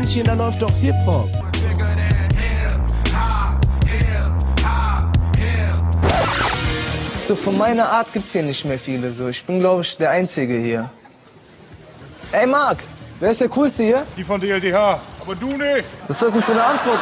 Männchen, 0.00 0.24
da 0.24 0.32
läuft 0.32 0.62
doch 0.62 0.74
Hip-Hop. 0.76 1.28
So, 7.28 7.36
von 7.36 7.58
meiner 7.58 7.86
Art 7.86 8.10
gibt's 8.10 8.32
hier 8.32 8.42
nicht 8.42 8.64
mehr 8.64 8.78
viele. 8.78 9.12
So, 9.12 9.28
ich 9.28 9.44
bin, 9.44 9.60
glaube 9.60 9.82
ich, 9.82 9.98
der 9.98 10.10
Einzige 10.10 10.58
hier. 10.58 10.90
Ey, 12.32 12.46
Marc, 12.46 12.82
wer 13.20 13.30
ist 13.30 13.42
der 13.42 13.50
Coolste 13.50 13.82
hier? 13.82 14.06
Die 14.16 14.24
von 14.24 14.40
DLDH, 14.40 15.02
aber 15.20 15.34
du 15.34 15.48
nicht. 15.48 15.84
Was 16.08 16.16
ist 16.16 16.22
das 16.22 16.32
denn 16.32 16.42
für 16.42 16.52
eine 16.52 16.64
Antwort? 16.64 17.00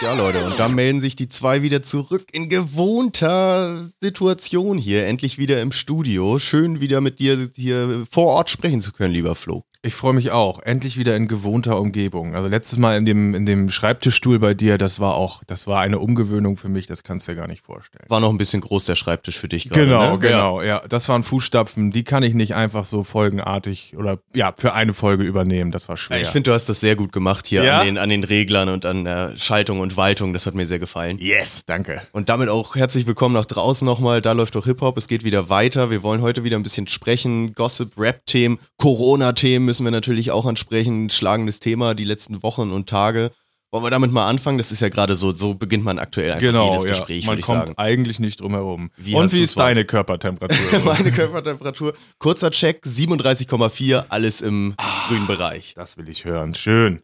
Ja, 0.00 0.14
Leute, 0.14 0.38
und 0.46 0.58
da 0.58 0.68
melden 0.68 1.02
sich 1.02 1.14
die 1.14 1.28
zwei 1.28 1.60
wieder 1.60 1.82
zurück 1.82 2.24
in 2.32 2.48
gewohnter 2.48 3.86
Situation 4.00 4.78
hier. 4.78 5.06
Endlich 5.06 5.36
wieder 5.36 5.60
im 5.60 5.72
Studio. 5.72 6.38
Schön 6.38 6.80
wieder 6.80 7.02
mit 7.02 7.18
dir 7.18 7.50
hier 7.54 8.06
vor 8.10 8.28
Ort 8.28 8.48
sprechen 8.48 8.80
zu 8.80 8.92
können, 8.92 9.12
lieber 9.12 9.34
Flo. 9.34 9.62
Ich 9.86 9.94
freue 9.94 10.14
mich 10.14 10.30
auch. 10.30 10.60
Endlich 10.62 10.96
wieder 10.96 11.14
in 11.14 11.28
gewohnter 11.28 11.78
Umgebung. 11.78 12.34
Also 12.34 12.48
letztes 12.48 12.78
Mal 12.78 12.96
in 12.96 13.04
dem, 13.04 13.34
in 13.34 13.44
dem 13.44 13.70
Schreibtischstuhl 13.70 14.38
bei 14.38 14.54
dir, 14.54 14.78
das 14.78 14.98
war 14.98 15.14
auch, 15.14 15.44
das 15.46 15.66
war 15.66 15.80
eine 15.82 15.98
Umgewöhnung 15.98 16.56
für 16.56 16.70
mich, 16.70 16.86
das 16.86 17.02
kannst 17.02 17.28
du 17.28 17.32
dir 17.32 17.40
gar 17.40 17.48
nicht 17.48 17.62
vorstellen. 17.62 18.06
War 18.08 18.20
noch 18.20 18.30
ein 18.30 18.38
bisschen 18.38 18.62
groß 18.62 18.86
der 18.86 18.94
Schreibtisch 18.94 19.38
für 19.38 19.46
dich 19.46 19.68
gerade. 19.68 19.84
Genau, 19.84 20.12
ne? 20.12 20.18
genau, 20.20 20.62
ja. 20.62 20.82
Das 20.88 21.10
waren 21.10 21.22
Fußstapfen, 21.22 21.90
die 21.90 22.02
kann 22.02 22.22
ich 22.22 22.32
nicht 22.32 22.54
einfach 22.54 22.86
so 22.86 23.04
folgenartig 23.04 23.94
oder 23.98 24.20
ja, 24.32 24.54
für 24.56 24.72
eine 24.72 24.94
Folge 24.94 25.22
übernehmen. 25.24 25.70
Das 25.70 25.86
war 25.86 25.98
schwer. 25.98 26.16
Ja, 26.16 26.22
ich 26.22 26.30
finde, 26.30 26.48
du 26.48 26.54
hast 26.54 26.66
das 26.70 26.80
sehr 26.80 26.96
gut 26.96 27.12
gemacht 27.12 27.46
hier 27.46 27.62
Ja? 27.62 27.80
an, 27.80 27.86
den, 27.86 27.98
an 27.98 28.08
den 28.08 28.24
Reglern 28.24 28.70
und 28.70 28.86
an 28.86 29.04
der 29.04 29.36
Schaltung 29.36 29.80
und 29.80 29.98
Waltung. 29.98 30.32
Das 30.32 30.46
hat 30.46 30.54
mir 30.54 30.66
sehr 30.66 30.78
gefallen. 30.78 31.18
yes, 31.18 31.62
danke. 31.66 32.00
Und 32.12 32.30
damit 32.30 32.48
auch 32.48 32.74
herzlich 32.74 33.06
willkommen 33.06 33.34
nach 33.34 33.44
draußen 33.44 33.84
nochmal. 33.84 34.22
Da 34.22 34.32
läuft 34.32 34.54
doch 34.54 34.64
Hip-Hop. 34.64 34.96
Es 34.96 35.08
geht 35.08 35.24
wieder 35.24 35.50
weiter. 35.50 35.90
Wir 35.90 36.02
wollen 36.02 36.22
heute 36.22 36.42
wieder 36.42 36.56
ein 36.56 36.62
bisschen 36.62 36.86
sprechen. 36.86 37.52
Gossip, 37.52 37.98
Rap-Themen, 37.98 38.58
Corona-Themen 38.78 39.73
müssen 39.74 39.86
wir 39.86 39.90
natürlich 39.90 40.30
auch 40.30 40.46
ansprechen. 40.46 41.10
Schlagendes 41.10 41.58
Thema 41.58 41.94
die 41.96 42.04
letzten 42.04 42.44
Wochen 42.44 42.70
und 42.70 42.88
Tage. 42.88 43.32
Wollen 43.72 43.82
wir 43.82 43.90
damit 43.90 44.12
mal 44.12 44.28
anfangen? 44.28 44.56
Das 44.56 44.70
ist 44.70 44.78
ja 44.78 44.88
gerade 44.88 45.16
so, 45.16 45.34
so 45.34 45.54
beginnt 45.54 45.82
man 45.82 45.98
aktuell 45.98 46.38
Genau, 46.38 46.70
jedes 46.70 46.84
ja. 46.84 46.90
Gespräch, 46.90 47.26
man 47.26 47.32
würde 47.32 47.40
ich 47.40 47.46
kommt 47.46 47.58
sagen. 47.66 47.74
eigentlich 47.76 48.20
nicht 48.20 48.40
drum 48.40 48.52
herum. 48.52 48.92
Wie 48.96 49.16
Und 49.16 49.32
wie 49.32 49.42
ist 49.42 49.58
deine 49.58 49.84
Körpertemperatur? 49.84 50.78
Meine 50.84 51.10
Körpertemperatur, 51.10 51.94
kurzer 52.20 52.52
Check, 52.52 52.84
37,4, 52.86 54.04
alles 54.10 54.42
im 54.42 54.76
grünen 55.08 55.26
Bereich. 55.26 55.74
Das 55.74 55.96
will 55.96 56.08
ich 56.08 56.24
hören. 56.24 56.54
Schön. 56.54 57.02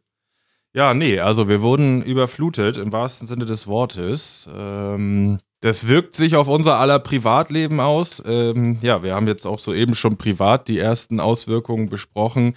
Ja, 0.72 0.94
nee, 0.94 1.18
also 1.18 1.48
wir 1.48 1.60
wurden 1.60 2.02
überflutet 2.02 2.78
im 2.78 2.92
wahrsten 2.92 3.26
Sinne 3.26 3.46
des 3.46 3.66
Wortes. 3.66 4.48
Ähm, 4.56 5.38
das 5.60 5.88
wirkt 5.88 6.14
sich 6.14 6.36
auf 6.36 6.48
unser 6.48 6.76
aller 6.76 6.98
Privatleben 6.98 7.80
aus. 7.80 8.22
Ähm, 8.26 8.78
ja, 8.80 9.02
wir 9.02 9.14
haben 9.14 9.26
jetzt 9.26 9.46
auch 9.46 9.58
soeben 9.58 9.94
schon 9.94 10.16
privat 10.16 10.68
die 10.68 10.78
ersten 10.78 11.20
Auswirkungen 11.20 11.88
besprochen. 11.88 12.54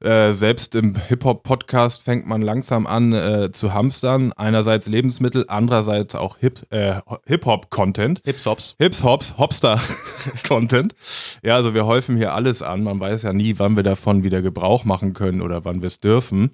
Äh, 0.00 0.32
selbst 0.32 0.74
im 0.74 0.94
Hip-Hop-Podcast 0.94 2.02
fängt 2.02 2.26
man 2.26 2.42
langsam 2.42 2.86
an 2.86 3.14
äh, 3.14 3.50
zu 3.50 3.72
hamstern. 3.72 4.32
Einerseits 4.34 4.88
Lebensmittel, 4.88 5.46
andererseits 5.48 6.14
auch 6.14 6.36
äh, 6.40 7.00
Hip-Hop-Content. 7.24 8.20
Hips-Hops. 8.24 8.76
Hips, 8.78 9.02
Hops, 9.02 9.38
Hopster-Content. 9.38 10.94
Ja, 11.42 11.56
also 11.56 11.72
wir 11.72 11.86
häufen 11.86 12.16
hier 12.16 12.34
alles 12.34 12.60
an. 12.60 12.84
Man 12.84 13.00
weiß 13.00 13.22
ja 13.22 13.32
nie, 13.32 13.58
wann 13.58 13.76
wir 13.76 13.82
davon 13.82 14.22
wieder 14.22 14.42
Gebrauch 14.42 14.84
machen 14.84 15.14
können 15.14 15.40
oder 15.40 15.64
wann 15.64 15.80
wir 15.80 15.86
es 15.86 15.98
dürfen. 15.98 16.50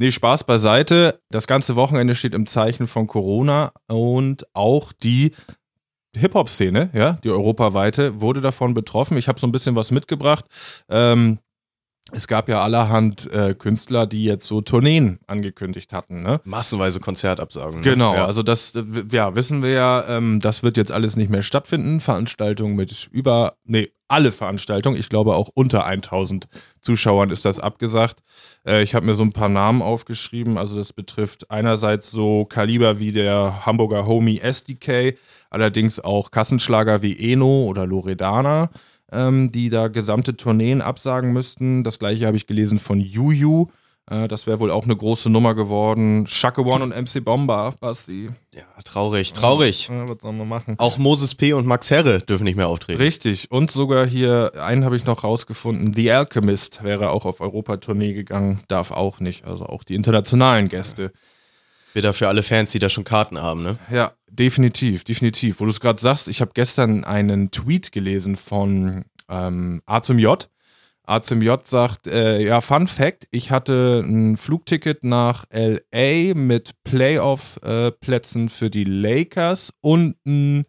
Nee, 0.00 0.12
Spaß 0.12 0.44
beiseite. 0.44 1.20
Das 1.28 1.46
ganze 1.46 1.76
Wochenende 1.76 2.14
steht 2.14 2.34
im 2.34 2.46
Zeichen 2.46 2.86
von 2.86 3.06
Corona 3.06 3.72
und 3.86 4.46
auch 4.54 4.94
die 4.94 5.32
Hip-Hop-Szene, 6.16 6.88
ja, 6.94 7.18
die 7.22 7.28
europaweite, 7.28 8.18
wurde 8.18 8.40
davon 8.40 8.72
betroffen. 8.72 9.18
Ich 9.18 9.28
habe 9.28 9.38
so 9.38 9.46
ein 9.46 9.52
bisschen 9.52 9.76
was 9.76 9.90
mitgebracht. 9.90 10.46
Ähm, 10.88 11.38
es 12.12 12.26
gab 12.26 12.48
ja 12.48 12.60
allerhand 12.62 13.30
äh, 13.32 13.54
Künstler, 13.54 14.06
die 14.06 14.24
jetzt 14.24 14.46
so 14.46 14.60
Tourneen 14.60 15.20
angekündigt 15.26 15.92
hatten, 15.92 16.22
ne? 16.22 16.40
Massenweise 16.44 17.00
Konzertabsagen. 17.00 17.76
ne? 17.76 17.82
Genau, 17.82 18.14
Ja. 18.14 18.26
also 18.26 18.42
das 18.42 18.72
ja, 19.10 19.34
wissen 19.34 19.62
wir 19.62 19.70
ja, 19.70 20.04
ähm, 20.08 20.40
das 20.40 20.62
wird 20.62 20.76
jetzt 20.76 20.92
alles 20.92 21.16
nicht 21.16 21.30
mehr 21.30 21.42
stattfinden. 21.42 22.00
Veranstaltungen 22.00 22.76
mit 22.76 23.08
über, 23.12 23.54
nee, 23.64 23.90
alle 24.08 24.32
Veranstaltungen, 24.32 24.96
ich 24.98 25.08
glaube 25.08 25.36
auch 25.36 25.50
unter 25.54 25.84
1000 25.86 26.48
Zuschauern 26.80 27.30
ist 27.30 27.44
das 27.44 27.60
abgesagt. 27.60 28.22
Äh, 28.66 28.82
ich 28.82 28.94
habe 28.94 29.06
mir 29.06 29.14
so 29.14 29.22
ein 29.22 29.32
paar 29.32 29.48
Namen 29.48 29.82
aufgeschrieben, 29.82 30.58
also 30.58 30.76
das 30.76 30.92
betrifft 30.92 31.50
einerseits 31.50 32.10
so 32.10 32.44
Kaliber 32.44 32.98
wie 32.98 33.12
der 33.12 33.64
Hamburger 33.66 34.06
Homie 34.06 34.40
SDK, 34.40 35.16
allerdings 35.48 36.00
auch 36.00 36.30
Kassenschlager 36.32 37.02
wie 37.02 37.32
Eno 37.32 37.66
oder 37.66 37.86
Loredana, 37.86 38.70
ähm, 39.12 39.50
die 39.52 39.70
da 39.70 39.88
gesamte 39.88 40.36
Tourneen 40.36 40.80
absagen 40.82 41.32
müssten. 41.32 41.84
Das 41.84 41.98
gleiche 41.98 42.26
habe 42.26 42.36
ich 42.36 42.46
gelesen 42.46 42.78
von 42.78 43.00
Juju. 43.00 43.66
Äh, 44.10 44.28
Das 44.28 44.46
wäre 44.46 44.58
wohl 44.60 44.70
auch 44.70 44.84
eine 44.84 44.96
große 44.96 45.30
Nummer 45.30 45.54
geworden. 45.54 46.26
Shaka 46.26 46.62
One 46.62 46.82
und 46.84 46.90
MC 46.90 47.24
Bomber, 47.24 47.74
Basti. 47.80 48.30
ja, 48.54 48.62
traurig, 48.84 49.32
traurig. 49.32 49.88
Ja, 49.88 50.08
was 50.08 50.18
sollen 50.22 50.38
wir 50.38 50.44
machen? 50.46 50.74
Auch 50.78 50.98
Moses 50.98 51.34
P. 51.34 51.52
und 51.52 51.66
Max 51.66 51.90
Herre 51.90 52.20
dürfen 52.20 52.44
nicht 52.44 52.56
mehr 52.56 52.68
auftreten. 52.68 53.00
Richtig. 53.00 53.50
Und 53.50 53.70
sogar 53.70 54.06
hier, 54.06 54.52
einen 54.62 54.84
habe 54.84 54.96
ich 54.96 55.04
noch 55.04 55.22
rausgefunden, 55.24 55.92
The 55.94 56.10
Alchemist 56.12 56.82
wäre 56.82 57.10
auch 57.10 57.24
auf 57.24 57.40
Europatournee 57.40 58.12
gegangen, 58.14 58.60
darf 58.68 58.90
auch 58.90 59.20
nicht. 59.20 59.44
Also 59.44 59.66
auch 59.66 59.84
die 59.84 59.94
internationalen 59.94 60.68
Gäste. 60.68 61.12
Wieder 61.94 62.12
für 62.12 62.28
alle 62.28 62.42
Fans, 62.42 62.72
die 62.72 62.78
da 62.78 62.88
schon 62.88 63.04
Karten 63.04 63.40
haben, 63.40 63.62
ne? 63.62 63.78
Ja, 63.90 64.12
definitiv, 64.30 65.04
definitiv. 65.04 65.60
Wo 65.60 65.64
du 65.64 65.70
es 65.70 65.80
gerade 65.80 66.00
sagst, 66.00 66.28
ich 66.28 66.40
habe 66.40 66.52
gestern 66.54 67.04
einen 67.04 67.50
Tweet 67.50 67.92
gelesen 67.92 68.36
von 68.36 69.04
ähm, 69.28 69.82
A 69.86 70.00
zum 70.02 70.18
J. 70.18 70.48
A 71.04 71.22
zum 71.22 71.42
J 71.42 71.66
sagt, 71.66 72.06
äh, 72.06 72.40
ja, 72.40 72.60
Fun 72.60 72.86
Fact, 72.86 73.26
ich 73.32 73.50
hatte 73.50 74.00
ein 74.04 74.36
Flugticket 74.36 75.02
nach 75.02 75.44
LA 75.52 76.34
mit 76.34 76.72
Playoff-Plätzen 76.84 78.48
für 78.48 78.70
die 78.70 78.84
Lakers 78.84 79.72
und 79.80 80.14
ein 80.24 80.66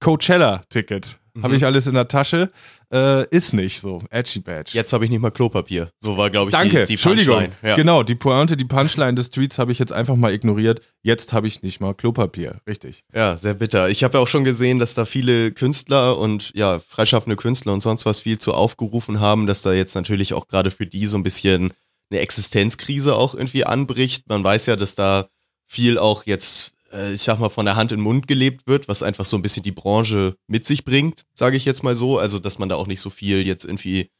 Coachella-Ticket. 0.00 1.18
Habe 1.42 1.56
ich 1.56 1.64
alles 1.64 1.86
in 1.86 1.94
der 1.94 2.08
Tasche. 2.08 2.50
Äh, 2.92 3.28
ist 3.28 3.52
nicht 3.52 3.80
so. 3.80 4.02
Edgy 4.10 4.40
Badge. 4.40 4.72
Jetzt 4.74 4.92
habe 4.92 5.04
ich 5.04 5.10
nicht 5.10 5.20
mal 5.20 5.30
Klopapier. 5.30 5.90
So 6.00 6.16
war, 6.16 6.28
glaube 6.28 6.50
ich, 6.50 6.56
Danke, 6.56 6.80
die, 6.80 6.86
die 6.86 6.92
Entschuldigung. 6.94 7.34
Punchline. 7.34 7.56
Ja. 7.62 7.76
Genau, 7.76 8.02
die 8.02 8.16
Pointe, 8.16 8.56
die 8.56 8.64
Punchline 8.64 9.14
des 9.14 9.30
Tweets 9.30 9.58
habe 9.58 9.70
ich 9.70 9.78
jetzt 9.78 9.92
einfach 9.92 10.16
mal 10.16 10.32
ignoriert. 10.32 10.80
Jetzt 11.02 11.32
habe 11.32 11.46
ich 11.46 11.62
nicht 11.62 11.80
mal 11.80 11.94
Klopapier. 11.94 12.60
Richtig. 12.66 13.04
Ja, 13.14 13.36
sehr 13.36 13.54
bitter. 13.54 13.88
Ich 13.88 14.02
habe 14.02 14.18
ja 14.18 14.22
auch 14.22 14.28
schon 14.28 14.44
gesehen, 14.44 14.80
dass 14.80 14.94
da 14.94 15.04
viele 15.04 15.52
Künstler 15.52 16.18
und 16.18 16.52
ja, 16.54 16.80
freischaffende 16.80 17.36
Künstler 17.36 17.72
und 17.72 17.80
sonst 17.80 18.06
was 18.06 18.20
viel 18.20 18.38
zu 18.38 18.54
aufgerufen 18.54 19.20
haben, 19.20 19.46
dass 19.46 19.62
da 19.62 19.72
jetzt 19.72 19.94
natürlich 19.94 20.34
auch 20.34 20.48
gerade 20.48 20.72
für 20.72 20.86
die 20.86 21.06
so 21.06 21.16
ein 21.16 21.22
bisschen 21.22 21.72
eine 22.10 22.20
Existenzkrise 22.20 23.14
auch 23.14 23.34
irgendwie 23.34 23.64
anbricht. 23.64 24.28
Man 24.28 24.42
weiß 24.42 24.66
ja, 24.66 24.74
dass 24.74 24.96
da 24.96 25.28
viel 25.66 25.96
auch 25.96 26.26
jetzt, 26.26 26.72
ich 27.12 27.22
sag 27.22 27.38
mal, 27.38 27.48
von 27.48 27.66
der 27.66 27.76
Hand 27.76 27.92
in 27.92 27.98
den 27.98 28.04
Mund 28.04 28.26
gelebt 28.26 28.66
wird, 28.66 28.88
was 28.88 29.02
einfach 29.02 29.24
so 29.24 29.36
ein 29.36 29.42
bisschen 29.42 29.62
die 29.62 29.72
Branche 29.72 30.36
mit 30.46 30.66
sich 30.66 30.84
bringt, 30.84 31.24
sage 31.34 31.56
ich 31.56 31.64
jetzt 31.64 31.82
mal 31.82 31.96
so. 31.96 32.18
Also, 32.18 32.38
dass 32.38 32.58
man 32.58 32.68
da 32.68 32.76
auch 32.76 32.86
nicht 32.86 33.00
so 33.00 33.10
viel 33.10 33.46
jetzt 33.46 33.64
irgendwie 33.64 34.10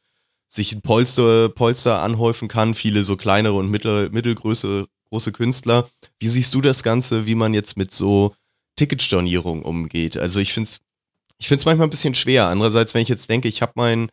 sich 0.47 0.73
ein 0.73 0.81
Polster, 0.81 1.49
Polster 1.49 2.01
anhäufen 2.01 2.47
kann, 2.47 2.73
viele 2.73 3.03
so 3.03 3.17
kleinere 3.17 3.53
und 3.53 3.69
mittel, 3.69 4.09
mittelgroße 4.09 4.87
große 5.11 5.31
Künstler. 5.31 5.89
Wie 6.19 6.27
siehst 6.27 6.53
du 6.53 6.61
das 6.61 6.83
Ganze, 6.83 7.25
wie 7.25 7.35
man 7.35 7.53
jetzt 7.53 7.77
mit 7.77 7.91
so 7.91 8.33
Ticketstornierung 8.77 9.61
umgeht? 9.63 10.17
Also 10.17 10.39
ich 10.39 10.53
finde 10.53 10.69
es 10.69 10.79
ich 11.37 11.47
find's 11.47 11.65
manchmal 11.65 11.87
ein 11.87 11.91
bisschen 11.91 12.13
schwer. 12.13 12.45
Andererseits, 12.47 12.93
wenn 12.93 13.01
ich 13.01 13.09
jetzt 13.09 13.29
denke, 13.29 13.47
ich 13.47 13.63
habe 13.63 13.71
mein 13.75 14.11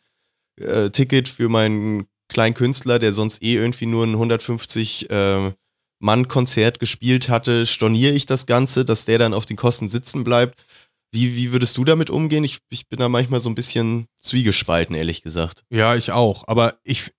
äh, 0.56 0.88
Ticket 0.88 1.28
für 1.28 1.50
meinen 1.50 2.06
kleinen 2.28 2.54
Künstler, 2.54 2.98
der 2.98 3.12
sonst 3.12 3.42
eh 3.42 3.54
irgendwie 3.54 3.84
nur 3.84 4.04
ein 4.04 4.14
150 4.14 5.10
äh, 5.10 5.52
Mann-Konzert 6.00 6.78
gespielt 6.78 7.28
hatte, 7.28 7.66
storniere 7.66 8.12
ich 8.12 8.26
das 8.26 8.46
Ganze, 8.46 8.84
dass 8.84 9.04
der 9.04 9.18
dann 9.18 9.34
auf 9.34 9.46
den 9.46 9.56
Kosten 9.56 9.88
sitzen 9.88 10.24
bleibt. 10.24 10.62
Wie, 11.12 11.36
wie 11.36 11.52
würdest 11.52 11.76
du 11.76 11.84
damit 11.84 12.10
umgehen? 12.10 12.44
Ich, 12.44 12.58
ich 12.68 12.88
bin 12.88 12.98
da 12.98 13.08
manchmal 13.08 13.40
so 13.40 13.48
ein 13.48 13.54
bisschen 13.54 14.06
zwiegespalten, 14.20 14.94
ehrlich 14.94 15.22
gesagt. 15.22 15.64
Ja, 15.70 15.94
ich 15.94 16.12
auch. 16.12 16.46
Aber 16.46 16.78
ich, 16.84 17.12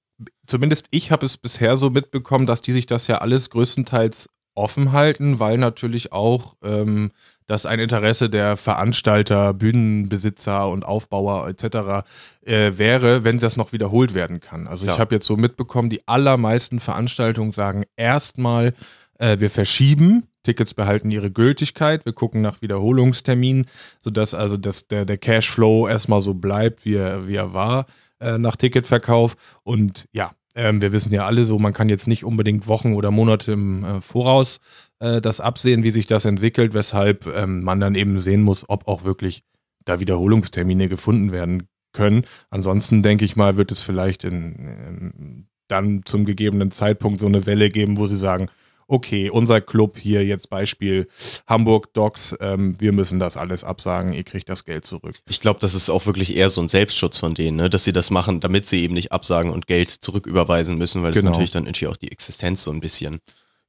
zumindest 0.46 0.88
ich 0.92 1.12
habe 1.12 1.26
es 1.26 1.38
bisher 1.38 1.76
so 1.76 1.90
mitbekommen, 1.90 2.46
dass 2.46 2.62
die 2.62 2.72
sich 2.72 2.86
das 2.86 3.08
ja 3.08 3.18
alles 3.18 3.50
größtenteils 3.50 4.30
offen 4.60 4.92
halten, 4.92 5.40
weil 5.40 5.58
natürlich 5.58 6.12
auch 6.12 6.56
ähm, 6.64 7.12
das 7.48 7.66
ein 7.66 7.80
Interesse 7.80 8.30
der 8.30 8.58
Veranstalter, 8.58 9.54
Bühnenbesitzer 9.54 10.70
und 10.70 10.86
Aufbauer 10.86 11.48
etc. 11.48 12.06
Äh, 12.46 12.78
wäre, 12.78 13.24
wenn 13.24 13.40
das 13.40 13.58
noch 13.58 13.74
wiederholt 13.74 14.14
werden 14.14 14.40
kann. 14.40 14.68
Also 14.68 14.86
Klar. 14.86 14.96
ich 14.96 15.00
habe 15.00 15.16
jetzt 15.16 15.26
so 15.26 15.36
mitbekommen, 15.36 15.90
die 15.90 16.08
allermeisten 16.08 16.80
Veranstaltungen 16.80 17.52
sagen 17.52 17.86
erstmal, 17.96 18.74
äh, 19.18 19.40
wir 19.40 19.50
verschieben, 19.50 20.28
Tickets 20.44 20.74
behalten 20.74 21.10
ihre 21.10 21.32
Gültigkeit, 21.32 22.06
wir 22.06 22.14
gucken 22.14 22.42
nach 22.42 22.62
Wiederholungsterminen, 22.62 23.66
sodass 24.00 24.34
also 24.34 24.58
das, 24.58 24.88
der, 24.88 25.06
der 25.06 25.18
Cashflow 25.18 25.88
erstmal 25.88 26.22
so 26.22 26.36
bleibt, 26.36 26.86
wie 26.86 26.96
er, 26.96 27.28
wie 27.28 27.36
er 27.36 27.54
war 27.54 27.88
äh, 28.20 28.38
nach 28.38 28.56
Ticketverkauf. 28.56 29.36
Und 29.64 30.08
ja, 30.12 30.32
ähm, 30.60 30.82
wir 30.82 30.92
wissen 30.92 31.14
ja 31.14 31.26
alle 31.26 31.46
so, 31.46 31.58
man 31.58 31.74
kann 31.74 31.90
jetzt 31.90 32.08
nicht 32.08 32.24
unbedingt 32.24 32.68
Wochen 32.68 32.94
oder 32.94 33.12
Monate 33.12 33.54
im 33.54 33.84
äh, 33.84 34.02
Voraus 34.02 34.60
äh, 35.00 35.22
das 35.22 35.40
absehen, 35.40 35.84
wie 35.84 35.92
sich 35.92 36.08
das 36.08 36.26
entwickelt, 36.26 36.74
weshalb 36.74 37.26
ähm, 37.28 37.64
man 37.64 37.80
dann 37.80 37.96
eben 37.96 38.20
sehen 38.20 38.42
muss, 38.42 38.70
ob 38.70 38.88
auch 38.88 39.04
wirklich 39.04 39.44
da 39.86 40.00
Wiederholungstermine 40.00 40.90
gefunden 40.90 41.32
werden 41.32 41.64
können. 41.94 42.26
Ansonsten 42.50 43.02
denke 43.02 43.26
ich 43.26 43.36
mal, 43.36 43.58
wird 43.58 43.72
es 43.72 43.82
vielleicht 43.82 44.24
in, 44.24 44.56
in 44.56 45.48
dann 45.70 46.02
zum 46.04 46.26
gegebenen 46.26 46.72
Zeitpunkt 46.72 47.20
so 47.20 47.28
eine 47.28 47.46
Welle 47.46 47.70
geben, 47.70 47.98
wo 47.98 48.08
sie 48.08 48.18
sagen, 48.18 48.50
okay, 48.90 49.30
unser 49.30 49.62
Club 49.62 49.98
hier 49.98 50.26
jetzt 50.26 50.50
Beispiel 50.50 51.08
Hamburg 51.48 51.94
Docs, 51.94 52.36
ähm, 52.42 52.76
wir 52.80 52.92
müssen 52.92 53.20
das 53.20 53.38
alles 53.38 53.64
absagen, 53.64 54.14
ihr 54.14 54.24
kriegt 54.24 54.50
das 54.50 54.66
Geld 54.66 54.86
zurück. 54.86 55.16
Ich 55.30 55.40
glaube, 55.40 55.60
das 55.60 55.76
ist 55.76 55.90
auch 55.90 56.06
wirklich 56.06 56.36
eher 56.36 56.50
so 56.50 56.62
ein 56.62 56.68
Selbstschutz 56.68 57.18
von 57.18 57.34
denen, 57.36 57.58
ne? 57.58 57.70
dass 57.70 57.84
sie 57.84 57.94
das 57.94 58.12
machen, 58.12 58.40
damit 58.40 58.68
sie 58.68 58.84
eben 58.84 58.96
nicht 58.96 59.12
absagen 59.12 59.52
und 59.52 59.68
Geld 59.68 59.90
zurücküberweisen 59.90 60.78
müssen, 60.78 61.04
weil 61.04 61.12
das 61.12 61.20
Genau. 61.22 61.32
natürlich 61.32 61.52
dann 61.52 61.66
irgendwie 61.66 61.88
auch 61.88 61.98
die 61.98 62.12
Existenz 62.12 62.64
so 62.64 62.72
ein 62.72 62.80
bisschen. 62.80 63.20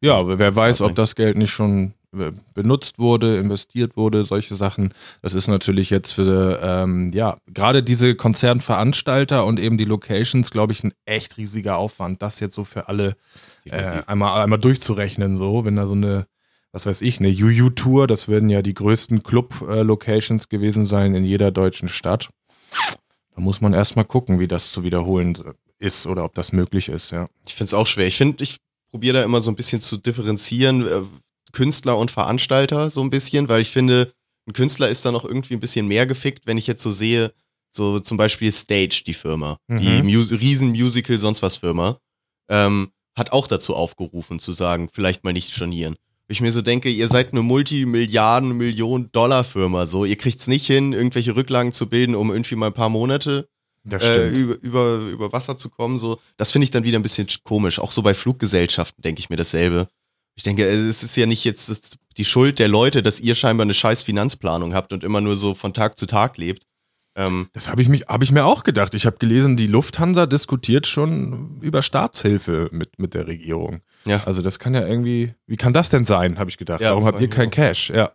Ja, 0.02 0.14
aber 0.14 0.38
wer 0.38 0.56
weiß, 0.56 0.80
ob 0.80 0.94
das 0.94 1.14
Geld 1.14 1.36
nicht 1.36 1.50
schon 1.50 1.92
äh, 2.16 2.32
benutzt 2.54 2.98
wurde, 2.98 3.36
investiert 3.36 3.96
wurde, 3.96 4.24
solche 4.24 4.54
Sachen. 4.54 4.94
Das 5.20 5.34
ist 5.34 5.46
natürlich 5.46 5.90
jetzt 5.90 6.12
für, 6.12 6.58
ähm, 6.62 7.10
ja, 7.12 7.36
gerade 7.46 7.82
diese 7.82 8.14
Konzernveranstalter 8.14 9.44
und 9.44 9.60
eben 9.60 9.76
die 9.78 9.84
Locations, 9.84 10.50
glaube 10.50 10.72
ich, 10.72 10.82
ein 10.82 10.92
echt 11.04 11.36
riesiger 11.36 11.76
Aufwand, 11.76 12.22
das 12.22 12.40
jetzt 12.40 12.54
so 12.54 12.64
für 12.64 12.88
alle 12.88 13.14
äh, 13.66 14.02
einmal, 14.06 14.42
einmal 14.42 14.58
durchzurechnen, 14.58 15.36
so, 15.36 15.64
wenn 15.64 15.76
da 15.76 15.86
so 15.86 15.94
eine, 15.94 16.26
was 16.72 16.86
weiß 16.86 17.02
ich, 17.02 17.18
eine 17.20 17.28
UU-Tour, 17.28 18.06
das 18.06 18.28
werden 18.28 18.48
ja 18.48 18.62
die 18.62 18.74
größten 18.74 19.22
Club-Locations 19.22 20.48
gewesen 20.48 20.84
sein 20.84 21.14
in 21.14 21.24
jeder 21.24 21.50
deutschen 21.50 21.88
Stadt. 21.88 22.28
Da 23.34 23.40
muss 23.40 23.60
man 23.60 23.72
erstmal 23.72 24.04
gucken, 24.04 24.38
wie 24.40 24.48
das 24.48 24.72
zu 24.72 24.82
wiederholen 24.84 25.36
ist 25.78 26.06
oder 26.06 26.24
ob 26.24 26.34
das 26.34 26.52
möglich 26.52 26.88
ist, 26.88 27.10
ja. 27.10 27.28
Ich 27.46 27.54
finde 27.54 27.68
es 27.68 27.74
auch 27.74 27.86
schwer. 27.86 28.06
Ich 28.06 28.16
finde, 28.16 28.42
ich 28.44 28.56
probiere 28.90 29.18
da 29.18 29.24
immer 29.24 29.40
so 29.40 29.50
ein 29.50 29.56
bisschen 29.56 29.80
zu 29.80 29.96
differenzieren, 29.96 30.86
äh, 30.86 31.02
Künstler 31.52 31.96
und 31.98 32.10
Veranstalter 32.10 32.90
so 32.90 33.00
ein 33.02 33.10
bisschen, 33.10 33.48
weil 33.48 33.62
ich 33.62 33.70
finde, 33.70 34.12
ein 34.46 34.52
Künstler 34.52 34.88
ist 34.88 35.04
da 35.04 35.12
noch 35.12 35.24
irgendwie 35.24 35.54
ein 35.54 35.60
bisschen 35.60 35.88
mehr 35.88 36.06
gefickt, 36.06 36.46
wenn 36.46 36.58
ich 36.58 36.66
jetzt 36.66 36.82
so 36.82 36.90
sehe, 36.90 37.32
so 37.70 37.98
zum 38.00 38.16
Beispiel 38.16 38.50
Stage, 38.52 39.02
die 39.06 39.14
Firma, 39.14 39.56
die 39.68 40.02
Mhm. 40.02 40.06
Mus 40.12 40.30
riesen 40.32 40.70
Musical, 40.70 41.18
sonst 41.18 41.42
was 41.42 41.56
Firma, 41.58 41.98
ähm, 42.48 42.90
hat 43.16 43.32
auch 43.32 43.46
dazu 43.46 43.74
aufgerufen 43.74 44.38
zu 44.38 44.52
sagen, 44.52 44.88
vielleicht 44.92 45.24
mal 45.24 45.32
nicht 45.32 45.52
stornieren. 45.52 45.96
Ich 46.28 46.40
mir 46.40 46.52
so 46.52 46.62
denke, 46.62 46.90
ihr 46.90 47.08
seid 47.08 47.32
eine 47.32 47.42
Multimilliarden, 47.42 48.56
Millionen 48.56 49.10
Dollar 49.10 49.42
Firma, 49.42 49.86
so, 49.86 50.04
ihr 50.04 50.16
kriegt's 50.16 50.46
nicht 50.46 50.66
hin, 50.66 50.92
irgendwelche 50.92 51.34
Rücklagen 51.34 51.72
zu 51.72 51.88
bilden, 51.88 52.14
um 52.14 52.30
irgendwie 52.30 52.54
mal 52.54 52.68
ein 52.68 52.72
paar 52.72 52.88
Monate 52.88 53.48
äh, 53.90 54.28
über, 54.28 54.54
über, 54.60 54.98
über 55.10 55.32
Wasser 55.32 55.56
zu 55.56 55.70
kommen. 55.70 55.98
So. 55.98 56.18
Das 56.36 56.52
finde 56.52 56.64
ich 56.64 56.70
dann 56.70 56.84
wieder 56.84 56.98
ein 56.98 57.02
bisschen 57.02 57.28
komisch. 57.44 57.78
Auch 57.78 57.92
so 57.92 58.02
bei 58.02 58.14
Fluggesellschaften 58.14 59.02
denke 59.02 59.20
ich 59.20 59.30
mir 59.30 59.36
dasselbe. 59.36 59.88
Ich 60.36 60.42
denke, 60.42 60.66
äh, 60.66 60.74
es 60.74 61.02
ist 61.02 61.16
ja 61.16 61.26
nicht 61.26 61.44
jetzt 61.44 61.98
die 62.16 62.24
Schuld 62.24 62.58
der 62.58 62.68
Leute, 62.68 63.02
dass 63.02 63.20
ihr 63.20 63.34
scheinbar 63.34 63.64
eine 63.64 63.74
scheiß 63.74 64.02
Finanzplanung 64.02 64.74
habt 64.74 64.92
und 64.92 65.04
immer 65.04 65.20
nur 65.20 65.36
so 65.36 65.54
von 65.54 65.72
Tag 65.72 65.98
zu 65.98 66.06
Tag 66.06 66.36
lebt. 66.38 66.64
Ähm, 67.16 67.48
Das 67.52 67.68
habe 67.68 67.82
ich, 67.82 67.88
mich- 67.88 68.06
hab 68.06 68.22
ich 68.22 68.30
mir 68.32 68.44
auch 68.46 68.62
gedacht. 68.62 68.94
Ich 68.94 69.04
habe 69.06 69.16
gelesen, 69.18 69.56
die 69.56 69.66
Lufthansa 69.66 70.26
diskutiert 70.26 70.86
schon 70.86 71.58
über 71.60 71.82
Staatshilfe 71.82 72.68
mit, 72.72 72.98
mit 72.98 73.14
der 73.14 73.26
Regierung. 73.26 73.80
ja. 74.06 74.22
Also 74.24 74.42
das 74.42 74.58
kann 74.58 74.74
ja 74.74 74.86
irgendwie, 74.86 75.34
wie 75.46 75.56
kann 75.56 75.72
das 75.72 75.90
denn 75.90 76.04
sein, 76.04 76.38
habe 76.38 76.50
ich 76.50 76.56
gedacht. 76.56 76.80
Ja, 76.80 76.90
Warum 76.90 77.04
habt 77.04 77.20
ihr 77.20 77.28
kein 77.28 77.50
Cash? 77.50 77.90
Ja. 77.90 78.12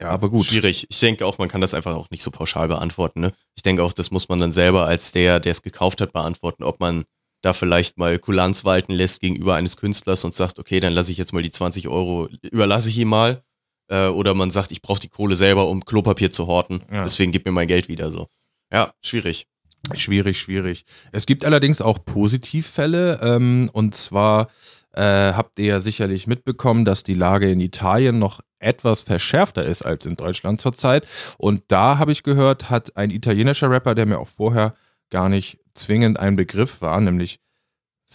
ja, 0.00 0.08
aber 0.10 0.30
gut. 0.30 0.46
Schwierig. 0.46 0.86
Ich 0.88 0.98
denke 1.00 1.26
auch, 1.26 1.38
man 1.38 1.48
kann 1.48 1.60
das 1.60 1.74
einfach 1.74 1.94
auch 1.94 2.08
nicht 2.10 2.22
so 2.22 2.30
pauschal 2.30 2.68
beantworten. 2.68 3.20
Ne? 3.20 3.32
Ich 3.54 3.62
denke 3.62 3.82
auch, 3.82 3.92
das 3.92 4.10
muss 4.10 4.28
man 4.28 4.40
dann 4.40 4.52
selber 4.52 4.86
als 4.86 5.12
der, 5.12 5.38
der 5.40 5.52
es 5.52 5.62
gekauft 5.62 6.00
hat, 6.00 6.12
beantworten, 6.12 6.64
ob 6.64 6.80
man 6.80 7.04
da 7.42 7.52
vielleicht 7.52 7.98
mal 7.98 8.18
Kulanz 8.18 8.64
walten 8.64 8.92
lässt 8.92 9.20
gegenüber 9.20 9.54
eines 9.54 9.76
Künstlers 9.76 10.24
und 10.24 10.34
sagt, 10.34 10.58
okay, 10.58 10.80
dann 10.80 10.94
lasse 10.94 11.12
ich 11.12 11.18
jetzt 11.18 11.32
mal 11.34 11.42
die 11.42 11.50
20 11.50 11.86
Euro, 11.86 12.28
überlasse 12.50 12.88
ich 12.88 12.96
ihm 12.98 13.08
mal. 13.08 13.42
Äh, 13.88 14.08
oder 14.08 14.34
man 14.34 14.50
sagt, 14.50 14.72
ich 14.72 14.82
brauche 14.82 15.00
die 15.00 15.08
Kohle 15.08 15.36
selber, 15.36 15.68
um 15.68 15.84
Klopapier 15.84 16.30
zu 16.30 16.46
horten. 16.46 16.82
Ja. 16.90 17.04
Deswegen 17.04 17.32
gib 17.32 17.44
mir 17.44 17.52
mein 17.52 17.68
Geld 17.68 17.88
wieder 17.88 18.10
so. 18.10 18.28
Ja, 18.72 18.92
schwierig. 19.02 19.46
Schwierig, 19.94 20.40
schwierig. 20.40 20.84
Es 21.12 21.26
gibt 21.26 21.44
allerdings 21.44 21.80
auch 21.80 22.04
Positivfälle. 22.04 23.20
Ähm, 23.22 23.70
und 23.72 23.94
zwar 23.94 24.48
äh, 24.92 25.02
habt 25.02 25.58
ihr 25.58 25.66
ja 25.66 25.80
sicherlich 25.80 26.26
mitbekommen, 26.26 26.84
dass 26.84 27.02
die 27.02 27.14
Lage 27.14 27.50
in 27.50 27.60
Italien 27.60 28.18
noch 28.18 28.40
etwas 28.58 29.02
verschärfter 29.02 29.64
ist 29.64 29.82
als 29.82 30.06
in 30.06 30.16
Deutschland 30.16 30.60
zurzeit. 30.60 31.06
Und 31.38 31.62
da 31.68 31.98
habe 31.98 32.12
ich 32.12 32.22
gehört, 32.22 32.70
hat 32.70 32.96
ein 32.96 33.10
italienischer 33.10 33.70
Rapper, 33.70 33.94
der 33.94 34.06
mir 34.06 34.18
auch 34.18 34.28
vorher 34.28 34.74
gar 35.10 35.28
nicht 35.28 35.58
zwingend 35.74 36.18
ein 36.18 36.36
Begriff 36.36 36.80
war, 36.80 37.00
nämlich 37.00 37.38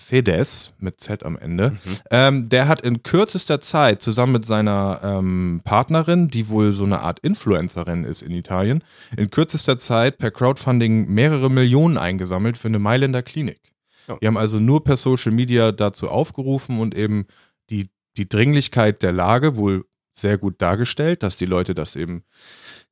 Fedez 0.02 0.74
mit 0.80 1.00
Z 1.00 1.24
am 1.24 1.38
Ende, 1.38 1.78
ähm, 2.10 2.50
der 2.50 2.68
hat 2.68 2.82
in 2.82 3.04
kürzester 3.04 3.62
Zeit 3.62 4.02
zusammen 4.02 4.34
mit 4.34 4.46
seiner 4.46 5.00
ähm, 5.04 5.62
Partnerin, 5.64 6.28
die 6.28 6.50
wohl 6.50 6.74
so 6.74 6.84
eine 6.84 7.02
Art 7.02 7.20
Influencerin 7.20 8.04
ist 8.04 8.22
in 8.22 8.32
Italien, 8.32 8.84
in 9.16 9.30
kürzester 9.30 9.78
Zeit 9.78 10.18
per 10.18 10.32
Crowdfunding 10.32 11.08
mehrere 11.08 11.50
Millionen 11.50 11.98
eingesammelt 11.98 12.58
für 12.58 12.68
eine 12.68 12.80
Mailänder 12.80 13.24
Klinik. 13.24 13.62
Ja. 14.08 14.18
Die 14.22 14.28
haben 14.28 14.38
also 14.38 14.60
nur 14.60 14.84
per 14.84 14.98
Social 14.98 15.32
Media 15.32 15.72
dazu 15.72 16.10
aufgerufen 16.10 16.80
und 16.80 16.96
eben 16.96 17.26
die, 17.70 17.90
die 18.18 18.28
Dringlichkeit 18.28 19.04
der 19.04 19.12
Lage 19.12 19.56
wohl 19.56 19.86
sehr 20.14 20.38
gut 20.38 20.62
dargestellt, 20.62 21.24
dass 21.24 21.38
die 21.38 21.46
Leute 21.46 21.74
das 21.74 21.96
eben, 21.96 22.24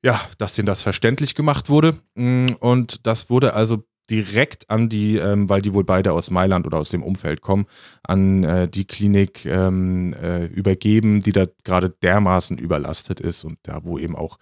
ja, 0.03 0.19
dass 0.37 0.53
denen 0.53 0.67
das 0.67 0.81
verständlich 0.81 1.35
gemacht 1.35 1.69
wurde. 1.69 1.99
Mm, 2.15 2.47
Und 2.59 3.05
das 3.05 3.29
wurde 3.29 3.53
also 3.53 3.83
direkt 4.09 4.69
an 4.69 4.89
die, 4.89 5.17
ähm, 5.17 5.49
weil 5.49 5.61
die 5.61 5.73
wohl 5.73 5.83
beide 5.83 6.13
aus 6.13 6.29
Mailand 6.31 6.65
oder 6.65 6.79
aus 6.79 6.89
dem 6.89 7.03
Umfeld 7.03 7.41
kommen, 7.41 7.65
an 8.03 8.43
äh, 8.43 8.67
die 8.67 8.85
Klinik 8.85 9.45
ähm, 9.45 10.13
äh, 10.13 10.45
übergeben, 10.45 11.21
die 11.21 11.31
da 11.31 11.45
gerade 11.63 11.89
dermaßen 11.89 12.57
überlastet 12.57 13.19
ist 13.19 13.43
und 13.43 13.57
da, 13.63 13.81
wo 13.83 13.97
eben 13.97 14.15
auch 14.15 14.37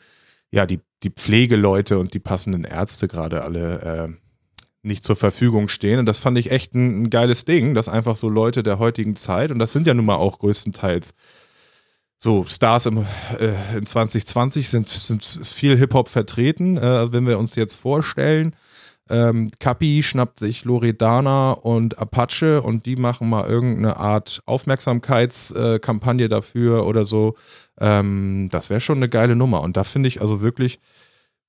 ja 0.51 0.65
die, 0.65 0.79
die 1.03 1.09
Pflegeleute 1.09 1.99
und 1.99 2.13
die 2.13 2.19
passenden 2.19 2.63
Ärzte 2.63 3.07
gerade 3.07 3.43
alle 3.43 3.81
äh, 3.81 4.27
nicht 4.83 5.03
zur 5.03 5.15
Verfügung 5.15 5.67
stehen. 5.67 5.99
Und 5.99 6.05
das 6.05 6.19
fand 6.19 6.37
ich 6.37 6.51
echt 6.51 6.73
ein, 6.73 7.03
ein 7.03 7.09
geiles 7.09 7.45
Ding, 7.45 7.73
dass 7.73 7.89
einfach 7.89 8.15
so 8.15 8.29
Leute 8.29 8.63
der 8.63 8.79
heutigen 8.79 9.15
Zeit, 9.15 9.51
und 9.51 9.59
das 9.59 9.73
sind 9.73 9.85
ja 9.85 9.93
nun 9.93 10.05
mal 10.05 10.15
auch 10.15 10.39
größtenteils 10.39 11.13
so 12.19 12.45
Stars 12.45 12.87
im, 12.87 13.05
äh, 13.39 13.77
in 13.77 13.85
2020 13.85 14.69
sind, 14.69 14.89
sind 14.89 15.21
ist 15.21 15.53
viel 15.53 15.77
Hip-Hop 15.77 16.07
vertreten. 16.07 16.77
Äh, 16.77 17.11
wenn 17.13 17.27
wir 17.27 17.37
uns 17.37 17.55
jetzt 17.55 17.75
vorstellen, 17.75 18.55
ähm, 19.09 19.49
Kapi 19.59 20.03
schnappt 20.03 20.39
sich 20.39 20.65
Loredana 20.65 21.51
und 21.51 21.97
Apache 21.97 22.61
und 22.61 22.85
die 22.85 22.95
machen 22.95 23.29
mal 23.29 23.47
irgendeine 23.47 23.97
Art 23.97 24.41
Aufmerksamkeitskampagne 24.45 26.29
dafür 26.29 26.85
oder 26.85 27.05
so. 27.05 27.35
Ähm, 27.79 28.49
das 28.51 28.69
wäre 28.69 28.81
schon 28.81 28.97
eine 28.97 29.09
geile 29.09 29.35
Nummer. 29.35 29.61
Und 29.61 29.77
da 29.77 29.83
finde 29.83 30.09
ich 30.09 30.21
also 30.21 30.41
wirklich, 30.41 30.79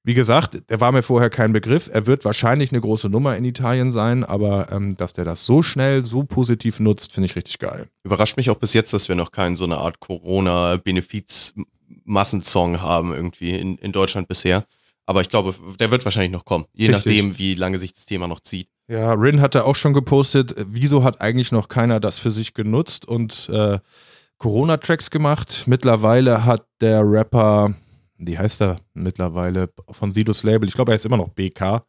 wie 0.04 0.14
gesagt, 0.14 0.70
der 0.70 0.80
war 0.80 0.92
mir 0.92 1.02
vorher 1.02 1.28
kein 1.30 1.52
Begriff. 1.52 1.90
Er 1.92 2.06
wird 2.06 2.24
wahrscheinlich 2.24 2.70
eine 2.72 2.80
große 2.80 3.08
Nummer 3.08 3.36
in 3.36 3.44
Italien 3.44 3.90
sein, 3.92 4.24
aber 4.24 4.72
ähm, 4.72 4.96
dass 4.96 5.12
der 5.12 5.24
das 5.24 5.44
so 5.44 5.62
schnell, 5.62 6.02
so 6.02 6.24
positiv 6.24 6.80
nutzt, 6.80 7.12
finde 7.12 7.26
ich 7.26 7.36
richtig 7.36 7.58
geil. 7.58 7.88
Überrascht 8.04 8.36
mich 8.36 8.50
auch 8.50 8.58
bis 8.58 8.72
jetzt, 8.72 8.92
dass 8.92 9.08
wir 9.08 9.16
noch 9.16 9.32
keinen 9.32 9.56
so 9.56 9.64
eine 9.64 9.78
Art 9.78 9.98
Corona-Benefiz-Massensong 10.00 12.80
haben 12.80 13.12
irgendwie 13.12 13.50
in, 13.50 13.76
in 13.78 13.92
Deutschland 13.92 14.28
bisher. 14.28 14.64
Aber 15.08 15.22
ich 15.22 15.30
glaube, 15.30 15.54
der 15.80 15.90
wird 15.90 16.04
wahrscheinlich 16.04 16.32
noch 16.32 16.44
kommen, 16.44 16.66
je 16.74 16.88
Richtig. 16.88 17.06
nachdem, 17.06 17.38
wie 17.38 17.54
lange 17.54 17.78
sich 17.78 17.94
das 17.94 18.04
Thema 18.04 18.28
noch 18.28 18.40
zieht. 18.40 18.68
Ja, 18.88 19.14
Rin 19.14 19.40
hatte 19.40 19.64
auch 19.64 19.74
schon 19.74 19.94
gepostet, 19.94 20.54
äh, 20.54 20.66
wieso 20.68 21.02
hat 21.02 21.22
eigentlich 21.22 21.50
noch 21.50 21.68
keiner 21.68 21.98
das 21.98 22.18
für 22.18 22.30
sich 22.30 22.52
genutzt 22.52 23.08
und 23.08 23.48
äh, 23.50 23.78
Corona-Tracks 24.36 25.10
gemacht. 25.10 25.62
Mittlerweile 25.64 26.44
hat 26.44 26.66
der 26.82 27.00
Rapper, 27.10 27.74
wie 28.18 28.36
heißt 28.36 28.60
er 28.60 28.76
mittlerweile, 28.92 29.70
von 29.90 30.12
Sidos 30.12 30.42
Label, 30.42 30.68
ich 30.68 30.74
glaube, 30.74 30.92
er 30.92 30.96
ist 30.96 31.06
immer 31.06 31.16
noch 31.16 31.30
BK. 31.30 31.86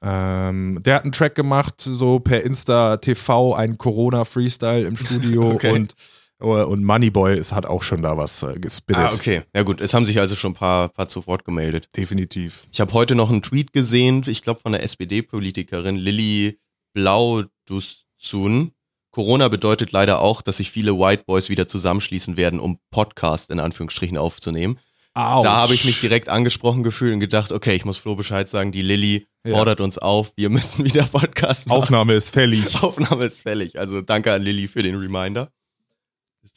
Ähm, 0.00 0.78
der 0.82 0.94
hat 0.94 1.02
einen 1.02 1.12
Track 1.12 1.34
gemacht, 1.34 1.74
so 1.82 2.18
per 2.18 2.44
Insta 2.44 2.96
TV, 2.96 3.52
ein 3.54 3.76
Corona-Freestyle 3.76 4.86
im 4.86 4.96
Studio 4.96 5.50
Okay. 5.52 5.72
und, 5.72 5.94
und 6.42 6.84
Moneyboy 6.84 7.38
ist, 7.38 7.52
hat 7.52 7.66
auch 7.66 7.82
schon 7.82 8.02
da 8.02 8.16
was 8.16 8.42
äh, 8.42 8.54
gespittet. 8.58 9.02
Ah, 9.02 9.12
okay. 9.14 9.42
Ja 9.54 9.62
gut, 9.62 9.80
es 9.80 9.94
haben 9.94 10.04
sich 10.04 10.18
also 10.20 10.34
schon 10.36 10.52
ein 10.52 10.56
paar, 10.56 10.88
paar 10.88 11.08
zu 11.08 11.26
Wort 11.26 11.44
gemeldet. 11.44 11.88
Definitiv. 11.96 12.66
Ich 12.72 12.80
habe 12.80 12.92
heute 12.92 13.14
noch 13.14 13.30
einen 13.30 13.42
Tweet 13.42 13.72
gesehen, 13.72 14.22
ich 14.26 14.42
glaube 14.42 14.60
von 14.60 14.72
der 14.72 14.82
SPD-Politikerin 14.82 15.96
Lilly 15.96 16.58
Blaudussun. 16.94 18.72
Corona 19.10 19.48
bedeutet 19.48 19.92
leider 19.92 20.20
auch, 20.20 20.40
dass 20.42 20.56
sich 20.56 20.70
viele 20.70 20.98
White 20.98 21.24
Boys 21.26 21.48
wieder 21.50 21.68
zusammenschließen 21.68 22.36
werden, 22.36 22.58
um 22.60 22.78
Podcast 22.90 23.50
in 23.50 23.60
Anführungsstrichen 23.60 24.16
aufzunehmen. 24.16 24.78
Autsch. 25.14 25.44
Da 25.44 25.62
habe 25.62 25.74
ich 25.74 25.84
mich 25.84 26.00
direkt 26.00 26.30
angesprochen 26.30 26.82
gefühlt 26.82 27.12
und 27.12 27.20
gedacht, 27.20 27.52
okay, 27.52 27.74
ich 27.74 27.84
muss 27.84 27.98
Flo 27.98 28.16
Bescheid 28.16 28.48
sagen, 28.48 28.72
die 28.72 28.80
Lilly 28.80 29.26
Ja. 29.46 29.54
fordert 29.56 29.82
uns 29.82 29.98
auf, 29.98 30.32
wir 30.36 30.48
müssen 30.48 30.84
wieder 30.86 31.02
Podcast 31.02 31.68
machen. 31.68 31.78
Aufnahme 31.82 32.14
ist 32.14 32.32
fällig. 32.32 32.64
Aufnahme 32.82 33.26
ist 33.26 33.42
fällig. 33.42 33.78
Also 33.78 34.00
danke 34.00 34.32
an 34.32 34.40
Lilly 34.42 34.68
für 34.68 34.82
den 34.82 34.94
Reminder. 34.96 35.50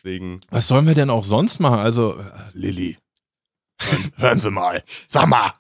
Deswegen, 0.05 0.39
Was 0.51 0.67
sollen 0.67 0.85
wir 0.85 0.93
denn 0.93 1.09
auch 1.09 1.23
sonst 1.23 1.59
machen? 1.59 1.79
Also, 1.79 2.19
äh, 2.19 2.23
Lilly, 2.53 2.97
hören, 4.17 4.37
Sie 4.37 4.51
mal. 4.51 4.83
Sag 5.07 5.27
mal. 5.27 5.51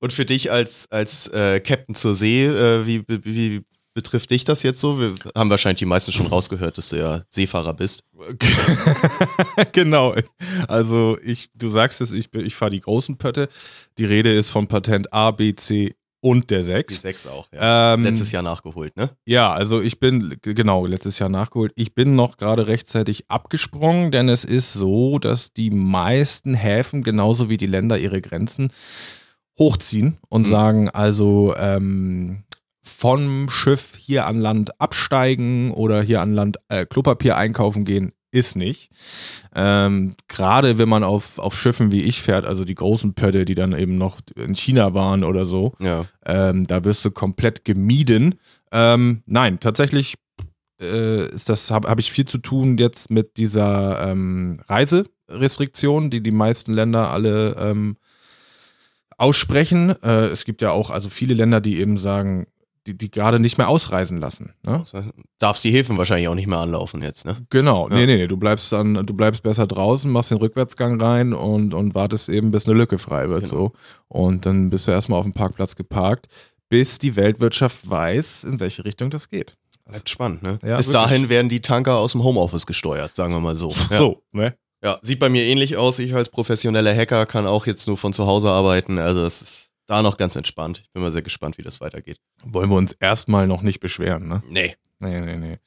und 0.00 0.12
für 0.12 0.26
dich 0.26 0.52
als, 0.52 0.90
als 0.90 1.26
äh, 1.28 1.58
Captain 1.60 1.94
zur 1.94 2.14
See, 2.14 2.44
äh, 2.44 2.86
wie, 2.86 3.02
wie, 3.08 3.62
betrifft 3.94 4.30
dich 4.30 4.44
das 4.44 4.62
jetzt 4.62 4.80
so? 4.80 5.00
Wir 5.00 5.14
haben 5.36 5.48
wahrscheinlich 5.48 5.78
die 5.78 5.86
meisten 5.86 6.12
schon 6.12 6.26
rausgehört, 6.26 6.76
dass 6.76 6.90
du 6.90 6.96
ja 6.98 7.22
Seefahrer 7.30 7.72
bist. 7.74 8.02
genau. 9.72 10.14
Also, 10.68 11.18
ich, 11.22 11.48
du 11.54 11.70
sagst 11.70 12.00
es, 12.02 12.12
ich, 12.12 12.30
bin- 12.30 12.44
ich 12.44 12.54
fahre 12.54 12.70
die 12.72 12.80
großen 12.80 13.16
Pötte. 13.16 13.48
Die 13.98 14.04
Rede 14.04 14.32
ist 14.34 14.50
vom 14.50 14.66
Patent 14.68 15.12
A, 15.14 15.30
B, 15.30 15.54
C, 15.54 15.94
und 16.24 16.50
der 16.50 16.60
Die 16.60 16.64
6. 16.66 17.00
sechs 17.00 17.26
auch, 17.26 17.48
ja. 17.52 17.94
Ähm, 17.94 18.04
Letztes 18.04 18.30
Jahr 18.32 18.42
nachgeholt, 18.44 18.96
ne? 18.96 19.10
Ja, 19.26 19.52
also 19.52 19.82
ich 19.82 19.98
bin, 19.98 20.36
genau, 20.40 20.86
letztes 20.86 21.18
Jahr 21.18 21.28
nachgeholt. 21.28 21.72
Ich 21.74 21.94
bin 21.94 22.14
noch 22.14 22.36
gerade 22.36 22.68
rechtzeitig 22.68 23.24
abgesprungen, 23.28 24.12
denn 24.12 24.28
es 24.28 24.44
ist 24.44 24.72
so, 24.72 25.18
dass 25.18 25.52
die 25.52 25.70
meisten 25.70 26.54
Häfen 26.54 27.02
genauso 27.02 27.50
wie 27.50 27.56
die 27.56 27.66
Länder 27.66 27.98
ihre 27.98 28.20
Grenzen 28.20 28.72
hochziehen 29.58 30.18
und 30.28 30.46
Mhm. 30.46 30.50
sagen 30.50 30.88
also 30.90 31.54
ähm, 31.58 32.44
vom 32.84 33.48
Schiff 33.50 33.94
hier 33.98 34.26
an 34.26 34.38
Land 34.38 34.80
absteigen 34.80 35.72
oder 35.72 36.02
hier 36.02 36.20
an 36.20 36.32
Land 36.34 36.56
äh, 36.68 36.86
Klopapier 36.86 37.36
einkaufen 37.36 37.84
gehen 37.84 38.12
ist 38.32 38.56
nicht. 38.56 38.90
Ähm, 39.54 40.16
Gerade 40.26 40.78
wenn 40.78 40.88
man 40.88 41.04
auf, 41.04 41.38
auf 41.38 41.56
Schiffen 41.56 41.92
wie 41.92 42.02
ich 42.02 42.20
fährt, 42.20 42.46
also 42.46 42.64
die 42.64 42.74
großen 42.74 43.14
Pötte, 43.14 43.44
die 43.44 43.54
dann 43.54 43.72
eben 43.78 43.96
noch 43.98 44.18
in 44.34 44.54
China 44.54 44.94
waren 44.94 45.22
oder 45.22 45.44
so, 45.44 45.74
Ja. 45.78 46.06
ähm, 46.26 46.66
da 46.66 46.82
wirst 46.84 47.04
du 47.04 47.10
komplett 47.10 47.64
gemieden. 47.64 48.36
Ähm, 48.72 49.22
nein, 49.26 49.60
tatsächlich 49.60 50.14
äh, 50.80 51.26
ist 51.28 51.48
das 51.48 51.70
habe 51.70 51.88
hab 51.88 52.00
ich 52.00 52.10
viel 52.10 52.24
zu 52.24 52.38
tun 52.38 52.78
jetzt 52.78 53.10
mit 53.10 53.36
dieser 53.36 54.10
ähm, 54.10 54.60
Reiserestriktion, 54.66 56.10
die 56.10 56.22
die 56.22 56.30
meisten 56.32 56.72
Länder 56.72 57.10
alle 57.10 57.54
ähm, 57.60 57.96
aussprechen. 59.18 59.90
Äh, 60.02 60.26
es 60.28 60.44
gibt 60.44 60.62
ja 60.62 60.70
auch 60.70 60.90
also 60.90 61.08
viele 61.08 61.34
Länder, 61.34 61.60
die 61.60 61.78
eben 61.80 61.96
sagen, 61.96 62.46
die, 62.86 62.96
die 62.98 63.10
gerade 63.10 63.38
nicht 63.38 63.58
mehr 63.58 63.68
ausreisen 63.68 64.18
lassen. 64.18 64.54
Ne? 64.66 64.82
Das 64.90 65.04
Darfst 65.38 65.62
die 65.64 65.70
Häfen 65.70 65.98
wahrscheinlich 65.98 66.28
auch 66.28 66.34
nicht 66.34 66.48
mehr 66.48 66.58
anlaufen 66.58 67.00
jetzt, 67.02 67.24
ne? 67.24 67.36
Genau, 67.50 67.88
Ja. 67.88 67.96
nee, 67.96 68.06
nee, 68.06 68.16
nee, 68.16 68.26
du 68.26 68.36
bleibst 68.36 68.72
dann, 68.72 68.94
du 69.06 69.14
bleibst 69.14 69.42
besser 69.42 69.66
draußen, 69.66 70.10
machst 70.10 70.30
den 70.32 70.38
Rückwärtsgang 70.38 71.00
rein 71.00 71.32
und, 71.32 71.74
und 71.74 71.94
wartest 71.94 72.28
eben, 72.28 72.50
bis 72.50 72.66
eine 72.66 72.76
Lücke 72.76 72.98
frei 72.98 73.28
wird, 73.28 73.44
Genau. 73.44 73.54
so. 73.54 73.72
Und 74.08 74.46
dann 74.46 74.70
bist 74.70 74.86
du 74.86 74.90
erstmal 74.90 75.18
auf 75.20 75.24
dem 75.24 75.32
Parkplatz 75.32 75.76
geparkt, 75.76 76.26
bis 76.68 76.98
die 76.98 77.16
Weltwirtschaft 77.16 77.88
weiß, 77.88 78.44
in 78.44 78.58
welche 78.60 78.84
Richtung 78.84 79.10
das 79.10 79.28
geht. 79.28 79.54
Bleibt 79.84 80.08
spannend, 80.08 80.42
ne? 80.42 80.58
Ja, 80.62 80.76
Bis 80.76 80.88
wirklich. 80.88 80.92
dahin 81.02 81.28
werden 81.28 81.48
die 81.48 81.60
Tanker 81.60 81.98
aus 81.98 82.12
dem 82.12 82.22
Homeoffice 82.24 82.66
gesteuert, 82.66 83.14
sagen 83.16 83.32
wir 83.34 83.40
mal 83.40 83.56
so. 83.56 83.72
Ja. 83.90 83.96
So, 83.98 84.22
ne? 84.32 84.54
Ja, 84.82 84.98
sieht 85.02 85.18
bei 85.20 85.28
mir 85.28 85.42
ähnlich 85.44 85.76
aus. 85.76 85.98
Ich 85.98 86.14
als 86.14 86.28
professioneller 86.28 86.94
Hacker 86.94 87.26
kann 87.26 87.46
auch 87.46 87.66
jetzt 87.66 87.86
nur 87.86 87.96
von 87.96 88.12
zu 88.12 88.26
Hause 88.26 88.50
arbeiten. 88.50 88.98
Also 88.98 89.22
das 89.22 89.42
ist 89.42 89.70
da 89.92 90.02
noch 90.02 90.16
ganz 90.16 90.36
entspannt. 90.36 90.80
Ich 90.84 90.90
bin 90.92 91.02
mal 91.02 91.10
sehr 91.10 91.22
gespannt, 91.22 91.58
wie 91.58 91.62
das 91.62 91.80
weitergeht. 91.80 92.18
Wollen 92.44 92.70
wir 92.70 92.76
uns 92.76 92.92
erstmal 92.92 93.46
noch 93.46 93.60
nicht 93.60 93.80
beschweren, 93.80 94.26
ne? 94.26 94.42
Nee. 94.48 94.74
Nee, 94.98 95.20
nee, 95.20 95.36
nee. 95.36 95.58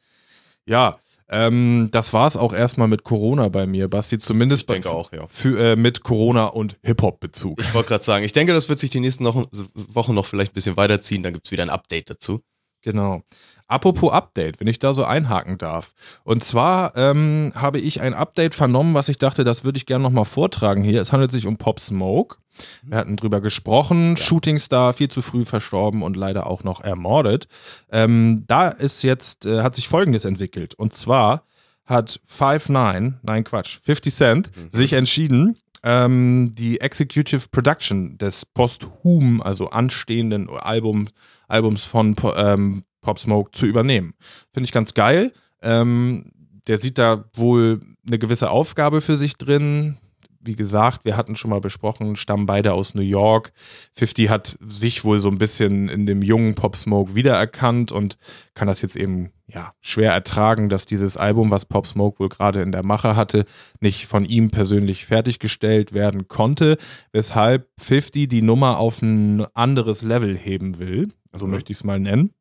Ja, 0.65 0.97
ähm, 1.29 1.89
das 1.91 2.11
war 2.11 2.27
es 2.27 2.35
auch 2.35 2.53
erstmal 2.53 2.87
mit 2.87 3.03
Corona 3.03 3.49
bei 3.49 3.67
mir, 3.67 3.87
Basti, 3.87 4.17
zumindest 4.17 4.63
Ich 4.63 4.67
denke 4.67 4.89
bei, 4.89 4.95
auch, 4.95 5.11
ja. 5.11 5.27
Für, 5.27 5.73
äh, 5.73 5.75
mit 5.75 6.01
Corona 6.03 6.45
und 6.45 6.77
Hip-Hop-Bezug. 6.83 7.61
Ich 7.61 7.73
wollte 7.75 7.89
gerade 7.89 8.03
sagen, 8.03 8.25
ich 8.25 8.33
denke, 8.33 8.53
das 8.53 8.67
wird 8.67 8.79
sich 8.79 8.89
die 8.89 8.99
nächsten 8.99 9.25
Wochen 9.25 10.13
noch 10.15 10.25
vielleicht 10.25 10.51
ein 10.51 10.55
bisschen 10.55 10.77
weiterziehen. 10.77 11.21
Dann 11.21 11.33
gibt 11.33 11.45
es 11.45 11.51
wieder 11.51 11.63
ein 11.63 11.69
Update 11.69 12.09
dazu. 12.09 12.41
Genau. 12.81 13.21
Apropos 13.67 14.11
Update, 14.11 14.59
wenn 14.59 14.67
ich 14.67 14.77
da 14.77 14.93
so 14.93 15.03
einhaken 15.03 15.57
darf. 15.57 15.93
Und 16.23 16.43
zwar 16.43 16.95
ähm, 16.95 17.51
habe 17.55 17.79
ich 17.79 17.99
ein 18.01 18.13
Update 18.13 18.53
vernommen, 18.53 18.93
was 18.93 19.09
ich 19.09 19.17
dachte, 19.17 19.43
das 19.43 19.63
würde 19.63 19.77
ich 19.77 19.87
gerne 19.87 20.03
nochmal 20.03 20.25
vortragen 20.25 20.83
hier. 20.83 21.01
Es 21.01 21.11
handelt 21.11 21.31
sich 21.31 21.47
um 21.47 21.57
Pop 21.57 21.79
Smoke. 21.79 22.37
Wir 22.83 22.97
hatten 22.97 23.15
drüber 23.15 23.41
gesprochen. 23.41 24.17
Shootingstar, 24.17 24.93
viel 24.93 25.09
zu 25.09 25.23
früh 25.23 25.45
verstorben 25.45 26.03
und 26.03 26.15
leider 26.15 26.47
auch 26.47 26.63
noch 26.63 26.81
ermordet. 26.81 27.47
Ähm, 27.91 28.43
da 28.47 28.69
ist 28.69 29.01
jetzt, 29.01 29.45
äh, 29.47 29.61
hat 29.61 29.73
sich 29.73 29.87
Folgendes 29.87 30.25
entwickelt. 30.25 30.75
Und 30.75 30.95
zwar 30.95 31.43
hat 31.85 32.19
5 32.25 32.69
9 32.69 33.19
nein 33.23 33.43
Quatsch, 33.43 33.79
50 33.83 34.13
Cent 34.13 34.51
sich 34.69 34.93
entschieden, 34.93 35.57
ähm, 35.83 36.53
die 36.55 36.81
Executive 36.81 37.47
Production 37.51 38.17
des 38.17 38.45
posthum, 38.45 39.41
also 39.41 39.69
anstehenden 39.69 40.49
Album, 40.49 41.07
Albums 41.47 41.85
von 41.85 42.15
ähm, 42.35 42.83
Pop 43.05 43.19
Smoke 43.19 43.51
zu 43.53 43.67
übernehmen. 43.67 44.15
Finde 44.51 44.65
ich 44.65 44.71
ganz 44.71 44.95
geil. 44.95 45.31
Ähm, 45.61 46.31
der 46.67 46.79
sieht 46.81 46.97
da 46.97 47.25
wohl 47.35 47.79
eine 48.07 48.17
gewisse 48.17 48.49
Aufgabe 48.49 48.99
für 49.01 49.15
sich 49.15 49.37
drin. 49.37 49.97
Wie 50.41 50.55
gesagt, 50.55 51.05
wir 51.05 51.15
hatten 51.17 51.35
schon 51.35 51.49
mal 51.51 51.59
besprochen, 51.61 52.15
stammen 52.15 52.45
beide 52.45 52.73
aus 52.73 52.93
New 52.95 53.01
York. 53.01 53.51
50 53.93 54.29
hat 54.29 54.57
sich 54.61 55.03
wohl 55.03 55.19
so 55.19 55.29
ein 55.29 55.37
bisschen 55.39 55.89
in 55.89 56.05
dem 56.05 56.21
jungen 56.21 56.53
Pop 56.55 56.75
Smoke 56.75 57.15
wiedererkannt 57.15 57.91
und 57.91 58.17
kann 58.53 58.67
das 58.67 58.81
jetzt 58.83 58.95
eben 58.95 59.31
ja 59.47 59.73
schwer 59.81 60.11
ertragen, 60.13 60.69
dass 60.69 60.85
dieses 60.85 61.17
Album, 61.17 61.49
was 61.51 61.65
Pop 61.65 61.85
Smoke 61.87 62.19
wohl 62.19 62.29
gerade 62.29 62.61
in 62.61 62.71
der 62.71 62.83
Mache 62.85 63.15
hatte, 63.15 63.45
nicht 63.79 64.05
von 64.05 64.23
ihm 64.25 64.49
persönlich 64.51 65.05
fertiggestellt 65.07 65.93
werden 65.93 66.27
konnte, 66.27 66.77
weshalb 67.11 67.67
50 67.79 68.27
die 68.27 68.41
Nummer 68.43 68.77
auf 68.77 69.01
ein 69.01 69.45
anderes 69.55 70.01
Level 70.03 70.35
heben 70.37 70.77
will. 70.79 71.09
So 71.33 71.45
Mhm. 71.47 71.53
möchte 71.53 71.71
ich 71.71 71.79
es 71.79 71.83
mal 71.83 71.99
nennen. 71.99 72.31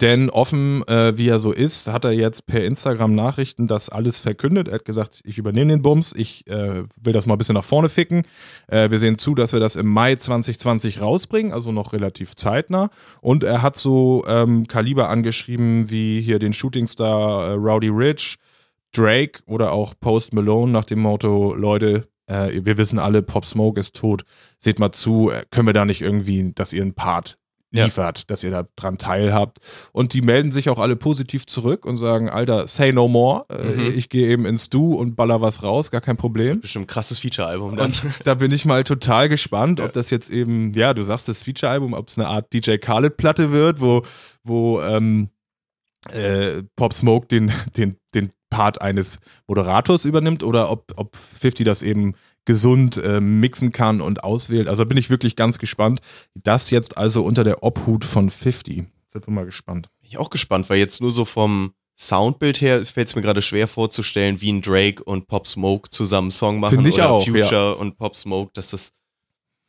Denn 0.00 0.30
offen, 0.30 0.86
äh, 0.88 1.16
wie 1.16 1.28
er 1.28 1.38
so 1.38 1.52
ist, 1.52 1.86
hat 1.86 2.04
er 2.04 2.12
jetzt 2.12 2.46
per 2.46 2.64
Instagram 2.64 3.14
Nachrichten 3.14 3.68
das 3.68 3.88
alles 3.88 4.20
verkündet. 4.20 4.68
Er 4.68 4.74
hat 4.74 4.84
gesagt, 4.84 5.20
ich 5.24 5.38
übernehme 5.38 5.70
den 5.70 5.82
Bums, 5.82 6.12
ich 6.16 6.46
äh, 6.48 6.82
will 7.00 7.12
das 7.12 7.26
mal 7.26 7.34
ein 7.34 7.38
bisschen 7.38 7.54
nach 7.54 7.64
vorne 7.64 7.88
ficken. 7.88 8.22
Äh, 8.66 8.90
wir 8.90 8.98
sehen 8.98 9.18
zu, 9.18 9.34
dass 9.34 9.52
wir 9.52 9.60
das 9.60 9.76
im 9.76 9.86
Mai 9.86 10.16
2020 10.16 11.00
rausbringen, 11.00 11.52
also 11.52 11.72
noch 11.72 11.92
relativ 11.92 12.34
zeitnah. 12.34 12.90
Und 13.20 13.44
er 13.44 13.62
hat 13.62 13.76
so 13.76 14.24
ähm, 14.26 14.66
Kaliber 14.66 15.08
angeschrieben 15.08 15.90
wie 15.90 16.20
hier 16.20 16.38
den 16.38 16.52
Shootingstar 16.52 17.48
äh, 17.48 17.52
Rowdy 17.52 17.88
Rich, 17.88 18.38
Drake 18.92 19.40
oder 19.46 19.72
auch 19.72 19.94
Post 19.98 20.34
Malone 20.34 20.72
nach 20.72 20.84
dem 20.84 21.00
Motto, 21.00 21.54
Leute, 21.54 22.08
äh, 22.26 22.64
wir 22.64 22.76
wissen 22.76 22.98
alle, 22.98 23.22
Pop 23.22 23.44
Smoke 23.44 23.78
ist 23.78 23.96
tot. 23.96 24.24
Seht 24.58 24.78
mal 24.78 24.92
zu, 24.92 25.30
äh, 25.30 25.44
können 25.50 25.66
wir 25.66 25.74
da 25.74 25.84
nicht 25.84 26.00
irgendwie, 26.00 26.52
dass 26.54 26.72
ihr 26.72 26.82
einen 26.82 26.94
Part 26.94 27.38
Ja. 27.74 27.84
liefert, 27.86 28.30
dass 28.30 28.42
ihr 28.44 28.50
da 28.50 28.64
dran 28.76 28.98
teilhabt. 28.98 29.58
Und 29.92 30.12
die 30.12 30.20
melden 30.22 30.52
sich 30.52 30.68
auch 30.68 30.78
alle 30.78 30.94
positiv 30.94 31.46
zurück 31.46 31.86
und 31.86 31.96
sagen, 31.96 32.28
Alter, 32.28 32.66
say 32.66 32.92
no 32.92 33.08
more. 33.08 33.46
Äh, 33.48 33.62
Mhm. 33.72 33.98
Ich 33.98 34.08
gehe 34.10 34.28
eben 34.28 34.44
ins 34.44 34.68
Du 34.70 34.94
und 34.94 35.16
baller 35.16 35.40
was 35.40 35.62
raus, 35.62 35.90
gar 35.90 36.00
kein 36.02 36.16
Das 36.16 36.20
Problem. 36.20 36.48
wird 36.48 36.60
bestimmt 36.62 36.84
ein 36.84 36.86
krasses 36.88 37.18
Feature-Album. 37.20 37.78
Und 37.78 38.02
da 38.24 38.34
bin 38.34 38.52
ich 38.52 38.64
mal 38.66 38.84
total 38.84 39.28
gespannt, 39.30 39.78
Ja. 39.78 39.86
ob 39.86 39.92
das 39.94 40.10
jetzt 40.10 40.28
eben, 40.30 40.72
ja, 40.74 40.92
du 40.94 41.02
sagst 41.02 41.28
das 41.28 41.42
Feature-Album, 41.42 41.94
ob 41.94 42.08
es 42.08 42.18
eine 42.18 42.28
Art 42.28 42.52
DJ 42.52 42.76
Khaled-Platte 42.76 43.52
wird, 43.52 43.80
wo, 43.80 44.02
wo 44.44 44.80
ähm, 44.82 45.30
äh, 46.10 46.62
Pop 46.76 46.92
Smoke 46.92 47.26
den, 47.28 47.52
den, 47.76 47.96
den 48.14 48.30
Part 48.50 48.82
eines 48.82 49.18
Moderators 49.46 50.04
übernimmt 50.04 50.42
oder 50.42 50.70
ob, 50.70 50.92
ob 50.96 51.16
50 51.16 51.64
das 51.64 51.82
eben 51.82 52.14
gesund 52.44 52.96
äh, 52.96 53.20
mixen 53.20 53.72
kann 53.72 54.00
und 54.00 54.24
auswählt. 54.24 54.68
Also 54.68 54.86
bin 54.86 54.98
ich 54.98 55.10
wirklich 55.10 55.36
ganz 55.36 55.58
gespannt. 55.58 56.00
Das 56.34 56.70
jetzt 56.70 56.98
also 56.98 57.24
unter 57.24 57.44
der 57.44 57.62
Obhut 57.62 58.04
von 58.04 58.30
50. 58.30 58.84
Sind 59.12 59.26
wir 59.26 59.32
mal 59.32 59.44
gespannt. 59.44 59.88
Bin 60.00 60.08
ich 60.08 60.18
auch 60.18 60.30
gespannt, 60.30 60.68
weil 60.70 60.78
jetzt 60.78 61.00
nur 61.00 61.10
so 61.10 61.24
vom 61.24 61.72
Soundbild 61.98 62.60
her 62.60 62.84
fällt 62.84 63.08
es 63.08 63.14
mir 63.14 63.22
gerade 63.22 63.42
schwer 63.42 63.68
vorzustellen, 63.68 64.40
wie 64.40 64.50
ein 64.50 64.62
Drake 64.62 65.04
und 65.04 65.28
Pop 65.28 65.46
Smoke 65.46 65.90
zusammen 65.90 66.26
einen 66.26 66.30
Song 66.32 66.60
machen 66.60 66.76
Finde 66.76 66.90
ich 66.90 66.96
oder 66.96 67.10
auch, 67.10 67.24
Future 67.24 67.76
und 67.76 67.96
Pop 67.96 68.16
Smoke, 68.16 68.50
dass 68.54 68.70
das 68.70 68.92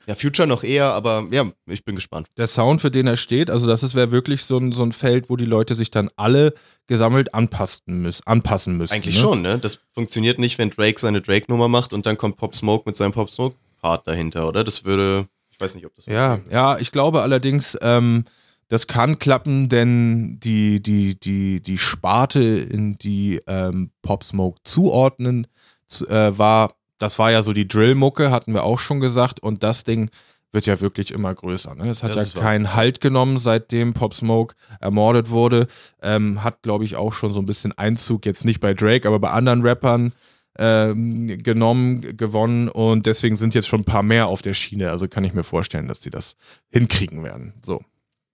ja 0.07 0.15
Future 0.15 0.47
noch 0.47 0.63
eher, 0.63 0.93
aber 0.93 1.25
ja, 1.31 1.49
ich 1.65 1.85
bin 1.85 1.95
gespannt. 1.95 2.27
der 2.37 2.47
Sound, 2.47 2.81
für 2.81 2.91
den 2.91 3.07
er 3.07 3.17
steht, 3.17 3.49
also 3.49 3.67
das 3.67 3.95
wäre 3.95 4.11
wirklich 4.11 4.43
so 4.43 4.57
ein, 4.57 4.71
so 4.71 4.83
ein 4.83 4.91
Feld, 4.91 5.29
wo 5.29 5.35
die 5.35 5.45
Leute 5.45 5.75
sich 5.75 5.91
dann 5.91 6.09
alle 6.15 6.53
gesammelt 6.87 7.33
anpassen, 7.33 8.01
müssen, 8.01 8.25
anpassen 8.25 8.77
müssen. 8.77 8.93
Eigentlich 8.93 9.15
ne? 9.15 9.21
schon, 9.21 9.41
ne? 9.41 9.59
Das 9.59 9.79
funktioniert 9.93 10.39
nicht, 10.39 10.57
wenn 10.57 10.69
Drake 10.69 10.99
seine 10.99 11.21
Drake 11.21 11.45
Nummer 11.49 11.67
macht 11.67 11.93
und 11.93 12.05
dann 12.05 12.17
kommt 12.17 12.37
Pop 12.37 12.55
Smoke 12.55 12.83
mit 12.85 12.97
seinem 12.97 13.11
Pop 13.11 13.29
Smoke 13.29 13.55
Part 13.81 14.07
dahinter, 14.07 14.47
oder? 14.47 14.63
Das 14.63 14.85
würde 14.85 15.27
ich 15.53 15.59
weiß 15.59 15.75
nicht, 15.75 15.85
ob 15.85 15.93
das 15.95 16.05
Ja, 16.05 16.39
ja, 16.49 16.77
ich 16.79 16.91
glaube 16.91 17.21
allerdings, 17.21 17.77
ähm, 17.81 18.23
das 18.69 18.87
kann 18.87 19.19
klappen, 19.19 19.69
denn 19.69 20.39
die, 20.39 20.81
die, 20.81 21.19
die, 21.19 21.61
die 21.61 21.77
Sparte, 21.77 22.41
in 22.41 22.97
die 22.97 23.39
ähm, 23.45 23.91
Pop 24.01 24.23
Smoke 24.23 24.59
zuordnen, 24.63 25.45
zu, 25.85 26.07
äh, 26.07 26.37
war, 26.37 26.73
das 27.03 27.19
war 27.19 27.31
ja 27.31 27.43
so 27.43 27.51
die 27.51 27.67
Drill-Mucke, 27.67 28.31
hatten 28.31 28.53
wir 28.53 28.63
auch 28.63 28.79
schon 28.79 28.99
gesagt, 29.01 29.41
und 29.41 29.61
das 29.61 29.83
Ding 29.83 30.09
wird 30.53 30.67
ja 30.67 30.79
wirklich 30.79 31.11
immer 31.11 31.33
größer. 31.35 31.75
Ne? 31.75 31.89
Es 31.89 32.01
hat 32.01 32.15
Das 32.15 32.33
ja 32.33 32.35
wahr. 32.37 32.43
keinen 32.43 32.75
Halt 32.75 33.01
genommen, 33.01 33.39
seitdem 33.39 33.93
Pop 33.93 34.13
Smoke 34.13 34.55
ermordet 34.79 35.29
wurde. 35.29 35.67
Ähm, 36.01 36.43
hat, 36.43 36.61
glaube 36.61 36.85
ich, 36.85 36.95
auch 36.95 37.11
schon 37.11 37.33
so 37.33 37.41
ein 37.41 37.45
bisschen 37.45 37.71
Einzug, 37.77 38.25
jetzt 38.25 38.45
nicht 38.45 38.59
bei 38.61 38.73
Drake, 38.73 39.07
aber 39.07 39.19
bei 39.19 39.31
anderen 39.31 39.63
Rappern 39.65 40.13
ähm, 40.57 41.39
genommen, 41.43 42.15
gewonnen 42.15 42.69
und 42.69 43.05
deswegen 43.05 43.35
sind 43.35 43.53
jetzt 43.55 43.67
schon 43.67 43.81
ein 43.81 43.85
paar 43.85 44.03
mehr 44.03 44.27
auf 44.27 44.41
der 44.41 44.53
Schiene. 44.53 44.91
Also 44.91 45.07
kann 45.07 45.23
ich 45.23 45.33
mir 45.33 45.43
vorstellen, 45.43 45.87
dass 45.87 45.99
die 45.99 46.11
das 46.11 46.35
hinkriegen 46.71 47.23
werden. 47.23 47.53
So. 47.65 47.83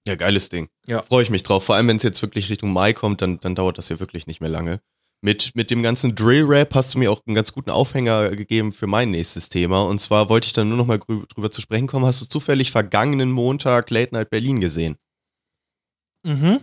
Ja, 0.06 0.16
geiles 0.16 0.50
Ding. 0.50 0.68
Ja. 0.86 1.02
Freue 1.04 1.24
ich 1.24 1.30
mich 1.30 1.44
drauf. 1.44 1.64
Vor 1.64 1.76
allem, 1.76 1.88
wenn 1.88 1.98
es 1.98 2.04
jetzt 2.04 2.22
wirklich 2.22 2.50
Richtung 2.50 2.72
Mai 2.74 2.94
kommt, 2.94 3.22
dann, 3.22 3.40
dann 3.40 3.56
dauert 3.56 3.78
das 3.78 3.90
ja 3.90 4.00
wirklich 4.00 4.28
nicht 4.28 4.42
mehr 4.42 4.50
lange. 4.50 4.80
Mit, 5.22 5.54
mit 5.54 5.70
dem 5.70 5.84
ganzen 5.84 6.16
Drill-Rap 6.16 6.74
hast 6.76 6.94
du 6.94 7.00
mir 7.00 7.12
auch 7.12 7.22
einen 7.28 7.36
ganz 7.36 7.52
guten 7.52 7.72
Aufhänger 7.72 8.30
gegeben 8.30 8.72
für 8.72 8.88
mein 8.88 9.12
nächstes 9.12 9.50
Thema. 9.50 9.84
Und 9.84 10.00
zwar 10.00 10.30
wollte 10.30 10.48
ich 10.48 10.54
dann 10.54 10.70
nur 10.70 10.78
noch 10.78 10.86
mal 10.86 11.00
drüber 11.00 11.52
zu 11.52 11.60
sprechen 11.60 11.88
kommen. 11.88 12.06
Hast 12.06 12.22
du 12.22 12.26
zufällig 12.26 12.72
vergangenen 12.72 13.32
Montag 13.32 13.90
Late 13.90 14.16
Night 14.16 14.30
Berlin 14.30 14.62
gesehen? 14.62 14.96
Mhm. 16.24 16.62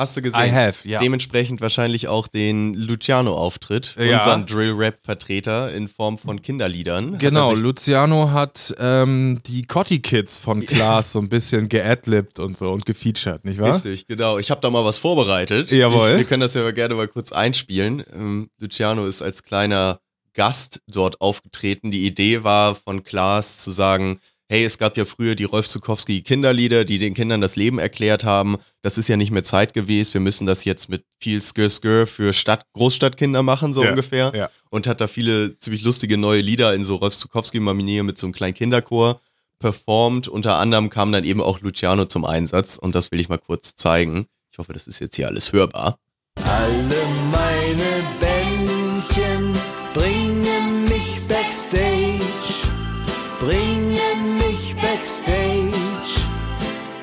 Hast 0.00 0.16
du 0.16 0.22
gesehen? 0.22 0.40
I 0.40 0.50
have, 0.50 0.88
ja. 0.88 0.98
Dementsprechend 0.98 1.60
wahrscheinlich 1.60 2.08
auch 2.08 2.26
den 2.26 2.72
Luciano-Auftritt, 2.72 3.96
Ja. 3.98 4.18
unseren 4.18 4.46
Drill-Rap-Vertreter 4.46 5.72
in 5.74 5.88
Form 5.88 6.16
von 6.16 6.40
Kinderliedern. 6.40 7.12
Hat 7.12 7.20
Genau, 7.20 7.52
sich- 7.54 7.62
Luciano 7.62 8.30
hat 8.30 8.74
ähm, 8.78 9.40
die 9.46 9.62
Cotti 9.66 10.00
Kids 10.00 10.40
von 10.40 10.60
Klaas 10.66 11.12
so 11.12 11.18
ein 11.18 11.28
bisschen 11.28 11.68
geadlibt 11.68 12.38
und 12.38 12.56
so 12.56 12.70
und 12.72 12.86
gefeatured, 12.86 13.44
nicht 13.44 13.58
wahr? 13.60 13.74
Richtig, 13.74 14.06
genau. 14.06 14.38
Ich 14.38 14.50
habe 14.50 14.60
da 14.62 14.70
mal 14.70 14.84
was 14.84 14.98
vorbereitet. 14.98 15.70
Jawohl. 15.70 16.12
Ich, 16.12 16.16
wir 16.18 16.24
können 16.24 16.40
das 16.40 16.54
ja 16.54 16.70
gerne 16.70 16.94
mal 16.94 17.08
kurz 17.08 17.32
einspielen. 17.32 18.02
Ähm, 18.14 18.48
Luciano 18.58 19.06
ist 19.06 19.20
als 19.22 19.42
kleiner 19.42 20.00
Gast 20.32 20.80
dort 20.86 21.20
aufgetreten. 21.20 21.90
Die 21.90 22.06
Idee 22.06 22.44
war 22.44 22.74
von 22.74 23.02
Klaas 23.02 23.58
zu 23.58 23.70
sagen, 23.70 24.20
hey, 24.50 24.64
es 24.64 24.78
gab 24.78 24.96
ja 24.96 25.04
früher 25.04 25.36
die 25.36 25.44
Rolf 25.44 25.68
Zukowski 25.68 26.22
Kinderlieder, 26.22 26.84
die 26.84 26.98
den 26.98 27.14
Kindern 27.14 27.40
das 27.40 27.54
Leben 27.56 27.78
erklärt 27.78 28.24
haben. 28.24 28.56
Das 28.82 28.98
ist 28.98 29.08
ja 29.08 29.16
nicht 29.16 29.30
mehr 29.30 29.44
zeitgemäß. 29.44 30.12
Wir 30.12 30.20
müssen 30.20 30.44
das 30.46 30.64
jetzt 30.64 30.88
mit 30.88 31.04
viel 31.20 31.40
Skir 31.40 31.70
Skir 31.70 32.06
für 32.08 32.32
Stadt 32.32 32.64
Großstadtkinder 32.72 33.42
machen, 33.44 33.72
so 33.74 33.84
Ja, 33.84 33.90
ungefähr. 33.90 34.32
ja. 34.34 34.50
Und 34.68 34.86
hat 34.88 35.00
da 35.00 35.06
viele 35.06 35.56
ziemlich 35.58 35.82
lustige 35.82 36.16
neue 36.18 36.40
Lieder 36.40 36.74
in 36.74 36.82
so 36.84 36.96
Rolf 36.96 37.14
Zukowski-Manier 37.16 38.02
mit 38.02 38.18
so 38.18 38.26
einem 38.26 38.34
kleinen 38.34 38.54
Kinderchor 38.54 39.20
performt. 39.60 40.26
Unter 40.26 40.56
anderem 40.56 40.90
kam 40.90 41.12
dann 41.12 41.22
eben 41.24 41.40
auch 41.40 41.60
Luciano 41.60 42.06
zum 42.06 42.24
Einsatz 42.24 42.76
und 42.76 42.94
das 42.94 43.12
will 43.12 43.20
ich 43.20 43.28
mal 43.28 43.38
kurz 43.38 43.76
zeigen. 43.76 44.26
Ich 44.50 44.58
hoffe, 44.58 44.72
das 44.72 44.88
ist 44.88 44.98
jetzt 45.00 45.14
hier 45.14 45.28
alles 45.28 45.52
hörbar. 45.52 45.96
Alle 46.42 47.06
meine 47.30 47.84
Bändchen 48.18 48.29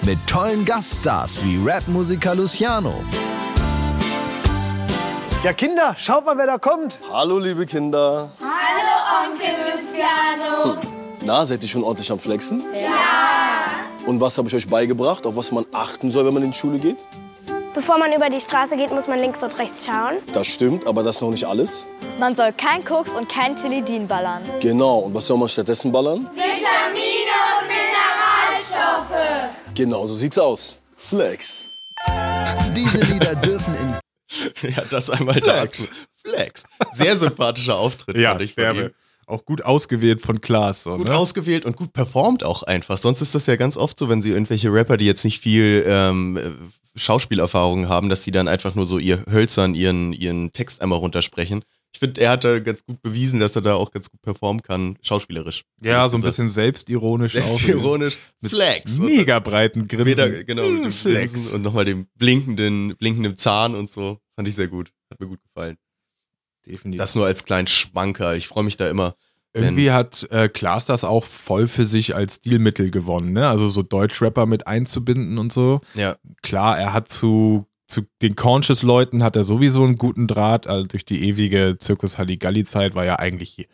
Mit 0.08 0.26
tollen 0.26 0.64
Gaststars 0.64 1.38
wie 1.44 1.60
Rapmusiker 1.70 2.34
Luciano, 2.34 2.94
Ja, 5.44 5.52
Kinder, 5.52 5.98
schaut 6.00 6.26
mal, 6.26 6.38
wer 6.38 6.46
da 6.48 6.58
kommt. 6.58 6.98
Hallo, 7.12 7.38
liebe 7.40 7.66
Kinder. 7.66 8.32
Hallo, 8.40 9.34
Onkel 9.34 9.50
Luciano. 9.70 10.78
Na, 11.26 11.46
seid 11.46 11.62
ihr 11.62 11.68
schon 11.68 11.84
ordentlich 11.84 12.10
am 12.10 12.20
Flexen? 12.20 12.64
Ja. 12.74 14.06
Und 14.06 14.22
was 14.22 14.38
habe 14.38 14.48
ich 14.48 14.56
euch 14.56 14.68
beigebracht, 14.70 15.26
auf 15.26 15.36
was 15.36 15.52
man 15.52 15.66
achten 15.74 16.10
soll, 16.10 16.26
wenn 16.26 16.34
man 16.34 16.44
in 16.44 16.52
die 16.52 16.58
Schule 16.58 16.80
geht? 16.80 17.00
Bevor 17.76 17.98
man 17.98 18.14
über 18.14 18.30
die 18.30 18.40
Straße 18.40 18.78
geht, 18.78 18.92
muss 18.94 19.08
man 19.08 19.20
links 19.20 19.44
und 19.44 19.60
rechts 19.60 19.86
schauen. 19.86 20.20
Das 20.32 20.48
stimmt, 20.48 20.88
aber 20.88 21.04
das 21.04 21.18
ist 21.18 21.22
noch 21.22 21.32
nicht 21.32 21.46
alles. 21.46 21.86
Man 22.18 22.34
soll 22.34 22.54
kein 22.54 22.86
Koks 22.86 23.14
und 23.14 23.28
kein 23.28 23.58
Tilidin 23.58 24.08
ballern. 24.08 24.42
Genau, 24.62 25.00
und 25.00 25.14
was 25.14 25.28
soll 25.28 25.38
man 25.38 25.50
stattdessen 25.50 25.92
ballern? 25.92 26.30
Vitamine 26.34 27.36
und 27.60 27.68
Mineralstoffe. 27.68 28.17
Genau, 29.78 30.06
so 30.08 30.16
sieht's 30.16 30.40
aus. 30.40 30.82
Flex. 30.96 31.66
diese 32.76 33.00
Lieder 33.02 33.36
dürfen 33.36 33.76
in 33.76 34.72
Ja, 34.72 34.84
das 34.90 35.10
einmal 35.12 35.36
Flex. 35.36 35.86
dazu. 35.86 35.92
Flex. 36.36 36.64
Sehr 36.96 37.16
sympathischer 37.16 37.78
Auftritt, 37.78 38.18
Ja, 38.18 38.32
fand 38.32 38.42
ich 38.42 38.56
von 38.56 38.76
ihm. 38.76 38.90
auch 39.28 39.46
gut 39.46 39.62
ausgewählt 39.64 40.22
von 40.22 40.42
Klaas. 40.42 40.84
So, 40.84 40.98
Gut 40.98 41.08
ne? 41.08 41.16
ausgewählt 41.16 41.64
und 41.66 41.76
gut 41.78 41.94
performt 41.94 42.44
auch 42.44 42.64
einfach. 42.64 42.98
Sonst 42.98 43.22
ist 43.22 43.36
das 43.36 43.46
ja 43.46 43.56
ganz 43.56 43.78
oft 43.78 43.98
so, 44.00 44.10
wenn 44.10 44.22
sie 44.24 44.32
irgendwelche 44.32 44.74
Rapper, 44.74 44.98
die 44.98 45.06
jetzt 45.06 45.24
nicht 45.24 45.42
viel 45.42 45.86
ähm, 45.88 46.38
äh, 46.38 46.50
Schauspielerfahrung 47.00 47.88
haben, 47.88 48.10
dass 48.10 48.22
die 48.24 48.32
dann 48.32 48.48
einfach 48.48 48.74
nur 48.74 48.86
so 48.88 48.98
ihr 48.98 49.24
Hölzern 49.32 49.76
ihren, 49.76 50.12
ihren 50.12 50.52
Text 50.54 50.82
einmal 50.82 50.98
runtersprechen. 51.00 51.64
Ich 51.94 52.00
finde, 52.00 52.22
er 52.22 52.32
hat 52.32 52.44
da 52.44 52.60
ganz 52.60 52.86
gut 52.86 53.02
bewiesen, 53.02 53.40
dass 53.40 53.56
er 53.56 53.62
da 53.62 53.76
auch 53.76 53.92
ganz 53.92 54.12
gut 54.12 54.22
performen 54.22 54.62
kann, 54.62 54.98
schauspielerisch. 55.02 55.64
Ja, 55.82 56.08
so 56.10 56.18
ein 56.18 56.22
Gesagt. 56.22 56.32
bisschen 56.34 56.50
selbstironisch 56.50 57.36
auch. 57.38 57.44
Selbstironisch. 57.44 58.18
Flex. 58.46 59.00
Und 59.00 59.06
Mega 59.06 59.40
breiten 59.40 59.88
Grinsen. 59.88 60.06
Weder, 60.06 60.30
genau, 60.44 60.64
mit 60.64 60.80
dem 60.80 60.84
Hm, 60.86 60.92
Flex. 60.92 61.34
Grinsen 61.34 61.56
und 61.56 61.62
nochmal 61.64 61.86
dem 61.86 62.08
blinkenden, 62.16 62.96
blinkenden 62.98 63.36
Zahn 63.38 63.74
und 63.74 63.90
so. 63.90 64.20
Fand 64.36 64.48
ich 64.48 64.56
sehr 64.56 64.68
gut. 64.68 64.92
Hat 65.10 65.20
mir 65.20 65.28
gut 65.28 65.40
gefallen. 65.42 65.78
Definitiv. 66.66 67.00
Das 67.00 67.16
nur 67.16 67.26
als 67.26 67.46
kleinen 67.46 67.68
Schmanker. 67.68 68.36
Ich 68.36 68.48
freue 68.48 68.64
mich 68.64 68.78
da 68.78 68.90
immer. 68.90 69.16
Irgendwie 69.54 69.90
hat 69.92 70.28
äh, 70.30 70.50
Klaas 70.50 70.86
das 70.86 71.04
auch 71.04 71.24
voll 71.24 71.66
für 71.66 71.88
sich 71.88 72.14
als 72.14 72.36
Stilmittel 72.36 72.92
gewonnen, 72.92 73.32
ne? 73.34 73.48
Also 73.48 73.70
so 73.70 73.82
Deutschrapper 73.82 74.46
mit 74.46 74.68
einzubinden 74.68 75.40
und 75.40 75.52
so. 75.52 75.82
Ja, 75.96 76.18
Klar, 76.44 76.78
er 76.78 76.94
hat 76.94 77.10
zu, 77.10 77.66
zu 77.88 78.04
den 78.22 78.36
Conscious-Leuten 78.36 79.24
hat 79.24 79.36
er 79.36 79.44
sowieso 79.44 79.84
einen 79.84 79.98
guten 79.98 80.28
Draht. 80.28 80.68
Also 80.68 80.86
durch 80.86 81.06
die 81.06 81.24
ewige 81.24 81.78
Zirkus 81.80 82.18
Halligalli-Zeit 82.18 82.96
war 82.96 83.06
ja 83.06 83.18
eigentlich 83.18 83.68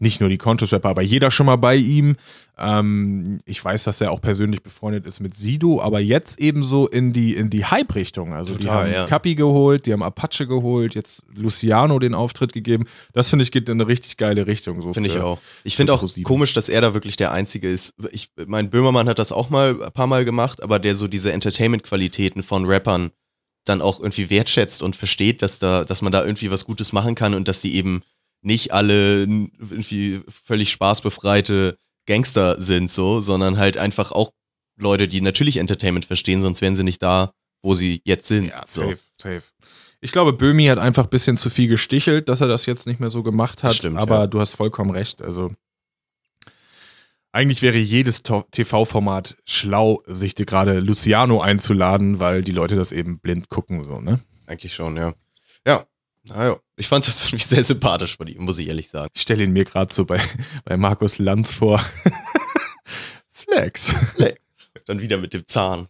nicht 0.00 0.20
nur 0.20 0.30
die 0.30 0.38
Conscious-Rapper, 0.38 0.88
aber 0.88 1.02
jeder 1.02 1.30
schon 1.30 1.46
mal 1.46 1.56
bei 1.56 1.76
ihm. 1.76 2.16
Ähm, 2.58 3.38
ich 3.44 3.62
weiß, 3.62 3.84
dass 3.84 4.00
er 4.00 4.12
auch 4.12 4.20
persönlich 4.20 4.62
befreundet 4.62 5.06
ist 5.06 5.20
mit 5.20 5.34
Sido, 5.34 5.80
aber 5.82 6.00
jetzt 6.00 6.40
eben 6.40 6.62
so 6.62 6.88
in 6.88 7.12
die, 7.12 7.36
in 7.36 7.50
die 7.50 7.66
Hype-Richtung. 7.66 8.32
Also 8.32 8.54
die 8.54 8.64
Total, 8.64 8.86
haben 8.86 8.92
ja. 8.92 9.06
Kapi 9.06 9.34
geholt, 9.34 9.86
die 9.86 9.92
haben 9.92 10.02
Apache 10.02 10.46
geholt, 10.46 10.94
jetzt 10.94 11.22
Luciano 11.34 11.98
den 11.98 12.14
Auftritt 12.14 12.52
gegeben. 12.52 12.86
Das 13.12 13.28
finde 13.28 13.42
ich 13.42 13.52
geht 13.52 13.68
in 13.68 13.80
eine 13.80 13.88
richtig 13.88 14.16
geile 14.16 14.46
Richtung. 14.46 14.80
So 14.80 14.94
Finde 14.94 15.10
ich 15.10 15.18
auch. 15.18 15.38
Ich 15.64 15.76
finde 15.76 15.92
auch 15.92 16.04
komisch, 16.24 16.54
dass 16.54 16.68
er 16.70 16.80
da 16.80 16.94
wirklich 16.94 17.16
der 17.16 17.32
Einzige 17.32 17.68
ist. 17.68 17.94
Ich, 18.10 18.30
mein 18.46 18.70
Böhmermann 18.70 19.08
hat 19.08 19.18
das 19.18 19.32
auch 19.32 19.50
mal 19.50 19.82
ein 19.82 19.92
paar 19.92 20.06
Mal 20.06 20.24
gemacht, 20.24 20.62
aber 20.62 20.78
der 20.78 20.94
so 20.94 21.08
diese 21.08 21.32
Entertainment-Qualitäten 21.32 22.42
von 22.42 22.64
Rappern 22.64 23.10
dann 23.64 23.82
auch 23.82 24.00
irgendwie 24.00 24.30
wertschätzt 24.30 24.82
und 24.82 24.96
versteht, 24.96 25.42
dass 25.42 25.58
da, 25.58 25.84
dass 25.84 26.02
man 26.02 26.12
da 26.12 26.24
irgendwie 26.24 26.50
was 26.50 26.64
Gutes 26.64 26.92
machen 26.92 27.14
kann 27.14 27.34
und 27.34 27.48
dass 27.48 27.60
die 27.60 27.74
eben 27.74 28.02
nicht 28.42 28.72
alle 28.72 29.22
irgendwie 29.22 30.22
völlig 30.28 30.70
spaßbefreite 30.70 31.76
Gangster 32.06 32.60
sind, 32.60 32.90
so, 32.90 33.20
sondern 33.20 33.58
halt 33.58 33.76
einfach 33.76 34.12
auch 34.12 34.32
Leute, 34.76 35.08
die 35.08 35.20
natürlich 35.20 35.58
Entertainment 35.58 36.06
verstehen, 36.06 36.42
sonst 36.42 36.62
wären 36.62 36.74
sie 36.74 36.84
nicht 36.84 37.02
da, 37.02 37.32
wo 37.62 37.74
sie 37.74 38.00
jetzt 38.04 38.26
sind. 38.26 38.48
Ja, 38.48 38.62
so. 38.66 38.82
safe, 38.82 38.98
safe. 39.20 39.42
Ich 40.00 40.12
glaube, 40.12 40.32
Böhmi 40.32 40.64
hat 40.66 40.78
einfach 40.78 41.04
ein 41.04 41.10
bisschen 41.10 41.36
zu 41.36 41.50
viel 41.50 41.68
gestichelt, 41.68 42.30
dass 42.30 42.40
er 42.40 42.48
das 42.48 42.64
jetzt 42.64 42.86
nicht 42.86 43.00
mehr 43.00 43.10
so 43.10 43.22
gemacht 43.22 43.62
hat. 43.62 43.74
Stimmt, 43.74 43.98
aber 43.98 44.20
ja. 44.20 44.26
du 44.26 44.40
hast 44.40 44.54
vollkommen 44.56 44.90
recht. 44.90 45.20
Also 45.20 45.52
eigentlich 47.32 47.62
wäre 47.62 47.78
jedes 47.78 48.22
TV-Format 48.22 49.36
schlau, 49.44 50.02
sich 50.06 50.34
dir 50.34 50.46
gerade 50.46 50.80
Luciano 50.80 51.40
einzuladen, 51.40 52.18
weil 52.18 52.42
die 52.42 52.52
Leute 52.52 52.76
das 52.76 52.92
eben 52.92 53.20
blind 53.20 53.48
gucken, 53.48 53.84
so, 53.84 54.00
ne? 54.00 54.20
Eigentlich 54.46 54.74
schon, 54.74 54.96
ja. 54.96 55.14
Ja, 55.66 55.86
naja. 56.24 56.58
Ich 56.76 56.88
fand 56.88 57.06
das 57.06 57.26
irgendwie 57.26 57.44
sehr 57.44 57.64
sympathisch 57.64 58.16
von 58.16 58.26
ihm, 58.26 58.44
muss 58.44 58.58
ich 58.58 58.68
ehrlich 58.68 58.88
sagen. 58.88 59.10
Ich 59.14 59.22
stelle 59.22 59.44
ihn 59.44 59.52
mir 59.52 59.64
gerade 59.64 59.92
so 59.92 60.04
bei, 60.04 60.20
bei 60.64 60.76
Markus 60.76 61.18
Lanz 61.18 61.52
vor. 61.52 61.84
Flex. 63.30 63.94
Dann 64.86 65.00
wieder 65.00 65.18
mit 65.18 65.32
dem 65.32 65.46
Zahn. 65.46 65.88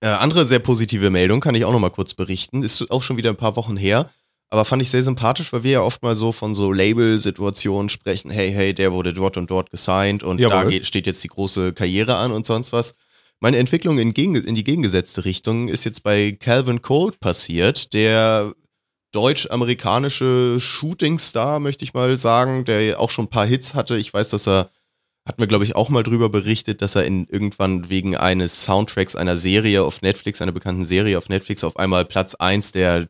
Äh, 0.00 0.08
andere 0.08 0.46
sehr 0.46 0.60
positive 0.60 1.10
Meldung 1.10 1.40
kann 1.40 1.54
ich 1.54 1.64
auch 1.64 1.72
noch 1.72 1.78
mal 1.78 1.90
kurz 1.90 2.14
berichten. 2.14 2.62
Ist 2.62 2.90
auch 2.90 3.02
schon 3.02 3.18
wieder 3.18 3.30
ein 3.30 3.36
paar 3.36 3.56
Wochen 3.56 3.76
her, 3.76 4.10
aber 4.50 4.64
fand 4.64 4.82
ich 4.82 4.90
sehr 4.90 5.04
sympathisch, 5.04 5.52
weil 5.52 5.62
wir 5.62 5.70
ja 5.70 5.82
oft 5.82 6.02
mal 6.02 6.16
so 6.16 6.32
von 6.32 6.54
so 6.54 6.72
Label-Situationen 6.72 7.88
sprechen. 7.88 8.30
Hey, 8.30 8.50
hey, 8.50 8.74
der 8.74 8.92
wurde 8.92 9.12
dort 9.12 9.36
und 9.36 9.48
dort 9.50 9.70
gesigned 9.70 10.24
und 10.24 10.40
da 10.40 10.48
Jawohl. 10.48 10.70
geht, 10.70 10.86
steht 10.86 11.06
jetzt 11.06 11.22
die 11.22 11.28
große 11.28 11.72
Karriere 11.72 12.16
an 12.16 12.32
und 12.32 12.46
sonst 12.46 12.72
was. 12.72 12.94
Meine 13.38 13.58
Entwicklung 13.58 13.98
in, 13.98 14.12
gegen, 14.12 14.34
in 14.34 14.56
die 14.56 14.64
gegengesetzte 14.64 15.24
Richtung 15.24 15.68
ist 15.68 15.84
jetzt 15.84 16.02
bei 16.02 16.32
Calvin 16.32 16.82
Colt 16.82 17.20
passiert, 17.20 17.94
der 17.94 18.52
deutsch-amerikanische 19.12 20.60
Shootingstar, 20.60 21.60
möchte 21.60 21.84
ich 21.84 21.94
mal 21.94 22.18
sagen, 22.18 22.64
der 22.64 23.00
auch 23.00 23.10
schon 23.10 23.26
ein 23.26 23.30
paar 23.30 23.46
Hits 23.46 23.74
hatte. 23.74 23.96
Ich 23.96 24.12
weiß, 24.12 24.28
dass 24.30 24.46
er 24.46 24.70
hat 25.26 25.38
mir, 25.38 25.46
glaube 25.46 25.64
ich, 25.64 25.76
auch 25.76 25.90
mal 25.90 26.02
drüber 26.02 26.28
berichtet, 26.28 26.82
dass 26.82 26.96
er 26.96 27.04
in 27.04 27.26
irgendwann 27.26 27.88
wegen 27.88 28.16
eines 28.16 28.64
Soundtracks 28.64 29.16
einer 29.16 29.36
Serie 29.36 29.84
auf 29.84 30.02
Netflix, 30.02 30.42
einer 30.42 30.52
bekannten 30.52 30.84
Serie 30.84 31.18
auf 31.18 31.28
Netflix, 31.28 31.62
auf 31.62 31.76
einmal 31.76 32.04
Platz 32.04 32.34
1 32.34 32.72
der 32.72 33.08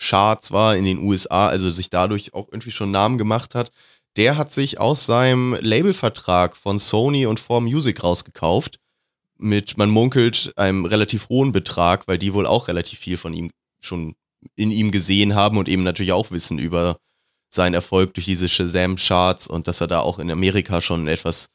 Shazam-Charts 0.00 0.50
war 0.50 0.76
in 0.76 0.84
den 0.84 0.98
USA, 0.98 1.48
also 1.48 1.70
sich 1.70 1.90
dadurch 1.90 2.34
auch 2.34 2.48
irgendwie 2.50 2.70
schon 2.70 2.90
Namen 2.90 3.18
gemacht 3.18 3.54
hat. 3.54 3.70
Der 4.16 4.36
hat 4.36 4.50
sich 4.50 4.80
aus 4.80 5.06
seinem 5.06 5.56
Labelvertrag 5.60 6.56
von 6.56 6.78
Sony 6.78 7.26
und 7.26 7.40
4Music 7.40 8.00
rausgekauft. 8.00 8.80
Mit, 9.36 9.78
man 9.78 9.90
munkelt, 9.90 10.52
einem 10.56 10.84
relativ 10.84 11.28
hohen 11.28 11.52
Betrag, 11.52 12.08
weil 12.08 12.18
die 12.18 12.34
wohl 12.34 12.46
auch 12.46 12.68
relativ 12.68 12.98
viel 12.98 13.16
von 13.16 13.32
ihm 13.32 13.50
schon 13.78 14.14
in 14.56 14.70
ihm 14.70 14.90
gesehen 14.90 15.34
haben 15.34 15.58
und 15.58 15.68
eben 15.68 15.82
natürlich 15.82 16.12
auch 16.12 16.30
wissen 16.30 16.58
über 16.58 16.98
sein 17.50 17.74
Erfolg 17.74 18.14
durch 18.14 18.26
diese 18.26 18.48
Shazam-Charts 18.48 19.48
und 19.48 19.68
dass 19.68 19.80
er 19.80 19.86
da 19.86 20.00
auch 20.00 20.18
in 20.18 20.30
Amerika 20.30 20.80
schon 20.80 21.08
etwas, 21.08 21.48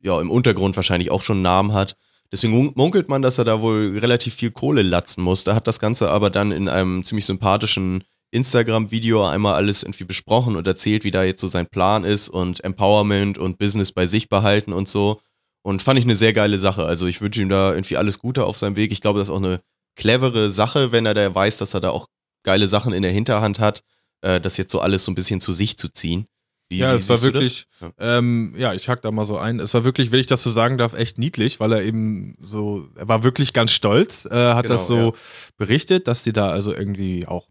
ja, 0.00 0.20
im 0.20 0.30
Untergrund 0.30 0.76
wahrscheinlich 0.76 1.10
auch 1.10 1.22
schon 1.22 1.38
einen 1.38 1.42
Namen 1.42 1.72
hat. 1.72 1.96
Deswegen 2.32 2.52
mun- 2.52 2.72
munkelt 2.74 3.08
man, 3.08 3.22
dass 3.22 3.38
er 3.38 3.44
da 3.44 3.62
wohl 3.62 3.98
relativ 3.98 4.34
viel 4.34 4.50
Kohle 4.50 4.82
latzen 4.82 5.22
muss. 5.22 5.44
Da 5.44 5.54
hat 5.54 5.66
das 5.66 5.78
Ganze 5.80 6.10
aber 6.10 6.30
dann 6.30 6.52
in 6.52 6.68
einem 6.68 7.04
ziemlich 7.04 7.24
sympathischen 7.26 8.04
Instagram-Video 8.30 9.24
einmal 9.26 9.54
alles 9.54 9.82
irgendwie 9.82 10.04
besprochen 10.04 10.56
und 10.56 10.66
erzählt, 10.66 11.04
wie 11.04 11.10
da 11.10 11.24
jetzt 11.24 11.40
so 11.40 11.46
sein 11.46 11.66
Plan 11.66 12.04
ist 12.04 12.28
und 12.28 12.62
Empowerment 12.62 13.38
und 13.38 13.58
Business 13.58 13.92
bei 13.92 14.06
sich 14.06 14.28
behalten 14.28 14.72
und 14.74 14.88
so. 14.88 15.20
Und 15.62 15.82
fand 15.82 15.98
ich 15.98 16.04
eine 16.04 16.14
sehr 16.16 16.32
geile 16.34 16.58
Sache. 16.58 16.84
Also 16.84 17.06
ich 17.06 17.20
wünsche 17.20 17.40
ihm 17.40 17.48
da 17.48 17.72
irgendwie 17.72 17.96
alles 17.96 18.18
Gute 18.18 18.44
auf 18.44 18.58
seinem 18.58 18.76
Weg. 18.76 18.92
Ich 18.92 19.00
glaube, 19.00 19.18
das 19.18 19.28
ist 19.28 19.34
auch 19.34 19.38
eine 19.38 19.60
clevere 19.96 20.50
Sache, 20.50 20.92
wenn 20.92 21.06
er 21.06 21.14
da 21.14 21.34
weiß, 21.34 21.58
dass 21.58 21.74
er 21.74 21.80
da 21.80 21.90
auch 21.90 22.06
geile 22.44 22.68
Sachen 22.68 22.92
in 22.92 23.02
der 23.02 23.10
Hinterhand 23.12 23.58
hat, 23.58 23.82
äh, 24.20 24.40
das 24.40 24.56
jetzt 24.56 24.72
so 24.72 24.80
alles 24.80 25.04
so 25.04 25.10
ein 25.10 25.14
bisschen 25.14 25.40
zu 25.40 25.52
sich 25.52 25.76
zu 25.78 25.88
ziehen. 25.88 26.26
Wie, 26.70 26.78
ja, 26.78 26.92
wie 26.92 26.96
es 26.96 27.08
war 27.08 27.22
wirklich, 27.22 27.66
Ja. 27.80 27.92
ähm, 27.98 28.54
ja, 28.56 28.74
ich 28.74 28.88
hack 28.88 29.00
da 29.02 29.10
mal 29.10 29.24
so 29.24 29.38
ein. 29.38 29.58
Es 29.58 29.72
war 29.72 29.84
wirklich, 29.84 30.12
wenn 30.12 30.20
ich 30.20 30.26
das 30.26 30.42
so 30.42 30.50
sagen 30.50 30.76
darf, 30.76 30.92
echt 30.92 31.16
niedlich, 31.18 31.60
weil 31.60 31.72
er 31.72 31.82
eben 31.82 32.36
so, 32.42 32.86
er 32.94 33.08
war 33.08 33.24
wirklich 33.24 33.52
ganz 33.54 33.70
stolz, 33.72 34.26
äh, 34.26 34.30
hat 34.30 34.64
Genau, 34.64 34.74
das 34.74 34.86
so 34.86 34.96
ja. 34.98 35.12
berichtet, 35.56 36.06
dass 36.08 36.22
die 36.22 36.32
da 36.32 36.50
also 36.50 36.74
irgendwie 36.74 37.26
auch 37.26 37.46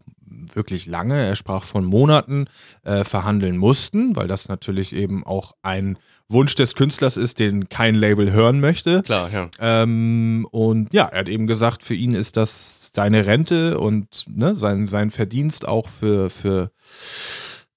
wirklich 0.54 0.86
lange, 0.86 1.24
er 1.26 1.36
sprach 1.36 1.64
von 1.64 1.84
Monaten, 1.84 2.46
äh, 2.84 3.02
verhandeln 3.04 3.56
mussten, 3.56 4.14
weil 4.16 4.28
das 4.28 4.48
natürlich 4.48 4.94
eben 4.94 5.24
auch 5.24 5.52
ein 5.62 5.98
Wunsch 6.28 6.54
des 6.54 6.74
Künstlers 6.74 7.16
ist, 7.16 7.38
den 7.38 7.68
kein 7.70 7.94
Label 7.94 8.30
hören 8.32 8.60
möchte. 8.60 9.02
Klar, 9.02 9.30
ja. 9.32 9.50
Ähm, 9.60 10.46
und 10.50 10.92
ja, 10.92 11.06
er 11.06 11.20
hat 11.20 11.28
eben 11.28 11.46
gesagt, 11.46 11.82
für 11.82 11.94
ihn 11.94 12.14
ist 12.14 12.36
das 12.36 12.90
seine 12.94 13.24
Rente 13.26 13.78
und 13.78 14.24
ne, 14.28 14.54
sein, 14.54 14.86
sein 14.86 15.10
Verdienst 15.10 15.66
auch 15.66 15.88
für, 15.88 16.28
für 16.30 16.70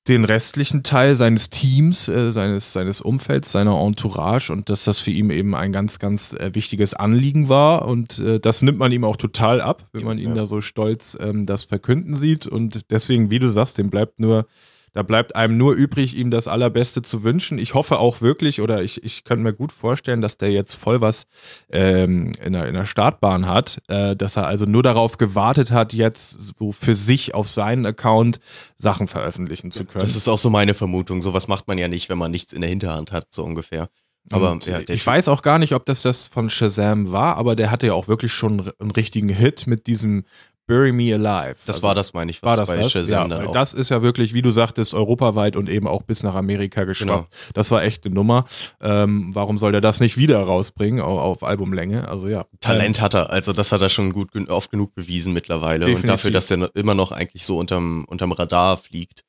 den 0.08 0.26
restlichen 0.26 0.82
Teil 0.82 1.16
seines 1.16 1.52
Teams, 1.52 2.08
äh, 2.08 2.32
seines, 2.32 2.74
seines 2.74 3.02
Umfelds, 3.02 3.52
seiner 3.52 3.80
Entourage 3.80 4.52
und 4.52 4.70
dass 4.70 4.84
das 4.84 5.00
für 5.00 5.12
ihn 5.12 5.30
eben 5.30 5.54
ein 5.54 5.72
ganz, 5.72 6.00
ganz 6.00 6.34
äh, 6.34 6.52
wichtiges 6.54 6.94
Anliegen 6.96 7.50
war. 7.50 7.88
Und 7.88 8.18
äh, 8.20 8.40
das 8.40 8.64
nimmt 8.64 8.80
man 8.80 8.92
ihm 8.92 9.04
auch 9.04 9.16
total 9.18 9.62
ab, 9.62 9.88
wenn 9.94 10.04
man 10.04 10.18
ihn 10.18 10.30
Ja. 10.30 10.36
da 10.36 10.46
so 10.48 10.60
stolz 10.60 11.16
ähm, 11.22 11.46
das 11.46 11.66
verkünden 11.66 12.16
sieht. 12.16 12.48
Und 12.48 12.82
deswegen, 12.90 13.30
wie 13.30 13.40
du 13.40 13.50
sagst, 13.50 13.78
dem 13.78 13.92
bleibt 13.92 14.20
nur 14.20 14.48
da 14.94 15.04
bleibt 15.04 15.36
einem 15.36 15.58
nur 15.58 15.74
übrig, 15.74 16.16
ihm 16.16 16.32
das 16.32 16.48
Allerbeste 16.48 17.02
zu 17.02 17.24
wünschen. 17.24 17.58
Ich 17.58 17.74
hoffe 17.74 18.00
auch 18.00 18.22
wirklich, 18.22 18.62
oder 18.62 18.84
ich, 18.84 19.04
ich 19.04 19.24
könnte 19.24 19.44
mir 19.44 19.54
gut 19.54 19.72
vorstellen, 19.72 20.20
dass 20.20 20.38
der 20.38 20.52
jetzt 20.52 20.76
voll 20.76 21.00
was 21.00 21.28
ähm, 21.70 22.34
in, 22.44 22.54
der, 22.54 22.68
in 22.68 22.74
der 22.74 22.86
Startbahn 22.86 23.46
hat, 23.46 23.82
äh, 23.88 24.16
dass 24.16 24.36
er 24.36 24.48
also 24.48 24.66
nur 24.66 24.84
darauf 24.84 25.18
gewartet 25.18 25.72
hat, 25.72 25.94
jetzt 25.94 26.38
so 26.58 26.72
für 26.72 26.96
sich 26.96 27.34
auf 27.34 27.50
seinen 27.50 27.86
Account 27.86 28.40
Sachen 28.78 29.08
veröffentlichen 29.08 29.72
zu 29.72 29.86
können. 29.86 30.04
Das 30.04 30.16
ist 30.16 30.28
auch 30.28 30.40
so 30.40 30.50
meine 30.50 30.74
Vermutung. 30.74 31.22
Sowas 31.22 31.48
macht 31.48 31.68
man 31.68 31.78
ja 31.78 31.88
nicht, 31.88 32.10
wenn 32.10 32.18
man 32.18 32.32
nichts 32.32 32.52
in 32.52 32.62
der 32.62 32.70
Hinterhand 32.70 33.12
hat, 33.12 33.28
so 33.30 33.44
ungefähr. 33.44 33.90
Aber 34.30 34.60
ja, 34.64 34.82
ich 34.88 35.06
weiß 35.06 35.30
auch 35.30 35.42
gar 35.42 35.58
nicht, 35.58 35.74
ob 35.74 35.86
das 35.86 36.04
das 36.04 36.28
von 36.28 36.50
Shazam 36.50 37.12
war, 37.12 37.38
aber 37.38 37.56
der 37.56 37.72
hatte 37.72 37.88
ja 37.88 37.94
auch 37.94 38.08
wirklich 38.08 38.32
schon 38.32 38.72
einen 38.80 38.92
richtigen 38.92 39.30
Hit 39.30 39.66
mit 39.66 39.88
diesem 39.88 40.26
Bury 40.68 40.92
Me 40.92 41.14
Alive. 41.14 41.56
das 41.66 41.68
Also- 41.78 41.84
war 41.84 41.96
das, 41.96 42.14
meine 42.14 42.32
ich, 42.32 42.42
was 42.42 42.50
war 42.50 42.58
das 42.58 42.70
bei 42.70 42.78
das? 42.78 43.10
Ja, 43.10 43.30
weil 43.30 43.48
auch. 43.48 43.52
das 43.52 43.74
ist 43.74 43.90
ja 43.90 44.02
wirklich, 44.02 44.34
wie 44.34 44.42
du 44.42 44.52
sagtest, 44.52 44.94
europaweit 44.94 45.56
und 45.56 45.70
eben 45.70 45.88
auch 45.88 46.04
bis 46.04 46.24
nach 46.24 46.36
Amerika 46.36 46.84
geschwappt. 46.86 47.08
Genau. 47.10 47.52
Das 47.54 47.72
war 47.72 47.84
echt 47.84 48.06
eine 48.06 48.16
Nummer. 48.16 48.46
Ähm, 48.80 49.32
warum 49.34 49.58
soll 49.58 49.72
der 49.74 49.82
das 49.82 50.00
nicht 50.00 50.18
wieder 50.18 50.40
rausbringen 50.42 51.02
auf, 51.02 51.20
auf 51.20 51.44
Albumlänge? 51.44 52.08
Also 52.08 52.30
ja. 52.30 52.46
Talent 52.62 53.02
hat 53.02 53.14
er, 53.16 53.32
also 53.32 53.54
das 53.54 53.72
hat 53.72 53.82
er 53.82 53.90
schon 53.90 54.14
gut 54.14 54.30
oft 54.50 54.72
genug 54.72 54.96
bewiesen 54.96 55.34
mittlerweile. 55.34 55.86
Definitiv. 55.86 56.04
Und 56.04 56.10
dafür, 56.10 56.32
dass 56.32 56.48
der 56.48 56.70
immer 56.76 56.96
noch 56.96 57.12
eigentlich 57.12 57.46
so 57.46 57.58
unterm, 57.58 58.06
unterm 58.06 58.32
Radar 58.32 58.78
fliegt. 58.78 59.24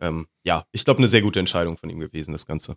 Ähm, 0.00 0.26
ja, 0.44 0.64
ich 0.72 0.84
glaube, 0.84 0.98
eine 0.98 1.08
sehr 1.08 1.22
gute 1.22 1.38
Entscheidung 1.38 1.76
von 1.76 1.90
ihm 1.90 2.00
gewesen, 2.00 2.32
das 2.32 2.46
Ganze. 2.46 2.76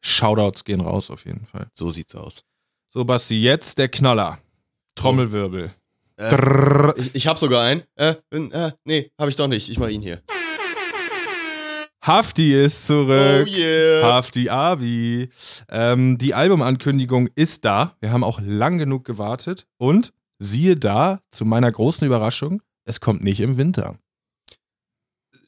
Shoutouts 0.00 0.64
gehen 0.64 0.80
raus 0.80 1.10
auf 1.10 1.24
jeden 1.26 1.46
Fall. 1.46 1.68
So 1.74 1.90
sieht's 1.90 2.14
aus. 2.14 2.44
So, 2.88 3.04
Basti, 3.04 3.40
jetzt 3.40 3.78
der 3.78 3.88
Knaller. 3.88 4.38
Trommelwirbel. 4.94 5.68
Äh, 6.20 7.00
ich 7.00 7.14
ich 7.14 7.26
habe 7.26 7.38
sogar 7.38 7.64
einen. 7.64 7.82
Äh, 7.96 8.14
äh, 8.30 8.72
nee, 8.84 9.10
habe 9.18 9.30
ich 9.30 9.36
doch 9.36 9.48
nicht. 9.48 9.70
Ich 9.70 9.78
mach 9.78 9.88
ihn 9.88 10.02
hier. 10.02 10.20
Hafti 12.02 12.54
ist 12.54 12.86
zurück. 12.86 13.46
Oh 13.46 13.50
yeah. 13.50 14.02
Hafti 14.02 14.48
Abi. 14.48 15.28
Ähm, 15.68 16.18
die 16.18 16.34
Albumankündigung 16.34 17.28
ist 17.34 17.64
da. 17.64 17.96
Wir 18.00 18.10
haben 18.10 18.24
auch 18.24 18.40
lang 18.42 18.78
genug 18.78 19.04
gewartet. 19.04 19.66
Und 19.78 20.12
siehe 20.38 20.76
da, 20.76 21.20
zu 21.30 21.44
meiner 21.44 21.70
großen 21.70 22.06
Überraschung, 22.06 22.62
es 22.84 23.00
kommt 23.00 23.22
nicht 23.22 23.40
im 23.40 23.56
Winter. 23.56 23.96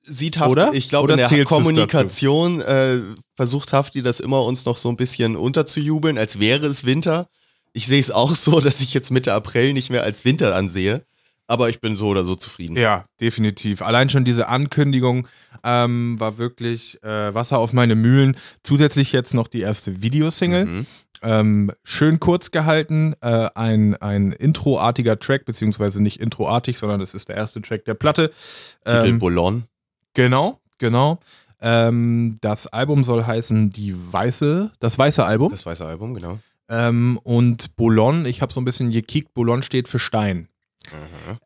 Sieht 0.05 0.39
Hafti, 0.39 0.53
Oder? 0.53 0.75
ich 0.75 0.89
glaube, 0.89 1.13
Oder 1.13 1.23
in 1.23 1.37
der 1.37 1.45
Kommunikation 1.45 2.61
äh, 2.61 2.99
versucht 3.35 3.73
Hafti 3.73 4.03
das 4.03 4.21
immer 4.21 4.45
uns 4.45 4.65
noch 4.65 4.77
so 4.77 4.89
ein 4.89 4.97
bisschen 4.97 5.37
unterzujubeln, 5.37 6.19
als 6.19 6.39
wäre 6.39 6.67
es 6.67 6.85
Winter. 6.85 7.29
Ich 7.73 7.87
sehe 7.87 8.01
es 8.01 8.11
auch 8.11 8.35
so, 8.35 8.61
dass 8.61 8.81
ich 8.81 8.95
jetzt 8.95 9.11
Mitte 9.11 9.33
April 9.35 9.73
nicht 9.73 9.91
mehr 9.91 10.03
als 10.03 10.25
Winter 10.25 10.55
ansehe. 10.55 11.05
Aber 11.49 11.69
ich 11.69 11.81
bin 11.81 11.97
so 11.97 12.07
oder 12.07 12.25
so 12.25 12.35
zufrieden. 12.35 12.77
Ja, 12.77 13.05
definitiv. 13.21 13.83
Allein 13.83 14.09
schon 14.09 14.25
diese 14.25 14.49
Ankündigung 14.49 15.29
ähm, 15.65 16.19
war 16.19 16.39
wirklich 16.39 17.03
äh, 17.03 17.35
Wasser 17.35 17.59
auf 17.59 17.73
meine 17.75 17.95
Mühlen. 17.95 18.37
Zusätzlich 18.63 19.13
jetzt 19.13 19.35
noch 19.35 19.49
die 19.49 19.61
erste 19.61 20.03
Videosingle. 20.03 20.65
Mhm. 20.65 20.87
Ähm, 21.25 21.71
schön 21.85 22.21
kurz 22.21 22.53
gehalten, 22.53 23.15
äh, 23.21 23.49
ein, 23.55 23.95
ein 23.97 24.33
introartiger 24.33 25.19
Track, 25.19 25.45
beziehungsweise 25.45 26.03
nicht 26.03 26.21
introartig, 26.21 26.79
sondern 26.79 27.01
es 27.01 27.13
ist 27.15 27.29
der 27.29 27.37
erste 27.37 27.61
Track 27.61 27.85
der 27.85 27.95
Platte. 27.95 28.31
Titel 28.85 29.07
Ähm, 29.07 29.19
Boulogne. 29.19 29.63
genau, 30.15 30.61
genau. 30.79 31.19
Ähm, 31.61 32.37
das 32.41 32.67
Album 32.67 33.05
soll 33.05 33.25
heißen 33.25 33.71
Die 33.71 33.95
Weiße, 33.95 34.73
das 34.81 34.99
Weiße 34.99 35.25
Album. 35.25 35.51
Das 35.51 35.65
weiße 35.67 35.85
Album, 35.85 36.15
genau. 36.15 36.39
Ähm, 36.73 37.21
und 37.23 37.77
Boulogne, 37.77 38.27
ich 38.29 38.41
habe 38.41 38.53
so 38.53 38.61
ein 38.61 38.65
bisschen 38.65 38.91
gekickt, 38.91 39.35
Boulogne 39.35 39.63
steht 39.63 39.89
für 39.89 39.99
Stein. 39.99 40.49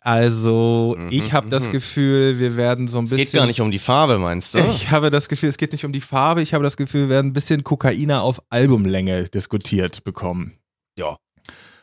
Also, 0.01 0.95
Mhm, 0.97 1.09
ich 1.11 1.33
habe 1.33 1.49
das 1.49 1.67
mhm. 1.67 1.73
Gefühl, 1.73 2.39
wir 2.39 2.57
werden 2.57 2.89
so 2.89 2.99
ein 2.99 3.05
Es 3.05 3.11
bisschen. 3.11 3.25
geht 3.27 3.33
gar 3.41 3.47
nicht 3.47 3.61
um 3.61 3.71
die 3.71 3.79
Farbe, 3.79 4.19
meinst 4.19 4.55
du? 4.55 4.59
Ich 4.61 4.91
habe 4.91 5.11
das 5.11 5.29
Gefühl, 5.29 5.49
es 5.49 5.59
geht 5.59 5.73
nicht 5.73 5.85
um 5.85 5.93
die 5.93 6.01
Farbe, 6.01 6.43
ich 6.43 6.55
habe 6.55 6.65
das 6.65 6.77
Gefühl, 6.77 7.03
wir 7.03 7.09
werden 7.11 7.29
ein 7.29 7.33
bisschen 7.33 7.65
Kokainer 7.65 8.23
auf 8.23 8.41
Albumlänge 8.51 9.25
diskutiert 9.25 10.05
bekommen. 10.05 10.55
ja. 10.99 11.17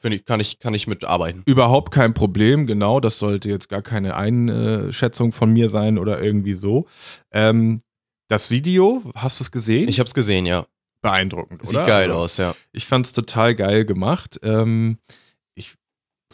Ich, 0.06 0.26
kann 0.26 0.42
ich, 0.42 0.60
kann 0.60 0.74
ich 0.74 0.86
mitarbeiten. 0.86 1.44
Überhaupt 1.46 1.92
kein 1.94 2.14
Problem, 2.14 2.68
genau, 2.68 3.00
das 3.00 3.20
sollte 3.20 3.48
jetzt 3.48 3.70
gar 3.70 3.82
keine 3.82 4.18
Einschätzung 4.18 5.32
von 5.32 5.54
mir 5.54 5.70
sein 5.70 5.98
oder 5.98 6.22
irgendwie 6.22 6.56
so. 6.56 6.88
Ähm, 7.32 7.80
das 8.28 8.52
Video, 8.52 9.02
hast 9.16 9.40
du 9.40 9.46
es 9.46 9.52
gesehen? 9.52 9.88
Ich 9.88 10.00
habe 10.00 10.08
es 10.08 10.14
gesehen, 10.14 10.46
ja. 10.46 10.66
Beeindruckend, 11.04 11.64
Sieht 11.64 11.78
oder? 11.78 11.86
geil 11.86 12.10
Also, 12.10 12.24
aus, 12.24 12.38
ja. 12.38 12.56
Ich 12.72 12.88
fand 12.88 13.06
es 13.06 13.14
total 13.14 13.54
geil 13.54 13.86
gemacht. 13.86 14.40
Ähm, 14.42 14.98
ich 15.54 15.76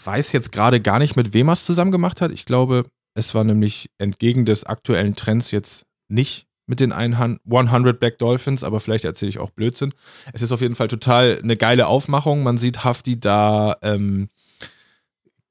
weiß 0.01 0.31
jetzt 0.31 0.53
gerade 0.53 0.79
gar 0.79 0.99
nicht, 0.99 1.17
mit 1.17 1.33
wem 1.33 1.49
er 1.49 1.53
es 1.53 1.65
zusammen 1.65 1.91
gemacht 1.91 2.21
hat. 2.21 2.31
Ich 2.31 2.45
glaube, 2.45 2.85
es 3.15 3.35
war 3.35 3.43
nämlich 3.43 3.89
entgegen 3.97 4.45
des 4.45 4.63
aktuellen 4.63 5.15
Trends 5.15 5.51
jetzt 5.51 5.85
nicht 6.07 6.45
mit 6.67 6.79
den 6.79 6.93
100 6.93 7.99
Black 7.99 8.19
Dolphins, 8.19 8.63
aber 8.63 8.79
vielleicht 8.79 9.03
erzähle 9.03 9.29
ich 9.29 9.39
auch 9.39 9.49
Blödsinn. 9.49 9.91
Es 10.33 10.43
ist 10.43 10.51
auf 10.51 10.61
jeden 10.61 10.75
Fall 10.75 10.87
total 10.87 11.39
eine 11.41 11.57
geile 11.57 11.87
Aufmachung. 11.87 12.43
Man 12.43 12.57
sieht 12.57 12.83
Hafti 12.83 13.19
da 13.19 13.75
ähm, 13.81 14.29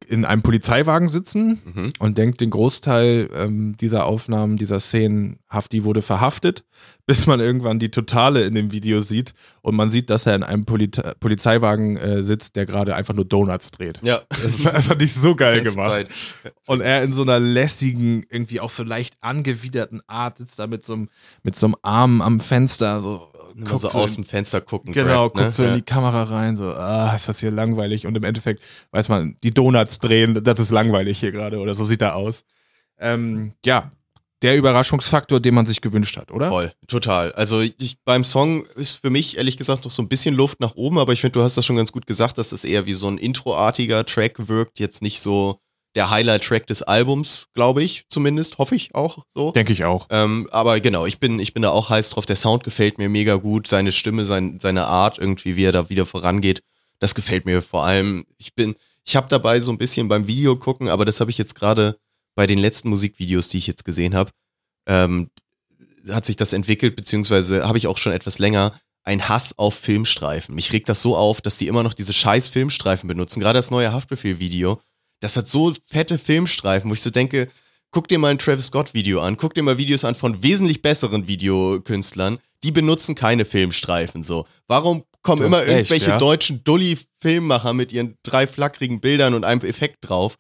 in 0.09 0.25
einem 0.25 0.43
Polizeiwagen 0.43 1.09
sitzen 1.09 1.61
Mhm. 1.75 1.93
und 1.99 2.19
denkt 2.19 2.41
den 2.41 2.51
Großteil 2.51 3.29
ähm, 3.35 3.77
dieser 3.81 4.07
Aufnahmen, 4.07 4.57
dieser 4.57 4.81
Szenen, 4.81 5.39
Hafti 5.49 5.85
wurde 5.85 6.03
verhaftet, 6.03 6.65
bis 7.07 7.27
man 7.27 7.41
irgendwann 7.41 7.79
die 7.79 7.91
Totale 7.91 8.45
in 8.45 8.55
dem 8.55 8.71
Video 8.73 9.01
sieht 9.01 9.33
und 9.63 9.75
man 9.77 9.91
sieht, 9.91 10.11
dass 10.11 10.27
er 10.27 10.35
in 10.35 10.43
einem 10.43 10.65
Poli 10.65 10.91
Polizeiwagen 11.21 11.97
äh, 11.97 12.23
sitzt, 12.23 12.57
der 12.57 12.67
gerade 12.67 12.95
einfach 12.95 13.15
nur 13.15 13.25
Donuts 13.25 13.71
dreht. 13.71 14.01
Ja. 14.03 14.23
Das 14.73 14.87
fand 14.87 15.03
ich 15.03 15.13
so 15.15 15.35
geil 15.35 15.63
gemacht. 15.63 15.89
Zeit. 15.91 16.09
Und 16.67 16.81
er 16.81 17.03
in 17.03 17.13
so 17.13 17.23
einer 17.23 17.41
lästigen, 17.41 18.25
irgendwie 18.31 18.61
auch 18.61 18.71
so 18.71 18.83
leicht 18.85 19.15
angewiderten 19.21 20.01
Art 20.07 20.39
sitzt 20.39 20.59
da 20.59 20.67
mit 20.67 20.85
so 20.87 20.95
einem, 20.95 21.09
mit 21.43 21.57
so 21.57 21.67
einem 21.67 21.77
Arm 21.83 22.21
am 22.23 22.41
Fenster, 22.41 23.03
so, 23.03 23.29
Immer 23.59 23.71
guckt 23.71 23.83
so 23.83 23.89
so 23.89 23.99
aus 23.99 24.15
dem 24.15 24.25
Fenster 24.25 24.61
gucken. 24.61 24.93
Genau, 24.93 25.25
ne? 25.25 25.31
guckt 25.31 25.55
so 25.55 25.65
in 25.65 25.75
die 25.75 25.83
Kamera 25.83 26.23
rein, 26.23 26.57
so, 26.57 26.73
ah, 26.75 27.13
ist 27.15 27.29
das 27.29 27.41
hier 27.41 27.51
langweilig. 27.51 28.07
Und 28.07 28.17
im 28.17 28.23
Endeffekt 28.23 28.63
weiß 28.93 29.09
man, 29.09 29.37
die 29.43 29.53
Donuts 29.53 29.99
drehen, 29.99 30.43
das 30.45 30.61
ist 30.61 30.71
langweilig 30.71 31.19
hier 31.19 31.33
gerade 31.33 31.59
oder 31.59 31.75
so 31.75 31.85
sieht 31.85 32.01
er 32.01 32.15
aus. 32.15 32.45
Ähm, 33.01 33.53
ja, 33.65 33.91
der 34.43 34.57
Überraschungsfaktor, 34.57 35.41
den 35.41 35.55
man 35.55 35.67
sich 35.67 35.81
gewünscht 35.81 36.17
hat, 36.17 36.31
oder? 36.31 36.49
Voll, 36.49 36.73
total. 36.87 37.33
Also 37.33 37.61
ich, 37.61 37.99
beim 38.05 38.23
Song 38.23 38.65
ist 38.77 39.01
für 39.01 39.11
mich 39.11 39.37
ehrlich 39.37 39.57
gesagt 39.57 39.85
noch 39.85 39.91
so 39.91 40.03
ein 40.03 40.09
bisschen 40.09 40.37
Luft 40.37 40.61
nach 40.61 40.77
oben, 40.77 40.99
aber 40.99 41.13
ich 41.13 41.21
finde, 41.21 41.33
du 41.33 41.43
hast 41.43 41.57
das 41.57 41.67
schon 41.67 41.77
ganz 41.77 41.91
gut 41.91 42.07
gesagt, 42.07 42.39
dass 42.39 42.51
das 42.51 42.65
eher 42.65 42.87
wie 42.87 42.93
so 42.93 43.09
ein 43.09 43.19
introartiger 43.19 44.07
Track 44.07 44.47
wirkt, 44.49 44.79
jetzt 44.79 45.03
nicht 45.03 45.21
so 45.21 45.61
der 45.99 46.11
Highlight-Track 46.11 46.69
des 46.69 46.85
Albums, 46.85 47.49
glaube 47.55 47.83
ich, 47.83 48.05
zumindest, 48.09 48.59
hoffe 48.59 48.77
ich 48.77 48.95
auch 48.95 49.25
so. 49.35 49.51
Denke 49.51 49.73
ich 49.73 49.85
auch. 49.85 50.07
Ähm, 50.11 50.49
aber 50.53 50.79
genau, 50.79 51.07
ich 51.07 51.19
bin, 51.19 51.41
ich 51.41 51.55
bin 51.55 51.65
da 51.65 51.71
auch 51.71 51.91
heiß 51.91 52.11
drauf. 52.11 52.25
Der 52.25 52.37
Sound 52.37 52.63
gefällt 52.63 52.99
mir 52.99 53.09
mega 53.09 53.35
gut, 53.35 53.67
seine 53.67 53.91
Stimme, 53.91 54.25
sein, 54.25 54.61
seine 54.61 54.87
Art, 54.87 55.19
irgendwie, 55.19 55.57
wie 55.57 55.65
er 55.65 55.73
da 55.73 55.91
wieder 55.91 56.07
vorangeht, 56.07 56.63
das 57.01 57.17
gefällt 57.17 57.47
mir 57.47 57.63
vor 57.63 57.85
allem. 57.85 58.27
Ich 58.39 58.55
bin, 58.55 58.77
ich 59.05 59.17
habe 59.17 59.27
dabei 59.29 59.59
so 59.59 59.73
ein 59.73 59.79
bisschen 59.79 60.07
beim 60.07 60.29
Video 60.29 60.55
gucken, 60.55 60.89
aber 60.89 61.05
das 61.05 61.19
habe 61.19 61.33
ich 61.33 61.39
jetzt 61.39 61.57
gerade 61.57 61.99
bei 62.37 62.47
den 62.47 62.59
letzten 62.59 62.91
Musikvideos, 62.91 63.49
die 63.49 63.59
ich 63.59 63.67
jetzt 63.67 63.85
gesehen 63.85 64.15
habe, 64.15 64.31
ähm, 64.87 65.31
hat 66.11 66.27
sich 66.27 66.37
das 66.37 66.53
entwickelt, 66.53 66.95
beziehungsweise 66.95 67.67
habe 67.67 67.79
ich 67.79 67.89
auch 67.89 67.99
schon 67.99 68.13
etwas 68.13 68.39
länger 68.39 68.73
ein 69.03 69.29
Hass 69.29 69.53
auf 69.57 69.75
Filmstreifen. 69.75 70.55
Mich 70.55 70.73
regt 70.73 70.89
das 70.89 71.03
so 71.03 71.17
auf, 71.17 71.41
dass 71.41 71.57
die 71.57 71.67
immer 71.67 71.83
noch 71.83 71.95
diese 71.95 72.13
scheiß 72.13 72.51
Filmstreifen 72.51 73.09
benutzen. 73.09 73.41
Gerade 73.41 73.59
das 73.59 73.73
neue 73.73 73.93
Haftbefehl-Video, 73.93 74.81
das 75.21 75.37
hat 75.37 75.49
so 75.49 75.73
fette 75.87 76.19
Filmstreifen, 76.19 76.91
wo 76.91 76.95
ich 76.95 77.03
so 77.03 77.11
denke, 77.11 77.49
guck 77.91 78.09
dir 78.09 78.19
mal 78.19 78.31
ein 78.31 78.39
Travis 78.39 78.67
Scott-Video 78.67 79.21
an, 79.21 79.37
guck 79.37 79.55
dir 79.55 79.63
mal 79.63 79.79
Videos 79.79 80.05
an 80.05 80.15
von 80.15 80.43
wesentlich 80.43 80.83
besseren 80.83 81.27
Videokünstlern, 81.27 82.39
die 82.63 82.73
benutzen 82.73 83.15
keine 83.15 83.45
Filmstreifen 83.45 84.23
so. 84.23 84.47
Warum 84.67 85.05
kommen 85.23 85.43
immer 85.43 85.59
recht, 85.59 85.69
irgendwelche 85.69 86.11
ja. 86.11 86.19
deutschen 86.19 86.65
Dulli-Filmmacher 86.65 87.73
mit 87.73 87.93
ihren 87.93 88.17
drei 88.23 88.47
flackrigen 88.47 89.01
Bildern 89.01 89.35
und 89.35 89.45
einem 89.45 89.61
Effekt 89.63 90.09
drauf? 90.09 90.37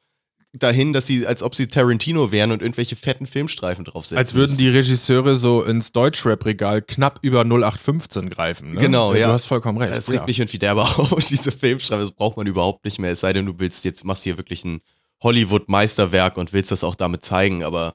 Dahin, 0.53 0.93
dass 0.93 1.07
sie, 1.07 1.27
als 1.27 1.43
ob 1.43 1.55
sie 1.55 1.67
Tarantino 1.67 2.33
wären 2.33 2.51
und 2.53 2.63
irgendwelche 2.63 2.97
fetten 2.97 3.27
Filmstreifen 3.27 3.85
draufsetzen. 3.85 4.19
Als 4.19 4.35
würden 4.35 4.57
die 4.57 4.69
Regisseure 4.69 5.37
so 5.37 5.63
ins 5.63 5.93
Deutschrap-Regal 5.93 6.83
knapp 6.83 7.19
über 7.23 7.41
0815 7.45 8.31
greifen. 8.31 8.73
Ne? 8.73 8.81
Genau, 8.81 9.15
ja. 9.15 9.27
Du 9.27 9.33
hast 9.35 9.47
vollkommen 9.47 9.79
recht. 9.79 9.93
Das 9.93 10.09
regt 10.09 10.21
ja. 10.21 10.27
mich 10.27 10.39
irgendwie 10.39 10.59
derbe 10.59 10.83
auf, 10.97 11.25
diese 11.27 11.53
Filmstreifen, 11.53 12.03
das 12.03 12.13
braucht 12.13 12.37
man 12.37 12.47
überhaupt 12.47 12.85
nicht 12.85 12.99
mehr. 12.99 13.13
Es 13.13 13.21
sei 13.21 13.33
denn, 13.33 13.47
du 13.47 13.55
willst 13.59 13.85
jetzt, 13.85 14.05
machst 14.05 14.25
hier 14.25 14.37
wirklich 14.39 14.65
ein 14.65 14.81
Hollywood-Meisterwerk 15.23 16.37
und 16.37 16.53
willst 16.53 16.71
das 16.71 16.85
auch 16.85 16.95
damit 16.95 17.25
zeigen, 17.25 17.63
aber 17.63 17.95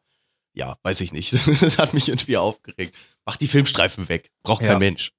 ja, 0.53 0.75
weiß 0.83 1.01
ich 1.01 1.11
nicht. 1.13 1.33
Das 1.61 1.77
hat 1.77 1.93
mich 1.93 2.09
irgendwie 2.09 2.37
aufgeregt. 2.37 2.95
Mach 3.25 3.37
die 3.37 3.47
Filmstreifen 3.47 4.09
weg. 4.09 4.29
Braucht 4.43 4.61
kein 4.61 4.73
Ja. 4.73 4.79
Mensch. 4.79 5.11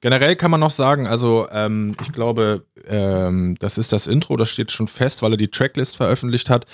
Generell 0.00 0.36
kann 0.36 0.50
man 0.50 0.60
noch 0.60 0.70
sagen, 0.70 1.06
also 1.06 1.48
ähm, 1.50 1.96
ich 2.02 2.12
glaube, 2.12 2.64
ähm, 2.86 3.56
das 3.58 3.78
ist 3.78 3.92
das 3.92 4.06
Intro, 4.06 4.36
das 4.36 4.48
steht 4.48 4.70
schon 4.70 4.88
fest, 4.88 5.22
weil 5.22 5.32
er 5.32 5.36
die 5.36 5.50
Tracklist 5.50 5.96
veröffentlicht 5.96 6.50
hat. 6.50 6.66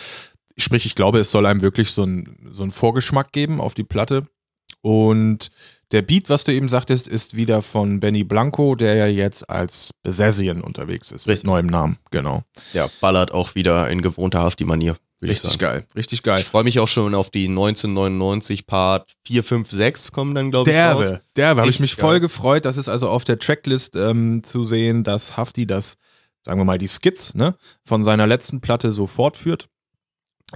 Sprich, 0.56 0.87
ich 0.87 0.94
glaube, 0.94 1.18
es 1.18 1.30
soll 1.30 1.46
einem 1.46 1.62
wirklich 1.62 1.90
so 1.90 2.04
ein 2.04 2.50
so 2.52 2.62
einen 2.62 2.70
Vorgeschmack 2.70 3.32
geben 3.32 3.60
auf 3.60 3.74
die 3.74 3.84
Platte. 3.84 4.26
Und 4.82 5.50
der 5.92 6.02
Beat, 6.02 6.28
was 6.28 6.44
du 6.44 6.52
eben 6.52 6.68
sagtest, 6.68 7.08
ist 7.08 7.37
wieder 7.37 7.62
von 7.62 8.00
Benny 8.00 8.24
Blanco, 8.24 8.74
der 8.74 8.96
ja 8.96 9.06
jetzt 9.06 9.48
als 9.48 9.90
Besessien 10.02 10.60
unterwegs 10.60 11.10
ist. 11.12 11.26
Richtig. 11.26 11.44
Mit 11.44 11.46
neuem 11.46 11.66
Namen, 11.66 11.98
genau. 12.10 12.42
Ja, 12.72 12.88
ballert 13.00 13.32
auch 13.32 13.54
wieder 13.54 13.88
in 13.88 14.02
gewohnter 14.02 14.40
Hafti-Manier. 14.40 14.96
Richtig 15.30 15.58
geil, 15.58 15.87
richtig 15.96 16.22
geil. 16.22 16.40
Ich 16.40 16.46
freue 16.46 16.64
mich 16.64 16.80
auch 16.80 16.88
schon 16.88 17.14
auf 17.14 17.30
die 17.30 17.48
1999 17.48 18.66
Part 18.66 19.12
4, 19.26 19.44
5, 19.44 19.70
6 19.70 20.12
kommen 20.12 20.34
dann, 20.34 20.50
glaube 20.50 20.70
ich, 20.70 20.76
raus. 20.76 21.08
Derbe, 21.08 21.22
derbe, 21.37 21.60
habe 21.62 21.70
ich 21.70 21.80
mich 21.80 21.92
Richtig 21.92 22.00
voll 22.00 22.14
geil. 22.14 22.20
gefreut. 22.20 22.64
Das 22.64 22.76
ist 22.76 22.88
also 22.88 23.08
auf 23.08 23.24
der 23.24 23.38
Tracklist 23.38 23.96
ähm, 23.96 24.42
zu 24.44 24.64
sehen, 24.64 25.04
dass 25.04 25.37
Hafti 25.37 25.66
das, 25.66 25.96
sagen 26.44 26.60
wir 26.60 26.64
mal, 26.64 26.78
die 26.78 26.88
Skits 26.88 27.34
ne, 27.34 27.56
von 27.84 28.04
seiner 28.04 28.26
letzten 28.26 28.60
Platte 28.60 28.92
so 28.92 29.06
fortführt. 29.06 29.68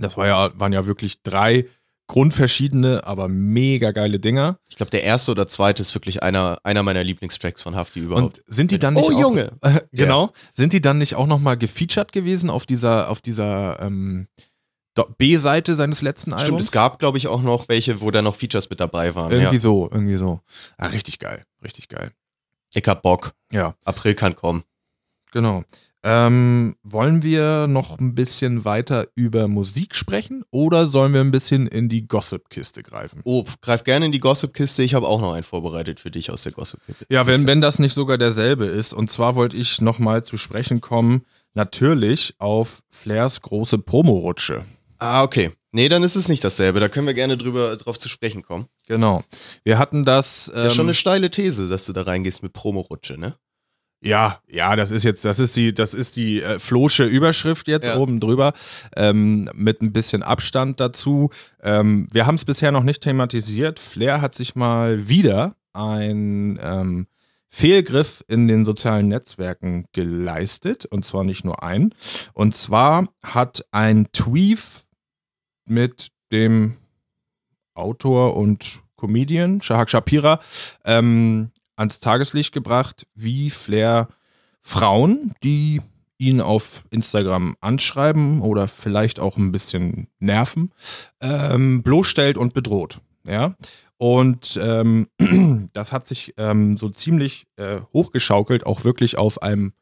Das 0.01 0.17
war 0.17 0.27
ja, 0.27 0.51
waren 0.59 0.73
ja 0.73 0.87
wirklich 0.87 1.23
drei 1.23 1.67
grundverschiedene, 2.09 3.07
aber 3.07 3.29
mega 3.29 3.93
geile 3.93 4.19
Dinger. 4.19 4.59
Ich 4.69 4.77
glaube, 4.77 4.91
der 4.91 5.05
erste 5.05 5.31
oder 5.31 5.47
zweite 5.47 5.83
ist 5.83 5.95
wirklich 5.95 6.23
einer, 6.23 6.59
einer 6.65 6.83
meiner 6.83 7.05
Lieblingstracks 7.05 7.63
von 7.63 7.77
Hafti 7.77 8.01
überhaupt. 8.01 8.39
Und 8.39 8.45
sind 8.47 8.71
die 8.71 8.79
dann 8.79 8.95
nicht 8.95 9.11
oh, 9.11 9.15
auch, 9.15 9.21
Junge! 9.21 9.53
genau, 9.93 10.33
sind 10.55 10.73
die 10.73 10.81
dann 10.81 10.99
nicht 10.99 11.15
auch 11.15 11.27
nochmal 11.27 11.59
gefeatured 11.59 12.11
gewesen 12.13 12.49
auf 12.49 12.65
dieser, 12.65 13.11
auf 13.11 13.21
dieser 13.21 13.81
ähm, 13.81 14.27
B-Seite 15.05 15.77
seines 15.77 16.03
letzten 16.03 16.33
Albums? 16.33 16.47
Stimmt, 16.47 16.61
es 16.61 16.73
gab, 16.73 16.99
glaube 16.99 17.19
ich, 17.19 17.29
auch 17.29 17.43
noch 17.43 17.69
welche, 17.69 18.01
wo 18.01 18.11
da 18.11 18.23
noch 18.23 18.37
Features 18.37 18.71
mit 18.71 18.81
dabei 18.81 19.15
waren. 19.15 19.31
irgendwie 19.31 19.55
ja. 19.55 19.61
so, 19.61 19.89
irgendwie 19.91 20.17
so. 20.17 20.41
Ah, 20.77 20.89
richtig 20.89 21.19
geil, 21.19 21.45
richtig 21.63 21.89
geil. 21.89 22.13
Ich 22.75 22.87
hab 22.87 23.03
Bock. 23.03 23.33
Ja. 23.53 23.75
April 23.85 24.15
kann 24.15 24.35
kommen. 24.35 24.65
Genau. 25.33 25.65
Ähm, 26.05 26.77
wollen 26.85 27.25
wir 27.25 27.67
noch 27.67 27.99
ein 27.99 28.15
bisschen 28.15 28.65
weiter 28.65 29.09
über 29.17 29.49
Musik 29.49 29.97
sprechen 29.97 30.45
oder 30.51 30.87
sollen 30.87 31.13
wir 31.13 31.21
ein 31.21 31.33
bisschen 31.33 31.67
in 31.67 31.89
die 31.89 32.07
Gossip-Kiste 32.07 32.85
greifen? 32.85 33.21
Oh, 33.25 33.45
greif 33.63 33.83
gerne 33.83 34.07
in 34.07 34.13
die 34.13 34.21
Gossip-Kiste. 34.21 34.85
Ich 34.85 34.95
habe 34.95 35.09
auch 35.09 35.21
noch 35.21 35.33
einen 35.33 35.43
vorbereitet 35.43 35.99
für 35.99 36.13
dich 36.13 36.31
aus 36.31 36.45
der 36.45 36.53
Gossip-Kiste. 36.53 37.07
Ja, 37.11 37.27
wenn, 37.27 37.49
wenn 37.49 37.61
das 37.61 37.81
nicht 37.81 37.95
sogar 37.95 38.17
derselbe 38.17 38.67
ist. 38.67 38.93
Und 38.93 39.11
zwar 39.11 39.35
wollte 39.35 39.57
ich 39.57 39.81
nochmal 39.81 40.23
zu 40.23 40.37
sprechen 40.37 40.81
kommen, 40.81 41.23
natürlich 41.55 42.35
auf 42.39 42.83
Flairs 42.91 43.41
große 43.43 43.79
Promorutsche. 43.79 44.65
Ah, 44.99 45.23
okay. 45.23 45.53
Nee, 45.71 45.89
dann 45.89 46.03
ist 46.03 46.17
es 46.17 46.29
nicht 46.29 46.43
dasselbe. 46.45 46.81
Da 46.81 46.89
können 46.89 47.07
wir 47.07 47.15
gerne 47.15 47.37
drüber 47.37 47.77
drauf 47.77 47.99
zu 47.99 48.09
sprechen 48.09 48.43
kommen. 48.43 48.67
Genau. 48.87 49.23
Wir 49.65 49.79
hatten 49.79 50.05
das. 50.05 50.49
Ist 50.49 50.65
ja 50.65 50.71
schon 50.71 50.81
ähm, 50.81 50.87
eine 50.87 50.95
steile 50.95 51.31
These, 51.31 51.69
dass 51.69 51.85
du 51.85 51.93
da 51.93 52.03
reingehst 52.03 52.43
mit 52.43 52.53
Promorutsche, 52.53 53.19
ne? 53.19 53.37
Ja, 54.01 54.41
ja, 54.47 54.77
das 54.77 54.93
ist 54.93 55.03
jetzt, 55.03 55.25
das 55.25 55.41
ist 55.41 55.57
die, 55.57 55.75
das 55.75 55.93
ist 55.93 56.15
die 56.17 56.41
äh, 56.41 56.61
Flosche 56.61 57.05
Überschrift 57.05 57.67
jetzt 57.67 57.87
Ja. 57.87 57.99
oben 57.99 58.21
drüber, 58.21 58.53
ähm, 58.97 59.51
mit 59.55 59.83
ein 59.83 59.93
bisschen 59.93 60.23
Abstand 60.23 60.79
dazu. 60.79 61.31
Ähm, 61.61 62.07
wir 62.13 62.25
haben 62.25 62.37
es 62.37 62.45
bisher 62.45 62.71
noch 62.71 62.85
nicht 62.85 63.03
thematisiert. 63.03 63.81
Flair 63.81 64.21
hat 64.21 64.37
sich 64.37 64.55
mal 64.55 65.09
wieder 65.09 65.57
ein 65.73 66.61
ähm, 66.63 67.09
Fehlgriff 67.49 68.23
in 68.29 68.47
den 68.47 68.65
sozialen 68.65 69.09
Netzwerken 69.09 69.87
geleistet, 69.93 70.87
und 70.87 71.05
zwar 71.05 71.25
nicht 71.25 71.45
nur 71.45 71.63
ein. 71.65 71.93
Und 72.35 72.55
zwar 72.55 73.09
hat 73.25 73.65
ein 73.73 74.07
Tweet 74.13 74.61
mit 75.71 76.09
dem 76.33 76.77
Autor 77.75 78.37
und 78.37 78.81
Comedian 78.97 79.61
Shahak 79.61 79.91
Shapira 79.91 80.41
ähm, 80.85 81.51
ans 81.77 82.01
Tageslicht 82.01 82.53
gebracht, 82.53 83.07
wie 83.15 83.51
Flair 83.51 84.09
Frauen, 84.61 85.33
die 85.43 85.81
ihn 86.19 86.41
auf 86.41 86.85
Instagram 86.91 87.57
anschreiben 87.61 88.41
oder 88.43 88.67
vielleicht 88.67 89.21
auch 89.21 89.37
ein 89.37 89.53
bisschen 89.53 90.09
nerven, 90.19 90.73
ähm, 91.21 91.83
bloßstellt 91.85 92.37
und 92.37 92.55
bedroht. 92.55 93.01
Ja. 93.25 93.55
Und 93.99 94.59
ähm, 94.61 95.09
das 95.73 95.93
hat 95.93 96.07
sich 96.09 96.35
ähm, 96.37 96.77
so 96.77 96.89
ziemlich 96.91 97.47
äh, 97.57 97.81
hochgeschaukelt, 97.93 98.67
auch 98.67 98.83
wirklich 98.85 99.17
auf 99.17 99.43
einem 99.43 99.73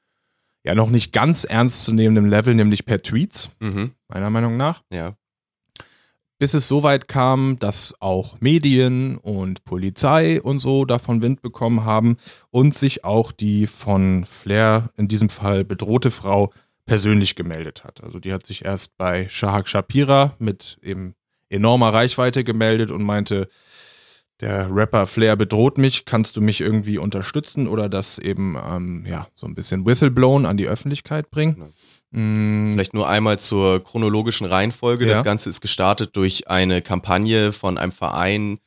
ja 0.62 0.74
noch 0.74 0.90
nicht 0.90 1.12
ganz 1.12 1.44
ernstzunehmenden 1.44 2.28
Level, 2.28 2.54
nämlich 2.54 2.84
per 2.84 3.02
Tweets, 3.02 3.50
Mhm. 3.60 3.92
meiner 4.08 4.28
Meinung 4.30 4.56
nach 4.58 4.82
Ja. 4.92 5.14
Bis 6.38 6.54
es 6.54 6.68
so 6.68 6.82
weit 6.82 7.08
kam, 7.08 7.58
dass 7.58 7.94
auch 8.00 8.40
Medien 8.40 9.16
und 9.16 9.64
Polizei 9.64 10.40
und 10.40 10.58
so 10.58 10.84
davon 10.84 11.22
Wind 11.22 11.42
bekommen 11.42 11.84
haben 11.84 12.18
und 12.50 12.74
sich 12.74 13.04
auch 13.04 13.32
die 13.32 13.66
von 13.66 14.24
Flair 14.24 14.90
in 14.96 15.08
diesem 15.08 15.28
Fall 15.28 15.64
bedrohte 15.64 16.10
Frau 16.10 16.52
persönlich 16.84 17.34
gemeldet 17.34 17.84
hat. 17.84 18.02
Also 18.02 18.18
die 18.18 18.32
hat 18.32 18.46
sich 18.46 18.64
erst 18.64 18.96
bei 18.96 19.28
Shahak 19.28 19.68
Shapira 19.68 20.34
mit 20.38 20.78
eben 20.82 21.14
enormer 21.48 21.92
Reichweite 21.92 22.44
gemeldet 22.44 22.90
und 22.90 23.02
meinte, 23.02 23.48
der 24.40 24.68
Rapper 24.70 25.06
Flair 25.06 25.34
bedroht 25.36 25.78
mich, 25.78 26.04
kannst 26.04 26.36
du 26.36 26.42
mich 26.42 26.60
irgendwie 26.60 26.98
unterstützen 26.98 27.66
oder 27.68 27.88
das 27.88 28.18
eben 28.18 28.56
ähm, 28.62 29.04
ja 29.06 29.26
so 29.34 29.46
ein 29.46 29.54
bisschen 29.54 29.86
Whistleblown 29.86 30.44
an 30.44 30.58
die 30.58 30.68
Öffentlichkeit 30.68 31.30
bringen? 31.30 31.58
Mm, 31.58 31.72
Vielleicht 32.18 32.94
nur 32.94 33.06
einmal 33.06 33.38
zur 33.38 33.84
chronologischen 33.84 34.46
Reihenfolge. 34.46 35.06
Ja. 35.06 35.12
Das 35.12 35.22
Ganze 35.22 35.50
ist 35.50 35.60
gestartet 35.60 36.16
durch 36.16 36.48
eine 36.48 36.80
Kampagne 36.80 37.52
von 37.52 37.76
einem 37.76 37.92
Verein, 37.92 38.58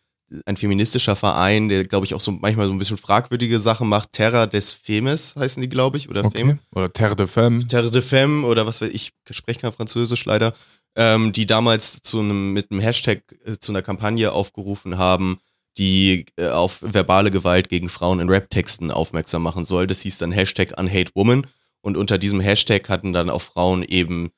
ein 0.46 0.56
feministischer 0.56 1.16
Verein, 1.16 1.68
der, 1.68 1.84
glaube 1.86 2.06
ich, 2.06 2.14
auch 2.14 2.20
so 2.20 2.32
manchmal 2.32 2.68
so 2.68 2.74
ein 2.74 2.78
bisschen 2.78 3.00
fragwürdige 3.00 3.60
Sachen 3.60 3.90
macht. 3.90 4.12
Terra 4.12 4.46
des 4.46 4.74
Femes 4.74 5.36
heißen 5.36 5.60
die, 5.62 5.70
glaube 5.70 5.98
ich, 5.98 6.10
oder 6.10 6.24
okay. 6.26 6.38
Femme. 6.38 6.60
Oder 6.76 6.94
Terre 6.94 7.16
de 7.16 7.26
Femme. 7.26 7.68
Terre 7.68 7.90
de 7.90 8.04
Femme 8.04 8.46
oder 8.46 8.68
was 8.68 8.82
weiß 8.82 8.92
ich, 8.92 9.14
ich 9.28 9.38
spreche 9.38 9.62
kein 9.62 9.72
Französisch 9.72 10.26
leider, 10.26 10.54
ähm, 10.96 11.34
die 11.34 11.48
damals 11.48 12.04
zu 12.04 12.20
einem, 12.20 12.54
mit 12.54 12.70
einem 12.70 12.82
Hashtag 12.82 13.24
äh, 13.46 13.58
zu 13.60 13.72
einer 13.72 13.82
Kampagne 13.82 14.32
aufgerufen 14.32 15.00
haben, 15.00 15.40
die 15.80 16.28
äh, 16.36 16.50
auf 16.50 16.84
verbale 16.84 17.32
Gewalt 17.32 17.68
gegen 17.68 17.90
Frauen 17.90 18.20
in 18.20 18.30
Rap-Texten 18.30 18.92
aufmerksam 18.92 19.42
machen 19.42 19.66
soll. 19.66 19.88
Das 19.88 20.02
hieß 20.02 20.20
dann 20.20 20.32
Hashtag 20.32 20.78
UnhateWoman 20.78 21.48
und 21.82 21.98
unter 21.98 22.18
diesem 22.18 22.40
Hashtag 22.40 22.90
hatten 22.90 23.14
dann 23.14 23.30
auch 23.30 23.42
Frauen 23.42 23.84
eben 23.84 24.30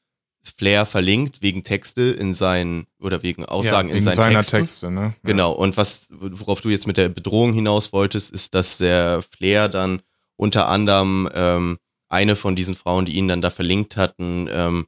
Flair 0.57 0.85
verlinkt 0.87 1.41
wegen 1.43 1.63
Texte 1.63 2.01
in 2.01 2.33
seinen 2.33 2.87
oder 2.99 3.21
wegen 3.21 3.45
Aussagen 3.45 3.89
ja, 3.89 3.95
in 3.95 4.01
wegen 4.01 4.03
seinen 4.05 4.15
seiner 4.15 4.39
Texten. 4.39 4.57
Texte, 4.57 4.91
ne? 4.91 5.13
Genau, 5.23 5.51
und 5.51 5.77
was, 5.77 6.07
worauf 6.11 6.61
du 6.61 6.69
jetzt 6.69 6.87
mit 6.87 6.97
der 6.97 7.09
Bedrohung 7.09 7.53
hinaus 7.53 7.93
wolltest, 7.93 8.31
ist, 8.31 8.55
dass 8.55 8.79
der 8.79 9.21
Flair 9.21 9.69
dann 9.69 10.01
unter 10.37 10.67
anderem 10.67 11.29
ähm, 11.35 11.77
eine 12.09 12.35
von 12.35 12.55
diesen 12.55 12.73
Frauen, 12.75 13.05
die 13.05 13.15
ihn 13.17 13.27
dann 13.27 13.41
da 13.41 13.51
verlinkt 13.51 13.97
hatten, 13.97 14.49
ähm, 14.51 14.87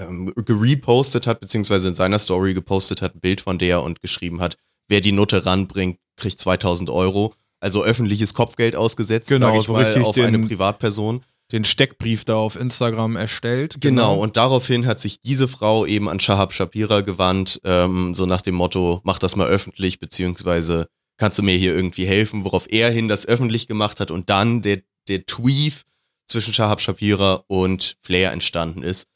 ähm, 0.00 0.32
gerepostet 0.34 1.26
hat, 1.26 1.40
beziehungsweise 1.40 1.90
in 1.90 1.94
seiner 1.94 2.18
Story 2.18 2.54
gepostet 2.54 3.02
hat, 3.02 3.14
ein 3.14 3.20
Bild 3.20 3.42
von 3.42 3.58
der 3.58 3.82
und 3.82 4.00
geschrieben 4.00 4.40
hat, 4.40 4.56
wer 4.88 5.00
die 5.02 5.12
Nutte 5.12 5.44
ranbringt, 5.44 5.98
kriegt 6.16 6.38
2000 6.40 6.88
Euro. 6.88 7.34
Also 7.60 7.84
öffentliches 7.84 8.34
Kopfgeld 8.34 8.74
ausgesetzt, 8.74 9.28
Genau, 9.28 9.48
sag 9.52 9.60
ich 9.60 9.66
so 9.66 9.72
mal, 9.74 9.84
richtig 9.84 10.02
auf 10.04 10.14
den- 10.16 10.24
eine 10.24 10.38
Privatperson. 10.40 11.22
Den 11.52 11.64
Steckbrief 11.64 12.24
da 12.24 12.36
auf 12.36 12.56
Instagram 12.56 13.16
erstellt. 13.16 13.76
Genau, 13.80 14.16
und 14.16 14.36
daraufhin 14.36 14.86
hat 14.86 15.00
sich 15.00 15.20
diese 15.20 15.48
Frau 15.48 15.84
eben 15.86 16.08
an 16.08 16.18
Shahab 16.18 16.52
Shapira 16.52 17.02
gewandt, 17.02 17.60
ähm, 17.64 18.14
so 18.14 18.26
nach 18.26 18.40
dem 18.40 18.54
Motto, 18.54 19.00
mach 19.04 19.18
das 19.18 19.36
mal 19.36 19.46
öffentlich, 19.46 20.00
beziehungsweise 20.00 20.88
kannst 21.18 21.38
du 21.38 21.42
mir 21.42 21.56
hier 21.56 21.74
irgendwie 21.74 22.06
helfen, 22.06 22.44
worauf 22.44 22.66
er 22.70 22.90
hin 22.90 23.08
das 23.08 23.26
öffentlich 23.26 23.68
gemacht 23.68 24.00
hat 24.00 24.10
und 24.10 24.30
dann 24.30 24.62
der, 24.62 24.82
der 25.08 25.26
Tweet 25.26 25.84
zwischen 26.26 26.54
Shahab 26.54 26.80
Shapira 26.80 27.44
und 27.46 27.96
Flair 28.02 28.32
entstanden 28.32 28.82
ist. 28.82 29.06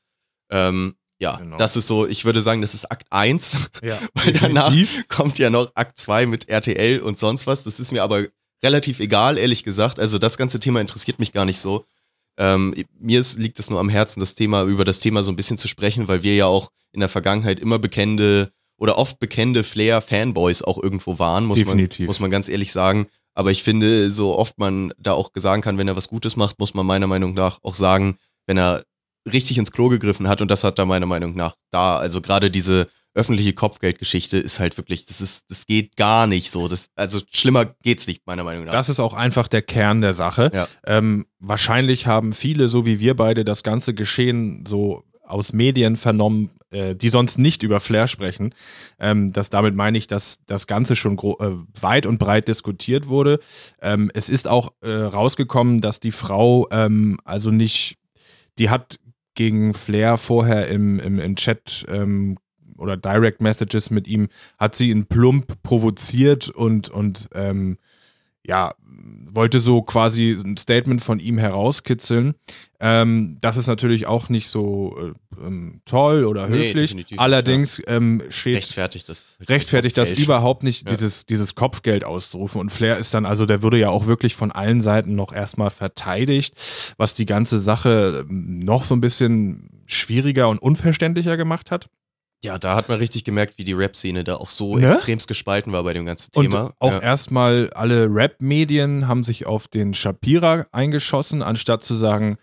Ähm, 0.51 0.97
ja, 1.19 1.37
Genau. 1.37 1.57
das 1.57 1.77
ist 1.77 1.87
so, 1.87 2.07
ich 2.07 2.27
würde 2.27 2.43
sagen, 2.43 2.61
das 2.61 2.75
ist 2.75 2.91
Akt 2.91 3.07
1, 3.11 3.71
ja, 3.83 3.99
weil 4.15 4.35
danach 4.35 4.75
kommt 5.09 5.39
ja 5.39 5.49
noch 5.49 5.73
Akt 5.75 5.99
2 5.99 6.27
mit 6.27 6.49
RTL 6.51 7.01
und 7.01 7.19
sonst 7.19 7.47
was. 7.47 7.63
Das 7.65 7.81
ist 7.81 7.93
mir 7.93 8.03
aber 8.03 8.27
relativ 8.63 9.01
egal, 9.01 9.39
ehrlich 9.39 9.65
gesagt. 9.65 9.99
Also 9.99 10.19
das 10.19 10.37
ganze 10.37 10.61
Thema 10.61 10.81
interessiert 10.81 11.19
mich 11.19 11.33
gar 11.33 11.47
nicht 11.47 11.59
so. 11.59 11.87
Ähm, 12.39 12.75
mir 12.99 13.21
ist, 13.21 13.39
liegt 13.39 13.59
es 13.59 13.71
nur 13.71 13.81
am 13.81 13.89
Herzen, 13.89 14.21
das 14.21 14.35
Thema, 14.35 14.65
über 14.65 14.85
das 14.85 15.01
Thema 15.01 15.23
so 15.23 15.33
ein 15.33 15.37
bisschen 15.37 15.59
zu 15.59 15.69
sprechen, 15.69 16.09
weil 16.09 16.23
wir 16.23 16.35
ja 16.35 16.47
auch 16.47 16.71
in 16.93 17.01
der 17.01 17.09
Vergangenheit 17.09 17.61
immer 17.61 17.79
bekennende 17.79 18.51
oder 18.79 18.99
oft 18.99 19.19
bekennende 19.19 19.65
Flair-Fanboys 19.65 20.63
auch 20.63 20.83
irgendwo 20.83 21.19
waren, 21.19 21.47
muss 21.47 21.59
Definitiv. 21.59 22.01
man, 22.01 22.07
muss 22.09 22.21
man 22.21 22.31
ganz 22.31 22.49
ehrlich 22.49 22.73
sagen. 22.73 23.07
Aber 23.35 23.51
ich 23.51 23.63
finde, 23.63 24.11
so 24.11 24.37
oft 24.37 24.59
man 24.59 24.93
da 24.99 25.13
auch 25.13 25.31
sagen 25.35 25.63
kann, 25.63 25.79
wenn 25.79 25.89
er 25.89 25.97
was 25.97 26.09
Gutes 26.09 26.37
macht, 26.37 26.59
muss 26.59 26.75
man 26.75 26.87
meiner 26.87 27.07
Meinung 27.07 27.35
nach 27.35 27.59
auch 27.63 27.75
sagen, 27.75 28.17
wenn 28.47 28.59
er 28.59 28.85
richtig 29.31 29.59
ins 29.59 29.73
Klo 29.73 29.89
gegriffen 29.89 30.29
hat 30.29 30.41
und 30.41 30.51
das 30.51 30.65
hat 30.65 30.79
da 30.79 30.85
meiner 30.85 31.07
Meinung 31.07 31.35
nach 31.35 31.57
da, 31.71 31.97
also 31.97 32.21
gerade 32.21 32.51
diese 32.51 32.89
öffentliche 33.17 33.55
Kopfgeldgeschichte 33.55 34.37
ist 34.37 34.61
halt 34.61 34.77
wirklich, 34.77 35.07
das 35.07 35.21
ist, 35.21 35.45
das 35.49 35.67
geht 35.67 35.97
gar 35.97 36.27
nicht 36.27 36.51
so. 36.51 36.69
Das, 36.69 36.91
also 36.95 37.19
schlimmer 37.31 37.65
geht's 37.83 38.07
nicht, 38.07 38.27
meiner 38.27 38.45
Meinung 38.45 38.67
nach. 38.67 38.73
Das 38.73 38.89
ist 38.91 39.01
auch 39.01 39.15
einfach 39.15 39.49
der 39.49 39.63
Kern 39.63 40.03
der 40.03 40.13
Sache. 40.13 40.51
Ja. 40.55 40.69
Ähm, 40.87 41.27
wahrscheinlich 41.39 42.07
haben 42.07 42.33
viele, 42.33 42.69
so 42.69 42.85
wie 42.85 43.01
wir 43.01 43.17
beide, 43.17 43.45
das 43.45 43.63
ganze 43.63 43.95
Geschehen 43.95 44.65
so 44.69 45.03
aus 45.23 45.53
Medien 45.55 45.97
vernommen, 45.97 46.51
äh, 46.71 46.95
die 46.95 47.09
sonst 47.09 47.39
nicht 47.39 47.63
über 47.63 47.81
Flair 47.81 48.07
sprechen. 48.07 48.55
Ähm, 48.99 49.33
das, 49.33 49.49
damit 49.49 49.75
meine 49.75 49.97
ich, 49.97 50.07
dass 50.07 50.41
das 50.47 50.67
Ganze 50.67 50.95
schon 50.95 51.17
äh, 51.19 51.57
weit 51.81 52.05
und 52.05 52.19
breit 52.19 52.49
diskutiert 52.49 53.09
wurde. 53.09 53.41
Ähm, 53.81 54.11
es 54.15 54.29
ist 54.29 54.47
auch 54.47 54.73
äh, 54.83 54.91
rausgekommen, 54.91 55.81
dass 55.81 56.01
die 56.01 56.13
Frau 56.13 56.69
ähm, 56.71 57.19
also 57.25 57.51
nicht, 57.51 57.97
die 58.59 58.69
hat 58.69 58.99
gegen 59.35 59.75
Flair 59.75 60.17
vorher 60.17 60.69
im, 60.69 60.99
im, 60.99 61.19
im 61.19 61.37
Chat 61.37 61.85
ähm, 61.89 62.37
oder 62.79 62.97
Direct 62.97 63.41
Messages 63.41 63.91
mit 63.91 64.07
ihm, 64.07 64.29
hat 64.59 64.75
sie 64.77 64.91
ihn 64.91 65.07
plump 65.07 65.63
provoziert 65.63 66.49
und, 66.49 66.89
und 66.89 67.29
ähm, 67.35 67.79
ja, 68.49 68.75
wollte 69.29 69.59
so 69.59 69.83
quasi 69.83 70.37
ein 70.43 70.57
Statement 70.57 71.03
von 71.03 71.19
ihm 71.19 71.37
herauskitzeln. 71.37 72.35
Ähm, 72.79 73.39
das 73.41 73.57
ist 73.57 73.67
natürlich 73.67 74.07
auch 74.07 74.29
nicht 74.29 74.49
so 74.49 74.97
äh, 75.37 75.45
ähm, 75.45 75.81
toll 75.85 76.25
oder 76.25 76.47
Nee, 76.49 76.69
höflich. 76.69 76.95
nicht, 76.95 77.19
Allerdings 77.19 77.83
ähm, 77.89 78.23
steht 78.29 78.57
rechtfertigt 78.59 79.09
das. 79.09 79.27
rechtfertigt 79.49 79.99
das 79.99 80.13
überhaupt 80.13 80.63
nicht, 80.63 80.89
Ja. 80.89 80.95
dieses, 80.97 81.27
dieses 81.27 81.57
Kopfgeld 81.57 82.05
auszurufen. 82.05 82.61
Und 82.61 82.71
Flair 82.71 82.99
ist 82.99 83.13
dann, 83.15 83.27
also 83.27 83.47
der 83.47 83.63
würde 83.63 83.79
ja 83.79 83.91
auch 83.91 84.07
wirklich 84.07 84.37
von 84.37 84.53
allen 84.53 84.81
Seiten 84.81 85.17
noch 85.17 85.33
erstmal 85.33 85.71
verteidigt, 85.71 86.55
was 86.99 87.15
die 87.15 87.27
ganze 87.27 87.59
Sache 87.59 88.25
ähm, 88.31 88.61
noch 88.61 88.85
so 88.85 88.95
ein 88.95 89.01
bisschen 89.01 89.71
schwieriger 89.87 90.49
und 90.49 90.59
unverständlicher 90.63 91.37
gemacht 91.37 91.73
hat. 91.73 91.89
Ja, 92.47 92.59
da 92.59 92.75
hat 92.77 92.89
man 92.89 92.99
richtig 92.99 93.25
gemerkt, 93.25 93.59
wie 93.59 93.65
die 93.65 93.73
Rap-Szene 93.73 94.25
da 94.25 94.37
auch 94.37 94.51
so 94.51 94.77
Ne? 94.77 94.89
extremst 94.89 95.29
gespalten 95.29 95.73
war 95.73 95.83
bei 95.85 95.93
dem 95.93 96.07
ganzen 96.07 96.31
Und 96.35 96.51
Thema. 96.51 96.73
auch 96.79 96.93
ja. 96.93 97.01
erstmal 97.01 97.71
alle 97.75 98.07
Rap-Medien 98.09 99.09
haben 99.09 99.25
sich 99.25 99.47
auf 99.47 99.69
den 99.69 99.95
Shapira 99.95 100.67
eingeschossen, 100.73 101.43
anstatt 101.43 101.85
zu 101.85 101.95
sagen, 101.95 102.37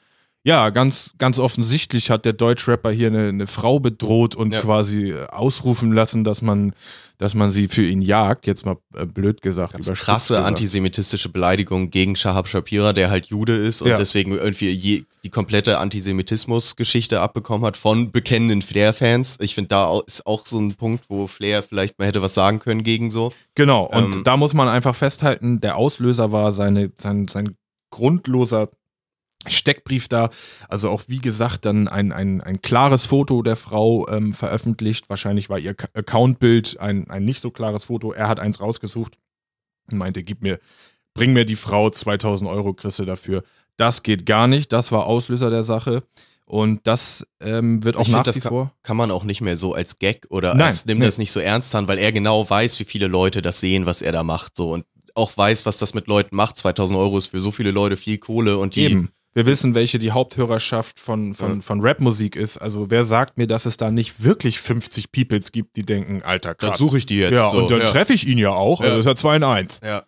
ja, 0.45 0.69
ganz, 0.71 1.13
ganz 1.17 1.39
offensichtlich 1.39 2.09
hat 2.09 2.25
der 2.25 2.33
Deutschrapper 2.33 2.91
hier 2.91 3.07
eine, 3.07 3.29
eine 3.29 3.47
Frau 3.47 3.79
bedroht 3.79 4.35
und 4.35 4.51
Ja. 4.53 4.61
quasi 4.61 5.11
äh, 5.11 5.27
ausrufen 5.27 5.91
lassen, 5.93 6.23
dass 6.25 6.41
man, 6.41 6.73
dass 7.17 7.33
man 7.33 7.49
sie 7.51 7.69
für 7.69 7.83
ihn 7.85 8.01
jagt. 8.01 8.45
Jetzt 8.45 8.65
mal 8.65 8.75
äh, 8.95 9.05
blöd 9.05 9.41
gesagt. 9.41 9.73
Krasse 9.73 10.33
gesagt. 10.33 10.47
antisemitistische 10.47 11.29
Beleidigungen 11.29 11.89
gegen 11.91 12.17
Shahab 12.17 12.47
Shapira, 12.49 12.91
der 12.91 13.09
halt 13.09 13.27
Jude 13.27 13.55
ist 13.55 13.81
und 13.81 13.87
Ja. 13.89 13.97
deswegen 13.97 14.33
irgendwie 14.33 14.69
je, 14.69 15.03
die 15.23 15.29
komplette 15.29 15.77
Antisemitismus-Geschichte 15.77 17.21
abbekommen 17.21 17.65
hat 17.65 17.77
von 17.77 18.11
bekennenden 18.11 18.61
Flair-Fans. 18.61 19.37
Ich 19.39 19.55
finde, 19.55 19.69
da 19.69 19.99
ist 20.05 20.25
auch 20.27 20.45
so 20.45 20.59
ein 20.59 20.75
Punkt, 20.75 21.05
wo 21.07 21.27
Flair 21.27 21.63
vielleicht 21.63 21.97
mal 21.99 22.07
hätte 22.07 22.21
was 22.21 22.33
sagen 22.33 22.59
können 22.59 22.83
gegen 22.83 23.09
so. 23.11 23.31
Genau, 23.55 23.85
und 23.85 24.15
Ähm, 24.15 24.23
da 24.25 24.35
muss 24.35 24.53
man 24.53 24.67
einfach 24.67 24.95
festhalten, 24.95 25.61
der 25.61 25.77
Auslöser 25.77 26.31
war 26.33 26.51
seine, 26.51 26.91
sein, 26.97 27.27
sein 27.29 27.55
grundloser 27.91 28.69
Steckbrief 29.47 30.07
da. 30.07 30.29
Also 30.69 30.89
auch 30.89 31.03
wie 31.07 31.19
gesagt, 31.19 31.65
dann 31.65 31.87
ein, 31.87 32.11
ein, 32.11 32.41
ein 32.41 32.61
klares 32.61 33.05
Foto 33.05 33.41
der 33.41 33.55
Frau 33.55 34.07
ähm, 34.09 34.33
veröffentlicht. 34.33 35.09
Wahrscheinlich 35.09 35.49
war 35.49 35.59
ihr 35.59 35.73
Ka- 35.73 35.87
Accountbild 35.93 36.79
ein, 36.79 37.09
ein 37.09 37.25
nicht 37.25 37.41
so 37.41 37.51
klares 37.51 37.85
Foto. 37.85 38.11
Er 38.11 38.27
hat 38.27 38.39
eins 38.39 38.59
rausgesucht 38.59 39.17
und 39.91 39.97
meinte, 39.97 40.23
gib 40.23 40.41
mir, 40.41 40.59
bring 41.13 41.33
mir 41.33 41.45
die 41.45 41.55
Frau 41.55 41.89
2000 41.89 42.49
Euro, 42.49 42.73
Chrisse 42.73 43.05
dafür. 43.05 43.43
Das 43.77 44.03
geht 44.03 44.25
gar 44.25 44.47
nicht. 44.47 44.71
Das 44.71 44.91
war 44.91 45.05
Auslöser 45.05 45.49
der 45.49 45.63
Sache. 45.63 46.03
Und 46.45 46.81
das 46.85 47.25
ähm, 47.39 47.83
wird 47.83 47.95
auch 47.95 48.01
Ich 48.01 48.07
find, 48.07 48.17
nach 48.17 48.23
das 48.23 48.35
wie 48.35 48.41
kann- 48.41 48.49
vor. 48.49 48.73
Kann 48.83 48.97
man 48.97 49.11
auch 49.11 49.23
nicht 49.23 49.41
mehr 49.41 49.55
so 49.55 49.73
als 49.73 49.97
Gag 49.97 50.27
oder 50.29 50.53
Nein, 50.53 50.67
als 50.67 50.85
nimm 50.85 50.99
nee. 50.99 51.05
das 51.05 51.17
nicht 51.17 51.31
so 51.31 51.39
ernst 51.39 51.73
an, 51.73 51.87
weil 51.87 51.97
er 51.97 52.11
genau 52.11 52.47
weiß, 52.49 52.79
wie 52.79 52.85
viele 52.85 53.07
Leute 53.07 53.41
das 53.41 53.59
sehen, 53.61 53.85
was 53.85 54.01
er 54.01 54.11
da 54.11 54.23
macht. 54.23 54.57
So 54.57 54.71
und 54.71 54.85
auch 55.15 55.35
weiß, 55.37 55.65
was 55.65 55.77
das 55.77 55.93
mit 55.93 56.07
Leuten 56.07 56.35
macht. 56.35 56.57
2000 56.57 56.99
Euro 56.99 57.17
ist 57.17 57.27
für 57.27 57.39
so 57.39 57.51
viele 57.51 57.71
Leute 57.71 57.97
viel 57.97 58.17
Kohle 58.17 58.57
und 58.57 58.75
die 58.75 58.81
Eben. 58.81 59.09
Wir 59.35 59.45
wissen, 59.45 59.73
welche 59.73 59.97
die 59.99 60.11
Haupthörerschaft 60.11 60.99
von, 60.99 61.33
von, 61.33 61.55
Ja. 61.55 61.61
von 61.61 61.81
Rapmusik 61.81 62.35
ist. 62.35 62.57
Also 62.57 62.89
wer 62.91 63.03
sagt 63.05 63.37
mir, 63.37 63.47
dass 63.47 63.65
es 63.65 63.77
da 63.77 63.89
nicht 63.91 64.23
wirklich 64.23 64.59
50 64.59 65.11
Peoples 65.11 65.51
gibt, 65.51 65.75
die 65.75 65.83
denken, 65.83 66.21
alter 66.23 66.53
krass. 66.55 66.69
Dann 66.69 66.77
suche 66.77 66.97
ich 66.99 67.05
die 67.05 67.17
jetzt. 67.17 67.33
Ja, 67.33 67.49
so. 67.49 67.59
und 67.63 67.71
dann 67.71 67.79
ja. 67.79 67.87
treffe 67.87 68.13
ich 68.13 68.27
ihn 68.27 68.37
ja 68.37 68.51
auch. 68.51 68.81
Also 68.81 68.99
ist 68.99 69.05
ja 69.05 69.15
2 69.15 69.35
in 69.37 69.43
1. 69.43 69.79
Ja. 69.83 70.03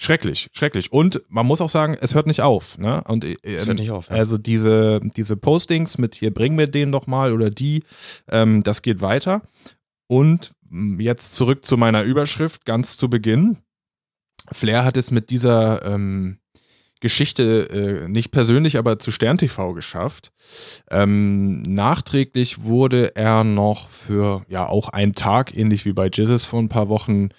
Schrecklich, 0.00 0.48
schrecklich. 0.52 0.92
Und 0.92 1.22
man 1.28 1.44
muss 1.44 1.60
auch 1.60 1.68
sagen, 1.68 1.96
es 2.00 2.14
hört 2.14 2.28
nicht 2.28 2.40
auf. 2.42 2.78
Ne? 2.78 3.02
Und, 3.08 3.24
äh, 3.24 3.36
Es 3.42 3.66
hört 3.66 3.78
nicht 3.78 3.90
auf, 3.90 4.08
ja. 4.10 4.14
Also 4.16 4.38
diese, 4.38 5.00
diese 5.16 5.36
Postings 5.36 5.98
mit 5.98 6.14
hier, 6.14 6.32
bring 6.32 6.54
mir 6.54 6.68
den 6.68 6.92
doch 6.92 7.06
mal 7.08 7.32
oder 7.32 7.50
die, 7.50 7.82
ähm, 8.28 8.62
das 8.62 8.82
geht 8.82 9.00
weiter. 9.00 9.42
Und 10.06 10.52
mh, 10.68 11.02
jetzt 11.02 11.34
zurück 11.34 11.64
zu 11.64 11.76
meiner 11.76 12.02
Überschrift, 12.02 12.64
ganz 12.64 12.96
zu 12.96 13.10
Beginn. 13.10 13.58
Flair 14.52 14.84
hat 14.84 14.96
es 14.96 15.10
mit 15.10 15.30
dieser 15.30 15.84
ähm, 15.84 16.38
Geschichte 17.00 18.04
äh, 18.04 18.08
nicht 18.08 18.30
persönlich, 18.30 18.78
aber 18.78 18.98
zu 18.98 19.10
Stern 19.10 19.38
TV 19.38 19.72
geschafft. 19.72 20.32
Ähm, 20.90 21.62
nachträglich 21.62 22.62
wurde 22.62 23.14
er 23.16 23.44
noch 23.44 23.90
für 23.90 24.44
ja 24.48 24.68
auch 24.68 24.88
einen 24.88 25.14
Tag, 25.14 25.56
ähnlich 25.56 25.84
wie 25.84 25.92
bei 25.92 26.10
Jesus 26.12 26.44
vor 26.44 26.60
ein 26.60 26.68
paar 26.68 26.88
Wochen, 26.88 27.30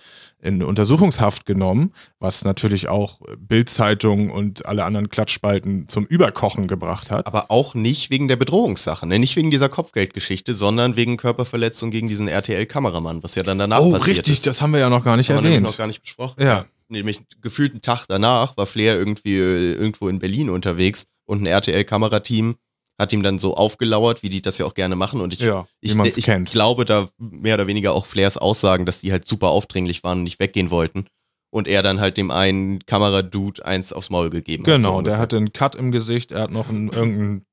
in 0.42 0.64
Untersuchungshaft 0.64 1.46
genommen, 1.46 1.92
was 2.20 2.46
natürlich 2.46 2.88
auch 2.88 3.20
Bildzeitung 3.38 4.30
und 4.30 4.66
alle 4.66 4.86
anderen 4.86 5.10
Klatschspalten 5.10 5.88
zum 5.88 6.06
Überkochen 6.06 6.68
gebracht 6.68 7.12
hat. 7.12 7.28
Aber 7.28 7.52
auch 7.52 7.76
nicht 7.76 8.10
wegen 8.10 8.28
der 8.28 8.38
Bedrohungssache, 8.38 9.06
ne? 9.06 9.20
nicht 9.20 9.36
wegen 9.36 9.52
dieser 9.52 9.70
Kopfgeldgeschichte, 9.70 10.54
sondern 10.54 10.96
wegen 10.96 11.18
Körperverletzung 11.18 11.92
gegen 11.92 12.08
diesen 12.08 12.28
RTL-Kameramann, 12.28 13.22
was 13.22 13.36
ja 13.36 13.44
dann 13.44 13.60
danach 13.60 13.82
oh, 13.82 13.92
passiert 13.92 14.20
richtig, 14.20 14.36
ist. 14.36 14.48
das 14.48 14.62
haben 14.62 14.72
wir 14.72 14.80
ja 14.80 14.90
noch 14.90 15.04
gar 15.04 15.18
nicht 15.18 15.30
haben 15.30 15.38
wir 15.38 15.42
nämlich 15.42 15.58
erwähnt. 15.58 15.68
noch 15.68 15.78
gar 15.78 15.88
nicht 15.88 16.02
besprochen. 16.02 16.42
Ja. 16.42 16.66
Nämlich 16.90 17.22
gefühlt 17.42 17.72
einen 17.74 17.82
Tag 17.82 18.06
danach 18.08 18.58
war 18.58 18.66
Flair 18.66 18.98
irgendwie 18.98 19.38
äh, 19.38 19.74
irgendwo 19.74 20.10
in 20.10 20.20
Berlin 20.20 20.50
unterwegs 20.50 21.06
und 21.26 21.42
ein 21.42 21.46
RTL-Kamerateam 21.46 22.56
hat 22.98 23.14
ihm 23.14 23.24
dann 23.24 23.40
so 23.40 23.56
aufgelauert, 23.56 24.24
wie 24.24 24.30
die 24.30 24.42
das 24.42 24.58
ja 24.58 24.66
auch 24.66 24.74
gerne 24.74 24.96
machen. 24.98 25.22
Und 25.22 25.34
ich, 25.34 25.40
Ja, 25.40 25.66
ich, 25.80 25.96
ich 25.98 26.26
kennt. 26.26 26.52
glaube 26.52 26.84
da 26.84 27.08
mehr 27.18 27.54
oder 27.56 27.68
weniger 27.68 27.94
auch 27.94 28.06
Flairs 28.06 28.38
Aussagen, 28.38 28.86
dass 28.86 29.00
die 29.00 29.12
halt 29.14 29.26
super 29.28 29.48
aufdringlich 29.50 30.04
waren 30.04 30.18
und 30.20 30.24
nicht 30.26 30.40
weggehen 30.40 30.70
wollten. 30.70 31.06
Und 31.52 31.68
er 31.68 31.82
dann 31.82 32.02
halt 32.02 32.18
dem 32.18 32.30
einen 32.30 32.86
Kameradude 32.86 33.66
eins 33.66 33.94
aufs 33.94 34.10
Maul 34.10 34.30
gegeben 34.30 34.64
hat. 34.64 34.68
so 34.68 34.76
Genau, 34.78 34.90
der 34.90 34.98
ungefähr. 34.98 35.18
hatte 35.20 35.38
einen 35.38 35.54
Cut 35.54 35.76
im 35.76 35.92
Gesicht, 35.92 36.32
er 36.34 36.42
hat 36.42 36.52
noch 36.52 36.68
einen, 36.70 36.90
irgendeinen 36.90 37.46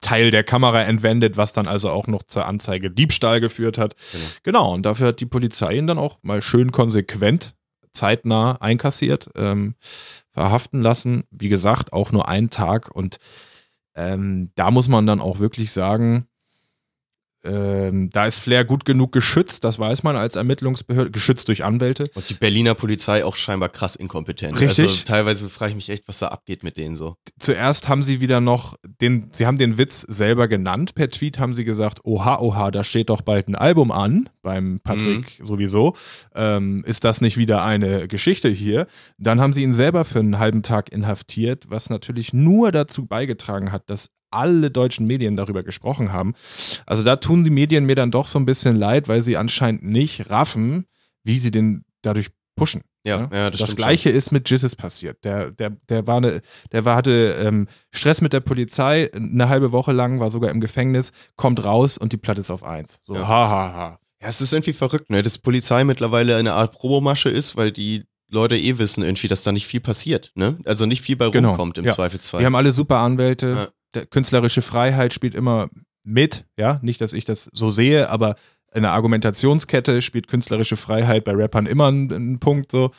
Teil 0.00 0.30
der 0.30 0.44
Kamera 0.44 0.82
entwendet, 0.82 1.36
was 1.36 1.52
dann 1.52 1.66
also 1.66 1.90
auch 1.90 2.06
noch 2.06 2.22
zur 2.22 2.46
Anzeige 2.46 2.90
Diebstahl 2.90 3.40
geführt 3.40 3.78
hat. 3.78 3.96
Genau. 4.12 4.24
Genau, 4.44 4.74
und 4.74 4.86
dafür 4.86 5.08
hat 5.08 5.20
die 5.20 5.26
Polizei 5.26 5.74
ihn 5.74 5.86
dann 5.88 5.98
auch 5.98 6.18
mal 6.22 6.40
schön 6.42 6.70
konsequent, 6.70 7.54
zeitnah 7.96 8.60
einkassiert, 8.60 9.30
ähm, 9.34 9.74
verhaften 10.30 10.80
lassen. 10.80 11.24
Wie 11.30 11.48
gesagt, 11.48 11.92
auch 11.92 12.12
nur 12.12 12.28
einen 12.28 12.50
Tag 12.50 12.94
und 12.94 13.18
ähm, 13.94 14.52
da 14.54 14.70
muss 14.70 14.88
man 14.88 15.06
dann 15.06 15.20
auch 15.20 15.38
wirklich 15.38 15.72
sagen, 15.72 16.28
ähm, 17.46 18.10
da 18.10 18.26
ist 18.26 18.40
Flair 18.40 18.64
gut 18.64 18.84
genug 18.84 19.12
geschützt, 19.12 19.64
das 19.64 19.78
weiß 19.78 20.02
man 20.02 20.16
als 20.16 20.36
Ermittlungsbehörde, 20.36 21.10
geschützt 21.10 21.48
durch 21.48 21.64
Anwälte. 21.64 22.10
Und 22.14 22.28
die 22.28 22.34
Berliner 22.34 22.74
Polizei 22.74 23.24
auch 23.24 23.36
scheinbar 23.36 23.68
krass 23.68 23.96
inkompetent. 23.96 24.60
Richtig. 24.60 24.84
Also 24.84 25.04
teilweise 25.04 25.48
frage 25.48 25.70
ich 25.70 25.76
mich 25.76 25.90
echt, 25.90 26.08
was 26.08 26.18
da 26.18 26.28
abgeht 26.28 26.62
mit 26.62 26.76
denen 26.76 26.96
so. 26.96 27.16
zuerst 27.38 27.88
haben 27.88 28.02
sie 28.02 28.20
wieder 28.20 28.40
noch 28.40 28.74
den, 29.00 29.28
sie 29.32 29.46
haben 29.46 29.58
den 29.58 29.78
Witz 29.78 30.00
selber 30.02 30.48
genannt. 30.48 30.94
Per 30.94 31.10
Tweet 31.10 31.38
haben 31.38 31.54
sie 31.54 31.64
gesagt, 31.64 32.00
oha, 32.04 32.38
oha, 32.38 32.70
da 32.70 32.84
steht 32.84 33.10
doch 33.10 33.20
bald 33.20 33.48
ein 33.48 33.54
Album 33.54 33.92
an, 33.92 34.28
beim 34.42 34.80
Patrick 34.82 35.40
sowieso. 35.42 35.94
Ähm, 36.34 36.84
ist 36.86 37.04
das 37.04 37.20
nicht 37.20 37.36
wieder 37.36 37.64
eine 37.64 38.08
Geschichte 38.08 38.48
hier? 38.48 38.86
Dann 39.18 39.40
haben 39.40 39.52
sie 39.52 39.62
ihn 39.62 39.72
selber 39.72 40.04
für 40.04 40.20
einen 40.20 40.38
halben 40.38 40.62
Tag 40.62 40.92
inhaftiert, 40.92 41.70
was 41.70 41.90
natürlich 41.90 42.32
nur 42.32 42.72
dazu 42.72 43.06
beigetragen 43.06 43.72
hat, 43.72 43.88
dass 43.90 44.10
alle 44.30 44.70
deutschen 44.70 45.06
Medien 45.06 45.36
darüber 45.36 45.62
gesprochen 45.62 46.12
haben. 46.12 46.34
Also 46.86 47.02
da 47.02 47.16
tun 47.16 47.44
die 47.44 47.50
Medien 47.50 47.84
mir 47.84 47.94
dann 47.94 48.10
doch 48.10 48.28
so 48.28 48.38
ein 48.38 48.46
bisschen 48.46 48.76
leid, 48.76 49.08
weil 49.08 49.22
sie 49.22 49.36
anscheinend 49.36 49.84
nicht 49.84 50.30
raffen, 50.30 50.86
wie 51.24 51.38
sie 51.38 51.50
den 51.50 51.84
dadurch 52.02 52.28
pushen. 52.56 52.82
Ja, 53.04 53.28
Ja, 53.30 53.36
ja, 53.38 53.50
das, 53.50 53.60
das 53.60 53.76
gleiche 53.76 54.10
ist 54.10 54.32
mit 54.32 54.50
Jizzes 54.50 54.74
passiert. 54.74 55.24
Der, 55.24 55.52
der, 55.52 55.70
der 55.88 56.06
war 56.08 56.16
eine, 56.16 56.40
der 56.72 56.84
war, 56.84 56.96
hatte 56.96 57.36
ähm, 57.40 57.68
Stress 57.92 58.20
mit 58.20 58.32
der 58.32 58.40
Polizei, 58.40 59.10
eine 59.14 59.48
halbe 59.48 59.70
Woche 59.72 59.92
lang, 59.92 60.18
war 60.18 60.30
sogar 60.32 60.50
im 60.50 60.60
Gefängnis, 60.60 61.12
kommt 61.36 61.64
raus 61.64 61.98
und 61.98 62.12
die 62.12 62.16
Platte 62.16 62.40
ist 62.40 62.50
auf 62.50 62.64
eins. 62.64 62.98
So, 63.02 63.14
Ja. 63.14 63.28
ha, 63.28 63.48
ha, 63.48 63.72
ha. 63.74 63.98
Ja, 64.20 64.28
es 64.28 64.40
ist 64.40 64.52
irgendwie 64.52 64.72
verrückt, 64.72 65.10
ne? 65.10 65.22
Dass 65.22 65.38
Polizei 65.38 65.84
mittlerweile 65.84 66.36
eine 66.36 66.54
Art 66.54 66.72
Probomasche 66.72 67.28
ist, 67.28 67.56
weil 67.56 67.70
die 67.70 68.04
Leute 68.28 68.56
eh 68.56 68.78
wissen 68.78 69.04
irgendwie, 69.04 69.28
dass 69.28 69.44
da 69.44 69.52
nicht 69.52 69.66
viel 69.68 69.80
passiert, 69.80 70.32
ne? 70.34 70.58
Also 70.64 70.84
nicht 70.86 71.02
viel 71.02 71.14
bei 71.16 71.28
Genau, 71.30 71.50
rumkommt 71.50 71.78
im 71.78 71.84
ja. 71.84 71.92
Zweifelsfall. 71.92 72.40
Die 72.40 72.46
haben 72.46 72.56
alle 72.56 72.72
super 72.72 72.96
Anwälte. 72.98 73.72
Künstlerische 74.10 74.62
Freiheit 74.62 75.12
spielt 75.12 75.34
immer 75.34 75.68
mit, 76.04 76.44
ja, 76.56 76.78
nicht, 76.82 77.00
dass 77.00 77.12
ich 77.12 77.24
das 77.24 77.50
so 77.52 77.70
sehe, 77.70 78.08
aber 78.10 78.36
in 78.72 78.82
der 78.82 78.92
Argumentationskette 78.92 80.02
spielt 80.02 80.28
künstlerische 80.28 80.76
Freiheit 80.76 81.24
bei 81.24 81.32
Rappern 81.32 81.66
immer 81.66 81.88
einen, 81.88 82.38
Punkt 82.38 82.70
so. 82.70 82.90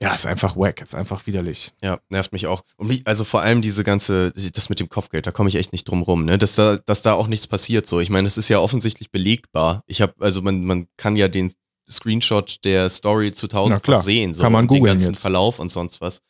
Ja, 0.00 0.12
ist 0.12 0.26
einfach 0.26 0.56
wack, 0.56 0.82
ist 0.82 0.94
einfach 0.94 1.26
widerlich. 1.26 1.72
Ja, 1.82 1.98
nervt 2.10 2.32
mich 2.32 2.46
auch. 2.46 2.62
Und 2.76 2.88
mich, 2.88 3.02
also 3.06 3.24
vor 3.24 3.40
allem 3.42 3.62
diese 3.62 3.84
ganze, 3.84 4.32
das 4.32 4.68
mit 4.68 4.80
dem 4.80 4.88
Kopfgeld, 4.88 5.26
da 5.26 5.30
komme 5.30 5.48
ich 5.48 5.54
echt 5.54 5.72
nicht 5.72 5.84
drum 5.84 6.02
rum, 6.02 6.24
ne? 6.24 6.36
Dass 6.36 6.56
da, 6.56 6.76
dass 6.76 7.02
da 7.02 7.14
auch 7.14 7.28
nichts 7.28 7.46
passiert 7.46 7.86
so. 7.86 8.00
Ich 8.00 8.10
meine, 8.10 8.28
es 8.28 8.36
ist 8.36 8.48
ja 8.48 8.58
offensichtlich 8.58 9.10
belegbar. 9.10 9.82
Ich 9.86 10.02
habe, 10.02 10.12
also 10.18 10.42
man, 10.42 10.64
man 10.64 10.88
kann 10.96 11.16
ja 11.16 11.28
den 11.28 11.54
Screenshot 11.88 12.58
der 12.64 12.90
Story 12.90 13.32
zu 13.32 13.46
Na 13.46 13.58
1000 13.60 13.82
klar, 13.82 14.00
sehen, 14.00 14.34
so 14.34 14.42
kann 14.42 14.52
man 14.52 14.64
und 14.64 14.72
den 14.72 14.78
googeln 14.78 14.96
ganzen 14.96 15.14
jetzt. 15.14 15.20
Verlauf 15.20 15.58
und 15.58 15.70
sonst 15.70 16.00
was. 16.00 16.22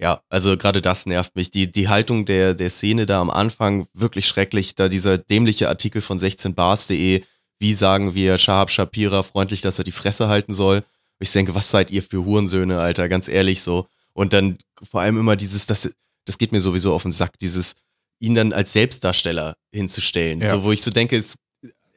Ja, 0.00 0.22
also 0.30 0.56
gerade 0.56 0.80
das 0.80 1.04
nervt 1.04 1.36
mich. 1.36 1.50
Die, 1.50 1.70
die 1.70 1.88
Haltung 1.88 2.24
der, 2.24 2.54
der 2.54 2.70
Szene 2.70 3.04
da 3.04 3.20
am 3.20 3.28
Anfang, 3.28 3.86
wirklich 3.92 4.26
schrecklich. 4.26 4.74
Da 4.74 4.88
dieser 4.88 5.18
dämliche 5.18 5.68
Artikel 5.68 6.00
von 6.00 6.18
16bars.de, 6.18 7.22
wie 7.58 7.74
sagen 7.74 8.14
wir 8.14 8.38
Shahab 8.38 8.70
Shapira 8.70 9.22
freundlich, 9.22 9.60
dass 9.60 9.78
er 9.78 9.84
die 9.84 9.92
Fresse 9.92 10.28
halten 10.28 10.54
soll. 10.54 10.82
Ich 11.18 11.30
denke, 11.32 11.54
was 11.54 11.70
seid 11.70 11.90
ihr 11.90 12.02
für 12.02 12.24
Hurensöhne, 12.24 12.80
Alter, 12.80 13.10
ganz 13.10 13.28
ehrlich 13.28 13.60
so. 13.60 13.86
Und 14.14 14.32
dann 14.32 14.56
vor 14.90 15.02
allem 15.02 15.18
immer 15.18 15.36
dieses, 15.36 15.66
das, 15.66 15.90
das 16.24 16.38
geht 16.38 16.52
mir 16.52 16.60
sowieso 16.60 16.94
auf 16.94 17.02
den 17.02 17.12
Sack, 17.12 17.38
dieses, 17.38 17.74
ihn 18.20 18.34
dann 18.34 18.54
als 18.54 18.72
Selbstdarsteller 18.72 19.54
hinzustellen. 19.70 20.40
Ja. 20.40 20.48
So, 20.48 20.64
wo 20.64 20.72
ich 20.72 20.80
so 20.80 20.90
denke, 20.90 21.18
es, 21.18 21.36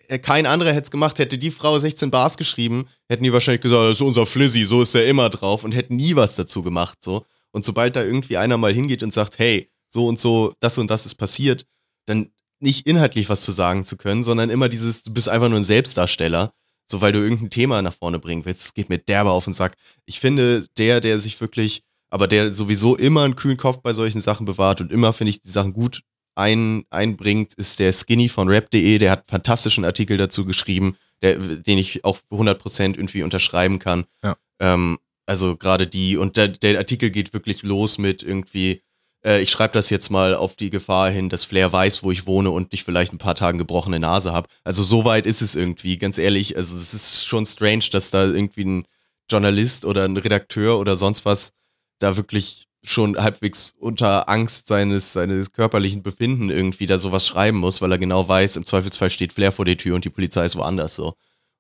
äh, 0.10 0.20
kein 0.20 0.46
anderer 0.46 0.72
hätte 0.72 0.84
es 0.84 0.92
gemacht, 0.92 1.20
hätte 1.20 1.38
die 1.38 1.52
Frau 1.52 1.80
16 1.80 2.12
Bars 2.12 2.36
geschrieben, 2.36 2.90
hätten 3.08 3.24
die 3.24 3.32
wahrscheinlich 3.32 3.62
gesagt, 3.62 3.82
das 3.82 3.92
ist 3.94 4.02
unser 4.02 4.26
Flizzy, 4.26 4.66
so 4.66 4.82
ist 4.82 4.94
er 4.94 5.08
immer 5.08 5.30
drauf 5.30 5.64
und 5.64 5.72
hätten 5.72 5.96
nie 5.96 6.18
was 6.18 6.36
dazu 6.36 6.64
gemacht, 6.64 6.98
so. 7.02 7.26
Und 7.54 7.64
sobald 7.64 7.96
da 7.96 8.04
irgendwie 8.04 8.38
einer 8.38 8.58
mal 8.58 8.74
hingeht 8.74 9.04
und 9.04 9.14
sagt, 9.14 9.40
hey, 9.40 9.70
so 9.88 10.08
und 10.08 10.20
so, 10.20 10.54
das 10.60 10.78
und 10.78 10.90
das 10.90 11.06
ist 11.06 11.16
passiert, 11.16 11.66
dann 12.06 12.32
nicht 12.60 12.88
inhaltlich 12.88 13.30
was 13.30 13.42
zu 13.42 13.52
sagen 13.52 13.86
zu 13.86 13.96
können, 13.98 14.24
sondern 14.24 14.50
immer 14.50 14.70
dieses, 14.70 15.04
du 15.04 15.14
bist 15.14 15.30
einfach 15.30 15.50
nur 15.50 15.60
ein 15.60 15.64
Selbstdarsteller, 15.64 16.54
so 16.90 17.02
weil 17.02 17.12
du 17.12 17.20
irgendein 17.20 17.50
Thema 17.50 17.82
nach 17.82 17.94
vorne 17.94 18.20
bringen 18.20 18.46
willst. 18.46 18.64
Das 18.66 18.74
geht 18.74 18.90
mir 18.90 18.98
derbe 18.98 19.32
auf 19.32 19.46
den 19.46 19.54
Sack. 19.54 19.76
Ich 20.06 20.20
finde, 20.20 20.68
der, 20.78 21.00
der 21.00 21.20
sich 21.20 21.40
wirklich, 21.40 21.84
aber 22.10 22.28
der 22.28 22.54
sowieso 22.54 22.96
immer 22.96 23.24
einen 23.24 23.36
kühlen 23.36 23.58
Kopf 23.58 23.82
bei 23.82 23.94
solchen 23.94 24.22
Sachen 24.22 24.46
bewahrt 24.46 24.82
und 24.82 24.92
immer, 24.92 25.14
finde 25.14 25.30
ich, 25.30 25.42
die 25.42 25.50
Sachen 25.50 25.74
gut 25.74 26.02
ein, 26.36 26.86
einbringt, 26.90 27.54
ist 27.54 27.80
der 27.80 27.94
Skinny 27.94 28.30
von 28.30 28.50
rap.de. 28.50 28.98
Der 28.98 29.12
hat 29.12 29.20
einen 29.20 29.28
fantastischen 29.30 29.86
Artikel 29.86 30.18
dazu 30.18 30.46
geschrieben, 30.46 30.98
der, 31.22 31.38
den 31.38 31.78
ich 31.78 32.04
auch 32.04 32.20
100% 32.32 32.96
irgendwie 32.96 33.24
unterschreiben 33.24 33.80
kann. 33.80 34.06
Ja. 34.24 34.36
Ähm, 34.60 34.98
also 35.26 35.56
gerade 35.56 35.88
die, 35.88 36.18
und 36.18 36.38
der, 36.38 36.50
der 36.50 36.78
Artikel 36.78 37.10
geht 37.10 37.34
wirklich 37.34 37.64
los 37.64 37.98
mit 37.98 38.24
irgendwie, 38.24 38.82
äh, 39.26 39.42
ich 39.42 39.52
schreibe 39.52 39.74
das 39.74 39.90
jetzt 39.90 40.10
mal 40.10 40.36
auf 40.36 40.56
die 40.56 40.70
Gefahr 40.70 41.10
hin, 41.10 41.30
dass 41.30 41.46
Flair 41.46 41.72
weiß, 41.72 42.04
wo 42.04 42.12
ich 42.12 42.28
wohne 42.28 42.50
und 42.50 42.74
ich 42.74 42.84
vielleicht 42.84 43.14
ein 43.14 43.20
paar 43.20 43.36
Tage 43.36 43.58
gebrochene 43.58 44.00
Nase 44.00 44.34
habe. 44.34 44.50
Also 44.64 44.84
so 44.84 45.06
weit 45.06 45.26
ist 45.26 45.42
es 45.42 45.56
irgendwie, 45.56 45.98
ganz 45.98 46.18
ehrlich. 46.18 46.58
Also 46.58 46.78
es 46.78 46.94
ist 46.94 47.26
schon 47.26 47.46
strange, 47.46 47.86
dass 47.92 48.12
da 48.12 48.26
irgendwie 48.26 48.66
ein 48.66 48.88
Journalist 49.30 49.86
oder 49.86 50.06
ein 50.06 50.18
Redakteur 50.18 50.80
oder 50.80 50.96
sonst 50.96 51.26
was 51.26 51.52
da 52.00 52.18
wirklich 52.18 52.68
schon 52.86 53.18
halbwegs 53.18 53.74
unter 53.80 54.28
Angst 54.28 54.68
seines, 54.68 55.14
seines 55.14 55.54
körperlichen 55.54 56.04
Befinden 56.04 56.50
irgendwie 56.50 56.86
da 56.86 57.00
sowas 57.00 57.26
schreiben 57.26 57.58
muss, 57.58 57.82
weil 57.82 57.92
er 57.94 57.98
genau 57.98 58.28
weiß, 58.28 58.58
im 58.58 58.66
Zweifelsfall 58.66 59.10
steht 59.10 59.32
Flair 59.32 59.54
vor 59.54 59.64
der 59.64 59.78
Tür 59.78 59.96
und 59.96 60.04
die 60.04 60.10
Polizei 60.10 60.46
ist 60.46 60.58
woanders 60.58 60.96
so. 60.96 61.14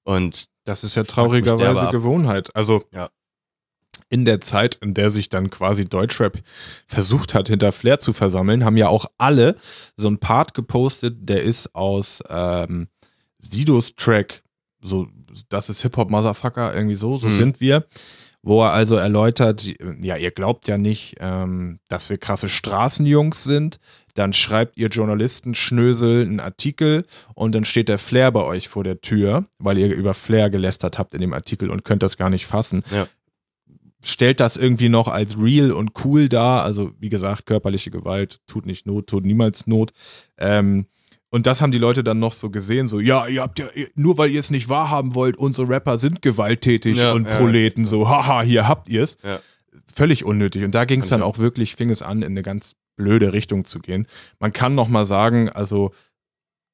Und 0.04 0.48
Das 0.66 0.84
ist 0.84 0.96
ja 0.96 1.04
traurigerweise. 1.04 1.88
Gewohnheit. 1.92 2.54
Also 2.56 2.84
Ja. 2.92 3.10
In 4.14 4.26
der 4.26 4.40
Zeit, 4.42 4.76
in 4.76 4.94
der 4.94 5.10
sich 5.10 5.28
dann 5.30 5.50
quasi 5.50 5.86
Deutschrap 5.86 6.38
versucht 6.86 7.34
hat, 7.34 7.48
hinter 7.48 7.72
Flair 7.72 8.00
zu 8.00 8.14
versammeln, 8.14 8.64
haben 8.64 8.78
ja 8.78 8.88
auch 8.88 9.08
alle 9.18 9.56
so 9.98 10.08
einen 10.08 10.20
Part 10.20 10.54
gepostet, 10.54 11.18
der 11.22 11.42
ist 11.42 11.74
aus 11.74 12.22
ähm, 12.30 12.88
Sidos 13.40 13.96
Track, 13.96 14.44
so, 14.82 15.08
das 15.50 15.70
ist 15.70 15.82
Hip-Hop 15.82 16.12
Motherfucker, 16.12 16.76
irgendwie 16.76 16.96
so, 16.96 17.18
so 17.18 17.28
Mhm. 17.28 17.38
sind 17.38 17.60
wir. 17.60 17.86
Wo 18.46 18.62
er 18.62 18.74
also 18.74 18.98
erläutert, 18.98 19.66
ja, 20.02 20.18
ihr 20.18 20.32
glaubt 20.32 20.68
ja 20.68 20.78
nicht, 20.78 21.16
ähm, 21.22 21.80
dass 21.88 22.10
wir 22.10 22.18
krasse 22.18 22.50
Straßenjungs 22.50 23.44
sind. 23.46 23.78
Dann 24.16 24.34
schreibt 24.34 24.78
ihr 24.78 24.90
Journalisten 24.90 25.56
Schnösel 25.56 26.24
einen 26.26 26.42
Artikel 26.42 27.06
und 27.36 27.56
dann 27.56 27.64
steht 27.64 27.88
der 27.88 27.98
Flair 27.98 28.32
bei 28.34 28.44
euch 28.44 28.68
vor 28.68 28.84
der 28.84 29.00
Tür, 29.00 29.46
weil 29.60 29.78
ihr 29.78 29.96
über 29.96 30.14
Flair 30.14 30.50
gelästert 30.50 31.00
habt 31.00 31.14
in 31.16 31.22
dem 31.22 31.32
Artikel 31.34 31.70
und 31.72 31.86
könnt 31.86 32.04
das 32.04 32.18
gar 32.18 32.30
nicht 32.30 32.46
fassen. 32.46 32.84
Ja. 32.92 33.08
Stellt 34.06 34.40
das 34.40 34.58
irgendwie 34.58 34.90
noch 34.90 35.08
als 35.08 35.40
real 35.40 35.72
und 35.72 35.92
cool 36.04 36.28
dar. 36.28 36.64
Also, 36.64 36.92
wie 37.00 37.10
gesagt, 37.10 37.46
körperliche 37.46 37.90
Gewalt 37.90 38.42
tut 38.48 38.66
nicht 38.66 38.86
Not, 38.86 39.08
tut 39.08 39.24
niemals 39.26 39.66
Not. 39.66 39.92
Ähm, 40.38 40.88
und 41.30 41.48
das 41.48 41.62
haben 41.62 41.72
die 41.72 41.78
Leute 41.80 42.04
dann 42.04 42.20
noch 42.20 42.34
so 42.34 42.50
gesehen, 42.52 42.86
so, 42.88 43.00
ja, 43.00 43.26
ihr 43.28 43.42
habt 43.42 43.58
ja, 43.60 43.66
ihr- 43.74 43.88
nur 43.96 44.18
weil 44.18 44.30
ihr 44.30 44.40
es 44.40 44.52
nicht 44.52 44.70
wahrhaben 44.70 45.16
wollt, 45.16 45.36
unsere 45.38 45.68
Rapper 45.70 45.98
sind 45.98 46.22
gewalttätig 46.22 46.98
Ja, 46.98 47.14
und 47.14 47.26
ja. 47.26 47.38
Proleten, 47.38 47.86
so, 47.88 48.08
haha, 48.08 48.42
hier 48.44 48.68
habt 48.68 48.88
ihr's. 48.90 49.18
Ja. 49.24 49.40
Völlig 49.92 50.26
unnötig. 50.26 50.64
Und 50.64 50.76
da 50.76 50.86
ging 50.86 51.00
es 51.02 51.08
dann 51.08 51.22
Ja. 51.22 51.26
auch 51.26 51.40
wirklich, 51.40 51.76
fing 51.76 51.90
es 51.90 52.02
an, 52.04 52.20
in 52.22 52.34
eine 52.34 52.44
ganz 52.44 52.76
blöde 52.98 53.34
Richtung 53.34 53.66
zu 53.66 53.80
gehen. 53.80 54.06
Man 54.40 54.54
kann 54.54 54.76
noch 54.76 54.88
mal 54.90 55.06
sagen, 55.06 55.50
also 55.50 55.92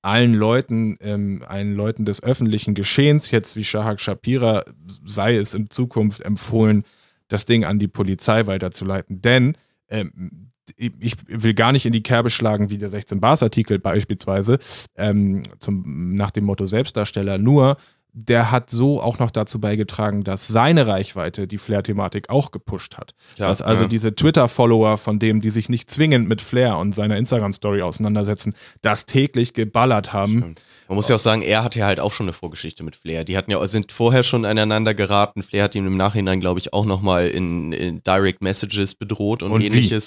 allen 0.01 0.33
Leuten, 0.33 0.97
ähm, 0.99 1.43
allen 1.47 1.75
Leuten 1.75 2.05
des 2.05 2.23
öffentlichen 2.23 2.73
Geschehens, 2.73 3.31
jetzt 3.31 3.55
wie 3.55 3.63
Shahak 3.63 3.99
Shapira, 4.01 4.63
sei 5.05 5.35
es 5.37 5.53
in 5.53 5.69
Zukunft 5.69 6.21
empfohlen, 6.21 6.83
das 7.29 7.45
Ding 7.45 7.63
an 7.63 7.79
die 7.79 7.87
Polizei 7.87 8.45
weiterzuleiten. 8.45 9.21
Denn 9.21 9.55
ähm, 9.87 10.51
ich 10.75 11.15
will 11.27 11.53
gar 11.53 11.71
nicht 11.71 11.85
in 11.85 11.93
die 11.93 12.03
Kerbe 12.03 12.29
schlagen, 12.29 12.69
wie 12.69 12.77
der 12.77 12.91
16-Bars-Artikel 12.91 13.79
beispielsweise, 13.79 14.59
ähm, 14.97 15.43
zum, 15.59 16.13
nach 16.13 16.31
dem 16.31 16.45
Motto 16.45 16.65
Selbstdarsteller, 16.65 17.37
nur 17.37 17.77
der 18.13 18.51
hat 18.51 18.69
so 18.69 19.01
auch 19.01 19.19
noch 19.19 19.31
dazu 19.31 19.59
beigetragen, 19.59 20.23
dass 20.23 20.47
seine 20.47 20.87
Reichweite 20.87 21.47
die 21.47 21.57
Flair-Thematik 21.57 22.29
auch 22.29 22.51
gepusht 22.51 22.97
hat. 22.97 23.13
Klar, 23.35 23.49
dass 23.49 23.61
also 23.61 23.83
ja. 23.83 23.89
diese 23.89 24.15
Twitter-Follower 24.15 24.97
von 24.97 25.19
dem, 25.19 25.41
die 25.41 25.49
sich 25.49 25.69
nicht 25.69 25.89
zwingend 25.89 26.27
mit 26.27 26.41
Flair 26.41 26.77
und 26.77 26.95
seiner 26.95 27.17
Instagram-Story 27.17 27.81
auseinandersetzen, 27.81 28.55
das 28.81 29.05
täglich 29.05 29.53
geballert 29.53 30.11
haben. 30.11 30.39
Stimmt. 30.39 30.61
Man 30.87 30.95
muss 30.95 31.07
ja 31.07 31.15
auch 31.15 31.19
sagen, 31.19 31.43
er 31.43 31.63
hatte 31.63 31.79
ja 31.79 31.85
halt 31.85 31.99
auch 31.99 32.11
schon 32.11 32.25
eine 32.25 32.33
Vorgeschichte 32.33 32.83
mit 32.83 32.95
Flair. 32.95 33.23
Die 33.23 33.37
hatten 33.37 33.51
ja, 33.51 33.65
sind 33.67 33.91
vorher 33.91 34.23
schon 34.23 34.43
aneinander 34.43 34.95
geraten. 34.95 35.43
Flair 35.43 35.65
hat 35.65 35.75
ihn 35.75 35.85
im 35.85 35.97
Nachhinein, 35.97 36.39
glaube 36.39 36.59
ich, 36.59 36.73
auch 36.73 36.85
nochmal 36.85 37.27
in, 37.27 37.71
in 37.71 38.03
Direct 38.03 38.41
Messages 38.41 38.95
bedroht 38.95 39.43
und, 39.43 39.51
Und 39.51 39.61
wie? 39.61 39.99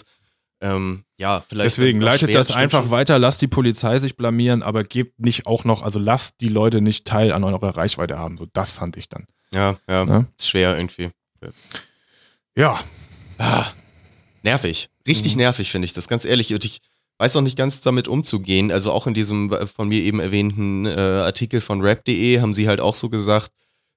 Ähm, 0.62 1.04
ja, 1.18 1.44
vielleicht. 1.48 1.66
Deswegen 1.76 2.00
leitet 2.00 2.34
das 2.34 2.52
einfach 2.52 2.90
weiter, 2.90 3.18
lasst 3.18 3.42
die 3.42 3.48
Polizei 3.48 3.98
sich 3.98 4.16
blamieren, 4.16 4.62
aber 4.62 4.84
gebt 4.84 5.18
nicht 5.20 5.46
auch 5.46 5.64
noch, 5.64 5.82
also 5.82 5.98
lasst 5.98 6.36
die 6.40 6.48
Leute 6.48 6.80
nicht 6.80 7.04
Teil 7.06 7.32
an 7.32 7.42
eurer 7.44 7.76
Reichweite 7.76 8.18
haben. 8.18 8.38
So, 8.38 8.46
das 8.52 8.72
fand 8.72 8.96
ich 8.96 9.08
dann. 9.08 9.26
Ja, 9.52 9.76
ja, 9.88 10.04
Ja. 10.04 10.26
ist 10.38 10.48
schwer 10.48 10.76
irgendwie. 10.76 11.10
Ja, 12.56 12.78
Ah, 13.38 13.66
nervig. 14.42 14.88
Richtig 15.06 15.32
Mhm. 15.32 15.38
nervig, 15.38 15.70
finde 15.72 15.86
ich 15.86 15.92
das, 15.94 16.06
ganz 16.06 16.24
ehrlich. 16.24 16.54
Und 16.54 16.64
ich 16.64 16.80
weiß 17.18 17.34
auch 17.36 17.40
nicht 17.40 17.56
ganz 17.58 17.80
damit 17.80 18.06
umzugehen. 18.06 18.70
Also 18.70 18.92
auch 18.92 19.06
in 19.08 19.14
diesem 19.14 19.52
äh, 19.52 19.66
von 19.66 19.88
mir 19.88 20.00
eben 20.00 20.20
erwähnten 20.20 20.86
äh, 20.86 20.92
Artikel 20.92 21.60
von 21.60 21.80
rap.de 21.80 22.40
haben 22.40 22.54
sie 22.54 22.68
halt 22.68 22.80
auch 22.80 22.94
so 22.94 23.08
gesagt, 23.08 23.50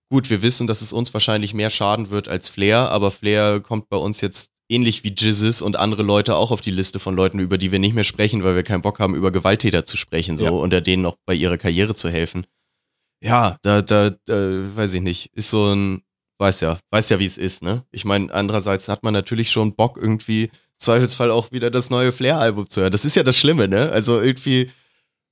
gut, 0.10 0.30
wir 0.32 0.42
wissen, 0.42 0.66
dass 0.68 0.82
es 0.82 0.94
uns 0.94 1.14
wahrscheinlich 1.14 1.54
mehr 1.54 1.70
schaden 1.70 2.10
wird 2.10 2.28
als 2.28 2.50
Flair, 2.50 2.90
aber 2.90 3.12
Flair 3.12 3.60
kommt 3.60 3.90
bei 3.90 3.98
uns 3.98 4.22
jetzt 4.22 4.50
ähnlich 4.70 5.04
wie 5.04 5.14
Jizzes 5.16 5.62
und 5.62 5.76
andere 5.78 6.04
Leute 6.04 6.36
auch 6.36 6.52
auf 6.52 6.62
die 6.62 6.72
Liste 6.72 7.00
von 7.00 7.16
Leuten, 7.16 7.40
über 7.40 7.58
die 7.58 7.72
wir 7.72 7.80
nicht 7.80 7.94
mehr 7.96 8.04
sprechen, 8.04 8.44
weil 8.44 8.56
wir 8.56 8.64
keinen 8.64 8.82
Bock 8.82 9.00
haben, 9.00 9.16
über 9.16 9.32
Gewalttäter 9.32 9.86
zu 9.86 9.98
sprechen, 9.98 10.38
so, 10.38 10.46
Ja. 10.46 10.52
und 10.52 10.72
denen 10.88 11.06
auch 11.06 11.16
bei 11.26 11.34
ihrer 11.34 11.58
Karriere 11.58 11.96
zu 11.96 12.10
helfen. 12.10 12.46
Ja, 13.22 13.58
da, 13.62 13.82
da, 13.82 14.12
da, 14.26 14.76
weiß 14.76 14.94
ich 14.96 15.02
nicht, 15.02 15.34
ist 15.34 15.50
so 15.50 15.74
ein, 15.74 16.02
weiß 16.40 16.62
ja, 16.62 16.80
weiß 16.92 17.10
ja, 17.10 17.20
wie 17.20 17.26
es 17.26 17.38
ist, 17.38 17.64
ne? 17.64 17.84
Ich 17.92 18.06
meine, 18.06 18.34
andererseits 18.34 18.88
hat 18.88 19.04
man 19.04 19.14
natürlich 19.14 19.52
schon 19.52 19.76
Bock, 19.76 19.98
irgendwie 19.98 20.50
Zweifelsfall 20.78 21.32
auch 21.32 21.52
wieder 21.52 21.72
das 21.72 21.90
neue 21.90 22.12
Flair-Album 22.12 22.70
zu 22.70 22.82
hören. 22.82 22.92
Das 22.92 23.06
ist 23.06 23.16
ja 23.16 23.24
das 23.24 23.38
Schlimme, 23.38 23.68
ne? 23.68 23.90
Also 23.92 24.20
irgendwie, 24.20 24.70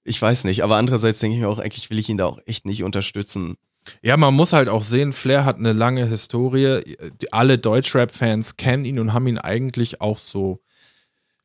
ich 0.05 0.21
weiß 0.21 0.45
nicht, 0.45 0.63
aber 0.63 0.77
andererseits 0.77 1.19
denke 1.19 1.35
ich 1.35 1.41
mir 1.41 1.49
auch, 1.49 1.59
eigentlich 1.59 1.89
will 1.89 1.99
ich 1.99 2.07
ihn 2.09 2.17
da 2.17 2.25
auch 2.27 2.39
echt 2.45 2.65
nicht 2.65 2.83
unterstützen. 2.83 3.57
Ja, 4.01 4.17
man 4.17 4.33
muss 4.33 4.53
halt 4.53 4.69
auch 4.69 4.83
sehen, 4.83 5.13
Flair 5.13 5.45
hat 5.45 5.57
eine 5.57 5.73
lange 5.73 6.05
Historie. 6.05 6.81
Alle 7.31 7.57
Deutschrap-Fans 7.57 8.57
kennen 8.57 8.85
ihn 8.85 8.99
und 8.99 9.13
haben 9.13 9.27
ihn 9.27 9.37
eigentlich 9.37 10.01
auch 10.01 10.17
so 10.17 10.61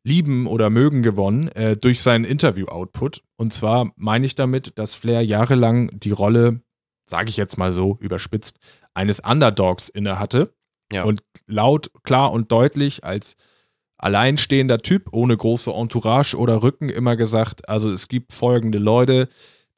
lieben 0.03 0.47
oder 0.47 0.69
mögen 0.69 1.03
gewonnen 1.03 1.49
äh, 1.49 1.75
durch 1.75 2.01
seinen 2.01 2.25
Interview-Output. 2.25 3.21
Und 3.37 3.53
zwar 3.53 3.91
meine 3.95 4.25
ich 4.25 4.35
damit, 4.35 4.77
dass 4.77 4.95
Flair 4.95 5.21
jahrelang 5.23 5.91
die 5.99 6.11
Rolle, 6.11 6.61
sage 7.09 7.29
ich 7.29 7.37
jetzt 7.37 7.57
mal 7.57 7.71
so 7.71 7.97
überspitzt, 7.99 8.57
eines 8.93 9.19
Underdogs 9.19 9.89
innehatte. 9.89 10.53
Ja. 10.91 11.03
Und 11.03 11.21
laut, 11.45 11.91
klar 12.03 12.31
und 12.31 12.51
deutlich 12.51 13.03
als 13.03 13.35
alleinstehender 13.97 14.79
Typ, 14.79 15.09
ohne 15.11 15.35
große 15.35 15.71
Entourage 15.71 16.35
oder 16.35 16.63
Rücken, 16.63 16.89
immer 16.89 17.15
gesagt, 17.15 17.67
also 17.67 17.91
es 17.91 18.07
gibt 18.07 18.33
folgende 18.33 18.79
Leute, 18.79 19.27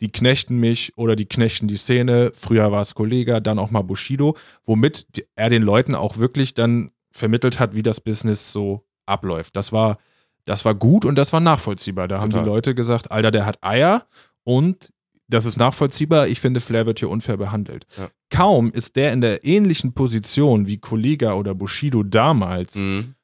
die 0.01 0.11
knechten 0.11 0.59
mich 0.59 0.97
oder 0.97 1.15
die 1.15 1.25
knechten 1.25 1.67
die 1.67 1.77
Szene. 1.77 2.31
Früher 2.33 2.71
war 2.71 2.81
es 2.81 2.95
Kollega, 2.95 3.39
dann 3.39 3.59
auch 3.59 3.71
mal 3.71 3.83
Bushido, 3.83 4.35
womit 4.65 5.05
er 5.35 5.49
den 5.49 5.61
Leuten 5.61 5.95
auch 5.95 6.17
wirklich 6.17 6.53
dann 6.53 6.91
vermittelt 7.11 7.59
hat, 7.59 7.75
wie 7.75 7.83
das 7.83 8.01
Business 8.01 8.51
so 8.51 8.83
abläuft. 9.05 9.55
Das 9.55 9.71
war, 9.71 9.97
das 10.45 10.65
war 10.65 10.75
gut 10.75 11.05
und 11.05 11.15
das 11.15 11.31
war 11.33 11.39
nachvollziehbar. 11.39 12.07
Da 12.07 12.19
haben 12.19 12.31
Total. 12.31 12.45
die 12.45 12.49
Leute 12.49 12.75
gesagt, 12.75 13.11
Alter, 13.11 13.31
der 13.31 13.45
hat 13.45 13.63
Eier 13.63 14.07
und 14.43 14.91
das 15.27 15.45
ist 15.45 15.57
nachvollziehbar. 15.57 16.27
Ich 16.27 16.41
finde, 16.41 16.59
Flair 16.59 16.85
wird 16.85 16.99
hier 16.99 17.09
unfair 17.09 17.37
behandelt. 17.37 17.85
Ja. 17.97 18.09
Kaum 18.29 18.71
ist 18.71 18.95
der 18.95 19.13
in 19.13 19.21
der 19.21 19.45
ähnlichen 19.45 19.93
Position 19.93 20.67
wie 20.67 20.77
Kollega 20.77 21.33
oder 21.33 21.55
Bushido 21.55 22.03
damals. 22.03 22.75
Mhm. 22.75 23.15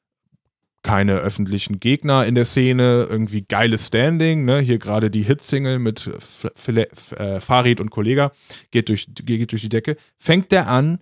Keine 0.82 1.14
öffentlichen 1.14 1.80
Gegner 1.80 2.24
in 2.24 2.34
der 2.34 2.44
Szene, 2.44 3.06
irgendwie 3.10 3.42
geiles 3.42 3.88
Standing, 3.88 4.44
ne? 4.44 4.60
Hier 4.60 4.78
gerade 4.78 5.10
die 5.10 5.22
Hitsingle 5.22 5.78
mit 5.78 6.06
F 6.06 6.46
Fle- 6.56 6.90
F 6.90 7.12
äh, 7.12 7.40
Farid 7.40 7.80
und 7.80 7.90
Kollega 7.90 8.32
geht 8.70 8.88
durch, 8.88 9.06
geht 9.14 9.50
durch 9.50 9.62
die 9.62 9.68
Decke. 9.68 9.96
Fängt 10.16 10.52
der 10.52 10.68
an, 10.68 11.00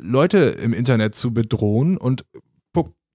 Leute 0.00 0.38
im 0.38 0.72
Internet 0.72 1.14
zu 1.14 1.34
bedrohen 1.34 1.96
und 1.96 2.24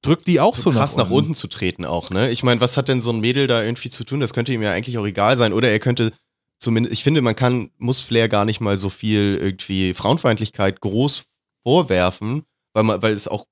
drückt 0.03 0.27
die 0.27 0.39
auch 0.39 0.55
so, 0.55 0.71
so 0.71 0.79
krass 0.79 0.97
nach 0.97 1.11
unten 1.11 1.35
zu 1.35 1.47
treten 1.47 1.85
auch, 1.85 2.09
ne? 2.09 2.31
Ich 2.31 2.43
meine, 2.43 2.59
was 2.59 2.75
hat 2.75 2.89
denn 2.89 3.01
so 3.01 3.11
ein 3.11 3.19
Mädel 3.19 3.47
da 3.47 3.63
irgendwie 3.63 3.89
zu 3.89 4.03
tun? 4.03 4.19
Das 4.19 4.33
könnte 4.33 4.51
ihm 4.51 4.63
ja 4.63 4.71
eigentlich 4.71 4.97
auch 4.97 5.05
egal 5.05 5.37
sein. 5.37 5.53
Oder 5.53 5.69
er 5.69 5.79
könnte 5.79 6.11
zumindest, 6.59 6.93
ich 6.93 7.03
finde, 7.03 7.21
man 7.21 7.35
kann, 7.35 7.69
muss 7.77 8.01
Flair 8.01 8.27
gar 8.27 8.45
nicht 8.45 8.61
mal 8.61 8.77
so 8.77 8.89
viel 8.89 9.37
irgendwie 9.39 9.93
Frauenfeindlichkeit 9.93 10.81
groß 10.81 11.25
vorwerfen, 11.63 12.43
weil 12.73 12.83
man, 12.83 13.01
weil 13.01 13.13
es 13.13 13.27
auch 13.27 13.45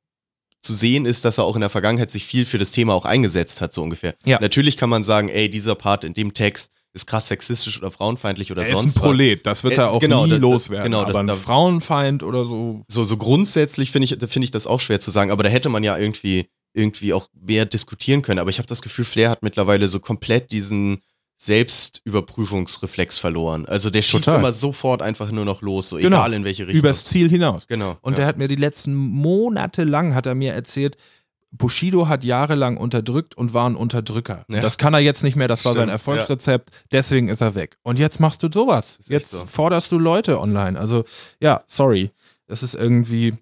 zu 0.61 0.73
sehen 0.73 1.05
ist, 1.05 1.23
dass 1.25 1.37
er 1.37 1.45
auch 1.45 1.55
in 1.55 1.61
der 1.61 1.69
Vergangenheit 1.69 2.11
sich 2.11 2.25
viel 2.25 2.45
für 2.45 2.57
das 2.57 2.71
Thema 2.71 2.93
auch 2.93 3.05
eingesetzt 3.05 3.61
hat, 3.61 3.73
so 3.73 3.81
ungefähr. 3.81 4.15
Ja. 4.25 4.39
Natürlich 4.41 4.77
kann 4.77 4.89
man 4.89 5.03
sagen, 5.03 5.29
ey, 5.29 5.49
dieser 5.49 5.75
Part 5.75 6.03
in 6.03 6.13
dem 6.13 6.33
Text 6.33 6.71
ist 6.93 7.05
krass 7.05 7.27
sexistisch 7.27 7.77
oder 7.77 7.91
frauenfeindlich 7.91 8.51
oder 8.51 8.63
Er 8.63 8.69
ist 8.73 8.79
sonst 8.79 8.97
ein 8.97 9.01
Prolet, 9.01 9.45
das 9.45 9.63
wird 9.63 9.75
Äh, 9.75 9.81
er 9.81 9.91
auch 9.91 9.99
genau, 9.99 10.23
nie 10.25 10.31
das- 10.31 10.39
das- 10.39 10.41
loswerden. 10.41 10.83
genau, 10.85 11.01
das- 11.05 11.11
aber 11.11 11.19
ein 11.19 11.27
da- 11.27 11.35
Frauenfeind 11.35 12.23
oder 12.23 12.45
so. 12.45 12.83
was. 12.87 12.93
So, 12.95 13.03
so 13.03 13.15
grundsätzlich 13.17 13.91
finde 13.91 14.05
ich, 14.05 14.17
finde 14.19 14.43
ich 14.45 14.51
das 14.51 14.65
auch 14.67 14.79
schwer 14.79 14.99
zu 14.99 15.11
sagen, 15.11 15.31
aber 15.31 15.43
da 15.43 15.49
hätte 15.49 15.69
man 15.69 15.83
ja 15.83 15.97
irgendwie, 15.97 16.49
irgendwie 16.73 17.13
auch 17.13 17.27
mehr 17.39 17.65
diskutieren 17.65 18.21
können. 18.21 18.39
Aber 18.39 18.49
ich 18.49 18.57
habe 18.57 18.67
das 18.67 18.81
Gefühl, 18.81 19.05
Flair 19.05 19.29
hat 19.29 19.43
mittlerweile 19.43 19.87
so 19.87 19.99
komplett 19.99 20.51
diesen 20.51 21.01
Selbstüberprüfungsreflex 21.41 23.17
verloren. 23.17 23.65
Also 23.65 23.89
der 23.89 24.01
schießt 24.01 24.25
Total. 24.25 24.39
immer 24.39 24.51
sofort 24.51 25.01
einfach 25.01 25.31
nur 25.31 25.45
noch 25.45 25.61
los, 25.61 25.89
so 25.89 25.95
Genau. 25.95 26.17
egal 26.17 26.33
in 26.33 26.43
welche 26.43 26.67
Richtung. 26.67 26.79
Übers 26.79 27.05
Ziel 27.05 27.29
hinaus. 27.29 27.65
genau. 27.67 27.97
Und 28.01 28.13
ja. 28.13 28.17
der 28.17 28.25
hat 28.27 28.37
mir 28.37 28.49
die 28.49 28.57
letzten 28.57 28.93
Monate 28.93 29.85
lang, 29.85 30.15
hat 30.15 30.25
er 30.25 30.35
mir 30.35 30.53
erzählt, 30.53 30.97
Bushido 31.51 32.07
hat 32.09 32.25
jahrelang 32.25 32.75
unterdrückt 32.77 33.35
und 33.35 33.53
war 33.53 33.67
ein 33.69 33.75
Unterdrücker. 33.75 34.45
Ja. 34.51 34.59
Das 34.59 34.77
kann 34.77 34.93
er 34.93 34.99
jetzt 34.99 35.23
nicht 35.23 35.35
mehr, 35.35 35.47
das 35.47 35.63
war 35.65 35.73
sein 35.73 35.83
Stimmt, 35.83 35.93
Erfolgsrezept, 35.93 36.69
deswegen 36.91 37.29
ist 37.29 37.41
er 37.41 37.55
weg. 37.55 37.77
Und 37.83 37.97
jetzt 37.99 38.19
machst 38.19 38.43
du 38.43 38.49
sowas. 38.53 38.99
Jetzt 39.07 39.31
so. 39.31 39.45
forderst 39.45 39.91
du 39.93 39.97
Leute 39.97 40.39
online. 40.39 40.77
Also, 40.77 41.05
ja, 41.39 41.61
sorry. 41.67 42.11
Das 42.47 42.63
ist 42.63 42.75
irgendwie 42.75 43.33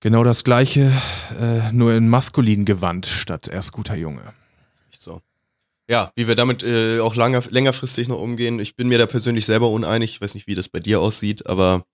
genau 0.00 0.24
das 0.24 0.44
Gleiche, 0.44 0.92
äh, 1.40 1.72
nur 1.72 1.94
in 1.94 2.08
maskulin 2.08 2.64
gewandt 2.64 3.06
statt 3.06 3.48
erst 3.48 3.72
guter 3.72 3.94
Junge. 3.94 4.34
Ja, 5.88 6.10
wie 6.16 6.26
wir 6.26 6.34
damit 6.34 6.62
äh, 6.64 6.98
auch 7.00 7.14
langer, 7.14 7.42
längerfristig 7.48 8.08
noch 8.08 8.20
umgehen. 8.20 8.58
Ich 8.58 8.74
bin 8.74 8.88
mir 8.88 8.98
da 8.98 9.06
persönlich 9.06 9.46
selber 9.46 9.68
uneinig. 9.70 10.10
Ich 10.10 10.20
weiß 10.20 10.34
nicht, 10.34 10.46
wie 10.48 10.54
das 10.56 10.68
bei 10.68 10.80
dir 10.80 11.00
aussieht, 11.00 11.46
aber 11.46 11.84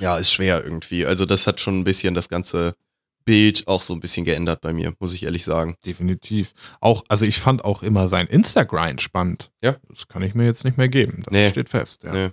ja, 0.00 0.16
ist 0.16 0.32
schwer 0.32 0.64
irgendwie. 0.64 1.04
Also 1.06 1.24
das 1.26 1.46
hat 1.46 1.60
schon 1.60 1.78
ein 1.80 1.84
bisschen 1.84 2.14
das 2.14 2.28
ganze 2.30 2.74
Bild 3.26 3.66
auch 3.66 3.82
so 3.82 3.92
ein 3.92 4.00
bisschen 4.00 4.24
geändert 4.24 4.60
bei 4.60 4.72
mir, 4.72 4.94
muss 5.00 5.12
ich 5.12 5.24
ehrlich 5.24 5.44
sagen. 5.44 5.76
Definitiv. 5.84 6.52
Auch, 6.80 7.04
also 7.08 7.26
ich 7.26 7.38
fand 7.38 7.64
auch 7.64 7.82
immer 7.82 8.08
sein 8.08 8.26
Instagram 8.26 8.98
spannend. 8.98 9.50
Ja. 9.62 9.76
Das 9.88 10.06
kann 10.08 10.22
ich 10.22 10.34
mir 10.34 10.44
jetzt 10.46 10.64
nicht 10.64 10.78
mehr 10.78 10.88
geben. 10.88 11.22
Das 11.24 11.32
Nee. 11.32 11.50
steht 11.50 11.68
fest. 11.68 12.04
Ja. 12.04 12.12
Nee, 12.12 12.30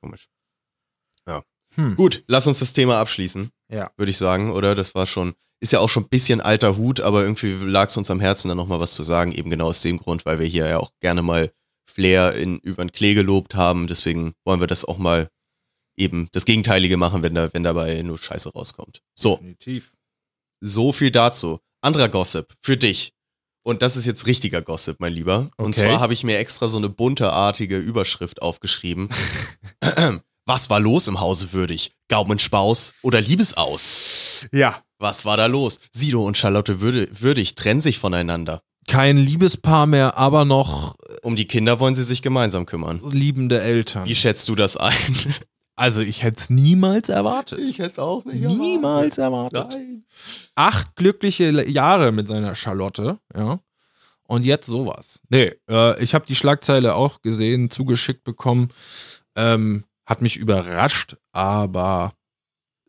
komisch. 0.00 0.28
Ja. 1.28 1.42
Hm. 1.74 1.96
Gut, 1.96 2.24
lass 2.26 2.46
uns 2.46 2.60
das 2.60 2.72
Thema 2.72 2.98
abschließen, 3.00 3.50
Ja. 3.68 3.90
würde 3.96 4.10
ich 4.10 4.16
sagen, 4.18 4.50
oder? 4.52 4.74
Das 4.74 4.94
war 4.94 5.06
schon, 5.06 5.34
ist 5.62 5.72
ja 5.72 5.78
auch 5.78 5.88
schon 5.88 6.02
ein 6.04 6.08
bisschen 6.08 6.40
alter 6.40 6.76
Hut, 6.76 7.00
aber 7.00 7.22
irgendwie 7.22 7.52
lag 7.52 7.88
es 7.88 7.96
uns 7.96 8.10
am 8.10 8.18
Herzen, 8.20 8.48
da 8.48 8.54
nochmal 8.56 8.80
was 8.80 8.94
zu 8.94 9.04
sagen, 9.04 9.30
eben 9.32 9.48
genau 9.48 9.68
aus 9.68 9.80
dem 9.80 9.96
Grund, 9.96 10.26
weil 10.26 10.40
wir 10.40 10.46
hier 10.46 10.66
ja 10.68 10.78
auch 10.78 10.90
gerne 11.00 11.22
mal 11.22 11.52
Flair 11.88 12.34
in, 12.34 12.58
über 12.58 12.84
den 12.84 12.90
Klee 12.90 13.14
gelobt 13.14 13.54
haben. 13.54 13.86
Deswegen 13.86 14.32
wollen 14.44 14.60
wir 14.60 14.66
das 14.66 14.84
auch 14.84 14.98
mal 14.98 15.28
eben 15.96 16.28
das 16.32 16.46
Gegenteilige 16.46 16.96
machen, 16.96 17.22
wenn, 17.22 17.34
da, 17.34 17.48
wenn 17.52 17.62
dabei 17.62 18.02
nur 18.02 18.18
Scheiße 18.18 18.50
rauskommt. 18.52 19.02
So, 19.14 19.36
Definitiv. 19.36 19.92
so 20.60 20.92
viel 20.92 21.12
dazu. 21.12 21.60
Anderer 21.80 22.08
Gossip 22.08 22.54
für 22.62 22.76
dich. 22.76 23.12
Und 23.64 23.82
das 23.82 23.96
ist 23.96 24.06
jetzt 24.06 24.26
richtiger 24.26 24.62
Gossip, 24.62 24.96
mein 24.98 25.12
Lieber. 25.12 25.50
Und 25.58 25.76
Okay. 25.78 25.86
zwar 25.86 26.00
habe 26.00 26.12
ich 26.12 26.24
mir 26.24 26.38
extra 26.38 26.66
so 26.66 26.78
eine 26.78 26.88
bunteartige 26.88 27.78
Überschrift 27.78 28.42
aufgeschrieben. 28.42 29.08
Was 30.44 30.70
war 30.70 30.80
los 30.80 31.06
im 31.06 31.20
Hause 31.20 31.52
Würdig? 31.52 31.92
Gaumenspaus 32.08 32.94
oder 33.02 33.20
Liebesaus? 33.20 34.48
Ja. 34.52 34.82
Was 35.02 35.24
war 35.24 35.36
da 35.36 35.46
los? 35.46 35.80
Sido 35.90 36.22
und 36.24 36.36
Charlotte 36.36 36.80
Würde- 36.80 37.08
Würdig 37.20 37.54
trennen 37.56 37.80
sich 37.80 37.98
voneinander. 37.98 38.62
Kein 38.88 39.16
Liebespaar 39.18 39.86
mehr, 39.86 40.16
aber 40.16 40.44
noch 40.44 40.96
Um 41.22 41.36
die 41.36 41.46
Kinder 41.46 41.78
wollen 41.80 41.94
sie 41.94 42.04
sich 42.04 42.22
gemeinsam 42.22 42.66
kümmern. 42.66 43.00
liebende 43.10 43.60
Eltern. 43.60 44.08
Wie 44.08 44.14
schätzt 44.14 44.48
du 44.48 44.54
das 44.54 44.76
ein? 44.76 44.92
Also 45.74 46.02
ich 46.02 46.22
hätte 46.22 46.38
es 46.38 46.50
niemals 46.50 47.08
erwartet. 47.08 47.58
hätte 47.78 47.90
es 47.92 47.98
auch 47.98 48.26
nicht 48.26 48.42
Niemals 48.42 49.16
erwartet. 49.16 49.68
Nein. 49.70 50.04
Acht 50.54 50.94
glückliche 50.96 51.66
Jahre 51.68 52.12
mit 52.12 52.28
seiner 52.28 52.54
Charlotte, 52.54 53.18
ja. 53.34 53.58
Und 54.28 54.44
jetzt 54.44 54.66
sowas. 54.66 55.18
Nee, 55.30 55.54
äh, 55.70 56.00
ich 56.02 56.14
habe 56.14 56.26
die 56.26 56.34
Schlagzeile 56.36 56.94
auch 56.94 57.22
gesehen, 57.22 57.70
zugeschickt 57.70 58.22
bekommen. 58.22 58.68
Ähm, 59.34 59.84
hat 60.04 60.20
mich 60.20 60.36
überrascht, 60.36 61.16
aber 61.32 62.12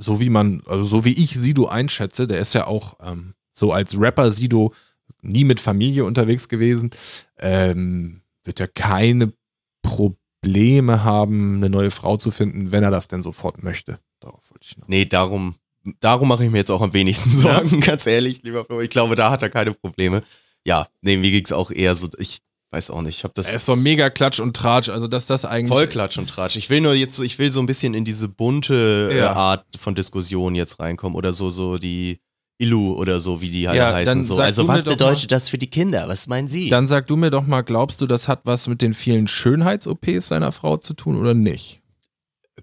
so 0.03 0.19
wie 0.19 0.29
man, 0.29 0.61
also 0.67 0.83
so 0.83 1.05
wie 1.05 1.13
ich 1.13 1.31
Sido 1.31 1.67
einschätze, 1.67 2.27
der 2.27 2.39
ist 2.39 2.53
ja 2.53 2.67
auch 2.67 2.97
ähm, 3.01 3.33
so 3.51 3.71
als 3.71 3.99
Rapper 3.99 4.31
Sido 4.31 4.73
nie 5.21 5.43
mit 5.43 5.59
Familie 5.59 6.05
unterwegs 6.05 6.49
gewesen, 6.49 6.91
ähm, 7.39 8.21
wird 8.43 8.59
er 8.59 8.67
keine 8.67 9.33
Probleme 9.81 11.03
haben, 11.03 11.57
eine 11.57 11.69
neue 11.69 11.91
Frau 11.91 12.17
zu 12.17 12.31
finden, 12.31 12.71
wenn 12.71 12.83
er 12.83 12.91
das 12.91 13.07
denn 13.07 13.23
sofort 13.23 13.63
möchte. 13.63 13.99
Darauf 14.19 14.51
wollte 14.51 14.65
ich 14.65 14.77
noch. 14.77 14.87
Nee, 14.87 15.05
darum, 15.05 15.55
darum 15.99 16.27
mache 16.27 16.45
ich 16.45 16.51
mir 16.51 16.57
jetzt 16.57 16.71
auch 16.71 16.81
am 16.81 16.93
wenigsten 16.93 17.29
Sorgen, 17.29 17.79
ganz 17.81 18.05
ehrlich, 18.05 18.43
lieber 18.43 18.65
Flo. 18.65 18.81
Ich 18.81 18.89
glaube, 18.89 19.15
da 19.15 19.31
hat 19.31 19.41
er 19.41 19.49
keine 19.49 19.73
Probleme. 19.73 20.23
Ja, 20.65 20.87
nee, 21.01 21.17
mir 21.17 21.31
ging 21.31 21.45
es 21.45 21.51
auch 21.51 21.71
eher 21.71 21.95
so, 21.95 22.07
ich 22.17 22.39
weiß 22.73 22.89
auch 22.89 23.01
nicht, 23.01 23.17
ich 23.19 23.23
habe 23.23 23.33
das 23.35 23.49
Er 23.49 23.55
ist 23.57 23.65
so 23.65 23.75
mega 23.75 24.09
Klatsch 24.09 24.39
und 24.39 24.55
Tratsch, 24.55 24.89
also 24.89 25.07
dass 25.07 25.25
das 25.27 25.45
eigentlich. 25.45 25.69
voll 25.69 25.87
Klatsch 25.87 26.17
und 26.17 26.27
Tratsch. 26.29 26.55
Ich 26.57 26.69
will 26.69 26.81
nur 26.81 26.93
jetzt, 26.93 27.19
ich 27.19 27.39
will 27.39 27.51
so 27.51 27.59
ein 27.59 27.65
bisschen 27.67 27.93
in 27.93 28.03
diese 28.03 28.27
bunte 28.27 29.09
äh, 29.11 29.17
Ja. 29.19 29.33
Art 29.33 29.65
von 29.79 29.95
Diskussion 29.95 30.55
jetzt 30.55 30.79
reinkommen 30.79 31.15
oder 31.15 31.31
so, 31.33 31.49
so 31.49 31.77
die 31.77 32.19
Illu 32.57 32.93
oder 32.93 33.19
so, 33.19 33.41
wie 33.41 33.49
die 33.49 33.67
halt 33.67 33.77
Ja, 33.77 33.93
heißen. 33.93 34.23
So. 34.23 34.35
Also 34.37 34.67
was 34.67 34.83
bedeutet 34.83 35.31
das 35.31 35.49
für 35.49 35.57
die 35.57 35.69
Kinder? 35.69 36.07
Was 36.07 36.27
meinen 36.27 36.47
Sie? 36.47 36.69
Dann 36.69 36.87
sag 36.87 37.07
du 37.07 37.15
mir 37.15 37.29
doch 37.29 37.45
mal, 37.45 37.61
glaubst 37.61 38.01
du, 38.01 38.07
das 38.07 38.27
hat 38.27 38.41
was 38.45 38.67
mit 38.67 38.81
den 38.81 38.93
vielen 38.93 39.27
Schönheits-OPs 39.27 40.27
seiner 40.29 40.51
Frau 40.51 40.77
zu 40.77 40.93
tun 40.93 41.17
oder 41.17 41.33
nicht? 41.33 41.81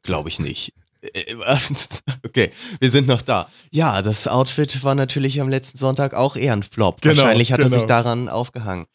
Glaube 0.02 0.28
ich 0.28 0.38
nicht. 0.40 0.72
Äh, 1.02 1.34
was? 1.36 1.72
Okay, 2.26 2.50
wir 2.78 2.90
sind 2.90 3.08
noch 3.08 3.22
da. 3.22 3.48
Ja, 3.72 4.02
das 4.02 4.28
Outfit 4.28 4.84
war 4.84 4.94
natürlich 4.94 5.40
am 5.40 5.48
letzten 5.48 5.78
Sonntag 5.78 6.14
auch 6.14 6.36
eher 6.36 6.52
ein 6.52 6.62
Flop. 6.62 7.00
Genau, 7.00 7.16
Wahrscheinlich 7.16 7.50
hat 7.52 7.58
er 7.58 7.64
genau. 7.64 7.76
sich 7.78 7.86
daran 7.86 8.28
aufgehangen. 8.28 8.86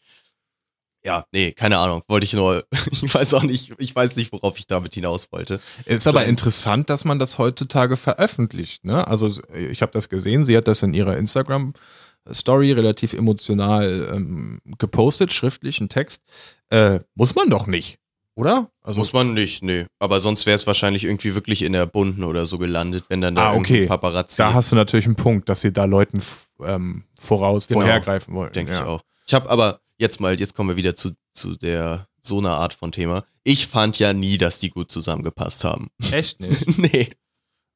Ja, 1.06 1.24
nee, 1.30 1.52
keine 1.52 1.78
Ahnung. 1.78 2.02
Wollte 2.08 2.24
ich 2.24 2.32
nur, 2.32 2.64
ich 2.90 3.14
weiß 3.14 3.32
auch 3.34 3.44
nicht, 3.44 3.72
ich 3.78 3.94
weiß 3.94 4.16
nicht, 4.16 4.32
worauf 4.32 4.58
ich 4.58 4.66
damit 4.66 4.92
hinaus 4.94 5.30
wollte. 5.30 5.60
Ist 5.84 6.08
aber 6.08 6.24
interessant, 6.26 6.90
dass 6.90 7.04
man 7.04 7.20
das 7.20 7.38
heutzutage 7.38 7.96
veröffentlicht. 7.96 8.84
Ne? 8.84 9.06
Also 9.06 9.30
ich 9.54 9.82
habe 9.82 9.92
das 9.92 10.08
gesehen, 10.08 10.44
sie 10.44 10.56
hat 10.56 10.66
das 10.66 10.82
in 10.82 10.94
ihrer 10.94 11.16
Instagram-Story 11.16 12.72
relativ 12.72 13.12
emotional 13.12 14.08
ähm, 14.12 14.60
gepostet, 14.78 15.32
schriftlichen 15.32 15.88
Text. 15.88 16.22
Äh, 16.70 17.00
muss 17.14 17.36
man 17.36 17.50
doch 17.50 17.68
nicht, 17.68 17.98
oder? 18.34 18.68
Also 18.82 18.98
Muss 18.98 19.12
man 19.12 19.32
nicht, 19.32 19.62
nee. 19.62 19.86
Aber 20.00 20.18
sonst 20.18 20.44
wäre 20.46 20.56
es 20.56 20.66
wahrscheinlich 20.66 21.04
irgendwie 21.04 21.34
wirklich 21.36 21.62
in 21.62 21.72
der 21.72 21.86
Bunten 21.86 22.24
oder 22.24 22.46
so 22.46 22.58
gelandet, 22.58 23.04
wenn 23.08 23.20
dann 23.20 23.36
da 23.36 23.50
Ah, 23.52 23.54
okay. 23.54 23.86
Paparazzi, 23.86 24.38
da 24.38 24.54
hast 24.54 24.72
du 24.72 24.76
natürlich 24.76 25.06
einen 25.06 25.14
Punkt, 25.16 25.48
dass 25.48 25.60
sie 25.60 25.72
da 25.72 25.84
Leuten 25.84 26.20
ähm, 26.64 27.04
voraus 27.18 27.68
Genau. 27.68 27.80
vorhergreifen 27.82 28.34
wollen. 28.34 28.52
denke 28.52 28.72
ja. 28.72 28.80
ich 28.80 28.86
auch. 28.86 29.02
Ich 29.28 29.34
habe 29.34 29.48
aber 29.50 29.80
jetzt 29.98 30.20
mal, 30.20 30.38
jetzt 30.38 30.54
kommen 30.54 30.70
wir 30.70 30.76
wieder 30.76 30.94
zu, 30.94 31.10
zu 31.32 31.56
der 31.56 32.08
so 32.22 32.38
einer 32.38 32.56
Art 32.56 32.74
von 32.74 32.92
Thema. 32.92 33.24
Ich 33.44 33.66
fand 33.68 33.98
ja 33.98 34.12
nie, 34.12 34.36
dass 34.38 34.58
die 34.58 34.70
gut 34.70 34.90
zusammengepasst 34.90 35.64
haben. 35.64 35.88
Echt 36.10 36.40
nicht? 36.40 36.78
nee. 36.78 37.08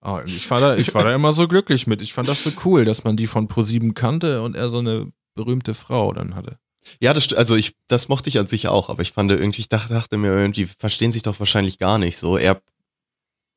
Ah, 0.02 0.22
ich, 0.24 0.48
war 0.50 0.60
da, 0.60 0.76
ich 0.76 0.94
war 0.94 1.04
da 1.04 1.14
immer 1.14 1.32
so 1.32 1.46
glücklich 1.46 1.86
mit. 1.86 2.00
Ich 2.00 2.14
fand 2.14 2.26
das 2.28 2.42
so 2.42 2.50
cool, 2.64 2.84
dass 2.86 3.04
man 3.04 3.16
die 3.16 3.26
von 3.26 3.48
ProSieben 3.48 3.92
kannte 3.94 4.40
und 4.42 4.56
er 4.56 4.70
so 4.70 4.78
eine 4.78 5.12
berühmte 5.34 5.74
Frau 5.74 6.12
dann 6.12 6.34
hatte. 6.34 6.58
Ja, 7.00 7.12
das, 7.12 7.32
also 7.34 7.54
ich, 7.54 7.76
das 7.86 8.08
mochte 8.08 8.30
ich 8.30 8.38
an 8.38 8.46
sich 8.46 8.66
auch, 8.68 8.88
aber 8.88 9.02
ich 9.02 9.12
fand 9.12 9.30
irgendwie, 9.30 9.60
ich 9.60 9.68
dachte, 9.68 9.92
dachte 9.92 10.16
mir 10.16 10.32
irgendwie, 10.32 10.66
verstehen 10.66 11.12
sich 11.12 11.22
doch 11.22 11.38
wahrscheinlich 11.38 11.76
gar 11.78 11.98
nicht 11.98 12.16
so. 12.16 12.38
Er 12.38 12.62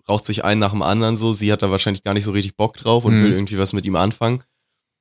raucht 0.10 0.26
sich 0.26 0.44
einen 0.44 0.60
nach 0.60 0.72
dem 0.72 0.82
anderen 0.82 1.16
so, 1.16 1.32
sie 1.32 1.50
hat 1.52 1.62
da 1.62 1.72
wahrscheinlich 1.72 2.04
gar 2.04 2.14
nicht 2.14 2.26
so 2.26 2.32
richtig 2.32 2.58
Bock 2.58 2.76
drauf 2.76 3.06
und 3.06 3.18
Mhm. 3.18 3.24
will 3.24 3.32
irgendwie 3.32 3.58
was 3.58 3.72
mit 3.72 3.86
ihm 3.86 3.96
anfangen. 3.96 4.44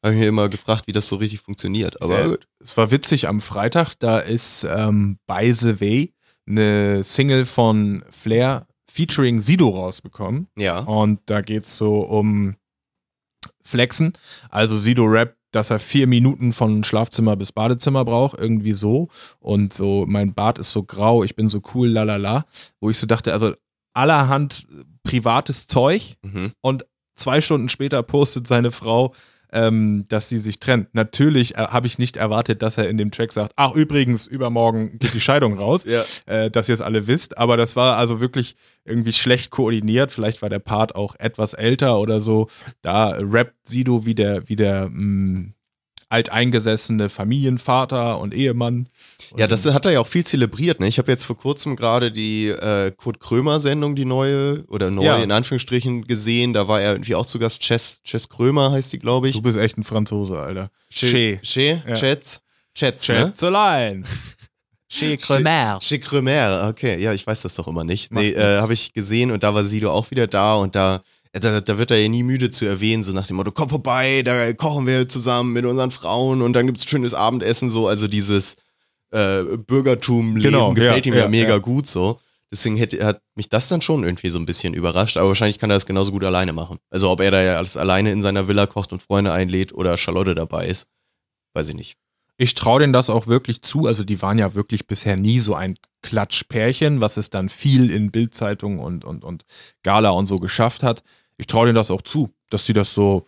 Habe 0.04 0.14
ich 0.14 0.20
mir 0.20 0.28
immer 0.28 0.48
gefragt, 0.48 0.86
wie 0.86 0.92
das 0.92 1.08
so 1.08 1.16
richtig 1.16 1.40
funktioniert, 1.40 2.02
aber. 2.02 2.38
Es 2.62 2.76
war 2.76 2.90
witzig 2.90 3.28
am 3.28 3.40
Freitag, 3.40 3.94
da 3.98 4.18
ist 4.18 4.64
ähm, 4.64 5.18
By 5.26 5.52
the 5.52 5.80
Way 5.80 6.12
eine 6.46 7.04
Single 7.04 7.44
von 7.46 8.04
Flair 8.10 8.66
featuring 8.90 9.40
Sido 9.40 9.68
rausbekommen. 9.68 10.48
Ja. 10.58 10.80
Und 10.80 11.20
da 11.26 11.40
geht 11.40 11.64
es 11.66 11.76
so 11.78 12.00
um 12.00 12.56
Flexen. 13.62 14.12
Also 14.50 14.76
Sido 14.76 15.04
Rap 15.04 15.36
dass 15.54 15.68
er 15.68 15.78
vier 15.78 16.06
Minuten 16.06 16.50
von 16.50 16.82
Schlafzimmer 16.82 17.36
bis 17.36 17.52
Badezimmer 17.52 18.06
braucht, 18.06 18.38
irgendwie 18.40 18.72
so. 18.72 19.10
Und 19.38 19.74
so, 19.74 20.06
mein 20.08 20.32
Bart 20.32 20.58
ist 20.58 20.72
so 20.72 20.82
grau, 20.82 21.24
ich 21.24 21.36
bin 21.36 21.46
so 21.46 21.60
cool, 21.74 21.88
lalala. 21.88 22.46
Wo 22.80 22.88
ich 22.88 22.96
so 22.96 23.06
dachte, 23.06 23.34
also 23.34 23.52
allerhand 23.92 24.66
privates 25.02 25.66
Zeug 25.66 26.16
Mhm. 26.22 26.52
und 26.62 26.86
zwei 27.16 27.42
Stunden 27.42 27.68
später 27.68 28.02
postet 28.02 28.46
seine 28.46 28.72
Frau, 28.72 29.14
ähm, 29.52 30.06
dass 30.08 30.28
sie 30.28 30.38
sich 30.38 30.58
trennt. 30.58 30.94
Natürlich 30.94 31.54
äh, 31.56 31.58
habe 31.58 31.86
ich 31.86 31.98
nicht 31.98 32.16
erwartet, 32.16 32.62
dass 32.62 32.78
er 32.78 32.88
in 32.88 32.96
dem 32.98 33.10
Track 33.10 33.32
sagt, 33.32 33.52
ach 33.56 33.74
übrigens, 33.74 34.26
übermorgen 34.26 34.98
geht 34.98 35.14
die 35.14 35.20
Scheidung 35.20 35.58
raus, 35.58 35.84
Ja. 35.86 36.02
äh, 36.26 36.50
dass 36.50 36.68
ihr 36.68 36.74
es 36.74 36.80
alle 36.80 37.06
wisst. 37.06 37.38
Aber 37.38 37.56
das 37.56 37.76
war 37.76 37.96
also 37.96 38.20
wirklich 38.20 38.56
irgendwie 38.84 39.12
schlecht 39.12 39.50
koordiniert. 39.50 40.10
Vielleicht 40.12 40.42
war 40.42 40.48
der 40.50 40.58
Part 40.58 40.94
auch 40.94 41.14
etwas 41.18 41.54
älter 41.54 41.98
oder 42.00 42.20
so. 42.20 42.48
Da 42.80 43.10
rappt 43.18 43.54
Sido 43.66 44.06
wie 44.06 44.14
der, 44.14 44.48
wie 44.48 44.56
der 44.56 44.88
mh, 44.90 45.50
alteingesessene 46.08 47.08
Familienvater 47.08 48.18
und 48.18 48.34
Ehemann. 48.34 48.88
Ja, 49.36 49.46
das 49.46 49.64
hat 49.66 49.84
er 49.86 49.92
ja 49.92 50.00
auch 50.00 50.06
viel 50.06 50.24
zelebriert. 50.24 50.80
Ne? 50.80 50.88
Ich 50.88 50.98
habe 50.98 51.10
jetzt 51.10 51.24
vor 51.24 51.36
kurzem 51.36 51.76
gerade 51.76 52.10
die 52.12 52.48
äh, 52.48 52.90
Kurt 52.96 53.20
Krömer-Sendung, 53.20 53.94
die 53.96 54.04
neue, 54.04 54.64
oder 54.68 54.90
neue 54.90 55.06
Ja. 55.06 55.16
in 55.18 55.30
Anführungsstrichen, 55.32 56.04
gesehen. 56.06 56.52
Da 56.52 56.68
war 56.68 56.80
er 56.80 56.92
irgendwie 56.92 57.14
auch 57.14 57.26
zu 57.26 57.38
Gast. 57.38 57.60
Chess, 57.62 58.00
Chess 58.04 58.28
Krömer 58.28 58.72
heißt 58.72 58.92
die, 58.92 58.98
glaube 58.98 59.28
ich. 59.28 59.36
Du 59.36 59.42
bist 59.42 59.58
echt 59.58 59.78
ein 59.78 59.84
Franzose, 59.84 60.38
Alter. 60.38 60.70
Che. 60.90 61.40
Che? 61.42 61.82
Ja. 61.86 61.94
Chets? 61.94 62.40
Chets, 62.74 63.08
ne? 63.08 63.14
Schätzelein. 63.26 64.04
Chez 64.88 65.16
Cremer. 65.18 65.78
Chez 65.80 66.00
Cremer, 66.00 66.68
okay. 66.68 67.00
Ja, 67.00 67.14
ich 67.14 67.26
weiß 67.26 67.42
das 67.42 67.54
doch 67.54 67.66
immer 67.66 67.82
nicht. 67.84 68.12
Nee, 68.12 68.30
äh, 68.32 68.60
habe 68.60 68.74
ich 68.74 68.92
gesehen 68.92 69.30
und 69.30 69.42
da 69.42 69.54
war 69.54 69.64
Sido 69.64 69.90
auch 69.90 70.10
wieder 70.10 70.26
da 70.26 70.56
und 70.56 70.74
da, 70.74 71.02
äh, 71.32 71.40
da, 71.40 71.62
da 71.62 71.78
wird 71.78 71.90
er 71.90 71.96
ja 71.98 72.08
nie 72.08 72.22
müde 72.22 72.50
zu 72.50 72.66
erwähnen, 72.66 73.02
so 73.02 73.12
nach 73.12 73.26
dem 73.26 73.36
Motto, 73.36 73.52
komm 73.52 73.70
vorbei, 73.70 74.20
da 74.22 74.52
kochen 74.52 74.86
wir 74.86 75.08
zusammen 75.08 75.54
mit 75.54 75.64
unseren 75.64 75.90
Frauen 75.90 76.42
und 76.42 76.52
dann 76.52 76.66
gibt's 76.66 76.84
schönes 76.88 77.14
Abendessen, 77.14 77.70
so, 77.70 77.88
also 77.88 78.06
dieses 78.06 78.56
äh, 79.12 79.56
Bürgertum-Leben 79.58 80.42
Genau, 80.42 80.72
gefällt 80.72 81.06
ja, 81.06 81.12
ihm 81.12 81.16
ja, 81.16 81.24
ja, 81.24 81.28
mega 81.28 81.50
ja. 81.50 81.58
gut 81.58 81.86
so. 81.86 82.18
Deswegen 82.50 82.76
hätte, 82.76 83.04
hat 83.04 83.22
mich 83.34 83.48
das 83.48 83.68
dann 83.68 83.80
schon 83.80 84.04
irgendwie 84.04 84.28
so 84.28 84.38
ein 84.38 84.44
bisschen 84.44 84.74
überrascht, 84.74 85.16
aber 85.16 85.28
wahrscheinlich 85.28 85.58
kann 85.58 85.70
er 85.70 85.76
das 85.76 85.86
genauso 85.86 86.12
gut 86.12 86.24
alleine 86.24 86.52
machen. 86.52 86.78
Also 86.90 87.08
ob 87.08 87.20
er 87.20 87.30
da 87.30 87.42
ja 87.42 87.56
alles 87.56 87.78
alleine 87.78 88.12
in 88.12 88.20
seiner 88.20 88.46
Villa 88.46 88.66
kocht 88.66 88.92
und 88.92 89.02
Freunde 89.02 89.32
einlädt 89.32 89.72
oder 89.72 89.96
Charlotte 89.96 90.34
dabei 90.34 90.66
ist, 90.66 90.86
weiß 91.54 91.70
ich 91.70 91.74
nicht. 91.74 91.96
Ich 92.36 92.54
traue 92.54 92.80
denen 92.80 92.92
das 92.92 93.08
auch 93.08 93.26
wirklich 93.26 93.62
zu. 93.62 93.86
Also 93.86 94.04
die 94.04 94.20
waren 94.20 94.38
ja 94.38 94.54
wirklich 94.54 94.86
bisher 94.86 95.16
nie 95.16 95.38
so 95.38 95.54
ein 95.54 95.76
Klatschpärchen, 96.02 97.00
was 97.00 97.16
es 97.16 97.30
dann 97.30 97.48
viel 97.48 97.90
in 97.90 98.10
Bildzeitung 98.10 98.80
und, 98.80 99.04
und, 99.04 99.24
und 99.24 99.44
Gala 99.82 100.10
und 100.10 100.26
so 100.26 100.36
geschafft 100.36 100.82
hat. 100.82 101.02
Ich 101.38 101.46
traue 101.46 101.66
denen 101.66 101.76
das 101.76 101.90
auch 101.90 102.02
zu, 102.02 102.30
dass 102.50 102.66
sie 102.66 102.72
das 102.74 102.94
so 102.94 103.26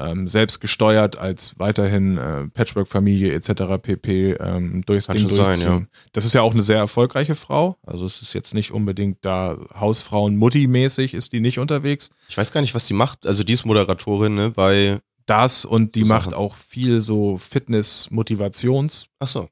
ähm, 0.00 0.26
selbst 0.28 0.60
gesteuert 0.60 1.16
als 1.18 1.58
weiterhin 1.58 2.18
äh, 2.18 2.48
Patchwork-Familie 2.48 3.32
etc. 3.34 3.80
pp. 3.82 4.32
Ähm, 4.40 4.82
durchs 4.86 5.06
Kann 5.06 5.16
Ding 5.16 5.26
schon 5.28 5.34
sein, 5.36 5.46
durchziehen. 5.46 5.88
ja. 5.92 6.00
Das 6.12 6.24
ist 6.24 6.34
ja 6.34 6.42
auch 6.42 6.52
eine 6.52 6.62
sehr 6.62 6.78
erfolgreiche 6.78 7.34
Frau. 7.34 7.76
Also 7.86 8.06
es 8.06 8.22
ist 8.22 8.32
jetzt 8.34 8.54
nicht 8.54 8.72
unbedingt 8.72 9.18
da 9.24 9.58
Hausfrauen-Mutti-mäßig 9.78 11.14
ist 11.14 11.32
die 11.32 11.40
nicht 11.40 11.58
unterwegs. 11.58 12.10
Ich 12.28 12.36
weiß 12.38 12.52
gar 12.52 12.60
nicht, 12.60 12.74
was 12.74 12.86
die 12.86 12.94
macht. 12.94 13.26
Also 13.26 13.44
die 13.44 13.52
ist 13.52 13.64
Moderatorin, 13.64 14.34
ne, 14.34 14.50
bei, 14.50 15.00
Das 15.26 15.64
und 15.64 15.94
die 15.94 16.02
So 16.02 16.06
macht 16.08 16.24
Sachen. 16.30 16.34
auch 16.34 16.54
viel 16.56 17.00
so 17.00 17.38
Fitness-Motivations- 17.38 19.06
ach 19.18 19.28
so. 19.28 19.48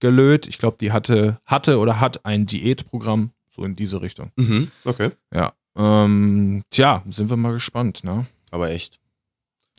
gelöt. 0.00 0.48
Ich 0.48 0.58
glaube, 0.58 0.76
die 0.80 0.90
hatte, 0.90 1.38
hatte 1.46 1.78
oder 1.78 2.00
hat 2.00 2.24
ein 2.26 2.44
Diätprogramm, 2.44 3.30
so 3.48 3.64
in 3.64 3.76
diese 3.76 4.02
Richtung. 4.02 4.32
Mhm, 4.34 4.72
okay. 4.84 5.10
Ja. 5.32 5.52
Ähm, 5.76 6.64
tja, 6.70 7.04
sind 7.08 7.30
wir 7.30 7.36
mal 7.36 7.52
gespannt, 7.52 8.02
ne? 8.02 8.26
Aber 8.50 8.70
echt. 8.72 8.98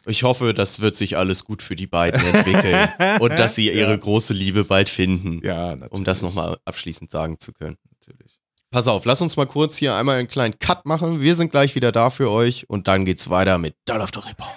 Ich 0.06 0.24
hoffe, 0.24 0.54
das 0.54 0.82
wird 0.82 0.96
sich 0.98 1.18
alles 1.18 1.46
gut 1.46 1.62
für 1.62 1.76
die 1.76 1.88
beiden 1.88 2.24
entwickeln 2.26 2.90
und 3.22 3.32
dass 3.40 3.56
sie 3.56 3.72
ihre 3.72 3.92
Ja. 3.92 3.98
große 3.98 4.34
Liebe 4.34 4.66
bald 4.66 4.90
finden, 4.90 5.40
Ja, 5.46 5.72
natürlich. 5.76 5.92
um 5.94 6.04
das 6.04 6.22
nochmal 6.22 6.58
abschließend 6.66 7.10
sagen 7.10 7.40
zu 7.40 7.54
können. 7.54 7.78
Natürlich. 8.02 8.38
Pass 8.70 8.88
auf, 8.88 9.06
lass 9.06 9.22
uns 9.22 9.38
mal 9.38 9.46
kurz 9.48 9.78
hier 9.78 9.96
einmal 9.96 10.18
einen 10.18 10.28
kleinen 10.28 10.58
Cut 10.60 10.86
machen. 10.86 11.22
Wir 11.22 11.36
sind 11.36 11.52
gleich 11.52 11.76
wieder 11.76 11.92
da 11.92 12.10
für 12.10 12.30
euch 12.30 12.70
und 12.70 12.88
dann 12.88 13.06
geht's 13.06 13.30
weiter 13.30 13.58
mit 13.60 13.76
Doll 13.86 14.02
of 14.02 14.10
the 14.14 14.20
Ripper. 14.20 14.48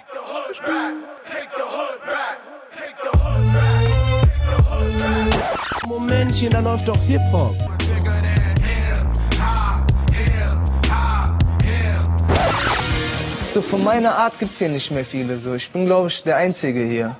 Momentchen, 5.87 6.51
da 6.51 6.59
läuft 6.59 6.87
doch 6.87 7.01
Hip-Hop. 7.03 7.55
So, 13.57 13.63
von 13.63 13.83
meiner 13.83 14.15
Art 14.15 14.37
gibt's 14.37 14.59
hier 14.59 14.69
nicht 14.69 14.91
mehr 14.91 15.03
viele. 15.03 15.39
So, 15.39 15.55
ich 15.55 15.67
bin, 15.71 15.87
glaube 15.87 16.09
ich, 16.09 16.21
der 16.21 16.35
Einzige 16.37 16.83
hier. 16.83 17.17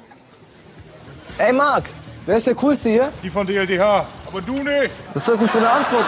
Ey, 1.39 1.51
Marc, 1.51 1.89
wer 2.27 2.37
ist 2.37 2.45
der 2.45 2.53
Coolste 2.53 2.89
hier? 2.89 3.11
Die 3.23 3.29
von 3.31 3.47
DLDH. 3.47 4.05
Aber 4.27 4.39
du 4.43 4.53
nicht. 4.53 4.91
Was 5.15 5.23
ist 5.23 5.29
das 5.29 5.39
denn 5.39 5.47
für 5.47 5.57
eine 5.57 5.69
Antwort? 5.71 6.05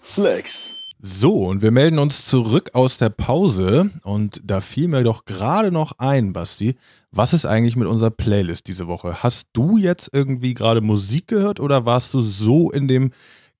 Flex. 0.00 0.70
So, 1.00 1.46
und 1.46 1.60
wir 1.60 1.72
melden 1.72 1.98
uns 1.98 2.24
zurück 2.24 2.70
aus 2.72 2.98
der 2.98 3.10
Pause. 3.10 3.90
Und 4.04 4.42
da 4.44 4.60
fiel 4.60 4.86
mir 4.86 5.02
doch 5.02 5.24
gerade 5.24 5.72
noch 5.72 5.98
ein, 5.98 6.32
Basti. 6.32 6.76
Was 7.10 7.32
ist 7.32 7.46
eigentlich 7.46 7.74
mit 7.74 7.88
unserer 7.88 8.10
Playlist 8.10 8.68
diese 8.68 8.86
Woche? 8.86 9.24
Hast 9.24 9.48
du 9.54 9.76
jetzt 9.76 10.08
irgendwie 10.12 10.54
gerade 10.54 10.82
Musik 10.82 11.26
gehört 11.26 11.58
oder 11.58 11.84
warst 11.84 12.14
du 12.14 12.20
so 12.20 12.70
in 12.70 12.86
dem 12.86 13.10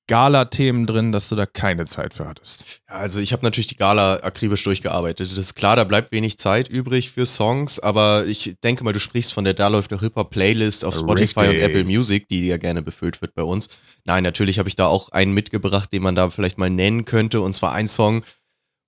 Gala-Themen 0.08 0.86
drin, 0.86 1.12
dass 1.12 1.28
du 1.28 1.36
da 1.36 1.46
keine 1.46 1.86
Zeit 1.86 2.14
für 2.14 2.26
hattest? 2.26 2.80
Ja, 2.88 2.96
also 2.96 3.20
ich 3.20 3.32
habe 3.32 3.44
natürlich 3.44 3.68
die 3.68 3.76
Gala 3.76 4.16
akribisch 4.16 4.64
durchgearbeitet. 4.64 5.30
Das 5.30 5.38
ist 5.38 5.54
klar, 5.54 5.76
da 5.76 5.84
bleibt 5.84 6.10
wenig 6.10 6.38
Zeit 6.38 6.68
übrig 6.68 7.10
für 7.10 7.26
Songs, 7.26 7.78
aber 7.78 8.26
ich 8.26 8.56
denke 8.64 8.82
mal, 8.82 8.92
du 8.92 8.98
sprichst 8.98 9.32
von 9.32 9.44
der 9.44 9.54
Da 9.54 9.68
läuft 9.68 9.92
der 9.92 10.00
Hip-Hop 10.00 10.30
Playlist 10.30 10.84
auf 10.84 10.96
Spotify 10.96 11.40
Richtig. 11.40 11.56
und 11.56 11.62
Apple 11.62 11.84
Music, 11.84 12.28
die 12.28 12.48
ja 12.48 12.56
gerne 12.56 12.82
befüllt 12.82 13.20
wird 13.20 13.34
bei 13.34 13.42
uns. 13.42 13.68
Nein, 14.04 14.24
natürlich 14.24 14.58
habe 14.58 14.68
ich 14.68 14.76
da 14.76 14.86
auch 14.86 15.10
einen 15.10 15.32
mitgebracht, 15.32 15.92
den 15.92 16.02
man 16.02 16.16
da 16.16 16.30
vielleicht 16.30 16.58
mal 16.58 16.70
nennen 16.70 17.04
könnte 17.04 17.40
und 17.40 17.52
zwar 17.52 17.72
ein 17.72 17.86
Song, 17.86 18.24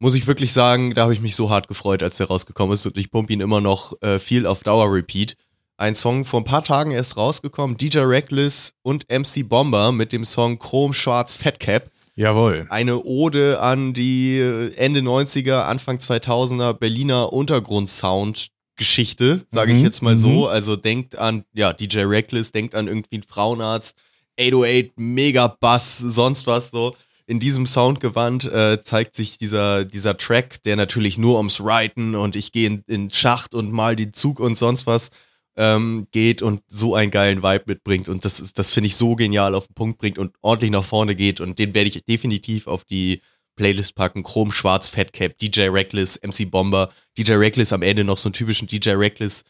muss 0.00 0.14
ich 0.14 0.26
wirklich 0.26 0.52
sagen, 0.52 0.94
da 0.94 1.02
habe 1.02 1.12
ich 1.12 1.20
mich 1.20 1.36
so 1.36 1.50
hart 1.50 1.68
gefreut, 1.68 2.02
als 2.02 2.16
der 2.16 2.28
rausgekommen 2.28 2.74
ist 2.74 2.86
und 2.86 2.96
ich 2.96 3.10
pumpe 3.10 3.32
ihn 3.32 3.40
immer 3.40 3.60
noch 3.60 4.00
äh, 4.02 4.18
viel 4.18 4.46
auf 4.46 4.64
Dauer-Repeat. 4.64 5.36
Ein 5.80 5.94
Song 5.94 6.26
vor 6.26 6.42
ein 6.42 6.44
paar 6.44 6.62
Tagen 6.62 6.90
erst 6.90 7.16
rausgekommen, 7.16 7.78
DJ 7.78 8.00
Reckless 8.00 8.74
und 8.82 9.06
MC 9.10 9.48
Bomber 9.48 9.92
mit 9.92 10.12
dem 10.12 10.26
Song 10.26 10.58
Chrome 10.58 10.92
Schwarz 10.92 11.36
Fat 11.36 11.58
Cap 11.58 11.90
Jawohl. 12.16 12.66
eine 12.68 13.02
Ode 13.02 13.60
an 13.60 13.94
die 13.94 14.36
äh, 14.36 14.74
Ende 14.74 15.00
90er, 15.00 15.60
Anfang 15.60 15.96
2000er 15.96 16.74
Berliner 16.74 17.32
Untergrund-Sound-Geschichte, 17.32 19.46
sage 19.48 19.72
ich 19.72 19.78
Mhm, 19.78 19.84
jetzt 19.84 20.02
mal 20.02 20.16
mhm. 20.16 20.20
so. 20.20 20.46
Also 20.48 20.76
denkt 20.76 21.16
an, 21.16 21.44
ja, 21.54 21.72
DJ 21.72 22.00
Reckless, 22.00 22.52
denkt 22.52 22.74
an 22.74 22.86
irgendwie 22.86 23.14
einen 23.14 23.22
Frauenarzt, 23.22 23.96
808, 24.38 24.98
Megabass, 24.98 25.96
sonst 25.96 26.46
was 26.46 26.70
so. 26.70 26.94
In 27.26 27.40
diesem 27.40 27.66
Soundgewand 27.66 28.44
äh, 28.44 28.82
zeigt 28.82 29.16
sich 29.16 29.38
dieser, 29.38 29.86
dieser 29.86 30.18
Track, 30.18 30.62
der 30.64 30.76
natürlich 30.76 31.16
nur 31.16 31.38
ums 31.38 31.64
Reiten 31.64 32.16
und 32.16 32.36
ich 32.36 32.52
gehe 32.52 32.66
in, 32.66 32.84
in 32.86 33.06
den 33.06 33.14
Schacht 33.14 33.54
und 33.54 33.72
mal 33.72 33.96
den 33.96 34.12
Zug 34.12 34.40
und 34.40 34.58
sonst 34.58 34.86
was 34.86 35.08
ähm, 35.56 36.06
geht 36.12 36.42
und 36.42 36.62
so 36.68 36.94
einen 36.94 37.10
geilen 37.10 37.42
Vibe 37.42 37.64
mitbringt. 37.66 38.08
Und 38.08 38.24
das 38.24 38.40
ist, 38.40 38.58
das 38.58 38.72
finde 38.72 38.88
ich 38.88 38.96
so 38.96 39.16
genial 39.16 39.54
auf 39.54 39.66
den 39.66 39.74
Punkt 39.74 39.98
bringt 39.98 40.18
und 40.18 40.34
ordentlich 40.42 40.70
nach 40.70 40.84
vorne 40.84 41.14
geht. 41.14 41.40
Und 41.40 41.58
den 41.58 41.74
werde 41.74 41.88
ich 41.88 42.04
definitiv 42.04 42.66
auf 42.66 42.84
die 42.84 43.20
Playlist 43.56 43.94
packen. 43.94 44.22
Chrom, 44.22 44.52
Schwarz, 44.52 44.88
Fat 44.88 45.12
Cap, 45.12 45.38
DJ 45.38 45.68
Reckless, 45.68 46.20
MC 46.22 46.50
Bomber. 46.50 46.90
DJ 47.18 47.32
Reckless 47.34 47.72
am 47.72 47.82
Ende 47.82 48.04
noch 48.04 48.18
so 48.18 48.28
einen 48.28 48.34
typischen 48.34 48.68
DJ 48.68 48.90
Reckless 48.90 49.44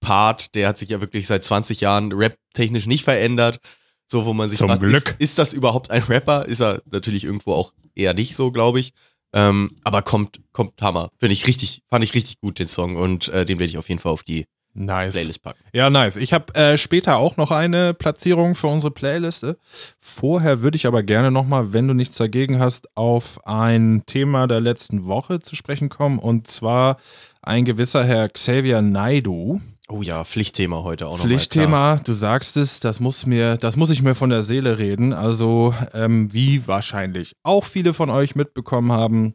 Part. 0.00 0.54
Der 0.54 0.68
hat 0.68 0.78
sich 0.78 0.90
ja 0.90 1.00
wirklich 1.00 1.26
seit 1.26 1.44
20 1.44 1.80
Jahren 1.80 2.12
rap-technisch 2.12 2.86
nicht 2.86 3.04
verändert. 3.04 3.60
So, 4.06 4.24
wo 4.24 4.34
man 4.34 4.48
sich 4.48 4.58
Zum 4.58 4.68
fragt, 4.68 4.82
Glück. 4.82 5.16
Ist, 5.18 5.30
ist 5.30 5.38
das 5.38 5.52
überhaupt 5.52 5.90
ein 5.90 6.02
Rapper? 6.04 6.44
Ist 6.44 6.60
er 6.60 6.80
natürlich 6.90 7.24
irgendwo 7.24 7.54
auch 7.54 7.72
eher 7.96 8.14
nicht 8.14 8.36
so, 8.36 8.52
glaube 8.52 8.78
ich. 8.78 8.92
Ähm, 9.32 9.76
aber 9.82 10.02
kommt, 10.02 10.40
kommt 10.52 10.80
Hammer. 10.80 11.10
Finde 11.18 11.32
ich 11.32 11.46
richtig, 11.46 11.82
fand 11.90 12.04
ich 12.04 12.14
richtig 12.14 12.40
gut, 12.40 12.58
den 12.58 12.68
Song. 12.68 12.96
Und 12.96 13.28
äh, 13.28 13.44
den 13.44 13.58
werde 13.58 13.70
ich 13.70 13.78
auf 13.78 13.88
jeden 13.88 14.00
Fall 14.00 14.12
auf 14.12 14.22
die 14.22 14.46
Nice. 14.78 15.14
Playlist 15.14 15.42
packen. 15.42 15.62
Ja, 15.72 15.88
nice. 15.88 16.16
Ich 16.16 16.34
habe 16.34 16.54
äh, 16.54 16.76
später 16.76 17.16
auch 17.16 17.38
noch 17.38 17.50
eine 17.50 17.94
Platzierung 17.94 18.54
für 18.54 18.66
unsere 18.66 18.90
Playliste. 18.90 19.56
Vorher 20.00 20.60
würde 20.60 20.76
ich 20.76 20.86
aber 20.86 21.02
gerne 21.02 21.30
nochmal, 21.30 21.72
wenn 21.72 21.88
du 21.88 21.94
nichts 21.94 22.16
dagegen 22.16 22.58
hast, 22.58 22.94
auf 22.94 23.44
ein 23.46 24.02
Thema 24.04 24.46
der 24.46 24.60
letzten 24.60 25.06
Woche 25.06 25.40
zu 25.40 25.56
sprechen 25.56 25.88
kommen. 25.88 26.18
Und 26.18 26.46
zwar 26.46 26.98
ein 27.40 27.64
gewisser 27.64 28.04
Herr 28.04 28.28
Xavier 28.28 28.82
Naidu. 28.82 29.62
Oh 29.88 30.02
ja, 30.02 30.24
Pflichtthema 30.24 30.82
heute 30.82 31.06
auch 31.06 31.12
noch. 31.12 31.18
Mal, 31.20 31.24
Pflichtthema, 31.24 32.00
du 32.04 32.12
sagst 32.12 32.58
es, 32.58 32.78
das 32.80 33.00
muss 33.00 33.24
mir, 33.24 33.56
das 33.56 33.76
muss 33.76 33.88
ich 33.88 34.02
mir 34.02 34.14
von 34.14 34.28
der 34.28 34.42
Seele 34.42 34.78
reden. 34.78 35.14
Also, 35.14 35.74
ähm, 35.94 36.32
wie 36.34 36.66
wahrscheinlich 36.66 37.34
auch 37.44 37.64
viele 37.64 37.94
von 37.94 38.10
euch 38.10 38.34
mitbekommen 38.34 38.92
haben, 38.92 39.32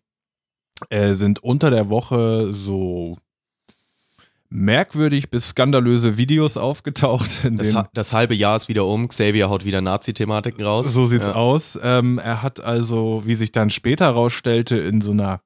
äh, 0.90 1.14
sind 1.14 1.42
unter 1.44 1.72
der 1.72 1.90
Woche 1.90 2.54
so 2.54 3.18
merkwürdig 4.52 5.32
bis 5.32 5.50
skandalöse 5.50 6.18
Videos 6.18 6.58
aufgetaucht. 6.58 7.50
Das, 7.52 7.74
das 7.94 8.14
halbe 8.14 8.36
Jahr 8.36 8.58
ist 8.58 8.68
wieder 8.68 8.86
um. 8.86 9.08
Xavier 9.08 9.50
haut 9.50 9.66
wieder 9.66 9.82
Nazi-Thematiken 9.82 10.64
raus. 10.64 10.94
So 10.94 11.08
sieht's 11.08 11.28
ja. 11.28 11.34
aus. 11.34 11.80
Ähm, 11.82 12.20
er 12.20 12.44
hat 12.44 12.60
also, 12.60 13.24
wie 13.26 13.36
sich 13.36 13.52
dann 13.52 13.70
später 13.70 14.06
herausstellte, 14.06 14.78
in 14.78 15.02
so 15.02 15.12
einer 15.12 15.42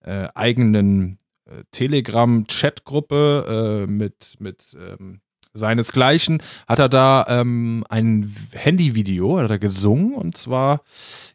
äh, 0.00 0.26
eigenen 0.34 1.18
äh, 1.46 1.62
Telegram-Chatgruppe 1.70 3.84
äh, 3.86 3.90
mit, 3.90 4.36
mit 4.40 4.76
ähm, 4.76 5.20
seinesgleichen, 5.54 6.42
hat 6.66 6.80
er 6.80 6.88
da 6.88 7.24
ähm, 7.28 7.84
ein 7.88 8.30
Handyvideo, 8.52 9.38
hat 9.38 9.50
er 9.50 9.58
gesungen 9.58 10.14
und 10.14 10.36
zwar 10.36 10.82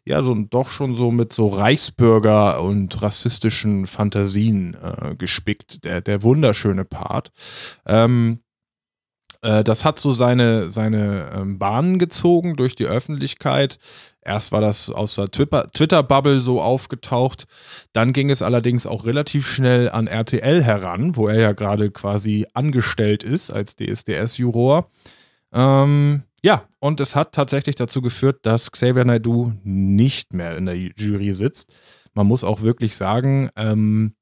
ja 0.08 0.22
so 0.22 0.34
doch 0.34 0.68
schon 0.68 0.94
so 0.94 1.10
mit 1.10 1.32
so 1.32 1.48
Reichsbürger 1.48 2.60
und 2.60 3.00
rassistischen 3.02 3.86
Fantasien 3.86 4.74
äh, 4.74 5.14
gespickt. 5.16 5.84
Der, 5.84 6.00
der 6.00 6.22
wunderschöne 6.22 6.84
Part. 6.84 7.30
Ähm, 7.86 8.40
äh, 9.42 9.62
das 9.64 9.84
hat 9.84 9.98
so 9.98 10.12
seine, 10.12 10.70
seine 10.70 11.30
ähm, 11.34 11.58
Bahnen 11.58 11.98
gezogen 11.98 12.56
durch 12.56 12.74
die 12.74 12.86
Öffentlichkeit. 12.86 13.78
Erst 14.22 14.52
war 14.52 14.60
das 14.60 14.90
aus 14.90 15.14
der 15.14 15.30
Twitter-Bubble 15.30 16.40
so 16.40 16.60
aufgetaucht. 16.60 17.46
Dann 17.92 18.12
ging 18.12 18.30
es 18.30 18.42
allerdings 18.42 18.86
auch 18.86 19.06
relativ 19.06 19.48
schnell 19.48 19.88
an 19.88 20.06
RTL 20.06 20.62
heran, 20.62 21.16
wo 21.16 21.28
er 21.28 21.40
ja 21.40 21.52
gerade 21.52 21.90
quasi 21.90 22.46
angestellt 22.52 23.22
ist 23.22 23.50
als 23.50 23.76
DSDS-Juror. 23.76 24.90
Ähm, 25.52 26.24
ja, 26.42 26.64
und 26.80 27.00
es 27.00 27.16
hat 27.16 27.32
tatsächlich 27.32 27.76
dazu 27.76 28.00
geführt, 28.00 28.40
dass 28.44 28.70
Xavier 28.70 29.04
Naidoo 29.04 29.52
nicht 29.64 30.34
mehr 30.34 30.56
in 30.56 30.66
der 30.66 30.76
Jury 30.76 31.34
sitzt. 31.34 31.72
Man 32.14 32.26
muss 32.26 32.44
auch 32.44 32.62
wirklich 32.62 32.96
sagen, 32.96 33.50
ähm, 33.56 34.14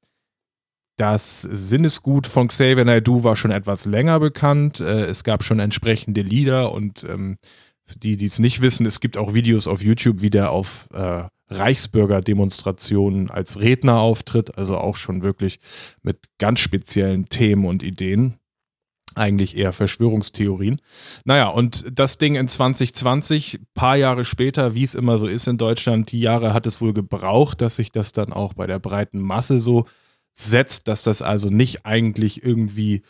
das 0.97 1.43
Sinnesgut 1.43 2.27
von 2.27 2.49
Xavier 2.49 2.85
Naidoo 2.85 3.23
war 3.23 3.37
schon 3.37 3.51
etwas 3.51 3.85
länger 3.85 4.19
bekannt. 4.19 4.81
Äh, 4.81 5.05
es 5.05 5.25
gab 5.25 5.45
schon 5.45 5.61
entsprechende 5.61 6.23
Lieder 6.23 6.73
und 6.73 7.05
ähm, 7.05 7.37
die, 7.95 8.17
die 8.17 8.27
es 8.27 8.39
nicht 8.39 8.63
wissen, 8.63 8.87
es 8.87 9.01
gibt 9.01 9.17
auch 9.17 9.35
Videos 9.35 9.69
auf 9.69 9.83
YouTube, 9.83 10.23
wie 10.23 10.31
der 10.31 10.51
auf 10.51 10.89
äh, 10.93 11.25
Reichsbürger-Demonstrationen 11.49 13.31
als 13.31 13.61
Redner 13.61 14.01
auftritt. 14.01 14.57
Also 14.59 14.79
auch 14.79 14.97
schon 14.97 15.23
wirklich 15.23 15.61
mit 16.03 16.19
ganz 16.39 16.61
speziellen 16.61 17.27
Themen 17.27 17.67
und 17.67 17.83
Ideen. 17.83 18.39
Eigentlich 19.17 19.57
eher 19.57 19.73
Verschwörungstheorien. 19.73 20.79
Naja, 21.25 21.49
und 21.49 21.87
das 21.91 22.19
Ding 22.19 22.35
in 22.35 22.49
2020, 22.49 23.61
paar 23.73 23.97
Jahre 23.97 24.27
später, 24.27 24.75
wie 24.75 24.85
es 24.85 24.95
immer 24.95 25.17
so 25.17 25.27
ist 25.27 25.47
in 25.47 25.57
Deutschland, 25.57 26.13
die 26.13 26.21
Jahre 26.21 26.53
hat 26.53 26.67
es 26.67 26.83
wohl 26.83 26.93
gebraucht, 26.93 27.63
dass 27.63 27.77
sich 27.77 27.91
das 27.91 28.13
dann 28.13 28.31
auch 28.31 28.53
bei 28.53 28.67
der 28.67 28.79
breiten 28.79 29.19
Masse 29.19 29.59
so 29.59 29.87
setzt, 30.35 30.87
dass 30.87 31.03
das 31.03 31.23
also 31.23 31.49
nicht 31.49 31.87
eigentlich 31.87 32.45
irgendwie 32.45 33.03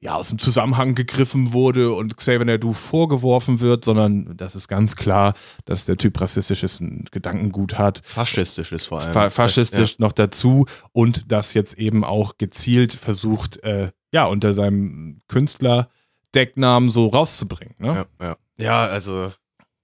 ja, 0.00 0.16
aus 0.16 0.28
dem 0.28 0.38
Zusammenhang 0.38 0.94
gegriffen 0.94 1.54
wurde 1.54 1.94
und 1.94 2.18
Xavier 2.18 2.44
Naidoo 2.44 2.74
vorgeworfen 2.74 3.60
wird, 3.60 3.86
sondern 3.86 4.36
das 4.36 4.54
ist 4.54 4.68
ganz 4.68 4.96
klar, 4.96 5.32
dass 5.64 5.86
der 5.86 5.96
Typ 5.96 6.20
rassistisches 6.20 6.82
Gedankengut 7.10 7.78
hat. 7.78 8.02
Faschistisches 8.04 8.84
vor 8.84 9.00
allem. 9.00 9.14
Fa 9.14 9.30
faschistisch 9.30 9.92
das, 9.92 9.98
ja. 9.98 10.04
noch 10.04 10.12
dazu 10.12 10.66
und 10.92 11.32
das 11.32 11.54
jetzt 11.54 11.78
eben 11.78 12.04
auch 12.04 12.36
gezielt 12.36 12.92
versucht, 12.92 13.64
äh, 13.64 13.92
ja, 14.14 14.26
unter 14.26 14.52
seinem 14.52 15.20
Künstlerdecknamen 15.28 16.88
so 16.88 17.08
rauszubringen. 17.08 17.74
Ne? 17.78 18.06
Ja, 18.20 18.26
ja. 18.26 18.36
ja, 18.58 18.86
also 18.86 19.32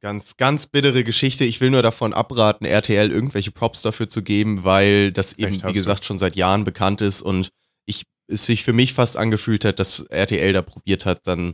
Ganz, 0.03 0.39
ganz 0.39 0.66
bittere 0.66 1.05
Geschichte. 1.05 1.45
Ich 1.45 1.61
will 1.61 1.68
nur 1.68 1.83
davon 1.83 2.14
abraten, 2.14 2.64
RTL 2.64 3.11
irgendwelche 3.11 3.51
Props 3.51 3.83
dafür 3.83 4.09
zu 4.09 4.22
geben, 4.22 4.64
weil 4.64 5.12
das 5.12 5.35
eben, 5.35 5.62
wie 5.62 5.72
gesagt, 5.74 6.01
du. 6.01 6.07
schon 6.07 6.18
seit 6.18 6.37
Jahren 6.37 6.64
bekannt 6.64 7.03
ist 7.03 7.20
und 7.20 7.51
ich, 7.85 8.05
es 8.26 8.47
sich 8.47 8.64
für 8.64 8.72
mich 8.72 8.95
fast 8.95 9.18
angefühlt 9.18 9.62
hat, 9.66 9.78
dass 9.78 10.01
RTL 10.01 10.55
da 10.55 10.62
probiert 10.62 11.05
hat, 11.05 11.26
dann 11.26 11.53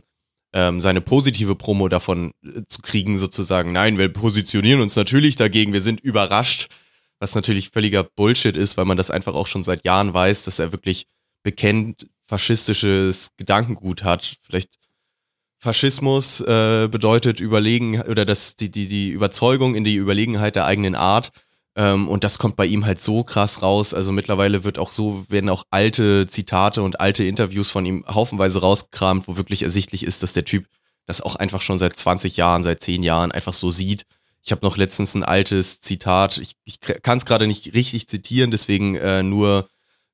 ähm, 0.53 0.79
seine 0.79 1.01
positive 1.01 1.55
Promo 1.55 1.89
davon 1.89 2.31
äh, 2.41 2.61
zu 2.69 2.81
kriegen, 2.81 3.17
sozusagen. 3.17 3.73
Nein, 3.73 3.97
wir 3.97 4.07
positionieren 4.07 4.79
uns 4.79 4.95
natürlich 4.95 5.35
dagegen, 5.35 5.73
wir 5.73 5.81
sind 5.81 5.99
überrascht, 5.99 6.69
was 7.19 7.35
natürlich 7.35 7.71
völliger 7.71 8.05
Bullshit 8.05 8.55
ist, 8.55 8.77
weil 8.77 8.85
man 8.85 8.95
das 8.95 9.11
einfach 9.11 9.35
auch 9.35 9.47
schon 9.47 9.63
seit 9.63 9.85
Jahren 9.85 10.13
weiß, 10.13 10.45
dass 10.45 10.59
er 10.59 10.71
wirklich 10.71 11.07
bekennt 11.43 12.07
faschistisches 12.27 13.29
Gedankengut 13.37 14.03
hat. 14.03 14.35
Vielleicht 14.41 14.69
Faschismus 15.59 16.41
äh, 16.41 16.87
bedeutet 16.89 17.39
überlegen 17.39 18.01
oder 18.01 18.25
das, 18.25 18.55
die, 18.55 18.69
die, 18.69 18.87
die 18.87 19.09
Überzeugung 19.09 19.75
in 19.75 19.83
die 19.83 19.95
Überlegenheit 19.95 20.55
der 20.55 20.65
eigenen 20.65 20.95
Art. 20.95 21.31
Ähm, 21.75 22.07
und 22.07 22.23
das 22.23 22.37
kommt 22.37 22.55
bei 22.55 22.65
ihm 22.65 22.85
halt 22.85 23.01
so 23.01 23.23
krass 23.23 23.61
raus. 23.61 23.93
Also 23.93 24.11
mittlerweile 24.11 24.63
wird 24.63 24.77
auch 24.77 24.91
so, 24.91 25.25
werden 25.29 25.49
auch 25.49 25.63
alte 25.71 26.27
Zitate 26.27 26.83
und 26.83 26.99
alte 26.99 27.23
Interviews 27.23 27.71
von 27.71 27.85
ihm 27.85 28.05
haufenweise 28.07 28.61
rausgekramt, 28.61 29.27
wo 29.27 29.37
wirklich 29.37 29.63
ersichtlich 29.63 30.03
ist, 30.03 30.21
dass 30.21 30.33
der 30.33 30.45
Typ 30.45 30.67
das 31.05 31.21
auch 31.21 31.35
einfach 31.35 31.61
schon 31.61 31.79
seit 31.79 31.97
20 31.97 32.37
Jahren, 32.37 32.63
seit 32.63 32.81
10 32.81 33.01
Jahren 33.01 33.31
einfach 33.31 33.53
so 33.53 33.71
sieht. 33.71 34.03
Ich 34.43 34.51
habe 34.51 34.65
noch 34.65 34.77
letztens 34.77 35.15
ein 35.15 35.23
altes 35.23 35.81
Zitat, 35.81 36.37
ich, 36.37 36.53
ich 36.65 36.79
kann 36.79 37.17
es 37.17 37.25
gerade 37.25 37.47
nicht 37.47 37.73
richtig 37.73 38.07
zitieren, 38.07 38.51
deswegen 38.51 38.95
äh, 38.95 39.23
nur 39.23 39.67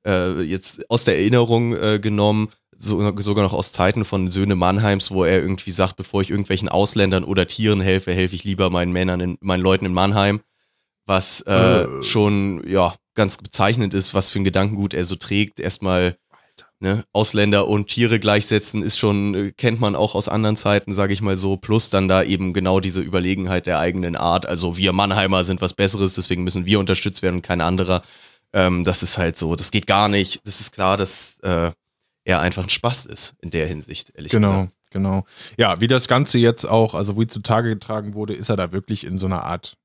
äh, 0.05 0.41
jetzt 0.41 0.89
aus 0.89 1.03
der 1.03 1.17
Erinnerung 1.17 1.75
äh, 1.75 1.99
genommen 1.99 2.49
so, 2.77 3.13
sogar 3.19 3.43
noch 3.43 3.53
aus 3.53 3.71
Zeiten 3.71 4.05
von 4.05 4.29
Söhne 4.29 4.55
Mannheims, 4.55 5.11
wo 5.11 5.23
er 5.23 5.41
irgendwie 5.41 5.71
sagt, 5.71 5.95
bevor 5.95 6.21
ich 6.21 6.29
irgendwelchen 6.29 6.69
Ausländern 6.69 7.23
oder 7.23 7.47
Tieren 7.47 7.81
helfe, 7.81 8.13
helfe 8.13 8.35
ich 8.35 8.43
lieber 8.43 8.69
meinen 8.69 8.91
Männern, 8.91 9.19
in, 9.19 9.37
meinen 9.41 9.61
Leuten 9.61 9.85
in 9.85 9.93
Mannheim. 9.93 10.41
Was 11.05 11.41
äh, 11.41 11.81
äh. 11.83 12.03
schon, 12.03 12.63
ja, 12.67 12.95
ganz 13.13 13.37
bezeichnend 13.37 13.93
ist, 13.93 14.13
was 14.13 14.31
für 14.31 14.39
ein 14.39 14.45
Gedankengut 14.45 14.93
er 14.93 15.05
so 15.05 15.15
trägt. 15.15 15.59
Erstmal 15.59 16.17
ne, 16.79 17.03
Ausländer 17.11 17.67
und 17.67 17.87
Tiere 17.87 18.19
gleichsetzen, 18.19 18.83
ist 18.83 18.97
schon, 18.97 19.35
äh, 19.35 19.51
kennt 19.51 19.79
man 19.79 19.95
auch 19.95 20.15
aus 20.15 20.29
anderen 20.29 20.57
Zeiten, 20.57 20.93
sage 20.93 21.13
ich 21.13 21.21
mal 21.21 21.37
so. 21.37 21.57
Plus 21.57 21.89
dann 21.89 22.07
da 22.07 22.23
eben 22.23 22.53
genau 22.53 22.79
diese 22.79 23.01
Überlegenheit 23.01 23.67
der 23.67 23.79
eigenen 23.79 24.15
Art. 24.15 24.45
Also 24.45 24.77
wir 24.77 24.93
Mannheimer 24.93 25.43
sind 25.43 25.61
was 25.61 25.73
Besseres, 25.73 26.15
deswegen 26.15 26.43
müssen 26.43 26.65
wir 26.65 26.79
unterstützt 26.79 27.21
werden 27.21 27.37
und 27.37 27.41
kein 27.41 27.61
anderer. 27.61 28.01
Ähm, 28.53 28.83
das 28.83 29.03
ist 29.03 29.17
halt 29.17 29.37
so, 29.37 29.55
das 29.55 29.71
geht 29.71 29.87
gar 29.87 30.07
nicht. 30.07 30.41
Das 30.45 30.61
ist 30.61 30.71
klar, 30.71 30.97
dass 30.97 31.39
äh, 31.41 31.71
er 32.25 32.39
einfach 32.39 32.63
ein 32.63 32.69
Spaß 32.69 33.05
ist 33.05 33.35
in 33.41 33.49
der 33.49 33.67
Hinsicht, 33.67 34.11
ehrlich 34.15 34.31
genau. 34.31 34.51
gesagt. 34.51 34.73
Genau, 34.91 35.09
genau. 35.09 35.25
Ja, 35.57 35.81
wie 35.81 35.87
das 35.87 36.07
Ganze 36.07 36.37
jetzt 36.37 36.65
auch, 36.65 36.93
also 36.93 37.19
wie 37.19 37.27
zutage 37.27 37.69
getragen 37.69 38.13
wurde, 38.13 38.33
ist 38.33 38.49
er 38.49 38.55
da 38.55 38.71
wirklich 38.71 39.05
in 39.05 39.17
so 39.17 39.25
einer 39.25 39.43
Art 39.43 39.77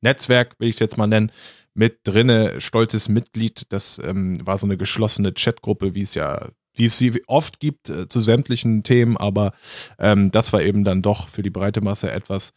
Netzwerk, 0.00 0.56
will 0.58 0.68
ich 0.68 0.76
es 0.76 0.80
jetzt 0.80 0.96
mal 0.96 1.06
nennen, 1.06 1.32
mit 1.74 2.00
drinne, 2.04 2.60
stolzes 2.60 3.08
Mitglied. 3.08 3.66
Das 3.70 4.00
ähm, 4.02 4.44
war 4.44 4.58
so 4.58 4.66
eine 4.66 4.76
geschlossene 4.76 5.32
Chatgruppe, 5.32 5.94
wie 5.94 6.02
es 6.02 6.14
ja, 6.14 6.48
wie 6.74 6.86
es 6.86 6.98
sie 6.98 7.22
oft 7.26 7.60
gibt 7.60 7.88
äh, 7.88 8.08
zu 8.08 8.20
sämtlichen 8.20 8.82
Themen, 8.82 9.16
aber 9.16 9.52
ähm, 9.98 10.30
das 10.30 10.52
war 10.52 10.62
eben 10.62 10.84
dann 10.84 11.02
doch 11.02 11.28
für 11.28 11.42
die 11.42 11.50
breite 11.50 11.80
Masse 11.80 12.10
etwas 12.10 12.52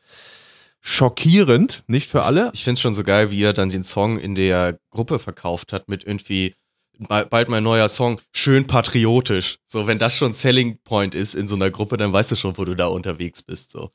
schockierend, 0.81 1.83
nicht 1.87 2.09
für 2.09 2.23
alle. 2.23 2.51
Ich 2.53 2.63
finde 2.63 2.77
es 2.77 2.81
schon 2.81 2.93
so 2.93 3.03
geil, 3.03 3.31
wie 3.31 3.43
er 3.43 3.53
dann 3.53 3.69
den 3.69 3.83
Song 3.83 4.17
in 4.17 4.35
der 4.35 4.79
Gruppe 4.89 5.19
verkauft 5.19 5.73
hat 5.73 5.87
mit 5.87 6.03
irgendwie 6.03 6.53
bald 7.07 7.49
mein 7.49 7.63
neuer 7.63 7.89
Song, 7.89 8.19
schön 8.31 8.67
patriotisch. 8.67 9.57
So, 9.67 9.87
wenn 9.87 9.99
das 9.99 10.15
schon 10.15 10.33
Selling 10.33 10.77
Point 10.83 11.15
ist 11.15 11.35
in 11.35 11.47
so 11.47 11.55
einer 11.55 11.71
Gruppe, 11.71 11.97
dann 11.97 12.13
weißt 12.13 12.31
du 12.31 12.35
schon, 12.35 12.57
wo 12.57 12.65
du 12.65 12.75
da 12.75 12.87
unterwegs 12.87 13.41
bist. 13.41 13.71
So. 13.71 13.91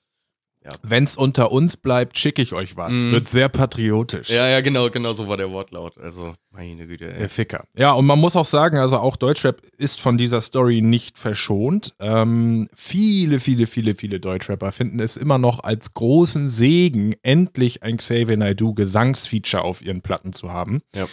Ja. 0.67 0.73
Wenn 0.83 1.05
es 1.05 1.17
unter 1.17 1.53
uns 1.53 1.77
bleibt, 1.77 2.19
schicke 2.19 2.43
ich 2.43 2.53
euch 2.53 2.77
was. 2.77 2.93
Mm. 2.93 3.13
Wird 3.13 3.29
sehr 3.29 3.49
patriotisch. 3.49 4.31
Ja, 4.31 4.49
ja, 4.49 4.61
genau, 4.61 4.91
genau 4.91 5.13
so 5.13 5.29
war 5.29 5.37
der 5.37 5.53
Wortlaut. 5.53 5.97
Also, 5.97 6.35
meine 6.51 6.89
Güte. 6.89 7.13
Ey. 7.13 7.21
Der 7.21 7.29
Ficker. 7.29 7.65
Ja, 7.77 7.93
und 7.93 8.05
man 8.05 8.19
muss 8.19 8.35
auch 8.35 8.45
sagen, 8.45 8.77
also 8.77 8.99
auch 8.99 9.15
Deutschrap 9.15 9.63
ist 9.79 10.01
von 10.01 10.19
dieser 10.19 10.41
Story 10.41 10.83
nicht 10.83 11.19
verschont. 11.19 11.95
Ähm, 12.01 12.69
viele, 12.75 13.39
viele, 13.39 13.69
viele, 13.69 13.95
viele 13.95 14.19
Deutschrapper 14.19 14.73
finden 14.73 14.99
es 14.99 15.17
immer 15.17 15.39
noch 15.39 15.61
als 15.63 15.95
großen 15.95 16.49
Segen, 16.49 17.15
endlich 17.23 17.85
ein 17.85 17.99
Xavier 17.99 18.37
Naidoo 18.37 18.75
Gesangsfeature 18.75 19.63
auf 19.63 19.83
ihren 19.83 20.03
Platten 20.03 20.33
zu 20.33 20.53
haben. 20.53 20.81
Ja. 20.97 21.07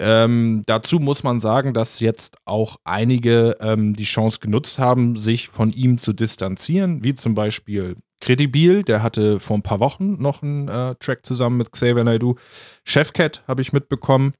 Ähm, 0.00 0.62
dazu 0.66 0.98
muss 0.98 1.22
man 1.22 1.40
sagen, 1.40 1.72
dass 1.74 2.00
jetzt 2.00 2.36
auch 2.44 2.76
einige 2.84 3.56
ähm, 3.60 3.94
die 3.94 4.04
Chance 4.04 4.40
genutzt 4.40 4.78
haben, 4.78 5.16
sich 5.16 5.48
von 5.48 5.70
ihm 5.70 5.98
zu 5.98 6.12
distanzieren, 6.12 7.02
wie 7.02 7.14
zum 7.14 7.34
Beispiel 7.34 7.96
Credibil, 8.20 8.82
der 8.82 9.02
hatte 9.02 9.40
vor 9.40 9.56
ein 9.56 9.62
paar 9.62 9.80
Wochen 9.80 10.20
noch 10.20 10.42
einen 10.42 10.68
äh, 10.68 10.94
Track 10.96 11.24
zusammen 11.26 11.58
mit 11.58 11.72
Xavier 11.72 12.04
Naidoo. 12.04 12.36
Chefcat 12.84 13.42
habe 13.46 13.62
ich 13.62 13.72
mitbekommen, 13.72 14.32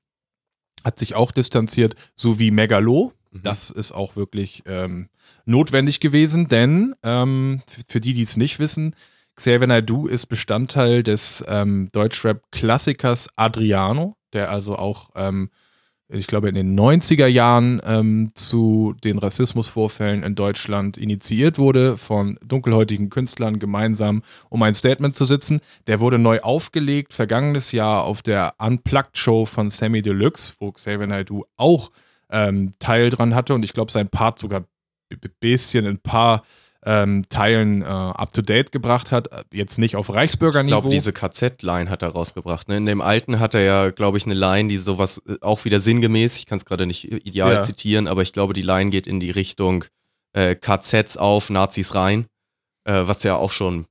hat 0.84 0.98
sich 0.98 1.14
auch 1.14 1.32
distanziert, 1.32 1.94
sowie 2.14 2.50
Megalo. 2.50 3.12
Mhm. 3.30 3.42
Das 3.42 3.70
ist 3.70 3.92
auch 3.92 4.16
wirklich 4.16 4.62
ähm, 4.66 5.08
notwendig 5.44 6.00
gewesen, 6.00 6.48
denn 6.48 6.94
ähm, 7.02 7.60
für 7.88 8.00
die, 8.00 8.14
die 8.14 8.22
es 8.22 8.36
nicht 8.36 8.58
wissen, 8.58 8.94
Xavier 9.36 9.66
Naidoo 9.66 10.06
ist 10.06 10.26
Bestandteil 10.26 11.02
des 11.02 11.44
ähm, 11.46 11.88
Deutschrap-Klassikers 11.92 13.28
Adriano 13.36 14.16
der 14.36 14.50
also 14.50 14.76
auch, 14.76 15.10
ähm, 15.16 15.50
ich 16.08 16.28
glaube, 16.28 16.48
in 16.48 16.54
den 16.54 16.78
90er 16.78 17.26
Jahren 17.26 17.80
ähm, 17.84 18.30
zu 18.34 18.94
den 19.02 19.18
Rassismusvorfällen 19.18 20.22
in 20.22 20.36
Deutschland 20.36 20.96
initiiert 20.98 21.58
wurde 21.58 21.96
von 21.96 22.38
dunkelhäutigen 22.46 23.10
Künstlern 23.10 23.58
gemeinsam, 23.58 24.22
um 24.48 24.62
ein 24.62 24.74
Statement 24.74 25.16
zu 25.16 25.24
sitzen. 25.24 25.60
Der 25.88 25.98
wurde 25.98 26.20
neu 26.20 26.40
aufgelegt, 26.40 27.12
vergangenes 27.12 27.72
Jahr 27.72 28.04
auf 28.04 28.22
der 28.22 28.54
Unplugged-Show 28.58 29.46
von 29.46 29.68
Sammy 29.68 30.02
Deluxe, 30.02 30.54
wo 30.60 30.70
Xavier 30.70 31.08
Naidoo 31.08 31.44
auch 31.56 31.90
ähm, 32.30 32.72
Teil 32.78 33.10
dran 33.10 33.34
hatte 33.34 33.54
und 33.54 33.64
ich 33.64 33.72
glaube, 33.72 33.90
sein 33.90 34.08
Part 34.08 34.38
sogar 34.38 34.64
ein 35.10 35.20
bisschen 35.40 35.86
ein 35.86 35.98
paar 35.98 36.44
ähm, 36.88 37.24
Teilen 37.28 37.82
äh, 37.82 37.84
up-to-date 37.84 38.70
gebracht 38.70 39.10
hat. 39.12 39.28
Jetzt 39.52 39.76
nicht 39.78 39.96
auf 39.96 40.08
Ich 40.08 40.14
Reichsbürgerniveau. 40.14 40.80
glaube, 40.82 40.94
diese 40.94 41.12
KZ-Line 41.12 41.90
hat 41.90 42.02
er 42.02 42.10
rausgebracht. 42.10 42.68
Ne? 42.68 42.76
In 42.76 42.86
dem 42.86 43.00
alten 43.00 43.40
hat 43.40 43.54
er 43.54 43.62
ja, 43.62 43.90
glaube 43.90 44.18
ich, 44.18 44.24
eine 44.24 44.34
Line, 44.34 44.68
die 44.68 44.76
sowas 44.78 45.20
äh, 45.26 45.34
auch 45.40 45.64
wieder 45.64 45.80
sinngemäß, 45.80 46.36
ich 46.38 46.46
kann 46.46 46.58
es 46.58 46.64
gerade 46.64 46.86
nicht 46.86 47.12
ideal 47.12 47.54
Ja. 47.54 47.62
zitieren, 47.62 48.06
aber 48.06 48.22
ich 48.22 48.32
glaube, 48.32 48.54
die 48.54 48.62
Line 48.62 48.90
geht 48.90 49.06
in 49.08 49.18
die 49.20 49.32
Richtung 49.32 49.84
äh, 50.32 50.54
KZs 50.54 51.16
auf, 51.16 51.50
Nazis 51.50 51.94
rein, 51.94 52.26
äh, 52.84 53.02
was 53.06 53.22
ja 53.24 53.34
auch 53.36 53.50
schon 53.50 53.80
ein 53.80 53.86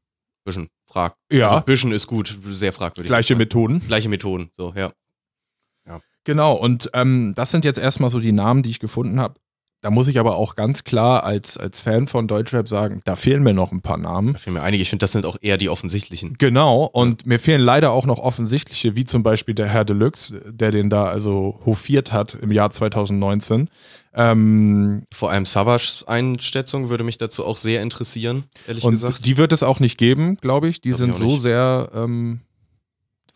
bisschen 0.46 0.70
frag. 0.88 1.16
Ja. 1.32 1.46
Also 1.48 1.58
ein 1.58 1.64
bisschen 1.66 1.92
ist 1.92 2.08
gut, 2.08 2.38
sehr 2.50 2.72
fragwürdig. 2.72 3.10
Gleiche 3.10 3.36
Methoden. 3.36 3.82
Gleiche 3.86 4.08
Methoden, 4.10 4.52
so, 4.58 4.74
ja. 4.76 4.92
Genau, 6.28 6.56
und 6.56 6.90
ähm, 6.94 7.34
das 7.36 7.52
sind 7.52 7.66
jetzt 7.66 7.78
erstmal 7.78 8.10
so 8.10 8.20
die 8.20 8.32
Namen, 8.32 8.64
die 8.64 8.72
ich 8.72 8.80
gefunden 8.80 9.20
habe. 9.20 9.36
Da 9.86 9.92
muss 9.92 10.08
ich 10.08 10.18
aber 10.20 10.38
auch 10.38 10.56
ganz 10.56 10.84
klar 10.84 11.24
als, 11.24 11.58
als 11.58 11.80
Fan 11.80 12.08
von 12.08 12.28
Deutschrap 12.28 12.68
sagen, 12.68 13.02
da 13.06 13.16
fehlen 13.16 13.44
mir 13.44 13.54
noch 13.54 13.72
ein 13.72 13.82
paar 13.82 14.00
Namen. 14.00 14.34
Da 14.34 14.40
fehlen 14.40 14.56
mir 14.56 14.64
einige. 14.64 14.82
Ich 14.82 14.90
finde, 14.90 15.04
das 15.04 15.12
sind 15.12 15.28
auch 15.28 15.38
eher 15.42 15.58
die 15.58 15.70
offensichtlichen. 15.70 16.38
Genau, 16.40 16.86
und 16.86 17.28
mir 17.28 17.38
fehlen 17.38 17.62
leider 17.62 17.92
auch 17.92 18.08
noch 18.08 18.18
offensichtliche, 18.18 18.96
wie 18.96 19.06
zum 19.06 19.22
Beispiel 19.22 19.54
der 19.54 19.68
Herr 19.68 19.86
Deluxe, 19.86 20.42
der 20.50 20.72
den 20.72 20.90
da 20.90 21.06
also 21.06 21.60
hofiert 21.68 22.12
hat 22.12 22.34
im 22.34 22.52
Jahr 22.52 22.72
2019. 22.72 23.70
Ähm, 24.16 25.04
Vor 25.14 25.30
allem 25.30 25.46
Savage 25.46 26.04
Einschätzung 26.08 26.90
würde 26.90 27.04
mich 27.04 27.20
dazu 27.20 27.46
auch 27.46 27.58
sehr 27.58 27.84
interessieren, 27.84 28.46
ehrlich 28.66 28.84
und 28.86 28.94
gesagt. 28.94 29.24
die 29.24 29.38
wird 29.38 29.52
es 29.52 29.62
auch 29.62 29.80
nicht 29.80 30.00
geben, 30.00 30.38
glaube 30.38 30.68
ich. 30.68 30.82
Die 30.82 30.90
Glaub 30.90 31.00
sind 31.00 31.16
so 31.16 31.38
sehr 31.38 31.92
ähm, 31.94 32.40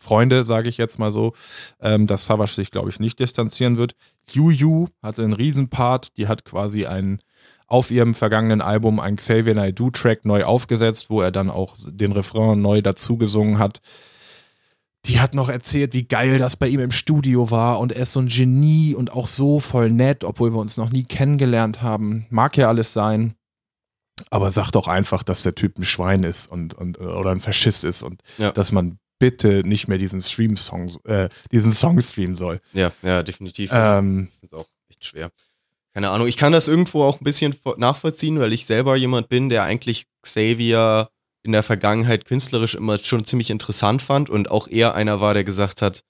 Freunde, 0.00 0.44
sage 0.44 0.68
ich 0.68 0.78
jetzt 0.78 0.98
mal 0.98 1.12
so, 1.12 1.34
ähm, 1.80 2.06
dass 2.06 2.24
Savage 2.24 2.52
sich, 2.54 2.70
glaube 2.70 2.88
ich, 2.90 2.98
nicht 2.98 3.18
distanzieren 3.20 3.76
wird. 3.76 3.94
Yu 4.32 4.86
hatte 5.02 5.22
einen 5.22 5.34
Riesenpart, 5.34 6.16
die 6.16 6.26
hat 6.26 6.44
quasi 6.44 6.86
einen 6.86 7.20
auf 7.66 7.90
ihrem 7.90 8.14
vergangenen 8.14 8.62
Album 8.62 8.98
ein 8.98 9.16
Xavier 9.16 9.54
Naidoo 9.54 9.90
Track 9.90 10.24
neu 10.24 10.44
aufgesetzt, 10.44 11.10
wo 11.10 11.20
er 11.20 11.30
dann 11.30 11.50
auch 11.50 11.76
den 11.86 12.12
Refrain 12.12 12.60
neu 12.60 12.82
dazu 12.82 13.16
gesungen 13.16 13.58
hat. 13.58 13.80
Die 15.06 15.20
hat 15.20 15.34
noch 15.34 15.48
erzählt, 15.48 15.94
wie 15.94 16.02
geil 16.06 16.38
das 16.38 16.56
bei 16.56 16.68
ihm 16.68 16.80
im 16.80 16.90
Studio 16.90 17.50
war 17.50 17.78
und 17.78 17.92
er 17.92 18.02
ist 18.02 18.12
so 18.12 18.20
ein 18.20 18.26
Genie 18.28 18.94
und 18.94 19.12
auch 19.12 19.28
so 19.28 19.58
voll 19.60 19.90
nett, 19.90 20.24
obwohl 20.24 20.52
wir 20.52 20.58
uns 20.58 20.76
noch 20.76 20.90
nie 20.90 21.04
kennengelernt 21.04 21.80
haben. 21.80 22.26
Mag 22.30 22.56
ja 22.56 22.68
alles 22.68 22.92
sein. 22.92 23.34
Aber 24.28 24.50
sag 24.50 24.70
doch 24.72 24.86
einfach, 24.88 25.22
dass 25.22 25.42
der 25.42 25.54
Typ 25.54 25.78
ein 25.78 25.84
Schwein 25.84 26.22
ist 26.24 26.50
und, 26.50 26.74
und 26.74 27.00
oder 27.00 27.30
ein 27.30 27.40
Faschist 27.40 27.84
ist 27.84 28.02
und 28.02 28.20
Ja. 28.36 28.50
dass 28.52 28.72
man 28.72 28.98
bitte 29.20 29.62
nicht 29.64 29.86
mehr 29.86 29.98
diesen 29.98 30.20
Stream-Song, 30.20 30.90
äh, 31.04 31.28
diesen 31.52 31.70
Song 31.70 32.00
streamen 32.02 32.34
soll. 32.34 32.60
Ja, 32.72 32.90
ja, 33.02 33.22
definitiv. 33.22 33.70
Das- 33.70 33.98
Ähm, 33.98 34.28
finde 34.40 34.56
es 34.56 34.60
auch 34.60 34.68
echt 34.88 35.04
schwer. 35.04 35.30
Keine 35.94 36.10
Ahnung. 36.10 36.26
Ich 36.26 36.36
kann 36.36 36.52
das 36.52 36.66
irgendwo 36.66 37.04
auch 37.04 37.20
ein 37.20 37.24
bisschen 37.24 37.52
vo- 37.52 37.78
nachvollziehen, 37.78 38.40
weil 38.40 38.52
ich 38.52 38.66
selber 38.66 38.96
jemand 38.96 39.28
bin, 39.28 39.48
der 39.48 39.62
eigentlich 39.64 40.06
Xavier 40.22 41.08
in 41.42 41.52
der 41.52 41.62
Vergangenheit 41.62 42.24
künstlerisch 42.24 42.74
immer 42.74 42.98
schon 42.98 43.24
ziemlich 43.24 43.50
interessant 43.50 44.02
fand 44.02 44.28
und 44.30 44.50
auch 44.50 44.68
eher 44.68 44.94
einer 44.94 45.20
war, 45.20 45.34
der 45.34 45.44
gesagt 45.44 45.80
hat, 45.82 46.02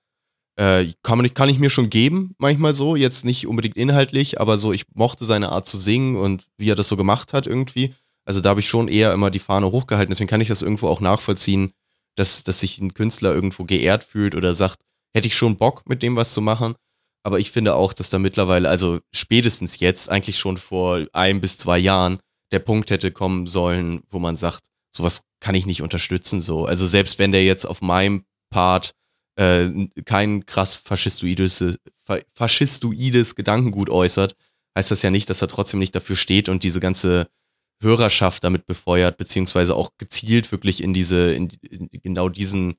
äh, 0.57 0.87
kann, 1.03 1.19
man, 1.19 1.33
kann 1.33 1.49
ich 1.49 1.59
mir 1.59 1.71
schon 1.71 1.89
geben, 1.89 2.35
manchmal 2.39 2.75
so, 2.75 2.97
jetzt 2.97 3.25
nicht 3.25 3.47
unbedingt 3.47 3.77
inhaltlich, 3.77 4.41
aber 4.41 4.59
so, 4.59 4.73
ich 4.73 4.83
mochte 4.95 5.25
seine 5.25 5.51
Art 5.51 5.67
zu 5.67 5.79
singen 5.79 6.17
und 6.17 6.47
wie 6.59 6.71
er 6.71 6.75
das 6.75 6.89
so 6.89 6.97
gemacht 6.97 7.33
hat 7.33 7.47
irgendwie. 7.47 7.95
Also 8.27 8.41
da 8.41 8.51
habe 8.51 8.61
ich 8.61 8.69
schon 8.69 8.89
eher 8.89 9.13
immer 9.13 9.31
die 9.31 9.39
Fahne 9.39 9.71
hochgehalten. 9.73 10.11
Deswegen 10.11 10.29
kann 10.29 10.41
ich 10.43 10.49
das 10.49 10.63
irgendwo 10.63 10.89
auch 10.89 11.01
nachvollziehen, 11.01 11.73
dass, 12.21 12.45
dass 12.45 12.61
sich 12.61 12.79
ein 12.79 12.95
Künstler 12.95 13.35
irgendwo 13.35 13.65
geehrt 13.65 14.05
fühlt 14.05 14.35
oder 14.35 14.55
sagt, 14.55 14.79
hätte 15.17 15.27
ich 15.29 15.35
schon 15.35 15.57
Bock, 15.57 15.83
mit 15.89 16.03
dem 16.03 16.15
was 16.17 16.33
zu 16.33 16.41
machen. 16.41 16.75
Aber 17.23 17.39
ich 17.39 17.51
finde 17.51 17.75
auch, 17.75 17.93
dass 17.93 18.11
da 18.11 18.19
mittlerweile, 18.19 18.69
also 18.69 19.01
spätestens 19.15 19.81
jetzt, 19.81 20.09
eigentlich 20.09 20.39
schon 20.39 20.57
vor 20.57 21.07
ein 21.13 21.41
bis 21.41 21.57
zwei 21.57 21.79
Jahren, 21.79 22.19
der 22.53 22.61
Punkt 22.61 22.91
hätte 22.91 23.11
kommen 23.11 23.47
sollen, 23.47 24.03
wo 24.11 24.19
man 24.19 24.37
sagt, 24.37 24.67
sowas 24.95 25.23
kann 25.41 25.55
ich 25.55 25.67
nicht 25.67 25.83
unterstützen. 25.83 26.41
So. 26.41 26.65
Also 26.65 26.87
selbst 26.87 27.19
wenn 27.19 27.33
der 27.33 27.45
jetzt 27.45 27.67
auf 27.67 27.83
meinem 27.83 28.25
Part 28.51 28.93
äh, 29.37 29.69
kein 30.05 30.47
krass 30.47 30.75
faschistoides, 30.75 31.79
fa- 32.07 32.21
faschistoides 32.35 33.35
Gedankengut 33.35 33.91
äußert, 33.91 34.35
heißt 34.77 34.91
das 34.91 35.03
ja 35.03 35.11
nicht, 35.11 35.31
dass 35.31 35.43
er 35.43 35.49
trotzdem 35.49 35.81
nicht 35.81 35.95
dafür 35.95 36.17
steht 36.17 36.49
und 36.49 36.63
diese 36.63 36.81
ganze 36.81 37.29
Hörerschaft 37.81 38.45
damit 38.45 38.67
befeuert, 38.67 39.17
beziehungsweise 39.17 39.75
auch 39.75 39.93
gezielt 39.99 40.53
wirklich 40.53 40.83
in 40.83 40.93
diese, 40.95 41.33
in, 41.33 41.49
in 41.71 41.89
genau 42.03 42.29
diesen 42.29 42.75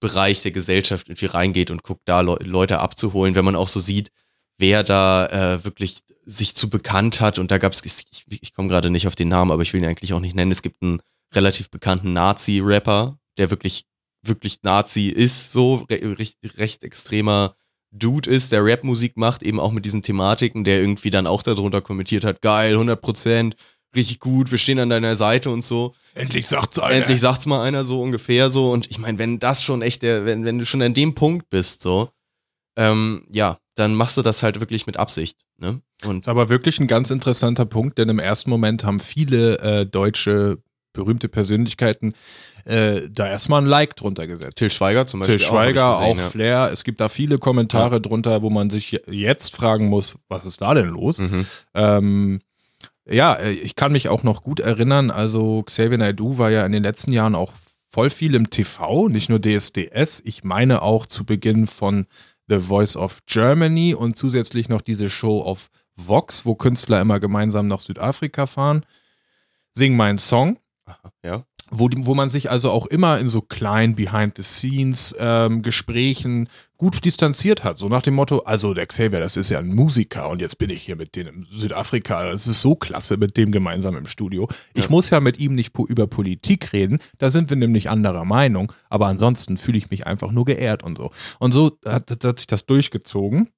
Bereich 0.00 0.42
der 0.42 0.52
Gesellschaft 0.52 1.08
irgendwie 1.08 1.26
reingeht 1.26 1.70
und 1.70 1.82
guckt, 1.82 2.02
da 2.04 2.20
Leu- 2.20 2.38
Leute 2.44 2.78
abzuholen, 2.78 3.34
wenn 3.34 3.44
man 3.44 3.56
auch 3.56 3.68
so 3.68 3.80
sieht, 3.80 4.10
wer 4.58 4.84
da 4.84 5.26
äh, 5.26 5.64
wirklich 5.64 5.98
sich 6.24 6.54
zu 6.54 6.70
bekannt 6.70 7.20
hat. 7.20 7.38
Und 7.38 7.50
da 7.50 7.58
gab 7.58 7.72
es, 7.72 7.82
ich, 7.84 8.24
ich 8.28 8.54
komme 8.54 8.68
gerade 8.68 8.90
nicht 8.90 9.06
auf 9.06 9.16
den 9.16 9.28
Namen, 9.28 9.50
aber 9.50 9.62
ich 9.62 9.72
will 9.72 9.82
ihn 9.82 9.88
eigentlich 9.88 10.12
auch 10.12 10.20
nicht 10.20 10.36
nennen. 10.36 10.52
Es 10.52 10.62
gibt 10.62 10.82
einen 10.82 11.00
relativ 11.34 11.70
bekannten 11.70 12.12
Nazi-Rapper, 12.12 13.18
der 13.38 13.50
wirklich, 13.50 13.84
wirklich 14.22 14.62
Nazi 14.62 15.08
ist, 15.08 15.52
so 15.52 15.86
re 15.90 16.18
recht, 16.18 16.38
recht 16.56 16.84
extremer 16.84 17.56
Dude 17.90 18.30
ist, 18.30 18.52
der 18.52 18.64
Rapmusik 18.64 19.16
macht, 19.16 19.42
eben 19.42 19.58
auch 19.58 19.72
mit 19.72 19.84
diesen 19.84 20.02
Thematiken, 20.02 20.62
der 20.64 20.80
irgendwie 20.80 21.10
dann 21.10 21.26
auch 21.26 21.42
darunter 21.42 21.80
kommentiert 21.80 22.24
hat, 22.24 22.42
geil, 22.42 22.72
100 22.72 23.00
Prozent, 23.00 23.56
richtig 23.94 24.20
gut, 24.20 24.50
wir 24.50 24.58
stehen 24.58 24.78
an 24.78 24.90
deiner 24.90 25.16
Seite 25.16 25.50
und 25.50 25.64
so. 25.64 25.94
endlich 26.14 26.46
sagt's 26.46 26.78
einer. 26.78 26.96
Endlich 26.96 27.20
sagt's 27.20 27.46
mal 27.46 27.62
einer 27.62 27.84
so 27.84 28.02
ungefähr 28.02 28.50
so. 28.50 28.70
Und 28.70 28.90
ich 28.90 28.98
meine, 28.98 29.18
wenn 29.18 29.38
das 29.38 29.62
schon 29.62 29.82
echt 29.82 30.02
der, 30.02 30.24
wenn, 30.24 30.44
wenn 30.44 30.58
du 30.58 30.66
schon 30.66 30.82
an 30.82 30.94
dem 30.94 31.14
Punkt 31.14 31.50
bist, 31.50 31.82
so, 31.82 32.10
ähm, 32.76 33.26
ja, 33.30 33.58
dann 33.74 33.94
machst 33.94 34.16
du 34.16 34.22
das 34.22 34.42
halt 34.42 34.60
wirklich 34.60 34.86
mit 34.86 34.96
Absicht. 34.96 35.38
Ne? 35.58 35.80
Und 36.04 36.20
ist 36.20 36.28
aber 36.28 36.48
wirklich 36.48 36.78
ein 36.80 36.86
ganz 36.86 37.10
interessanter 37.10 37.64
Punkt, 37.64 37.98
denn 37.98 38.08
im 38.08 38.18
ersten 38.18 38.50
Moment 38.50 38.84
haben 38.84 39.00
viele 39.00 39.58
äh, 39.58 39.86
deutsche 39.86 40.58
berühmte 40.92 41.28
Persönlichkeiten 41.28 42.14
äh, 42.64 43.02
da 43.10 43.26
erstmal 43.26 43.62
ein 43.62 43.66
Like 43.66 43.96
drunter 43.96 44.26
gesetzt. 44.26 44.56
Till 44.56 44.70
Schweiger 44.70 45.06
zum 45.06 45.20
Beispiel. 45.20 45.38
Till 45.38 45.46
Schweiger, 45.46 45.96
auch, 45.96 46.00
ich 46.00 46.06
auch 46.06 46.16
gesehen, 46.16 46.30
Flair. 46.30 46.70
Es 46.72 46.84
gibt 46.84 47.00
da 47.00 47.08
viele 47.08 47.38
Kommentare 47.38 48.00
drunter, 48.00 48.42
wo 48.42 48.50
man 48.50 48.68
sich 48.68 49.00
jetzt 49.06 49.54
fragen 49.54 49.86
muss, 49.88 50.16
was 50.28 50.44
ist 50.44 50.60
da 50.60 50.74
denn 50.74 50.88
los? 50.88 51.18
ja. 51.18 51.24
Mhm. 51.24 51.46
Ähm, 51.74 52.40
ja, 53.10 53.34
äh, 53.34 53.52
ich 53.52 53.76
kann 53.76 53.92
mich 53.92 54.08
auch 54.08 54.22
noch 54.22 54.42
gut 54.42 54.60
erinnern, 54.60 55.10
also 55.10 55.62
Xavier 55.62 55.98
Naidoo 55.98 56.38
war 56.38 56.50
ja 56.50 56.64
in 56.64 56.72
den 56.72 56.82
letzten 56.82 57.12
Jahren 57.12 57.34
auch 57.34 57.52
voll 57.88 58.10
viel 58.10 58.34
im 58.34 58.50
TV, 58.50 59.08
nicht 59.08 59.28
nur 59.28 59.40
DSDS. 59.40 60.22
Ich 60.24 60.44
meine 60.44 60.82
auch 60.82 61.06
zu 61.06 61.24
Beginn 61.24 61.66
von 61.66 62.06
The 62.48 62.58
Voice 62.58 62.96
of 62.96 63.20
Germany 63.26 63.94
und 63.94 64.16
zusätzlich 64.16 64.68
noch 64.68 64.82
diese 64.82 65.10
Show 65.10 65.42
auf 65.42 65.70
Vox, 65.96 66.46
wo 66.46 66.54
Künstler 66.54 67.00
immer 67.00 67.20
gemeinsam 67.20 67.66
nach 67.66 67.80
Südafrika 67.80 68.46
fahren. 68.46 68.86
Sing 69.72 69.96
meinen 69.96 70.18
Song 70.18 70.58
Aha, 70.88 71.12
ja. 71.22 71.44
Wo, 71.70 71.88
wo 71.92 72.14
man 72.14 72.30
sich 72.30 72.50
also 72.50 72.70
auch 72.70 72.86
immer 72.86 73.18
in 73.18 73.28
so 73.28 73.42
kleinen 73.42 73.94
Behind-the-Scenes-Gesprächen 73.94 76.48
gut 76.76 77.04
distanziert 77.04 77.64
hat. 77.64 77.76
So 77.76 77.88
nach 77.88 78.02
dem 78.02 78.14
Motto, 78.14 78.40
also 78.40 78.72
der 78.72 78.86
Xavier, 78.86 79.20
das 79.20 79.36
ist 79.36 79.50
ja 79.50 79.58
ein 79.58 79.74
Musiker 79.74 80.28
und 80.28 80.40
jetzt 80.40 80.58
bin 80.58 80.70
ich 80.70 80.82
hier 80.82 80.96
mit 80.96 81.16
denen 81.16 81.42
in 81.42 81.46
Südafrika. 81.50 82.30
Das 82.30 82.46
ist 82.46 82.60
so 82.60 82.76
klasse 82.76 83.16
mit 83.16 83.36
dem 83.36 83.50
gemeinsam 83.50 83.96
im 83.96 84.06
Studio. 84.06 84.48
Ich 84.74 84.84
Ja. 84.84 84.90
muss 84.90 85.10
ja 85.10 85.20
mit 85.20 85.38
ihm 85.38 85.54
nicht 85.54 85.72
po- 85.72 85.86
über 85.86 86.06
Politik 86.06 86.72
reden, 86.72 87.00
da 87.18 87.30
sind 87.30 87.50
wir 87.50 87.56
nämlich 87.56 87.90
anderer 87.90 88.24
Meinung. 88.24 88.72
Aber 88.90 89.08
ansonsten 89.08 89.56
fühle 89.56 89.78
ich 89.78 89.90
mich 89.90 90.06
einfach 90.06 90.30
nur 90.30 90.44
geehrt 90.44 90.84
und 90.84 90.98
so. 90.98 91.10
Und 91.40 91.52
so 91.52 91.72
hat, 91.84 92.10
hat 92.24 92.38
sich 92.38 92.46
das 92.46 92.64
durchgezogen. 92.66 93.50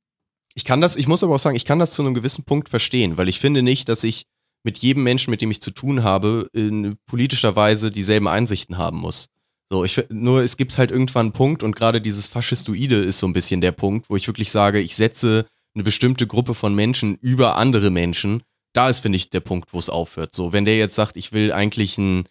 Ich 0.54 0.64
kann 0.64 0.80
das, 0.80 0.96
ich 0.96 1.06
muss 1.06 1.22
aber 1.22 1.34
auch 1.34 1.38
sagen, 1.40 1.56
ich 1.56 1.64
kann 1.66 1.78
das 1.78 1.92
zu 1.92 2.02
einem 2.02 2.14
gewissen 2.14 2.44
Punkt 2.44 2.70
verstehen, 2.70 3.18
weil 3.18 3.28
ich 3.28 3.38
finde 3.38 3.62
nicht, 3.62 3.88
dass 3.88 4.02
ich 4.02 4.26
mit 4.62 4.78
jedem 4.78 5.02
Menschen, 5.02 5.30
mit 5.30 5.40
dem 5.40 5.50
ich 5.50 5.60
zu 5.60 5.70
tun 5.70 6.02
habe, 6.02 6.48
in 6.52 6.96
politischer 7.06 7.56
Weise 7.56 7.90
dieselben 7.90 8.28
Einsichten 8.28 8.78
haben 8.78 8.98
muss. 8.98 9.28
So, 9.72 9.84
ich 9.84 10.02
nur 10.10 10.42
es 10.42 10.56
gibt 10.56 10.78
halt 10.78 10.90
irgendwann 10.90 11.26
einen 11.26 11.32
Punkt 11.32 11.62
und 11.62 11.76
gerade 11.76 12.00
dieses 12.00 12.28
Faschistoide 12.28 12.96
ist 12.96 13.20
so 13.20 13.26
ein 13.26 13.32
bisschen 13.32 13.60
der 13.60 13.72
Punkt, 13.72 14.10
wo 14.10 14.16
ich 14.16 14.26
wirklich 14.26 14.50
sage, 14.50 14.80
ich 14.80 14.96
setze 14.96 15.46
eine 15.74 15.84
bestimmte 15.84 16.26
Gruppe 16.26 16.54
von 16.54 16.74
Menschen 16.74 17.16
über 17.16 17.56
andere 17.56 17.90
Menschen. 17.90 18.42
Da 18.72 18.88
ist, 18.88 19.00
finde 19.00 19.16
ich, 19.16 19.30
der 19.30 19.40
Punkt, 19.40 19.72
wo 19.72 19.78
es 19.78 19.88
aufhört. 19.88 20.34
So, 20.34 20.52
wenn 20.52 20.64
der 20.64 20.76
jetzt 20.76 20.96
sagt, 20.96 21.16
ich 21.16 21.32
will 21.32 21.52
eigentlich 21.52 21.98
einen 21.98 22.24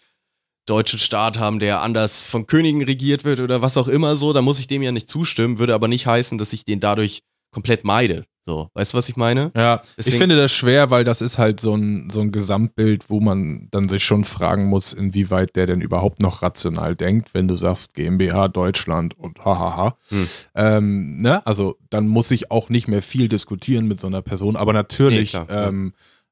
deutschen 0.66 1.00
Staat 1.00 1.40
haben, 1.40 1.60
der 1.60 1.82
anders 1.82 2.28
von 2.28 2.46
Königen 2.46 2.84
regiert 2.84 3.24
wird 3.24 3.40
oder 3.40 3.62
was 3.62 3.78
auch 3.78 3.88
immer 3.88 4.16
so, 4.16 4.34
dann 4.34 4.44
muss 4.44 4.60
ich 4.60 4.68
dem 4.68 4.84
ja 4.84 4.92
nicht 4.92 5.10
zustimmen, 5.10 5.60
würde 5.60 5.74
aber 5.74 5.88
nicht 5.88 6.06
heißen, 6.06 6.38
dass 6.38 6.54
ich 6.54 6.66
den 6.66 6.80
dadurch 6.80 7.22
komplett 7.52 7.84
meide. 7.84 8.26
So, 8.46 8.70
weißt 8.74 8.94
du, 8.94 8.98
was 8.98 9.10
ich 9.10 9.16
meine? 9.18 9.52
Ja, 9.56 9.82
Deswegen- 9.98 10.14
ich 10.14 10.20
finde 10.20 10.38
das 10.38 10.52
schwer, 10.52 10.90
weil 10.90 11.04
das 11.04 11.22
ist 11.22 11.38
halt 11.38 11.60
so 11.60 11.76
ein, 11.76 12.10
so 12.10 12.22
ein 12.22 12.32
Gesamtbild, 12.32 13.10
wo 13.10 13.20
man 13.20 13.68
dann 13.72 13.88
sich 13.90 14.04
schon 14.04 14.24
fragen 14.24 14.66
muss, 14.66 14.94
inwieweit 14.94 15.56
der 15.56 15.68
denn 15.68 15.82
überhaupt 15.82 16.22
noch 16.22 16.42
rational 16.42 16.96
denkt, 16.96 17.34
wenn 17.34 17.48
du 17.48 17.56
sagst 17.58 17.94
GmbH 17.94 18.48
Deutschland 18.48 19.18
und 19.18 19.44
hahaha. 19.46 19.98
Hm. 20.10 20.28
Ähm, 20.56 21.18
ne? 21.22 21.46
Also 21.46 21.78
dann 21.90 22.08
muss 22.08 22.32
ich 22.32 22.50
auch 22.50 22.70
nicht 22.70 22.88
mehr 22.88 23.02
viel 23.04 23.28
diskutieren 23.30 23.88
mit 23.88 24.00
so 24.00 24.08
einer 24.08 24.22
Person, 24.22 24.56
aber 24.56 24.74
natürlich 24.74 25.34
Nee, 25.34 25.44
klar, 25.46 25.48
ja. 25.50 25.68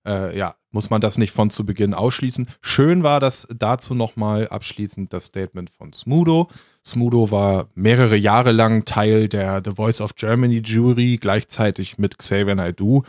Äh, 0.08 0.38
ja, 0.38 0.56
muss 0.72 0.90
man 0.90 1.02
das 1.02 1.18
nicht 1.18 1.32
von 1.32 1.50
zu 1.50 1.66
Beginn 1.66 1.94
ausschließen. 1.94 2.48
Schön 2.62 3.04
war 3.04 3.20
das 3.20 3.48
dazu 3.56 3.94
nochmal 3.94 4.48
abschließend 4.48 5.12
das 5.14 5.26
Statement 5.26 5.70
von 5.70 5.94
Smudo. 5.94 6.50
Smudo 6.86 7.32
war 7.32 7.68
mehrere 7.76 8.16
Jahre 8.16 8.52
lang 8.52 8.86
Teil 8.86 9.28
der 9.28 9.62
The 9.64 9.72
Voice 9.72 10.02
of 10.02 10.16
Germany 10.16 10.62
Jury, 10.64 11.18
gleichzeitig 11.20 11.98
mit 11.98 12.18
Xavier 12.18 12.56
Naidoo. 12.56 13.04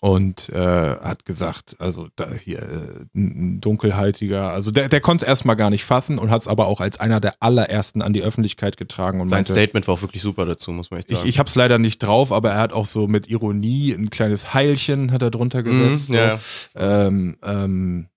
Und 0.00 0.48
äh, 0.50 0.96
hat 0.96 1.24
gesagt, 1.24 1.76
also 1.78 2.08
da 2.16 2.30
hier 2.32 2.60
äh, 2.62 3.04
ein 3.14 3.60
dunkelhaltiger, 3.60 4.52
also 4.52 4.70
der, 4.70 4.88
der 4.88 5.00
konnte 5.00 5.24
es 5.24 5.28
erstmal 5.28 5.56
gar 5.56 5.70
nicht 5.70 5.84
fassen 5.84 6.18
und 6.18 6.30
hat 6.30 6.42
es 6.42 6.48
aber 6.48 6.66
auch 6.66 6.80
als 6.80 7.00
einer 7.00 7.20
der 7.20 7.34
allerersten 7.40 8.02
an 8.02 8.12
die 8.12 8.22
Öffentlichkeit 8.22 8.76
getragen. 8.76 9.20
Und 9.20 9.30
Sein 9.30 9.38
meinte, 9.38 9.52
Statement 9.52 9.88
war 9.88 9.94
auch 9.94 10.02
wirklich 10.02 10.22
super 10.22 10.44
dazu, 10.44 10.72
muss 10.72 10.90
man 10.90 10.98
echt 10.98 11.10
ich, 11.10 11.18
sagen. 11.18 11.28
ich 11.28 11.38
habe 11.38 11.48
es 11.48 11.54
leider 11.54 11.78
nicht 11.78 11.98
drauf, 11.98 12.32
aber 12.32 12.50
er 12.50 12.60
hat 12.60 12.72
auch 12.72 12.86
so 12.86 13.06
mit 13.08 13.28
Ironie 13.28 13.92
ein 13.92 14.10
kleines 14.10 14.54
Heilchen 14.54 15.12
hat 15.12 15.22
er 15.22 15.30
drunter 15.30 15.62
gesetzt. 15.62 16.10
Mhm, 16.10 16.14
ja. 16.14 16.36
so. 16.36 16.78
ähm, 16.78 17.36
ähm, 17.42 18.08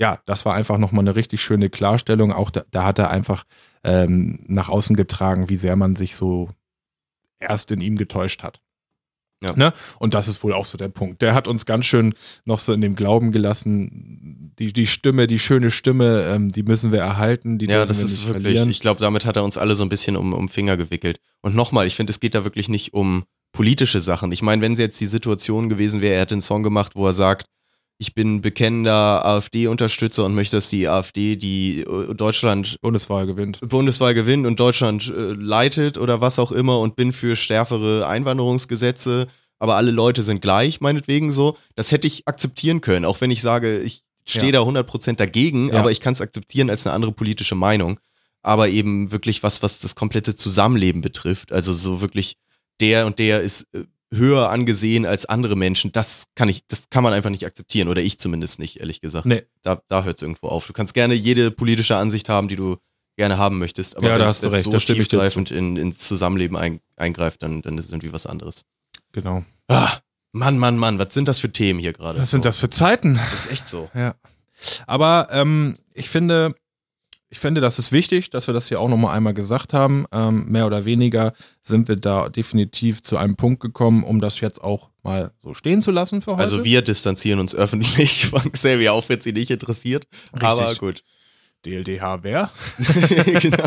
ja, 0.00 0.18
das 0.26 0.44
war 0.44 0.54
einfach 0.54 0.78
nochmal 0.78 1.04
eine 1.04 1.14
richtig 1.14 1.42
schöne 1.42 1.70
Klarstellung. 1.70 2.32
Auch 2.32 2.50
da, 2.50 2.64
da 2.72 2.84
hat 2.84 2.98
er 2.98 3.10
einfach 3.10 3.44
ähm, 3.84 4.40
nach 4.48 4.68
außen 4.68 4.96
getragen, 4.96 5.48
wie 5.48 5.56
sehr 5.56 5.76
man 5.76 5.94
sich 5.94 6.16
so 6.16 6.48
erst 7.38 7.70
in 7.70 7.80
ihm 7.80 7.96
getäuscht 7.96 8.42
hat. 8.42 8.60
Ja. 9.42 9.52
Ne? 9.56 9.72
Und 9.98 10.14
das 10.14 10.28
ist 10.28 10.42
wohl 10.42 10.52
auch 10.52 10.66
so 10.66 10.78
der 10.78 10.88
Punkt. 10.88 11.22
Der 11.22 11.34
hat 11.34 11.48
uns 11.48 11.66
ganz 11.66 11.86
schön 11.86 12.14
noch 12.44 12.58
so 12.58 12.72
in 12.72 12.80
dem 12.80 12.94
Glauben 12.94 13.32
gelassen, 13.32 14.52
die, 14.58 14.72
die 14.72 14.86
Stimme, 14.86 15.26
die 15.26 15.38
schöne 15.38 15.70
Stimme, 15.70 16.24
ähm, 16.28 16.50
die 16.50 16.62
müssen 16.62 16.92
wir 16.92 17.00
erhalten, 17.00 17.58
die 17.58 17.66
ja, 17.66 17.84
das 17.86 17.98
wir 17.98 18.06
ist 18.06 18.26
wirklich, 18.26 18.42
verlieren. 18.42 18.70
ich 18.70 18.80
glaube, 18.80 19.00
damit 19.00 19.26
hat 19.26 19.36
er 19.36 19.44
uns 19.44 19.58
alle 19.58 19.74
so 19.74 19.84
ein 19.84 19.88
bisschen 19.88 20.16
um, 20.16 20.32
um 20.32 20.48
Finger 20.48 20.76
gewickelt. 20.76 21.18
Und 21.40 21.54
nochmal, 21.54 21.86
ich 21.86 21.96
finde, 21.96 22.10
es 22.12 22.20
geht 22.20 22.34
da 22.34 22.44
wirklich 22.44 22.68
nicht 22.68 22.94
um 22.94 23.24
politische 23.52 24.00
Sachen. 24.00 24.32
Ich 24.32 24.42
meine, 24.42 24.62
wenn 24.62 24.74
es 24.74 24.78
jetzt 24.78 25.00
die 25.00 25.06
Situation 25.06 25.68
gewesen 25.68 26.00
wäre, 26.00 26.14
er 26.14 26.20
hätte 26.22 26.34
einen 26.34 26.40
Song 26.40 26.62
gemacht, 26.62 26.92
wo 26.94 27.06
er 27.06 27.12
sagt, 27.12 27.46
ich 28.02 28.14
bin 28.14 28.40
bekennender 28.40 29.24
AfD-Unterstützer 29.24 30.24
und 30.24 30.34
möchte, 30.34 30.56
dass 30.56 30.68
die 30.68 30.88
AfD 30.88 31.36
die 31.36 31.82
äh, 31.82 32.14
Deutschland 32.14 32.76
Bundeswahl 32.80 33.26
gewinnt. 33.26 33.60
Bundeswahl 33.60 34.12
gewinnt 34.12 34.44
und 34.44 34.58
Deutschland 34.58 35.06
äh, 35.08 35.32
leitet 35.34 35.98
oder 35.98 36.20
was 36.20 36.40
auch 36.40 36.50
immer 36.50 36.80
und 36.80 36.96
bin 36.96 37.12
für 37.12 37.36
stärkere 37.36 38.04
Einwanderungsgesetze, 38.08 39.28
aber 39.60 39.76
alle 39.76 39.92
Leute 39.92 40.24
sind 40.24 40.42
gleich, 40.42 40.80
meinetwegen 40.80 41.30
so. 41.30 41.56
Das 41.76 41.92
hätte 41.92 42.08
ich 42.08 42.26
akzeptieren 42.26 42.80
können, 42.80 43.04
auch 43.04 43.20
wenn 43.20 43.30
ich 43.30 43.40
sage, 43.40 43.78
ich 43.78 44.02
stehe 44.26 44.46
Ja. 44.52 44.58
da 44.58 44.62
100% 44.64 45.20
dagegen, 45.20 45.68
Ja. 45.68 45.74
aber 45.78 45.92
ich 45.92 46.00
kann 46.00 46.14
es 46.14 46.20
akzeptieren 46.20 46.70
als 46.70 46.84
eine 46.84 46.94
andere 46.94 47.12
politische 47.12 47.54
Meinung. 47.54 48.00
Aber 48.42 48.68
eben 48.68 49.12
wirklich 49.12 49.44
was, 49.44 49.62
was 49.62 49.78
das 49.78 49.94
komplette 49.94 50.34
Zusammenleben 50.34 51.02
betrifft. 51.02 51.52
Also 51.52 51.72
so 51.72 52.00
wirklich, 52.00 52.36
der 52.80 53.06
und 53.06 53.20
der 53.20 53.40
ist 53.42 53.68
äh, 53.72 53.84
höher 54.12 54.50
angesehen 54.50 55.06
als 55.06 55.26
andere 55.26 55.56
Menschen. 55.56 55.90
Das 55.92 56.26
kann 56.34 56.48
ich, 56.48 56.66
das 56.66 56.90
kann 56.90 57.02
man 57.02 57.12
einfach 57.12 57.30
nicht 57.30 57.46
akzeptieren. 57.46 57.88
Oder 57.88 58.02
ich 58.02 58.18
zumindest 58.18 58.58
nicht, 58.58 58.80
ehrlich 58.80 59.00
gesagt. 59.00 59.26
Nee. 59.26 59.42
Da, 59.62 59.80
da 59.88 60.04
hört 60.04 60.16
es 60.16 60.22
irgendwo 60.22 60.48
auf. 60.48 60.66
Du 60.66 60.72
kannst 60.72 60.94
gerne 60.94 61.14
jede 61.14 61.50
politische 61.50 61.96
Ansicht 61.96 62.28
haben, 62.28 62.48
die 62.48 62.56
du 62.56 62.76
gerne 63.16 63.38
haben 63.38 63.58
möchtest. 63.58 63.96
Aber 63.96 64.08
Ja, 64.08 64.18
wenn's 64.18 64.42
recht, 64.44 64.64
so 64.64 64.78
tiefgreifend 64.78 65.50
in, 65.50 65.76
ins 65.76 65.98
Zusammenleben 65.98 66.56
ein, 66.56 66.80
eingreift, 66.96 67.42
dann, 67.42 67.62
dann 67.62 67.78
ist 67.78 67.86
es 67.86 67.92
irgendwie 67.92 68.12
was 68.12 68.26
anderes. 68.26 68.64
Genau. 69.12 69.44
Ah, 69.68 69.98
Mann, 70.32 70.58
Mann, 70.58 70.78
Mann, 70.78 70.98
was 70.98 71.12
sind 71.12 71.28
das 71.28 71.38
für 71.38 71.52
Themen 71.52 71.78
hier 71.78 71.92
gerade? 71.92 72.20
Was 72.20 72.30
sind 72.30 72.42
So. 72.42 72.48
das 72.48 72.58
für 72.58 72.70
Zeiten? 72.70 73.14
Das 73.30 73.44
ist 73.46 73.50
echt 73.50 73.68
so. 73.68 73.90
Ja. 73.94 74.14
Aber 74.86 75.28
ähm, 75.30 75.76
ich 75.92 76.08
finde, 76.08 76.54
ich 77.32 77.38
finde, 77.38 77.62
das 77.62 77.78
ist 77.78 77.92
wichtig, 77.92 78.28
dass 78.28 78.46
wir 78.46 78.52
das 78.52 78.68
hier 78.68 78.78
auch 78.78 78.90
nochmal 78.90 79.16
einmal 79.16 79.32
gesagt 79.32 79.72
haben. 79.72 80.04
Ähm, 80.12 80.44
mehr 80.50 80.66
oder 80.66 80.84
weniger 80.84 81.32
sind 81.62 81.88
wir 81.88 81.96
da 81.96 82.28
definitiv 82.28 83.02
zu 83.02 83.16
einem 83.16 83.36
Punkt 83.36 83.60
gekommen, 83.60 84.04
um 84.04 84.20
das 84.20 84.38
jetzt 84.40 84.62
auch 84.62 84.90
mal 85.02 85.32
so 85.42 85.54
stehen 85.54 85.80
zu 85.80 85.92
lassen 85.92 86.20
für 86.20 86.32
heute. 86.32 86.42
Also 86.42 86.62
wir 86.62 86.82
distanzieren 86.82 87.40
uns 87.40 87.54
öffentlich 87.54 88.26
von 88.30 88.52
Xavier 88.52 88.92
auf, 88.92 89.08
wenn 89.08 89.22
sie 89.22 89.32
nicht 89.32 89.50
interessiert. 89.50 90.06
Richtig. 90.34 90.42
Aber 90.46 90.74
gut. 90.74 91.04
DLDH 91.64 92.22
wer? 92.22 92.50
genau. 93.40 93.64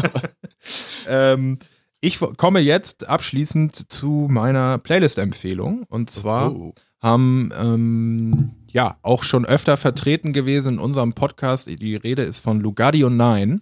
ähm, 1.07 1.57
ich 2.01 2.19
komme 2.37 2.59
jetzt 2.59 3.09
abschließend 3.09 3.91
zu 3.91 4.27
meiner 4.29 4.77
Playlist-Empfehlung. 4.77 5.85
Und 5.89 6.11
zwar 6.11 6.51
Oh. 6.53 6.75
haben 7.01 7.51
ähm, 7.57 8.51
ja 8.75 8.97
auch 9.01 9.23
schon 9.23 9.45
öfter 9.45 9.77
vertreten 9.77 10.33
gewesen 10.33 10.73
in 10.73 10.79
unserem 10.79 11.13
Podcast. 11.13 11.67
Die 11.67 11.95
Rede 11.95 12.23
ist 12.23 12.39
von 12.39 12.59
Lugardio 12.59 13.09
9. 13.09 13.61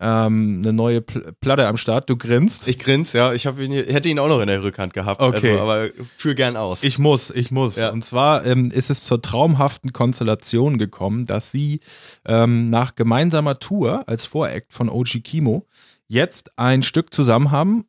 Ähm, 0.00 0.60
eine 0.62 0.72
neue 0.72 1.00
Pl 1.02 1.32
Platte 1.40 1.66
am 1.66 1.76
Start. 1.76 2.08
Du 2.08 2.16
grinst. 2.16 2.68
Ich 2.68 2.78
grins, 2.78 3.12
ja. 3.12 3.32
Ich 3.32 3.46
ihn, 3.46 3.72
hätte 3.72 4.08
ihn 4.08 4.18
auch 4.18 4.28
noch 4.28 4.40
in 4.40 4.46
der 4.46 4.62
Rückhand 4.62 4.92
gehabt. 4.92 5.20
Okay. 5.20 5.52
Also, 5.52 5.60
aber 5.60 5.88
führ 6.16 6.34
gern 6.34 6.56
aus. 6.56 6.84
Ich 6.84 6.98
muss, 6.98 7.30
ich 7.30 7.50
muss. 7.50 7.76
Ja. 7.76 7.90
Und 7.90 8.04
zwar 8.04 8.46
ähm, 8.46 8.70
ist 8.70 8.90
es 8.90 9.04
zur 9.04 9.22
traumhaften 9.22 9.92
Konstellation 9.92 10.78
gekommen, 10.78 11.26
dass 11.26 11.50
sie 11.50 11.80
ähm, 12.24 12.70
nach 12.70 12.94
gemeinsamer 12.94 13.58
Tour 13.58 14.08
als 14.08 14.24
Voract 14.24 14.72
von 14.72 14.88
OG 14.88 15.22
Kimo 15.24 15.66
jetzt 16.06 16.52
ein 16.58 16.82
Stück 16.82 17.12
zusammen 17.12 17.50
haben, 17.50 17.86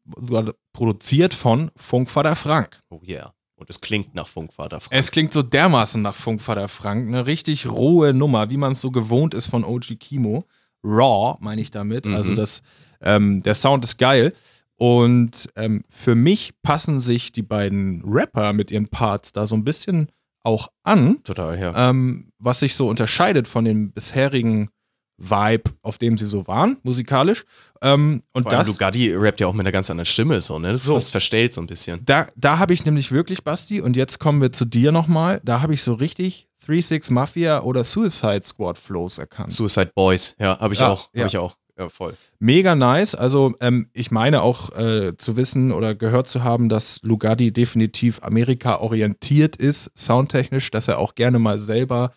produziert 0.74 1.34
von 1.34 1.70
Funkvater 1.76 2.36
Frank. 2.36 2.80
oh 2.90 3.02
yeah. 3.08 3.35
Und 3.58 3.70
es 3.70 3.80
klingt 3.80 4.16
nach 4.16 4.28
Funkvater 4.28 4.80
Frank. 4.82 5.00
Es 5.00 5.12
klingt 5.12 5.34
so 5.34 5.42
dermaßen 5.42 6.02
nach 6.02 6.16
Funkvater 6.16 6.68
Frank, 6.68 7.08
eine 7.08 7.26
richtig 7.26 7.68
rohe 7.68 8.14
Nummer, 8.14 8.50
wie 8.50 8.58
man 8.58 8.74
es 8.74 8.82
so 8.82 8.92
gewohnt 8.92 9.34
ist 9.34 9.48
von 9.48 9.64
OG 9.64 9.98
Kimo. 10.00 10.46
Raw, 10.84 11.38
meine 11.40 11.62
ich 11.62 11.72
damit. 11.72 12.06
Mhm. 12.06 12.16
Also 12.16 12.36
das, 12.36 12.62
ähm, 13.02 13.42
der 13.44 13.56
Sound 13.56 13.84
ist 13.86 13.98
geil. 13.98 14.34
Und 14.78 15.50
ähm, 15.56 15.84
für 15.90 16.16
mich 16.16 16.54
passen 16.62 17.00
sich 17.00 17.32
die 17.32 17.44
beiden 17.44 18.04
Rapper 18.06 18.52
mit 18.54 18.72
ihren 18.72 18.90
Parts 18.90 19.32
da 19.32 19.48
so 19.48 19.56
ein 19.56 19.64
bisschen 19.64 20.10
auch 20.44 20.68
an, 20.84 21.24
Total, 21.24 21.60
ja. 21.60 21.90
ähm, 21.90 22.32
was 22.38 22.60
sich 22.60 22.76
so 22.76 22.88
unterscheidet 22.88 23.48
von 23.48 23.66
dem 23.66 23.92
bisherigen 23.94 24.70
Vibe, 25.18 25.72
auf 25.82 25.98
dem 25.98 26.18
sie 26.18 26.26
so 26.26 26.46
waren, 26.48 26.78
musikalisch. 26.84 27.46
Ähm, 27.82 28.22
und 28.34 28.44
Vor 28.44 28.52
das, 28.52 28.68
Lugatti 28.68 29.14
rappt 29.16 29.40
ja 29.40 29.48
auch 29.48 29.54
mit 29.54 29.66
einer 29.66 29.72
ganz 29.72 29.90
anderen 29.90 30.06
Stimme, 30.06 30.42
so, 30.42 30.60
ne? 30.60 30.72
Das 30.72 30.82
ist 30.82 30.88
So. 30.88 30.96
fast 30.96 31.12
verstellt 31.12 31.54
so 31.54 31.62
ein 31.62 31.68
bisschen. 31.68 32.02
da, 32.06 32.28
da 32.36 32.60
habe 32.60 32.74
ich 32.74 32.86
nämlich 32.86 33.12
wirklich, 33.12 33.44
Basti, 33.44 33.82
und 33.82 33.96
jetzt 33.96 34.20
kommen 34.20 34.42
wir 34.42 34.52
zu 34.52 34.66
dir 34.66 34.92
nochmal, 34.92 35.42
da 35.44 35.62
habe 35.62 35.74
ich 35.74 35.84
so 35.84 35.94
richtig 35.94 36.48
3-6 36.68 37.14
Mafia 37.14 37.62
oder 37.62 37.84
Suicide 37.84 38.42
Squad 38.44 38.78
Flows 38.78 39.18
erkannt. 39.20 39.52
Suicide 39.52 39.92
Boys, 39.96 40.36
ja, 40.40 40.60
habe 40.60 40.74
ich 40.74 40.80
Ja, 40.80 40.90
auch. 40.90 41.10
ja. 41.14 41.20
Habe 41.22 41.28
ich 41.30 41.38
auch. 41.38 41.56
Ja, 41.78 41.90
voll. 41.90 42.16
Mega 42.40 42.74
nice. 42.74 43.16
Also 43.16 43.54
ähm, 43.60 43.90
ich 43.92 44.10
meine 44.10 44.42
auch 44.44 44.72
äh, 44.78 45.16
zu 45.18 45.36
wissen 45.36 45.74
oder 45.74 45.94
gehört 45.94 46.30
zu 46.30 46.42
haben, 46.42 46.70
dass 46.70 47.00
Lugardi 47.04 47.52
definitiv 47.52 48.24
Amerika 48.24 48.78
orientiert 48.80 49.58
ist, 49.58 49.92
soundtechnisch, 49.94 50.72
dass 50.72 50.88
er 50.88 51.00
auch 51.00 51.16
gerne 51.16 51.38
mal 51.38 51.60
selber 51.60 52.14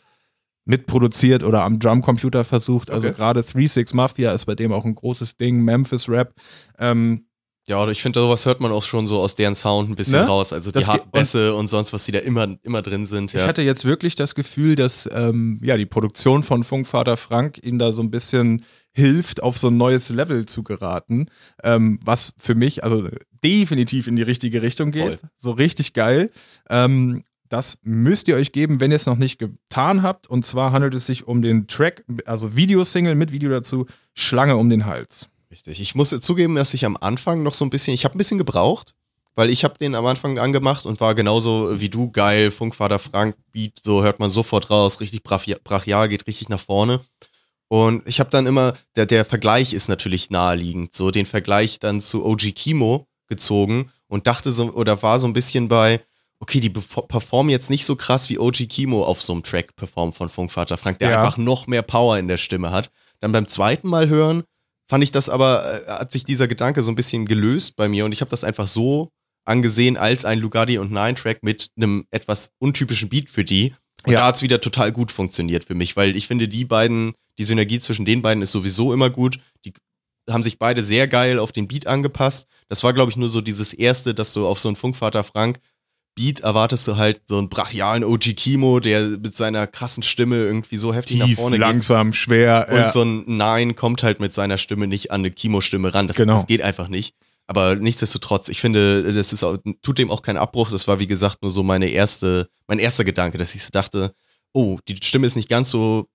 mitproduziert 0.68 1.42
oder 1.42 1.62
am 1.64 1.78
Drumcomputer 1.78 2.44
versucht. 2.44 2.90
Also 2.90 3.08
Okay. 3.08 3.16
gerade 3.16 3.40
3-6 3.42 3.94
Mafia 3.96 4.32
ist 4.32 4.44
bei 4.44 4.54
dem 4.54 4.72
auch 4.72 4.84
ein 4.84 4.94
großes 4.94 5.36
Ding, 5.36 5.62
Memphis 5.62 6.08
Rap. 6.08 6.34
Ähm, 6.78 7.24
Ja, 7.66 7.86
ich 7.90 8.00
finde, 8.00 8.20
sowas 8.20 8.46
hört 8.46 8.60
man 8.60 8.72
auch 8.72 8.82
schon 8.82 9.06
so 9.06 9.20
aus 9.20 9.34
deren 9.34 9.54
Sound 9.54 9.90
ein 9.90 9.94
bisschen 9.94 10.20
Ne? 10.22 10.26
raus. 10.26 10.52
Also 10.54 10.70
die 10.70 10.84
harten 10.86 11.10
Bässe 11.10 11.54
und 11.54 11.68
sonst, 11.68 11.92
was 11.92 12.04
die 12.06 12.12
da 12.12 12.18
immer, 12.20 12.56
immer 12.62 12.80
drin 12.80 13.04
sind. 13.04 13.32
Ja. 13.34 13.40
Ich 13.40 13.46
hatte 13.46 13.60
jetzt 13.62 13.84
wirklich 13.84 14.14
das 14.14 14.34
Gefühl, 14.34 14.74
dass 14.74 15.06
ähm, 15.12 15.60
ja, 15.62 15.76
die 15.76 15.84
Produktion 15.86 16.42
von 16.42 16.64
Funkvater 16.64 17.16
Frank 17.18 17.58
ihm 17.62 17.78
da 17.78 17.92
so 17.92 18.00
ein 18.02 18.10
bisschen 18.10 18.64
hilft, 18.92 19.42
auf 19.42 19.58
so 19.58 19.68
ein 19.68 19.76
neues 19.76 20.08
Level 20.08 20.46
zu 20.46 20.62
geraten, 20.62 21.26
ähm, 21.62 22.00
was 22.04 22.32
für 22.38 22.54
mich 22.54 22.84
also 22.84 23.06
definitiv 23.44 24.06
in 24.06 24.16
die 24.16 24.22
richtige 24.22 24.62
Richtung 24.62 24.90
geht. 24.90 25.02
Voll. 25.20 25.30
So 25.36 25.50
richtig 25.52 25.92
geil. 25.92 26.30
Ähm, 26.70 27.22
das 27.48 27.78
müsst 27.82 28.28
ihr 28.28 28.36
euch 28.36 28.52
geben, 28.52 28.80
wenn 28.80 28.90
ihr 28.90 28.96
es 28.96 29.06
noch 29.06 29.16
nicht 29.16 29.38
getan 29.38 30.02
habt. 30.02 30.26
Und 30.26 30.44
zwar 30.44 30.72
handelt 30.72 30.94
es 30.94 31.06
sich 31.06 31.26
um 31.26 31.42
den 31.42 31.66
Track, 31.66 32.04
also 32.26 32.56
Videosingle 32.56 33.14
mit 33.14 33.32
Video 33.32 33.50
dazu, 33.50 33.86
Schlange 34.14 34.56
um 34.56 34.70
den 34.70 34.86
Hals. 34.86 35.28
Richtig. 35.50 35.80
Ich 35.80 35.94
muss 35.94 36.10
zugeben, 36.10 36.54
dass 36.54 36.74
ich 36.74 36.84
am 36.84 36.96
Anfang 37.00 37.42
noch 37.42 37.54
so 37.54 37.64
ein 37.64 37.70
bisschen, 37.70 37.94
ich 37.94 38.04
habe 38.04 38.14
ein 38.14 38.18
bisschen 38.18 38.38
gebraucht, 38.38 38.94
weil 39.34 39.50
ich 39.50 39.64
habe 39.64 39.78
den 39.78 39.94
am 39.94 40.04
Anfang 40.04 40.38
angemacht 40.38 40.84
und 40.84 41.00
war 41.00 41.14
genauso 41.14 41.80
wie 41.80 41.88
du 41.88 42.10
geil, 42.10 42.50
Funkvater 42.50 42.98
Frank 42.98 43.36
Beat, 43.52 43.78
so 43.82 44.02
hört 44.02 44.18
man 44.18 44.30
sofort 44.30 44.68
raus, 44.68 45.00
richtig 45.00 45.22
brachial, 45.22 46.08
geht 46.08 46.26
richtig 46.26 46.48
nach 46.48 46.60
vorne. 46.60 47.00
Und 47.68 48.06
ich 48.06 48.18
habe 48.18 48.30
dann 48.30 48.46
immer, 48.46 48.72
der, 48.96 49.06
der 49.06 49.24
Vergleich 49.24 49.74
ist 49.74 49.88
natürlich 49.88 50.30
naheliegend, 50.30 50.94
so 50.94 51.10
den 51.10 51.26
Vergleich 51.26 51.78
dann 51.78 52.00
zu 52.00 52.24
OG 52.24 52.54
Kimo 52.54 53.06
gezogen 53.28 53.92
und 54.08 54.26
dachte 54.26 54.52
so, 54.52 54.72
oder 54.72 55.02
war 55.02 55.20
so 55.20 55.28
ein 55.28 55.34
bisschen 55.34 55.68
bei, 55.68 56.00
okay, 56.40 56.60
die 56.60 56.70
performen 56.70 57.50
jetzt 57.50 57.70
nicht 57.70 57.84
so 57.84 57.96
krass 57.96 58.28
wie 58.30 58.38
OG 58.38 58.66
Kimo 58.68 59.04
auf 59.04 59.20
so 59.22 59.32
einem 59.32 59.42
Track 59.42 59.74
performt 59.76 60.14
von 60.14 60.28
Funkvater 60.28 60.76
Frank, 60.78 60.98
der 61.00 61.10
Ja. 61.10 61.16
einfach 61.22 61.36
noch 61.38 61.66
mehr 61.66 61.82
Power 61.82 62.18
in 62.18 62.28
der 62.28 62.36
Stimme 62.36 62.70
hat. 62.70 62.90
Dann 63.20 63.32
beim 63.32 63.48
zweiten 63.48 63.88
Mal 63.88 64.08
hören, 64.08 64.44
fand 64.88 65.02
ich 65.02 65.10
das 65.10 65.28
aber, 65.28 65.82
äh, 65.86 65.90
hat 65.90 66.12
sich 66.12 66.24
dieser 66.24 66.46
Gedanke 66.48 66.82
so 66.82 66.90
ein 66.92 66.94
bisschen 66.94 67.26
gelöst 67.26 67.74
bei 67.76 67.88
mir 67.88 68.04
und 68.04 68.12
ich 68.12 68.20
habe 68.20 68.30
das 68.30 68.44
einfach 68.44 68.68
so 68.68 69.08
angesehen 69.44 69.96
als 69.96 70.24
ein 70.24 70.38
Lugardi 70.38 70.78
und 70.78 70.92
Nine 70.92 71.14
Track 71.14 71.42
mit 71.42 71.70
einem 71.76 72.04
etwas 72.10 72.50
untypischen 72.58 73.08
Beat 73.08 73.30
für 73.30 73.44
die. 73.44 73.74
Und 74.06 74.12
Ja. 74.12 74.20
da 74.20 74.26
hat 74.26 74.36
es 74.36 74.42
wieder 74.42 74.60
total 74.60 74.92
gut 74.92 75.10
funktioniert 75.10 75.64
für 75.64 75.74
mich, 75.74 75.96
weil 75.96 76.16
ich 76.16 76.26
finde, 76.28 76.46
die 76.48 76.64
beiden, 76.64 77.14
die 77.38 77.44
Synergie 77.44 77.80
zwischen 77.80 78.04
den 78.04 78.22
beiden 78.22 78.42
ist 78.42 78.52
sowieso 78.52 78.92
immer 78.92 79.10
gut. 79.10 79.40
Die 79.64 79.72
haben 80.30 80.42
sich 80.42 80.58
beide 80.58 80.82
sehr 80.82 81.08
geil 81.08 81.38
auf 81.38 81.50
den 81.52 81.66
Beat 81.66 81.86
angepasst. 81.86 82.46
Das 82.68 82.84
war, 82.84 82.92
glaube 82.92 83.10
ich, 83.10 83.16
nur 83.16 83.28
so 83.30 83.40
dieses 83.40 83.72
erste, 83.72 84.14
dass 84.14 84.34
du 84.34 84.46
auf 84.46 84.58
so 84.58 84.68
einen 84.68 84.76
Funkvater 84.76 85.24
Frank 85.24 85.58
Beat 86.18 86.40
erwartest 86.40 86.88
du 86.88 86.96
halt 86.96 87.20
so 87.26 87.38
einen 87.38 87.48
brachialen 87.48 88.02
OG 88.02 88.34
Kimo, 88.34 88.80
der 88.80 89.02
mit 89.02 89.36
seiner 89.36 89.68
krassen 89.68 90.02
Stimme 90.02 90.34
irgendwie 90.34 90.76
so 90.76 90.92
heftig 90.92 91.18
nach 91.18 91.26
Tief, 91.26 91.38
vorne 91.38 91.58
geht. 91.58 91.60
langsam, 91.60 92.12
schwer. 92.12 92.66
Und 92.70 92.76
ja. 92.76 92.90
so 92.90 93.02
ein 93.02 93.22
Nein 93.26 93.76
kommt 93.76 94.02
halt 94.02 94.18
mit 94.18 94.34
seiner 94.34 94.58
Stimme 94.58 94.88
nicht 94.88 95.12
an 95.12 95.20
eine 95.20 95.30
Kimo-Stimme 95.30 95.94
ran. 95.94 96.08
Das, 96.08 96.16
Genau. 96.16 96.34
das 96.34 96.46
geht 96.48 96.60
einfach 96.60 96.88
nicht. 96.88 97.14
Aber 97.46 97.76
nichtsdestotrotz, 97.76 98.48
ich 98.48 98.60
finde, 98.60 99.04
das 99.12 99.32
ist 99.32 99.46
tut 99.82 99.98
dem 99.98 100.10
auch 100.10 100.22
keinen 100.22 100.38
Abbruch. 100.38 100.72
Das 100.72 100.88
war, 100.88 100.98
wie 100.98 101.06
gesagt, 101.06 101.40
nur 101.42 101.52
so 101.52 101.62
meine 101.62 101.88
erste, 101.88 102.48
mein 102.66 102.80
erster 102.80 103.04
Gedanke, 103.04 103.38
dass 103.38 103.54
ich 103.54 103.62
so 103.62 103.70
dachte, 103.70 104.12
oh, 104.52 104.78
die 104.88 104.96
Stimme 105.00 105.26
ist 105.26 105.36
nicht 105.36 105.48
ganz 105.48 105.70
so 105.70 106.08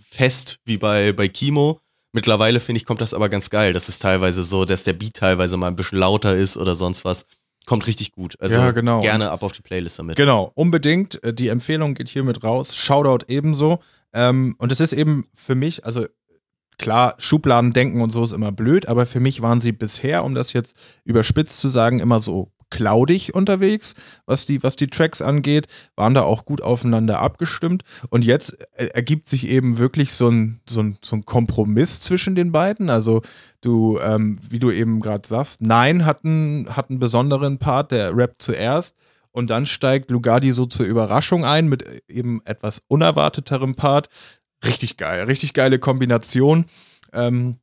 fest 0.00 0.58
wie 0.64 0.78
bei, 0.78 1.12
bei 1.12 1.26
Kimo. 1.26 1.80
Mittlerweile 2.12 2.60
finde 2.60 2.78
ich, 2.78 2.86
kommt 2.86 3.00
das 3.00 3.14
aber 3.14 3.28
ganz 3.28 3.50
geil. 3.50 3.72
Das 3.72 3.88
ist 3.88 4.00
teilweise 4.00 4.44
so, 4.44 4.64
dass 4.64 4.84
der 4.84 4.92
Beat 4.92 5.14
teilweise 5.14 5.56
mal 5.56 5.66
ein 5.66 5.76
bisschen 5.76 5.98
lauter 5.98 6.36
ist 6.36 6.56
oder 6.56 6.76
sonst 6.76 7.04
was. 7.04 7.26
Kommt 7.70 7.86
richtig 7.86 8.10
gut. 8.10 8.34
Also 8.40 8.58
Ja, 8.58 8.72
genau. 8.72 8.98
gerne 9.00 9.30
ab 9.30 9.44
auf 9.44 9.52
die 9.52 9.62
Playlist 9.62 9.96
damit. 10.00 10.16
Genau, 10.16 10.50
unbedingt. 10.56 11.22
Äh, 11.22 11.32
Die 11.32 11.46
Empfehlung 11.46 11.94
geht 11.94 12.08
hiermit 12.08 12.42
raus. 12.42 12.74
Shoutout 12.74 13.26
ebenso. 13.28 13.78
Ähm, 14.12 14.56
und 14.58 14.72
es 14.72 14.80
ist 14.80 14.92
eben 14.92 15.26
für 15.36 15.54
mich, 15.54 15.84
also 15.84 16.04
klar, 16.78 17.14
Schubladen 17.18 17.72
denken 17.72 18.00
und 18.00 18.10
so 18.10 18.24
ist 18.24 18.32
immer 18.32 18.50
blöd, 18.50 18.88
aber 18.88 19.06
für 19.06 19.20
mich 19.20 19.40
waren 19.40 19.60
sie 19.60 19.70
bisher, 19.70 20.24
um 20.24 20.34
das 20.34 20.52
jetzt 20.52 20.74
überspitzt 21.04 21.60
zu 21.60 21.68
sagen, 21.68 22.00
immer 22.00 22.18
so 22.18 22.50
cloudig 22.70 23.34
unterwegs, 23.34 23.94
was 24.26 24.46
die, 24.46 24.62
was 24.62 24.76
die 24.76 24.86
Tracks 24.86 25.20
angeht, 25.20 25.66
waren 25.96 26.14
da 26.14 26.22
auch 26.22 26.44
gut 26.44 26.62
aufeinander 26.62 27.20
abgestimmt. 27.20 27.82
Und 28.08 28.24
jetzt 28.24 28.56
äh, 28.76 28.86
ergibt 28.86 29.28
sich 29.28 29.48
eben 29.48 29.78
wirklich 29.78 30.12
so 30.14 30.28
ein, 30.28 30.60
so 30.68 30.82
ein, 30.82 30.98
so 31.02 31.16
ein 31.16 31.24
Kompromiss 31.24 32.00
zwischen 32.00 32.34
den 32.34 32.52
beiden. 32.52 32.88
Also 32.90 33.22
du, 33.60 33.98
ähm, 34.00 34.38
wie 34.48 34.58
du 34.58 34.70
eben 34.70 35.00
gerade 35.00 35.26
sagst, 35.26 35.60
Nein 35.60 36.06
hat 36.06 36.24
einen, 36.24 36.74
hat 36.76 36.90
einen 36.90 37.00
besonderen 37.00 37.58
Part, 37.58 37.92
der 37.92 38.16
rappt 38.16 38.42
zuerst. 38.42 38.96
Und 39.32 39.50
dann 39.50 39.66
steigt 39.66 40.10
Lugardi 40.10 40.52
so 40.52 40.66
zur 40.66 40.86
Überraschung 40.86 41.44
ein 41.44 41.68
mit 41.68 41.84
eben 42.08 42.40
etwas 42.44 42.82
unerwarteterem 42.88 43.76
Part. 43.76 44.08
Richtig 44.64 44.96
geil, 44.96 45.24
richtig 45.24 45.54
geile 45.54 45.78
Kombination. 45.78 46.66
Ähm, 47.12 47.58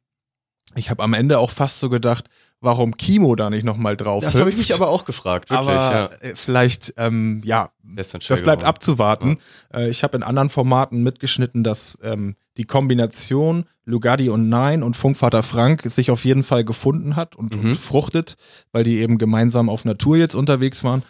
ich 0.75 0.89
habe 0.89 1.03
am 1.03 1.13
Ende 1.13 1.39
auch 1.39 1.51
fast 1.51 1.79
so 1.79 1.89
gedacht, 1.89 2.29
warum 2.61 2.97
Kimo 2.97 3.35
da 3.35 3.49
nicht 3.49 3.63
nochmal 3.63 3.95
drauf 3.97 4.23
Das 4.23 4.39
habe 4.39 4.49
ich 4.49 4.57
mich 4.57 4.73
aber 4.73 4.89
auch 4.89 5.05
gefragt, 5.05 5.49
wirklich. 5.49 5.69
Aber 5.69 5.93
ja. 5.93 6.05
äh, 6.21 6.35
vielleicht, 6.35 6.93
ähm, 6.97 7.41
ja, 7.45 7.71
das 7.83 8.07
Festanstellung. 8.07 8.43
bleibt 8.43 8.63
abzuwarten. 8.63 9.37
Äh, 9.73 9.89
ich 9.89 10.03
habe 10.03 10.17
in 10.17 10.23
anderen 10.23 10.49
Formaten 10.49 11.03
mitgeschnitten, 11.03 11.63
dass 11.63 11.97
ähm, 12.03 12.35
die 12.57 12.65
Kombination 12.65 13.65
Lugardi 13.85 14.29
und 14.29 14.49
Nein 14.49 14.83
und 14.83 14.97
Funkvater 14.97 15.43
Frank 15.43 15.83
sich 15.85 16.11
auf 16.11 16.25
jeden 16.25 16.43
Fall 16.43 16.63
gefunden 16.65 17.15
hat 17.15 17.35
und, 17.35 17.55
Mhm. 17.55 17.69
und 17.69 17.75
fruchtet, 17.75 18.35
weil 18.71 18.83
die 18.83 18.99
eben 18.99 19.17
gemeinsam 19.17 19.69
auf 19.69 19.85
Natur 19.85 20.17
jetzt 20.17 20.35
unterwegs 20.35 20.83
waren. 20.83 21.03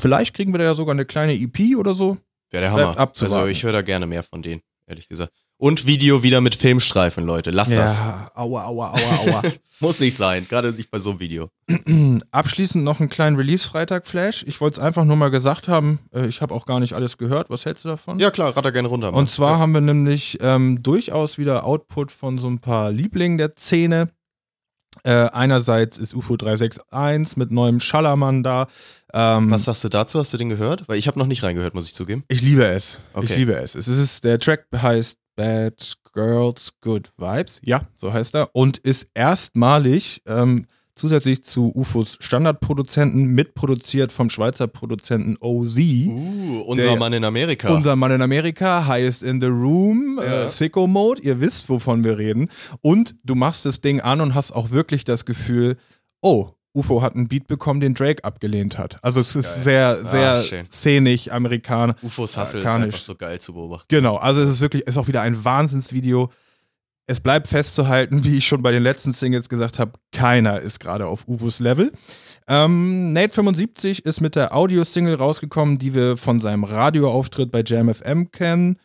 Vielleicht 0.00 0.34
kriegen 0.34 0.52
wir 0.52 0.58
da 0.58 0.64
ja 0.64 0.74
sogar 0.74 0.94
eine 0.94 1.04
kleine 1.04 1.34
EP 1.34 1.76
oder 1.76 1.94
so. 1.94 2.16
Wäre 2.50 2.62
der 2.62 2.72
Hammer. 2.72 2.98
abzuwarten. 2.98 3.36
Also 3.36 3.46
ich 3.48 3.62
höre 3.62 3.72
da 3.72 3.82
gerne 3.82 4.06
mehr 4.06 4.22
von 4.22 4.42
denen, 4.42 4.60
ehrlich 4.86 5.08
gesagt. 5.08 5.32
Und 5.60 5.86
Video 5.86 6.22
wieder 6.22 6.40
mit 6.40 6.54
Filmstreifen, 6.54 7.22
Leute. 7.26 7.50
Lasst 7.50 7.72
das. 7.76 7.98
Ja, 7.98 8.30
aua, 8.34 8.64
aua, 8.64 8.92
aua, 8.94 9.16
aua. 9.28 9.42
Muss 9.80 10.00
nicht 10.00 10.16
sein, 10.16 10.46
gerade 10.48 10.72
nicht 10.72 10.90
bei 10.90 10.98
so 10.98 11.10
einem 11.10 11.20
Video. 11.20 11.50
Abschließend 12.30 12.82
noch 12.82 12.98
einen 12.98 13.10
kleinen 13.10 13.36
Release-Freitag-Flash. 13.36 14.44
Ich 14.48 14.58
wollte 14.62 14.80
es 14.80 14.86
einfach 14.86 15.04
nur 15.04 15.16
mal 15.16 15.30
gesagt 15.30 15.68
haben. 15.68 16.00
Äh, 16.14 16.28
ich 16.28 16.40
habe 16.40 16.54
auch 16.54 16.64
gar 16.64 16.80
nicht 16.80 16.94
alles 16.94 17.18
gehört. 17.18 17.50
Was 17.50 17.66
hältst 17.66 17.84
du 17.84 17.90
davon? 17.90 18.18
Ja 18.18 18.30
klar, 18.30 18.56
ratter 18.56 18.72
gerne 18.72 18.88
runter. 18.88 19.10
Mann. 19.10 19.20
Und 19.20 19.30
zwar 19.30 19.52
ja. 19.52 19.58
haben 19.58 19.72
wir 19.74 19.82
nämlich 19.82 20.38
ähm, 20.40 20.82
durchaus 20.82 21.36
wieder 21.36 21.64
Output 21.64 22.10
von 22.10 22.38
so 22.38 22.48
ein 22.48 22.60
paar 22.60 22.90
Lieblingen 22.90 23.36
der 23.36 23.52
Szene. 23.58 24.08
Äh, 25.04 25.28
einerseits 25.30 25.98
ist 25.98 26.14
UFO 26.14 26.36
361 26.38 27.36
mit 27.36 27.50
neuem 27.50 27.80
Schallermann 27.80 28.42
da. 28.42 28.66
Ähm, 29.12 29.50
Was 29.50 29.64
sagst 29.64 29.84
du 29.84 29.88
dazu? 29.90 30.18
Hast 30.18 30.32
du 30.32 30.38
den 30.38 30.48
gehört? 30.48 30.88
Weil 30.88 30.98
ich 30.98 31.06
habe 31.06 31.18
noch 31.18 31.26
nicht 31.26 31.42
reingehört, 31.42 31.74
muss 31.74 31.86
ich 31.86 31.94
zugeben. 31.94 32.24
ich 32.28 32.40
liebe 32.40 32.64
es. 32.64 32.98
Ich 33.12 33.16
Okay. 33.18 33.36
liebe 33.36 33.52
es. 33.54 33.74
Es 33.74 33.88
ist, 33.88 34.24
der 34.24 34.38
Track 34.38 34.66
heißt 34.74 35.19
Bad 35.36 35.94
Girls 36.12 36.72
Good 36.80 37.10
Vibes. 37.16 37.60
Ja, 37.64 37.82
so 37.96 38.12
heißt 38.12 38.34
er. 38.34 38.54
Und 38.54 38.78
ist 38.78 39.06
erstmalig 39.14 40.22
ähm, 40.26 40.66
zusätzlich 40.94 41.42
zu 41.44 41.72
UFOs 41.74 42.18
Standardproduzenten 42.20 43.24
mitproduziert 43.26 44.12
vom 44.12 44.28
Schweizer 44.28 44.66
Produzenten 44.66 45.36
OZ. 45.40 45.78
Uh, 45.78 46.62
unser 46.66 46.82
Der- 46.88 46.96
Mann 46.98 47.12
in 47.14 47.24
Amerika. 47.24 47.72
Unser 47.74 47.96
Mann 47.96 48.10
in 48.12 48.20
Amerika 48.22 48.86
heißt 48.86 49.22
In 49.22 49.40
the 49.40 49.46
Room, 49.46 50.20
Ja. 50.22 50.44
äh, 50.44 50.48
Sicko 50.48 50.86
Mode, 50.86 51.22
ihr 51.22 51.40
wisst, 51.40 51.68
wovon 51.70 52.04
wir 52.04 52.18
reden. 52.18 52.48
Und 52.82 53.14
du 53.24 53.34
machst 53.34 53.64
das 53.64 53.80
Ding 53.80 54.00
an 54.00 54.20
und 54.20 54.34
hast 54.34 54.52
auch 54.52 54.70
wirklich 54.70 55.04
das 55.04 55.24
Gefühl, 55.24 55.76
oh, 56.20 56.50
UFO 56.72 57.02
hat 57.02 57.14
einen 57.16 57.26
Beat 57.28 57.46
bekommen, 57.46 57.80
den 57.80 57.94
Drake 57.94 58.22
abgelehnt 58.24 58.78
hat. 58.78 59.02
Also 59.02 59.20
es 59.20 59.34
ist 59.34 59.64
sehr, 59.64 60.04
sehr 60.04 60.32
Ah, 60.34 60.42
schön. 60.42 60.66
szenisch, 60.70 61.30
Amerikaner. 61.30 61.96
UFOs 62.02 62.36
Hustle 62.36 62.42
ist 62.60 62.66
Amerikanisch. 62.66 62.84
einfach 62.94 62.98
so 62.98 63.14
geil 63.16 63.40
zu 63.40 63.52
beobachten. 63.54 63.86
Genau, 63.88 64.16
also 64.16 64.40
es 64.40 64.50
ist 64.50 64.60
wirklich, 64.60 64.86
ist 64.86 64.96
auch 64.96 65.08
wieder 65.08 65.22
ein 65.22 65.44
Wahnsinnsvideo. 65.44 66.30
Es 67.06 67.18
bleibt 67.20 67.48
festzuhalten, 67.48 68.22
wie 68.24 68.38
ich 68.38 68.46
schon 68.46 68.62
bei 68.62 68.70
den 68.70 68.84
letzten 68.84 69.12
Singles 69.12 69.48
gesagt 69.48 69.80
habe, 69.80 69.92
keiner 70.12 70.60
ist 70.60 70.78
gerade 70.78 71.06
auf 71.08 71.26
Uvos 71.26 71.58
Level. 71.58 71.90
Ähm, 72.46 73.12
Nate 73.12 73.34
75 73.34 74.04
ist 74.06 74.20
mit 74.20 74.36
der 74.36 74.54
Audio-Single 74.54 75.16
rausgekommen, 75.16 75.78
die 75.78 75.92
wir 75.94 76.16
von 76.16 76.38
seinem 76.40 76.62
Radioauftritt 76.64 77.50
bei 77.50 77.62
Jam 77.66 77.92
FM 77.92 78.30
kennen. 78.30 78.78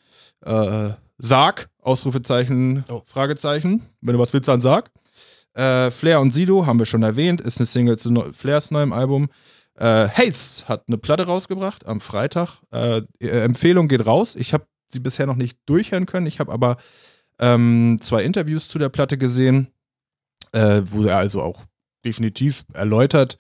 Äh, 0.44 0.90
Sarg, 1.20 1.70
Ausrufezeichen, 1.82 2.84
Fragezeichen. 3.06 3.84
Wenn 4.02 4.14
du 4.16 4.20
was 4.20 4.34
willst, 4.34 4.48
dann 4.48 4.60
sag. 4.62 4.90
Äh, 5.56 5.90
Flair 5.92 6.20
und 6.20 6.34
Sido 6.34 6.66
haben 6.66 6.80
wir 6.80 6.86
schon 6.86 7.04
erwähnt, 7.04 7.42
ist 7.42 7.60
eine 7.60 7.66
Single 7.66 7.98
zu 7.98 8.12
Neu 8.12 8.32
Flairs 8.34 8.72
neuem 8.72 8.94
Album. 8.94 9.30
Äh, 9.78 10.08
Haze 10.08 10.68
hat 10.68 10.84
eine 10.88 10.98
Platte 10.98 11.26
rausgebracht 11.26 11.86
am 11.86 12.00
Freitag. 12.00 12.62
Äh, 12.72 13.02
äh, 13.20 13.44
Empfehlung 13.44 13.88
geht 13.88 14.06
raus. 14.06 14.36
Ich 14.36 14.54
habe 14.54 14.66
sie 14.90 15.00
bisher 15.00 15.26
noch 15.26 15.36
nicht 15.36 15.58
durchhören 15.66 16.06
können. 16.06 16.28
Ich 16.28 16.40
habe 16.40 16.52
aber 16.52 16.78
ähm, 17.40 17.98
zwei 18.02 18.24
Interviews 18.24 18.68
zu 18.68 18.80
der 18.80 18.90
Platte 18.90 19.18
gesehen, 19.18 19.68
äh, 20.52 20.82
wo 20.86 21.04
er 21.04 21.18
also 21.18 21.42
auch 21.42 21.64
definitiv 22.06 22.66
erläutert, 22.74 23.38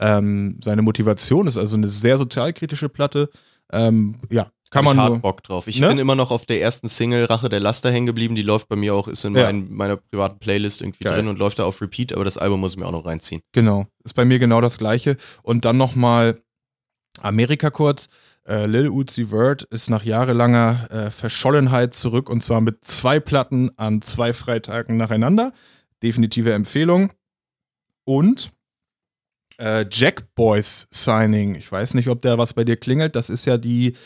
ähm, 0.00 0.58
seine 0.62 0.82
Motivation 0.82 1.46
ist 1.46 1.58
also 1.58 1.76
eine 1.76 1.88
sehr 1.88 2.16
sozialkritische 2.16 2.88
Platte. 2.88 3.30
Ähm, 3.72 4.16
ja, 4.30 4.50
kann 4.70 4.84
man 4.84 4.96
ich 4.96 5.00
hart 5.02 5.10
nur. 5.12 5.18
Bock 5.20 5.42
drauf. 5.42 5.66
Ich 5.66 5.80
Ne? 5.80 5.88
bin 5.88 5.98
immer 5.98 6.14
noch 6.14 6.30
auf 6.30 6.46
der 6.46 6.60
ersten 6.60 6.88
Single 6.88 7.24
Rache 7.24 7.48
der 7.48 7.60
Laster 7.60 7.90
hängen 7.90 8.06
geblieben. 8.06 8.34
Die 8.34 8.42
läuft 8.42 8.68
bei 8.68 8.76
mir 8.76 8.94
auch, 8.94 9.08
ist 9.08 9.24
in 9.24 9.34
Ja. 9.34 9.44
mein, 9.44 9.72
meiner 9.72 9.96
privaten 9.96 10.38
Playlist 10.38 10.80
irgendwie 10.82 11.04
Geil. 11.04 11.14
drin 11.14 11.28
und 11.28 11.38
läuft 11.38 11.58
da 11.58 11.64
auf 11.64 11.80
Repeat, 11.80 12.12
aber 12.12 12.24
das 12.24 12.38
Album 12.38 12.60
muss 12.60 12.72
ich 12.72 12.78
mir 12.78 12.86
auch 12.86 12.92
noch 12.92 13.06
reinziehen. 13.06 13.40
Genau, 13.52 13.86
ist 14.04 14.14
bei 14.14 14.24
mir 14.24 14.38
genau 14.38 14.60
das 14.60 14.78
gleiche. 14.78 15.16
Und 15.42 15.64
dann 15.64 15.76
nochmal 15.76 16.40
Amerika 17.20 17.70
kurz. 17.70 18.08
Äh, 18.46 18.66
Lil 18.66 18.88
Uzi 18.88 19.26
Vert 19.26 19.64
ist 19.64 19.90
nach 19.90 20.04
jahrelanger 20.04 20.88
äh, 20.90 21.10
Verschollenheit 21.10 21.92
zurück 21.94 22.30
und 22.30 22.42
zwar 22.42 22.60
mit 22.62 22.84
zwei 22.86 23.20
Platten 23.20 23.70
an 23.76 24.00
zwei 24.02 24.32
Freitagen 24.32 24.96
nacheinander. 24.96 25.52
Definitive 26.02 26.52
Empfehlung. 26.52 27.12
Und 28.04 28.52
äh, 29.58 29.84
Jack 29.90 30.34
Boys 30.34 30.86
Signing. 30.90 31.56
Ich 31.56 31.70
weiß 31.70 31.94
nicht, 31.94 32.08
ob 32.08 32.22
der 32.22 32.38
was 32.38 32.54
bei 32.54 32.64
dir 32.64 32.76
klingelt. 32.76 33.16
Das 33.16 33.28
ist 33.28 33.44
ja 33.44 33.58
die 33.58 33.96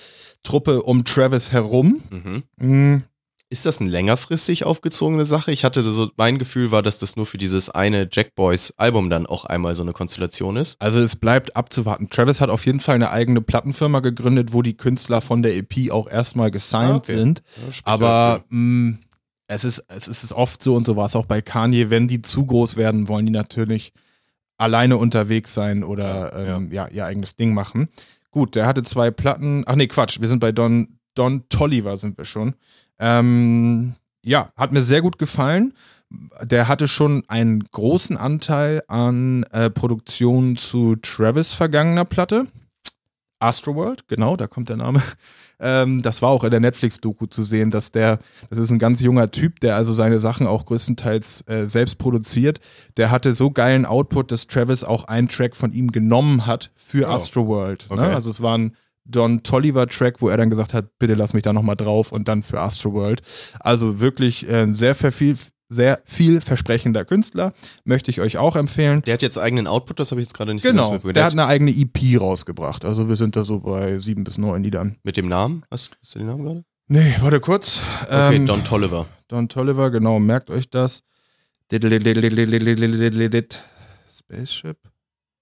Truppe 0.43 0.83
um 0.83 1.05
Travis 1.05 1.53
herum. 1.53 2.01
Mhm. 2.11 2.43
Mm, 2.57 3.03
Ist 3.51 3.67
das 3.67 3.81
eine 3.81 3.91
längerfristig 3.91 4.65
aufgezogene 4.65 5.25
Sache? 5.25 5.53
Ich 5.53 5.63
hatte 5.65 5.83
so, 5.83 6.11
mein 6.17 6.39
Gefühl 6.39 6.71
war, 6.71 6.83
dass 6.83 6.99
das 6.99 7.17
nur 7.17 7.27
für 7.27 7.37
dieses 7.39 7.69
eine 7.71 8.09
Jack 8.11 8.35
Boys 8.35 8.73
Album 8.79 9.11
dann 9.11 9.27
auch 9.27 9.45
einmal 9.45 9.75
so 9.75 9.83
eine 9.83 9.93
Konstellation 9.93 10.57
ist. 10.57 10.81
Also 10.81 10.99
es 11.01 11.17
bleibt 11.17 11.55
abzuwarten. 11.55 12.09
Travis 12.09 12.41
hat 12.41 12.49
auf 12.51 12.65
jeden 12.67 12.81
Fall 12.81 12.95
eine 12.95 13.11
eigene 13.11 13.43
Plattenfirma 13.43 14.01
gegründet, 14.01 14.53
wo 14.55 14.63
die 14.63 14.77
Künstler 14.77 15.21
von 15.21 15.43
der 15.43 15.55
EP 15.57 15.91
auch 15.91 16.09
erstmal 16.09 16.51
gesigned 16.51 16.93
Ah, 16.93 16.97
okay. 16.97 17.15
sind. 17.15 17.43
Ja, 17.57 17.73
Aber 17.85 18.45
mh, 18.49 18.97
es, 19.49 19.65
ist, 19.65 19.85
es 19.89 20.09
ist 20.09 20.33
oft 20.33 20.63
so 20.63 20.75
und 20.75 20.87
so 20.87 20.97
war 20.97 21.05
es 21.07 21.15
auch 21.15 21.27
bei 21.27 21.43
Kanye, 21.43 21.91
wenn 21.91 22.09
die 22.09 22.23
zu 22.23 22.47
groß 22.47 22.77
werden, 22.77 23.07
wollen 23.09 23.27
die 23.27 23.33
natürlich 23.33 23.93
alleine 24.57 24.97
unterwegs 24.97 25.53
sein 25.53 25.85
oder 25.85 26.47
Ja, 26.49 26.57
ähm, 26.57 26.73
ja. 26.73 26.89
ihr 26.89 27.05
eigenes 27.05 27.37
Ding 27.37 27.53
machen. 27.53 27.89
Gut, 28.33 28.55
der 28.55 28.67
hatte 28.67 28.83
zwei 28.83 29.11
Platten. 29.11 29.63
Ach 29.67 29.77
nee, 29.77 29.87
Quatsch, 29.87 30.21
wir 30.21 30.27
sind 30.27 30.41
bei 30.41 30.53
Don, 30.53 30.99
Don 31.15 31.49
Tolliver 31.51 31.99
sind 31.99 32.17
wir 32.19 32.25
schon. 32.25 32.55
Ähm, 32.99 33.95
ja, 34.25 34.51
hat 34.57 34.73
mir 34.73 34.83
sehr 34.83 35.03
gut 35.03 35.19
gefallen. 35.19 35.75
Der 36.43 36.67
hatte 36.67 36.89
schon 36.89 37.25
einen 37.29 37.63
großen 37.63 38.17
Anteil 38.17 38.83
an 38.89 39.45
äh, 39.53 39.71
Produktionen 39.71 40.57
zu 40.57 40.97
Travis 40.97 41.55
vergangener 41.55 42.07
Platte. 42.07 42.47
Astroworld, 43.43 44.09
genau, 44.09 44.37
da 44.37 44.47
kommt 44.47 44.69
der 44.69 44.77
Name. 44.77 45.03
Ähm, 45.65 46.03
das 46.03 46.23
war 46.23 46.31
auch 46.31 46.43
in 46.43 46.51
der 46.51 46.59
Netflix-Doku 46.59 47.27
zu 47.27 47.45
sehen, 47.45 47.71
dass 47.71 47.93
der, 47.93 48.19
das 48.51 48.59
ist 48.59 48.73
ein 48.73 48.81
ganz 48.81 49.01
junger 49.01 49.31
Typ, 49.31 49.61
der 49.61 49.77
also 49.77 49.93
seine 49.93 50.19
Sachen 50.19 50.49
auch 50.49 50.65
größtenteils 50.67 51.45
äh, 51.47 51.67
selbst 51.67 51.99
produziert. 51.99 52.59
Der 52.97 53.13
hatte 53.13 53.33
so 53.33 53.53
geilen 53.53 53.87
Output, 53.87 54.33
dass 54.33 54.49
Travis 54.49 54.83
auch 54.83 55.05
einen 55.05 55.29
Track 55.29 55.55
von 55.55 55.73
ihm 55.73 55.93
genommen 55.93 56.47
hat 56.47 56.73
für 56.75 57.07
Oh. 57.07 57.13
Astroworld. 57.13 57.87
Ne? 57.91 57.97
Okay. 57.97 58.15
Also 58.15 58.31
es 58.31 58.43
war 58.43 58.59
ein 58.59 58.77
Don 59.05 59.45
Tolliver-Track, 59.45 60.21
wo 60.21 60.29
er 60.31 60.37
dann 60.37 60.51
gesagt 60.51 60.75
hat, 60.75 60.99
bitte 60.99 61.15
lass 61.15 61.33
mich 61.33 61.45
da 61.45 61.53
nochmal 61.53 61.77
drauf 61.77 62.11
und 62.11 62.27
dann 62.27 62.43
für 62.43 62.61
Astroworld. 62.61 63.23
Also 63.61 64.01
wirklich 64.01 64.49
äh, 64.49 64.73
sehr, 64.73 64.95
viel, 65.13 65.37
sehr 65.73 66.01
vielversprechender 66.05 67.05
Künstler. 67.05 67.53
Möchte 67.85 68.11
ich 68.11 68.21
euch 68.21 68.37
auch 68.39 68.57
empfehlen. 68.57 69.03
Der 69.03 69.15
hat 69.15 69.23
jetzt 69.23 69.39
eigenen 69.39 69.67
Output, 69.67 69.99
das 70.01 70.11
habe 70.11 70.21
ich 70.21 70.27
jetzt 70.27 70.35
gerade 70.35 70.53
nicht 70.55 70.63
so 70.63 70.69
ganz 70.69 70.79
Genau, 70.79 70.93
mitbekommen. 70.93 71.15
der 71.15 71.25
hat 71.25 71.33
eine 71.33 71.47
eigene 71.47 71.71
EP 71.71 72.21
rausgebracht. 72.21 72.85
Also 72.85 73.09
wir 73.09 73.17
sind 73.17 73.37
da 73.37 73.45
so 73.45 73.61
bei 73.61 73.99
sieben 73.99 74.25
bis 74.25 74.39
neun 74.39 74.63
Liedern. 74.63 74.97
mit 75.03 75.17
dem 75.17 75.29
Namen? 75.29 75.65
Was 75.71 75.91
ist 76.03 76.15
der 76.15 76.25
Name 76.25 76.43
gerade? 76.43 76.65
Nee, 76.89 77.15
warte 77.21 77.41
kurz. 77.41 77.81
Okay, 78.05 78.37
Ähm, 78.37 78.47
Don 78.47 78.65
Tolliver. 78.65 79.07
Don 79.29 79.49
Tolliver, 79.49 79.91
genau, 79.91 80.19
merkt 80.19 80.51
euch 80.51 80.69
das. 80.69 81.03
Spaceship? 84.15 84.79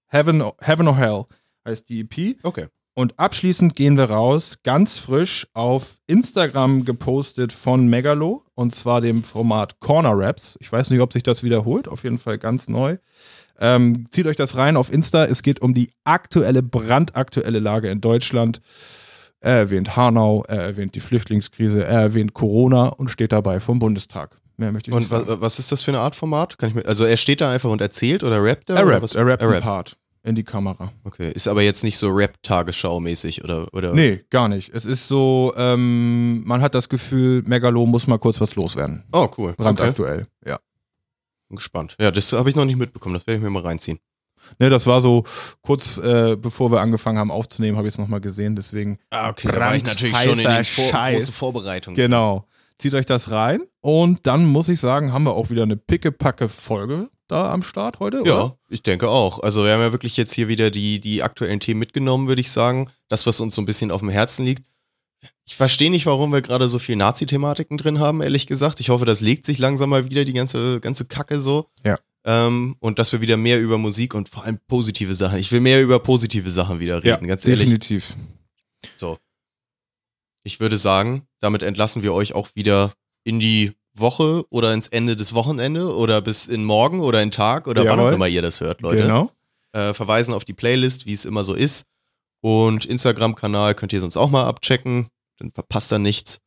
Heaven, 0.07 0.43
Heaven 0.59 0.87
or 0.87 0.97
Hell 0.97 1.23
heißt 1.67 1.89
die 1.89 2.01
EP. 2.01 2.37
Okay. 2.43 2.67
Und 2.93 3.17
abschließend 3.17 3.75
gehen 3.75 3.97
wir 3.97 4.05
raus, 4.05 4.59
ganz 4.63 4.97
frisch 4.99 5.47
auf 5.53 5.95
Instagram 6.07 6.83
gepostet 6.83 7.53
von 7.53 7.87
Megalo 7.87 8.43
und 8.53 8.75
zwar 8.75 8.99
dem 8.99 9.23
Format 9.23 9.79
Corner 9.79 10.13
Raps. 10.13 10.57
Ich 10.59 10.69
weiß 10.71 10.89
nicht, 10.89 10.99
ob 10.99 11.13
sich 11.13 11.23
das 11.23 11.41
wiederholt, 11.41 11.87
auf 11.87 12.03
jeden 12.03 12.19
Fall 12.19 12.37
ganz 12.37 12.67
neu. 12.67 12.97
Ähm, 13.59 14.05
zieht 14.09 14.25
euch 14.25 14.35
das 14.35 14.57
rein 14.57 14.75
auf 14.75 14.91
Insta. 14.91 15.23
Es 15.25 15.41
geht 15.41 15.61
um 15.61 15.73
die 15.73 15.91
aktuelle, 16.03 16.63
brandaktuelle 16.63 17.59
Lage 17.59 17.89
in 17.89 18.01
Deutschland. 18.01 18.59
Er 19.39 19.55
erwähnt 19.57 19.95
Hanau, 19.95 20.43
er 20.47 20.61
erwähnt 20.61 20.93
die 20.95 20.99
Flüchtlingskrise, 20.99 21.83
er 21.85 22.01
erwähnt 22.01 22.33
Corona 22.33 22.87
und 22.87 23.09
steht 23.09 23.31
dabei 23.31 23.59
vom 23.59 23.79
Bundestag. 23.79 24.37
Mehr 24.57 24.71
möchte 24.71 24.91
ich 24.91 24.93
Und 24.95 25.01
nicht 25.01 25.09
sagen. 25.09 25.37
was 25.39 25.59
ist 25.59 25.71
das 25.71 25.81
für 25.81 25.91
eine 25.91 25.99
Art 25.99 26.15
Format? 26.15 26.57
Kann 26.57 26.69
ich 26.69 26.75
mir, 26.75 26.85
also 26.85 27.05
er 27.05 27.17
steht 27.17 27.39
da 27.41 27.51
einfach 27.51 27.69
und 27.69 27.81
erzählt 27.81 28.23
oder 28.23 28.43
rappt 28.43 28.69
er? 28.69 28.75
Er 28.77 28.87
rappt, 28.87 29.15
er 29.15 29.25
rappt 29.25 29.41
er 29.41 29.49
rappt. 29.49 29.63
Part 29.63 29.97
in 30.23 30.35
die 30.35 30.43
Kamera. 30.43 30.91
Okay, 31.03 31.31
ist 31.31 31.47
aber 31.47 31.61
jetzt 31.61 31.83
nicht 31.83 31.97
so 31.97 32.09
Rap-Tagesschau-mäßig 32.09 33.43
oder, 33.43 33.73
oder? 33.73 33.93
Nee, 33.93 34.23
gar 34.29 34.47
nicht. 34.47 34.73
Es 34.73 34.85
ist 34.85 35.07
so, 35.07 35.53
ähm, 35.57 36.43
man 36.45 36.61
hat 36.61 36.75
das 36.75 36.89
Gefühl, 36.89 37.43
Megalo 37.43 37.85
muss 37.85 38.07
mal 38.07 38.19
kurz 38.19 38.39
was 38.39 38.55
loswerden. 38.55 39.03
Oh, 39.11 39.27
cool. 39.37 39.51
Okay. 39.51 39.63
Brandaktuell, 39.63 40.27
ja. 40.45 40.59
Bin 41.49 41.57
gespannt. 41.57 41.95
Ja, 41.99 42.11
das 42.11 42.31
habe 42.33 42.49
ich 42.49 42.55
noch 42.55 42.65
nicht 42.65 42.77
mitbekommen. 42.77 43.15
Das 43.15 43.25
werde 43.25 43.37
ich 43.37 43.43
mir 43.43 43.49
mal 43.49 43.63
reinziehen. 43.63 43.99
Ne, 44.59 44.69
das 44.69 44.87
war 44.87 45.01
so 45.01 45.23
kurz 45.61 45.97
äh, 45.97 46.35
bevor 46.35 46.71
wir 46.71 46.81
angefangen 46.81 47.19
haben 47.19 47.31
aufzunehmen, 47.31 47.77
habe 47.77 47.87
ich 47.87 47.93
es 47.93 47.97
nochmal 47.97 48.21
gesehen. 48.21 48.55
Deswegen. 48.55 48.99
Ah, 49.09 49.29
okay. 49.29 49.47
Da 49.51 49.59
war 49.59 49.75
ich 49.75 49.83
natürlich 49.83 50.17
schon 50.17 50.39
in 50.39 50.43
brandheißer 50.45 50.81
Vor 50.81 50.91
Scheiß. 50.91 51.17
große 51.17 51.31
Vorbereitungen. 51.31 51.95
Genau. 51.95 52.45
Zieht 52.77 52.93
euch 52.95 53.05
das 53.05 53.29
rein. 53.29 53.61
Und 53.81 54.25
dann 54.25 54.45
muss 54.45 54.67
ich 54.67 54.79
sagen, 54.79 55.13
haben 55.13 55.23
wir 55.23 55.33
auch 55.33 55.49
wieder 55.51 55.63
eine 55.63 55.77
pickepacke 55.77 56.49
Folge 56.49 57.09
da 57.31 57.51
am 57.51 57.63
Start 57.63 57.99
heute, 57.99 58.21
Ja, 58.25 58.35
oder? 58.43 58.57
ich 58.69 58.83
denke 58.83 59.09
auch. 59.09 59.39
Also 59.39 59.63
wir 59.63 59.71
haben 59.73 59.81
ja 59.81 59.91
wirklich 59.91 60.17
jetzt 60.17 60.33
hier 60.33 60.47
wieder 60.47 60.69
die, 60.69 60.99
die 60.99 61.23
aktuellen 61.23 61.59
Themen 61.59 61.79
mitgenommen, 61.79 62.27
würde 62.27 62.41
ich 62.41 62.51
sagen. 62.51 62.89
Das, 63.07 63.25
was 63.25 63.39
uns 63.39 63.55
so 63.55 63.61
ein 63.61 63.65
bisschen 63.65 63.91
auf 63.91 64.01
dem 64.01 64.09
Herzen 64.09 64.45
liegt. 64.45 64.63
Ich 65.45 65.55
verstehe 65.55 65.91
nicht, 65.91 66.05
warum 66.05 66.31
wir 66.31 66.41
gerade 66.41 66.67
so 66.67 66.79
viel 66.79 66.95
Nazi-Thematiken 66.95 67.77
drin 67.77 67.99
haben, 67.99 68.21
ehrlich 68.21 68.47
gesagt. 68.47 68.79
Ich 68.79 68.89
hoffe, 68.89 69.05
das 69.05 69.21
legt 69.21 69.45
sich 69.45 69.57
langsam 69.59 69.89
mal 69.89 70.09
wieder, 70.09 70.25
die 70.25 70.33
ganze, 70.33 70.79
ganze 70.79 71.05
Kacke 71.05 71.39
so. 71.39 71.67
Ja. 71.85 71.97
Ähm, 72.23 72.75
und 72.79 72.99
dass 72.99 73.11
wir 73.11 73.21
wieder 73.21 73.37
mehr 73.37 73.59
über 73.59 73.77
Musik 73.77 74.13
und 74.13 74.29
vor 74.29 74.43
allem 74.43 74.59
positive 74.67 75.15
Sachen. 75.15 75.39
Ich 75.39 75.51
will 75.51 75.59
mehr 75.59 75.81
über 75.81 75.99
positive 75.99 76.49
Sachen 76.51 76.79
wieder 76.79 77.03
Ja, 77.03 77.15
reden, 77.15 77.27
ganz 77.27 77.45
ehrlich. 77.45 77.61
definitiv. 77.65 78.15
So. 78.97 79.17
Ich 80.43 80.59
würde 80.59 80.77
sagen, 80.77 81.27
damit 81.39 81.63
entlassen 81.63 82.03
wir 82.03 82.13
euch 82.13 82.33
auch 82.33 82.49
wieder 82.55 82.93
in 83.23 83.39
die 83.39 83.73
Woche 83.93 84.45
oder 84.49 84.73
ins 84.73 84.87
Ende 84.87 85.15
des 85.15 85.33
Wochenende 85.33 85.95
oder 85.95 86.21
bis 86.21 86.47
in 86.47 86.63
morgen 86.63 87.01
oder 87.01 87.21
in 87.21 87.31
Tag 87.31 87.67
oder 87.67 87.83
wann 87.83 87.91
auch 87.99 88.03
Jawohl. 88.03 88.13
immer 88.13 88.27
ihr 88.27 88.41
das 88.41 88.61
hört, 88.61 88.81
Leute. 88.81 89.03
Genau. 89.03 89.31
Äh, 89.73 89.93
verweisen 89.93 90.33
auf 90.33 90.43
die 90.45 90.53
Playlist, 90.53 91.05
wie 91.05 91.13
es 91.13 91.25
immer 91.25 91.43
so 91.43 91.53
ist. 91.53 91.85
Und 92.41 92.85
Instagram-Kanal 92.85 93.75
könnt 93.75 93.93
ihr 93.93 94.01
sonst 94.01 94.17
auch 94.17 94.29
mal 94.29 94.45
abchecken. 94.45 95.09
Dann 95.37 95.51
verpasst 95.51 95.91
ihr 95.93 95.99
nichts. 95.99 96.39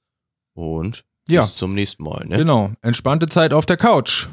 Und 0.54 1.04
Ja. 1.28 1.42
bis 1.42 1.54
zum 1.56 1.74
nächsten 1.74 2.02
Mal. 2.04 2.24
Ne? 2.26 2.36
Genau. 2.38 2.72
Entspannte 2.82 3.26
Zeit 3.26 3.52
auf 3.52 3.66
der 3.66 3.76
Couch. 3.76 4.26